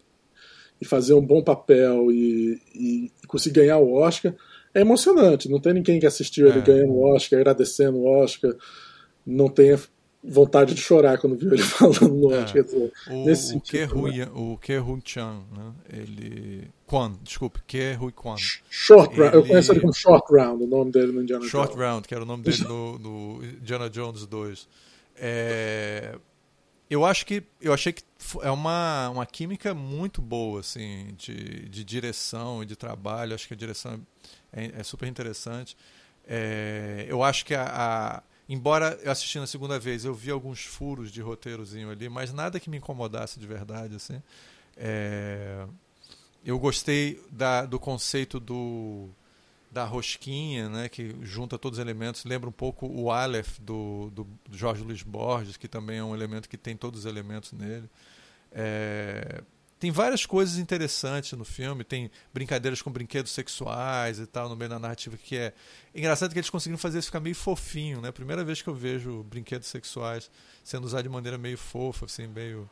e 0.81 0.85
fazer 0.85 1.13
um 1.13 1.25
bom 1.25 1.41
papel 1.41 2.11
e, 2.11 2.59
e, 2.73 3.11
conseguir 3.27 3.61
ganhar 3.61 3.77
o 3.77 3.93
Oscar, 3.93 4.33
é 4.73 4.81
emocionante. 4.81 5.49
Não 5.49 5.59
tem 5.59 5.73
ninguém 5.73 5.99
que 5.99 6.05
assistiu 6.05 6.47
ele 6.47 6.59
é. 6.59 6.61
ganhando 6.61 6.93
o 6.93 7.15
Oscar, 7.15 7.39
agradecendo 7.39 7.97
o 7.97 8.05
Oscar, 8.05 8.55
não 9.25 9.49
tenha 9.49 9.79
vontade 10.23 10.73
de 10.73 10.81
chorar 10.81 11.17
quando 11.19 11.37
viu 11.37 11.53
ele 11.53 11.61
falando 11.63 12.09
no 12.09 12.33
é, 12.33 12.43
quer 12.45 12.63
dizer, 12.63 12.91
o, 13.09 13.25
nesse 13.25 13.45
o 13.45 13.49
sentido, 13.49 14.01
né? 14.01 14.27
o 14.33 14.57
Ke 14.57 14.77
Hui 14.77 15.01
Chan, 15.05 15.41
né? 15.55 15.73
ele 15.93 16.67
Quan, 16.85 17.13
desculpe, 17.23 17.61
Ke 17.65 17.97
Hui 17.99 18.11
Quan. 18.11 18.35
Short 18.37 19.13
ele... 19.13 19.21
Round, 19.21 19.35
eu 19.35 19.45
conheço 19.45 19.71
ele 19.71 19.79
como 19.79 19.93
Short 19.93 20.25
Round, 20.31 20.63
o 20.63 20.67
nome 20.67 20.91
dele 20.91 21.11
no 21.11 21.21
Indiana 21.21 21.45
Short 21.45 21.73
Jones. 21.73 21.87
Round, 21.87 22.07
que 22.07 22.13
era 22.13 22.23
o 22.23 22.27
nome 22.27 22.43
dele 22.43 22.63
no, 22.63 22.99
no 22.99 23.45
Indiana 23.45 23.89
Jones 23.89 24.25
2. 24.25 24.67
É, 25.19 26.15
eu 26.89 27.05
acho 27.05 27.25
que 27.25 27.43
eu 27.61 27.73
achei 27.73 27.93
que 27.93 28.03
é 28.41 28.51
uma, 28.51 29.09
uma 29.09 29.25
química 29.25 29.73
muito 29.73 30.21
boa 30.21 30.61
assim 30.61 31.13
de, 31.17 31.67
de 31.69 31.83
direção 31.83 32.63
e 32.63 32.65
de 32.65 32.75
trabalho. 32.75 33.35
Acho 33.35 33.47
que 33.47 33.53
a 33.53 33.57
direção 33.57 33.99
é, 34.51 34.79
é 34.79 34.83
super 34.83 35.07
interessante. 35.07 35.77
É, 36.27 37.05
eu 37.07 37.23
acho 37.23 37.45
que 37.45 37.55
a, 37.55 37.63
a 37.65 38.23
Embora 38.49 38.97
eu 39.03 39.11
assistindo 39.11 39.43
a 39.43 39.47
segunda 39.47 39.77
vez, 39.77 40.05
eu 40.05 40.13
vi 40.13 40.31
alguns 40.31 40.63
furos 40.63 41.11
de 41.11 41.21
roteirozinho 41.21 41.91
ali, 41.91 42.07
mas 42.07 42.31
nada 42.31 42.59
que 42.59 42.69
me 42.69 42.77
incomodasse 42.77 43.39
de 43.39 43.45
verdade. 43.45 43.95
assim. 43.95 44.21
É... 44.77 45.65
Eu 46.45 46.57
gostei 46.57 47.21
da, 47.29 47.65
do 47.65 47.77
conceito 47.77 48.39
do, 48.39 49.09
da 49.71 49.83
rosquinha, 49.83 50.69
né, 50.69 50.89
que 50.89 51.15
junta 51.21 51.57
todos 51.57 51.77
os 51.79 51.81
elementos. 51.81 52.23
Lembra 52.25 52.49
um 52.49 52.53
pouco 52.53 52.87
o 52.87 53.11
Aleph 53.11 53.59
do, 53.59 54.09
do, 54.11 54.27
Jorge 54.51 54.83
Luiz 54.83 55.03
Borges, 55.03 55.57
que 55.57 55.67
também 55.67 55.99
é 55.99 56.03
um 56.03 56.15
elemento 56.15 56.47
que 56.49 56.57
tem 56.57 56.75
todos 56.75 57.01
os 57.01 57.05
elementos 57.05 57.51
nele. 57.51 57.89
É 58.51 59.41
tem 59.79 59.91
várias 59.91 60.25
coisas 60.25 60.57
interessantes 60.57 61.33
no 61.33 61.45
filme, 61.45 61.83
tem 61.83 62.09
brincadeiras 62.33 62.81
com 62.81 62.91
brinquedos 62.91 63.31
sexuais 63.31 64.17
e 64.17 64.25
tal 64.25 64.49
no 64.49 64.55
meio 64.55 64.69
da 64.69 64.79
narrativa 64.79 65.15
que 65.17 65.37
é 65.37 65.53
engraçado 65.93 66.33
que 66.33 66.39
eles 66.39 66.49
conseguiram 66.49 66.79
fazer 66.79 66.99
isso 66.99 67.07
ficar 67.07 67.19
meio 67.19 67.35
fofinho, 67.35 68.01
né? 68.01 68.11
Primeira 68.11 68.43
vez 68.43 68.61
que 68.61 68.67
eu 68.67 68.73
vejo 68.73 69.23
brinquedos 69.23 69.67
sexuais 69.67 70.31
sendo 70.63 70.85
usados 70.85 71.03
de 71.03 71.09
maneira 71.09 71.37
meio 71.37 71.57
fofa, 71.57 72.05
assim, 72.05 72.25
meio 72.27 72.67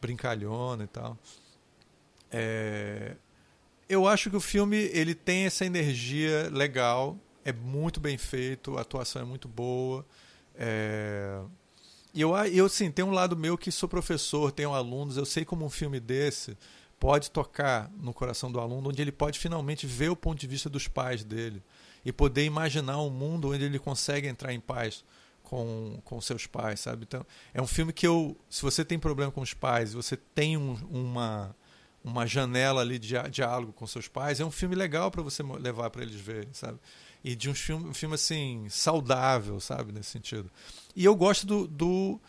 brincalhona 0.00 0.84
e 0.84 0.86
tal. 0.86 1.18
É... 2.30 3.16
Eu 3.88 4.06
acho 4.06 4.30
que 4.30 4.36
o 4.36 4.40
filme 4.40 4.76
ele 4.76 5.14
tem 5.14 5.46
essa 5.46 5.64
energia 5.64 6.50
legal, 6.52 7.16
é 7.44 7.52
muito 7.52 8.00
bem 8.00 8.18
feito, 8.18 8.76
a 8.76 8.80
atuação 8.80 9.22
é 9.22 9.24
muito 9.24 9.46
boa. 9.48 10.04
É 10.54 11.40
e 12.16 12.22
eu, 12.22 12.34
eu 12.34 12.66
sim, 12.66 12.90
tem 12.90 13.04
um 13.04 13.10
lado 13.10 13.36
meu 13.36 13.58
que 13.58 13.70
sou 13.70 13.86
professor, 13.86 14.50
tenho 14.50 14.72
alunos, 14.72 15.18
eu 15.18 15.26
sei 15.26 15.44
como 15.44 15.66
um 15.66 15.68
filme 15.68 16.00
desse 16.00 16.56
pode 16.98 17.30
tocar 17.30 17.90
no 18.00 18.14
coração 18.14 18.50
do 18.50 18.58
aluno, 18.58 18.88
onde 18.88 19.02
ele 19.02 19.12
pode 19.12 19.38
finalmente 19.38 19.86
ver 19.86 20.08
o 20.08 20.16
ponto 20.16 20.40
de 20.40 20.46
vista 20.46 20.70
dos 20.70 20.88
pais 20.88 21.22
dele 21.22 21.62
e 22.02 22.10
poder 22.10 22.46
imaginar 22.46 22.98
um 23.02 23.10
mundo 23.10 23.52
onde 23.52 23.62
ele 23.62 23.78
consegue 23.78 24.26
entrar 24.26 24.54
em 24.54 24.60
paz 24.60 25.04
com, 25.42 26.00
com 26.06 26.18
seus 26.18 26.46
pais, 26.46 26.80
sabe? 26.80 27.04
Então, 27.06 27.24
é 27.52 27.60
um 27.60 27.66
filme 27.66 27.92
que 27.92 28.06
eu, 28.06 28.34
se 28.48 28.62
você 28.62 28.82
tem 28.82 28.98
problema 28.98 29.30
com 29.30 29.42
os 29.42 29.52
pais, 29.52 29.92
você 29.92 30.16
tem 30.16 30.56
um, 30.56 30.72
uma 30.90 31.54
uma 32.06 32.24
janela 32.24 32.82
ali 32.82 33.00
de 33.00 33.14
diálogo 33.30 33.72
com 33.72 33.84
seus 33.84 34.06
pais, 34.06 34.38
é 34.38 34.44
um 34.44 34.50
filme 34.50 34.76
legal 34.76 35.10
para 35.10 35.22
você 35.22 35.42
levar 35.42 35.90
para 35.90 36.02
eles 36.02 36.14
verem, 36.14 36.48
sabe? 36.52 36.78
E 37.24 37.34
de 37.34 37.50
um 37.50 37.54
filme, 37.54 37.88
um 37.88 37.94
filme 37.94 38.14
assim 38.14 38.68
saudável, 38.70 39.58
sabe, 39.58 39.92
nesse 39.92 40.10
sentido. 40.10 40.48
E 40.94 41.04
eu 41.04 41.16
gosto 41.16 41.44
do, 41.44 41.66
do 41.66 42.20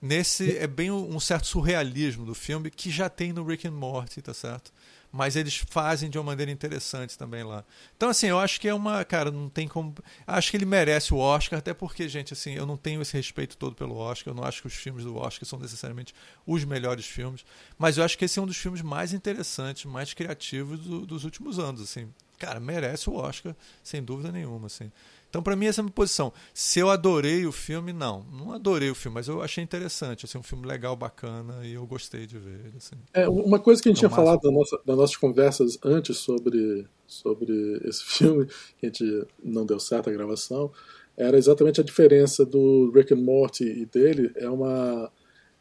nesse 0.00 0.56
é 0.56 0.66
bem 0.66 0.90
um 0.90 1.20
certo 1.20 1.46
surrealismo 1.46 2.24
do 2.24 2.34
filme 2.34 2.70
que 2.70 2.90
já 2.90 3.10
tem 3.10 3.30
no 3.32 3.44
Rick 3.44 3.68
and 3.68 3.72
Morty, 3.72 4.22
tá 4.22 4.32
certo? 4.32 4.72
Mas 5.16 5.34
eles 5.34 5.56
fazem 5.68 6.10
de 6.10 6.18
uma 6.18 6.24
maneira 6.24 6.52
interessante 6.52 7.16
também 7.16 7.42
lá. 7.42 7.64
Então 7.96 8.08
assim, 8.08 8.26
eu 8.26 8.38
acho 8.38 8.60
que 8.60 8.68
é 8.68 8.74
uma, 8.74 9.04
cara, 9.04 9.30
não 9.30 9.48
tem 9.48 9.66
como, 9.66 9.94
acho 10.26 10.50
que 10.50 10.56
ele 10.56 10.66
merece 10.66 11.14
o 11.14 11.16
Oscar, 11.16 11.58
até 11.58 11.72
porque, 11.72 12.08
gente, 12.08 12.32
assim, 12.32 12.54
eu 12.54 12.66
não 12.66 12.76
tenho 12.76 13.00
esse 13.00 13.16
respeito 13.16 13.56
todo 13.56 13.74
pelo 13.74 13.96
Oscar, 13.96 14.32
eu 14.32 14.36
não 14.36 14.44
acho 14.44 14.60
que 14.60 14.66
os 14.66 14.74
filmes 14.74 15.04
do 15.04 15.16
Oscar 15.16 15.48
são 15.48 15.58
necessariamente 15.58 16.14
os 16.46 16.64
melhores 16.64 17.06
filmes, 17.06 17.44
mas 17.78 17.96
eu 17.96 18.04
acho 18.04 18.18
que 18.18 18.26
esse 18.26 18.38
é 18.38 18.42
um 18.42 18.46
dos 18.46 18.56
filmes 18.56 18.82
mais 18.82 19.12
interessantes, 19.12 19.84
mais 19.86 20.12
criativos 20.12 20.80
do, 20.80 21.06
dos 21.06 21.24
últimos 21.24 21.58
anos, 21.58 21.80
assim. 21.80 22.12
Cara, 22.38 22.60
merece 22.60 23.08
o 23.08 23.14
Oscar, 23.14 23.56
sem 23.82 24.02
dúvida 24.02 24.30
nenhuma, 24.30 24.66
assim. 24.66 24.92
Então, 25.36 25.42
para 25.42 25.54
mim, 25.54 25.66
essa 25.66 25.80
é 25.80 25.82
a 25.82 25.84
minha 25.84 25.92
posição. 25.92 26.32
Se 26.54 26.78
eu 26.78 26.88
adorei 26.88 27.44
o 27.44 27.52
filme, 27.52 27.92
não. 27.92 28.24
Não 28.32 28.52
adorei 28.52 28.88
o 28.88 28.94
filme, 28.94 29.16
mas 29.16 29.28
eu 29.28 29.42
achei 29.42 29.62
interessante. 29.62 30.24
Assim, 30.24 30.38
um 30.38 30.42
filme 30.42 30.66
legal, 30.66 30.96
bacana, 30.96 31.60
e 31.62 31.74
eu 31.74 31.86
gostei 31.86 32.24
de 32.24 32.38
ver 32.38 32.58
ele. 32.64 32.78
Assim. 32.78 32.96
É, 33.12 33.28
uma 33.28 33.58
coisa 33.58 33.82
que 33.82 33.90
a 33.90 33.92
gente 33.92 33.98
é 33.98 34.08
tinha 34.08 34.16
falado 34.16 34.40
da 34.40 34.50
nossa, 34.50 34.80
das 34.82 34.96
nossas 34.96 35.16
conversas 35.16 35.78
antes 35.84 36.16
sobre, 36.16 36.86
sobre 37.06 37.52
esse 37.84 38.00
filme, 38.16 38.46
que 38.78 38.86
a 38.86 38.88
gente 38.88 39.26
não 39.44 39.66
deu 39.66 39.78
certo 39.78 40.08
a 40.08 40.12
gravação, 40.14 40.72
era 41.14 41.36
exatamente 41.36 41.82
a 41.82 41.84
diferença 41.84 42.42
do 42.42 42.90
Rick 42.94 43.12
and 43.12 43.18
Morty 43.18 43.64
e 43.64 43.84
dele. 43.84 44.32
É 44.36 44.48
uma... 44.48 45.12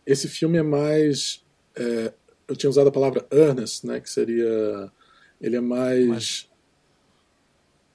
Esse 0.05 0.29
filme 0.29 0.57
é 0.57 0.63
mais... 0.63 1.43
É, 1.75 2.13
eu 2.47 2.55
tinha 2.55 2.69
usado 2.69 2.87
a 2.87 2.93
palavra 2.93 3.27
earnest, 3.29 3.83
né, 3.83 3.99
que 3.99 4.09
seria... 4.09 4.89
Ele 5.41 5.57
é 5.57 5.61
mais... 5.61 6.07
mais 6.07 6.54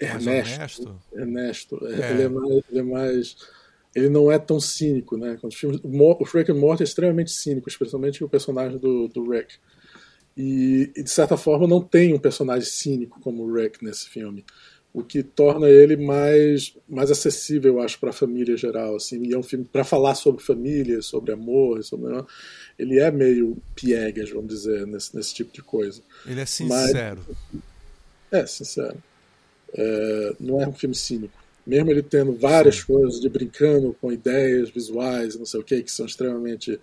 Ernesto. 0.00 1.00
Ernesto. 1.12 1.86
É. 1.86 2.10
Ele, 2.12 2.22
é 2.22 2.28
mais, 2.28 2.62
ele 2.70 2.78
é 2.78 2.82
mais. 2.82 3.36
Ele 3.94 4.08
não 4.08 4.30
é 4.30 4.38
tão 4.38 4.60
cínico, 4.60 5.16
né? 5.16 5.36
Quando 5.40 5.52
os 5.52 5.58
filmes, 5.58 5.80
o 5.82 6.24
Rick 6.24 6.50
and 6.50 6.54
Morty 6.54 6.82
é 6.82 6.84
extremamente 6.84 7.32
cínico, 7.32 7.68
especialmente 7.68 8.22
o 8.24 8.28
personagem 8.28 8.78
do, 8.78 9.08
do 9.08 9.28
Rick. 9.28 9.54
E, 10.36 10.90
e, 10.96 11.02
de 11.02 11.10
certa 11.10 11.36
forma 11.36 11.66
não 11.66 11.82
tem 11.82 12.14
um 12.14 12.18
personagem 12.18 12.68
cínico 12.68 13.20
como 13.20 13.42
o 13.42 13.52
Rick 13.52 13.84
nesse 13.84 14.08
filme, 14.08 14.44
o 14.92 15.02
que 15.02 15.24
torna 15.24 15.68
ele 15.68 15.96
mais 15.96 16.74
mais 16.88 17.10
acessível, 17.10 17.74
eu 17.74 17.82
acho, 17.82 17.98
para 17.98 18.10
a 18.10 18.12
família 18.12 18.56
geral. 18.56 18.96
Assim, 18.96 19.22
e 19.24 19.34
é 19.34 19.38
um 19.38 19.42
filme 19.42 19.64
para 19.70 19.84
falar 19.84 20.14
sobre 20.14 20.42
família, 20.42 21.02
sobre 21.02 21.32
amor, 21.32 21.82
sobre 21.82 22.24
ele 22.78 22.98
é 22.98 23.10
meio 23.10 23.58
piegas, 23.74 24.30
vamos 24.30 24.48
dizer, 24.48 24.86
nesse, 24.86 25.14
nesse 25.14 25.34
tipo 25.34 25.52
de 25.52 25.62
coisa. 25.62 26.00
Ele 26.24 26.40
é 26.40 26.46
sincero. 26.46 27.20
Mas, 28.32 28.42
é 28.42 28.46
sincero. 28.46 29.02
É, 29.74 30.34
não 30.40 30.60
é 30.60 30.68
um 30.68 30.72
filme 30.72 30.94
cínico. 30.94 31.38
Mesmo 31.66 31.90
ele 31.90 32.02
tendo 32.02 32.32
várias 32.32 32.76
Sim. 32.76 32.86
coisas 32.86 33.20
de 33.20 33.28
brincando 33.28 33.94
com 34.00 34.12
ideias 34.12 34.70
visuais, 34.70 35.36
não 35.36 35.46
sei 35.46 35.60
o 35.60 35.64
que, 35.64 35.82
que 35.82 35.92
são 35.92 36.06
extremamente. 36.06 36.80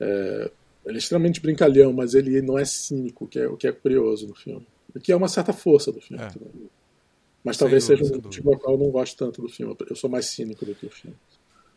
É, 0.00 0.50
ele 0.86 0.96
é 0.96 0.98
extremamente 0.98 1.40
brincalhão, 1.40 1.92
mas 1.92 2.14
ele 2.14 2.42
não 2.42 2.58
é 2.58 2.64
cínico, 2.64 3.26
que 3.26 3.38
é, 3.38 3.46
o 3.46 3.56
que 3.56 3.66
é 3.66 3.72
curioso 3.72 4.26
no 4.26 4.34
filme. 4.34 4.66
O 4.94 5.00
que 5.00 5.12
é 5.12 5.16
uma 5.16 5.28
certa 5.28 5.52
força 5.52 5.92
do 5.92 6.00
filme. 6.00 6.22
É. 6.22 6.30
Mas 7.42 7.56
talvez 7.58 7.84
seja 7.84 8.04
um 8.04 8.08
motivo 8.08 8.52
ao 8.52 8.58
qual 8.58 8.74
eu 8.74 8.80
não 8.80 8.90
gosto 8.90 9.16
tanto 9.16 9.42
do 9.42 9.48
filme. 9.48 9.76
Eu 9.88 9.96
sou 9.96 10.08
mais 10.08 10.26
cínico 10.26 10.64
do 10.64 10.74
que 10.74 10.86
o 10.86 10.90
filme. 10.90 11.16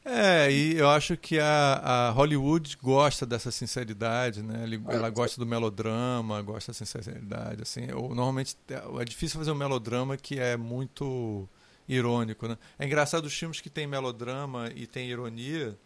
É, 0.09 0.49
e 0.49 0.77
eu 0.77 0.89
acho 0.89 1.17
que 1.17 1.37
a, 1.37 1.73
a 1.83 2.09
Hollywood 2.11 2.77
gosta 2.81 3.25
dessa 3.25 3.51
sinceridade, 3.51 4.41
né? 4.41 4.65
É, 4.87 4.95
Ela 4.95 5.09
gosta 5.09 5.37
do 5.37 5.45
melodrama, 5.45 6.41
gosta 6.41 6.71
dessa 6.71 6.85
sinceridade, 6.85 7.61
assim. 7.61 7.87
Eu, 7.89 8.07
normalmente 8.15 8.55
é 8.69 9.03
difícil 9.03 9.37
fazer 9.37 9.51
um 9.51 9.55
melodrama 9.55 10.15
que 10.15 10.39
é 10.39 10.55
muito 10.55 11.47
irônico, 11.89 12.47
né? 12.47 12.57
É 12.79 12.85
engraçado 12.85 13.25
os 13.25 13.33
filmes 13.37 13.59
que 13.59 13.69
tem 13.69 13.85
melodrama 13.85 14.71
e 14.73 14.87
tem 14.87 15.09
ironia, 15.09 15.77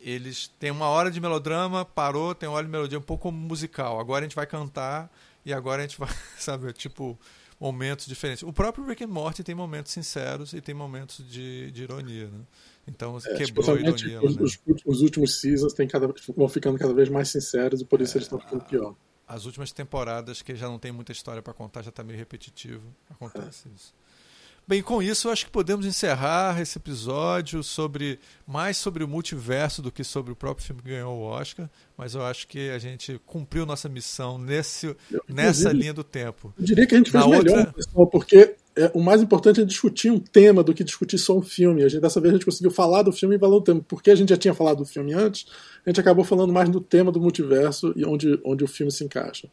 eles 0.00 0.48
têm 0.58 0.72
uma 0.72 0.86
hora 0.86 1.08
de 1.08 1.20
melodrama, 1.20 1.84
parou, 1.84 2.34
tem 2.34 2.48
uma 2.48 2.56
hora 2.56 2.66
de 2.66 2.72
melodia 2.72 2.98
um 2.98 3.02
pouco 3.02 3.30
musical. 3.30 4.00
Agora 4.00 4.24
a 4.24 4.28
gente 4.28 4.34
vai 4.36 4.46
cantar 4.46 5.08
e 5.44 5.52
agora 5.52 5.82
a 5.82 5.86
gente 5.86 6.00
vai, 6.00 6.10
sabe, 6.36 6.72
tipo 6.72 7.16
momentos 7.60 8.06
diferentes. 8.06 8.42
O 8.42 8.52
próprio 8.52 8.86
Rick 8.86 9.04
and 9.04 9.08
Morty 9.08 9.42
tem 9.42 9.54
momentos 9.54 9.92
sinceros 9.92 10.52
e 10.52 10.60
tem 10.60 10.74
momentos 10.74 11.28
de, 11.28 11.70
de 11.70 11.82
ironia, 11.82 12.28
né? 12.28 12.40
Então 12.86 13.18
é, 13.18 13.34
quebrou 13.34 13.74
a 13.74 13.80
ironia. 13.80 14.22
Os, 14.24 14.36
os, 14.36 14.58
os, 14.84 15.00
últimos 15.02 15.40
seasons 15.40 15.72
tem 15.72 15.86
cada, 15.86 16.12
vão 16.36 16.48
ficando 16.48 16.78
cada 16.78 16.94
vez 16.94 17.08
mais 17.08 17.28
sinceros 17.28 17.80
e 17.80 17.84
por 17.84 18.00
isso 18.00 18.16
é, 18.16 18.18
eles 18.18 18.26
estão 18.26 18.38
ficando 18.38 18.64
pior. 18.64 18.94
As 19.26 19.44
últimas 19.44 19.72
temporadas, 19.72 20.40
que 20.40 20.54
já 20.54 20.68
não 20.68 20.78
tem 20.78 20.90
muita 20.90 21.12
história 21.12 21.42
para 21.42 21.52
contar, 21.52 21.82
já 21.82 21.90
está 21.90 22.02
meio 22.02 22.18
repetitivo. 22.18 22.94
Acontece 23.10 23.68
é. 23.68 23.74
isso. 23.74 23.94
Bem, 24.68 24.82
com 24.82 25.02
isso, 25.02 25.28
eu 25.28 25.32
acho 25.32 25.46
que 25.46 25.50
podemos 25.50 25.86
encerrar 25.86 26.60
esse 26.60 26.76
episódio 26.76 27.62
sobre 27.62 28.18
mais 28.46 28.76
sobre 28.76 29.02
o 29.02 29.08
multiverso 29.08 29.80
do 29.80 29.90
que 29.90 30.04
sobre 30.04 30.30
o 30.30 30.36
próprio 30.36 30.66
filme 30.66 30.82
que 30.82 30.90
ganhou 30.90 31.16
o 31.16 31.22
Oscar, 31.22 31.70
mas 31.96 32.14
eu 32.14 32.22
acho 32.22 32.46
que 32.46 32.68
a 32.68 32.78
gente 32.78 33.18
cumpriu 33.24 33.64
nossa 33.64 33.88
missão 33.88 34.36
nesse, 34.36 34.94
eu, 35.10 35.22
nessa 35.26 35.72
linha 35.72 35.94
do 35.94 36.04
tempo. 36.04 36.52
Eu 36.58 36.66
diria 36.66 36.86
que 36.86 36.94
a 36.94 36.98
gente 36.98 37.10
fez 37.10 37.24
Na 37.24 37.30
melhor, 37.30 37.60
outra... 37.60 37.72
pessoal, 37.72 38.06
porque 38.08 38.56
é, 38.76 38.90
o 38.92 39.00
mais 39.00 39.22
importante 39.22 39.58
é 39.62 39.64
discutir 39.64 40.10
um 40.10 40.20
tema 40.20 40.62
do 40.62 40.74
que 40.74 40.84
discutir 40.84 41.16
só 41.16 41.38
um 41.38 41.42
filme. 41.42 41.82
A 41.82 41.88
gente, 41.88 42.02
dessa 42.02 42.20
vez 42.20 42.34
a 42.34 42.36
gente 42.36 42.44
conseguiu 42.44 42.70
falar 42.70 43.00
do 43.00 43.10
filme 43.10 43.36
e 43.36 43.38
falar 43.38 43.54
do 43.54 43.62
tema. 43.62 43.80
Porque 43.88 44.10
a 44.10 44.14
gente 44.14 44.28
já 44.28 44.36
tinha 44.36 44.52
falado 44.52 44.76
do 44.76 44.84
filme 44.84 45.14
antes, 45.14 45.46
a 45.86 45.88
gente 45.88 45.98
acabou 45.98 46.26
falando 46.26 46.52
mais 46.52 46.68
do 46.68 46.80
tema 46.80 47.10
do 47.10 47.18
multiverso 47.18 47.94
e 47.96 48.04
onde, 48.04 48.38
onde 48.44 48.64
o 48.64 48.68
filme 48.68 48.92
se 48.92 49.02
encaixa. 49.02 49.48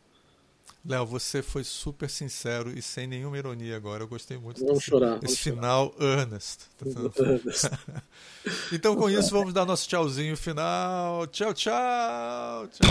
Léo, 0.87 1.03
você 1.03 1.41
foi 1.41 1.63
super 1.63 2.07
sincero 2.07 2.69
e 2.69 2.79
sem 2.81 3.07
nenhuma 3.07 3.37
ironia 3.37 3.75
agora. 3.75 4.03
Eu 4.03 4.07
gostei 4.07 4.37
muito 4.37 4.59
vamos 4.59 4.75
desse, 4.75 4.85
chorar, 4.85 5.19
esse 5.23 5.37
final 5.37 5.91
chorar. 5.97 6.19
earnest. 6.19 6.69
então, 8.71 8.95
com 8.95 9.09
isso, 9.09 9.31
vamos 9.31 9.51
dar 9.51 9.65
nosso 9.65 9.87
tchauzinho 9.87 10.37
final. 10.37 11.25
Tchau, 11.27 11.53
tchau. 11.55 12.67
tchau. 12.67 12.85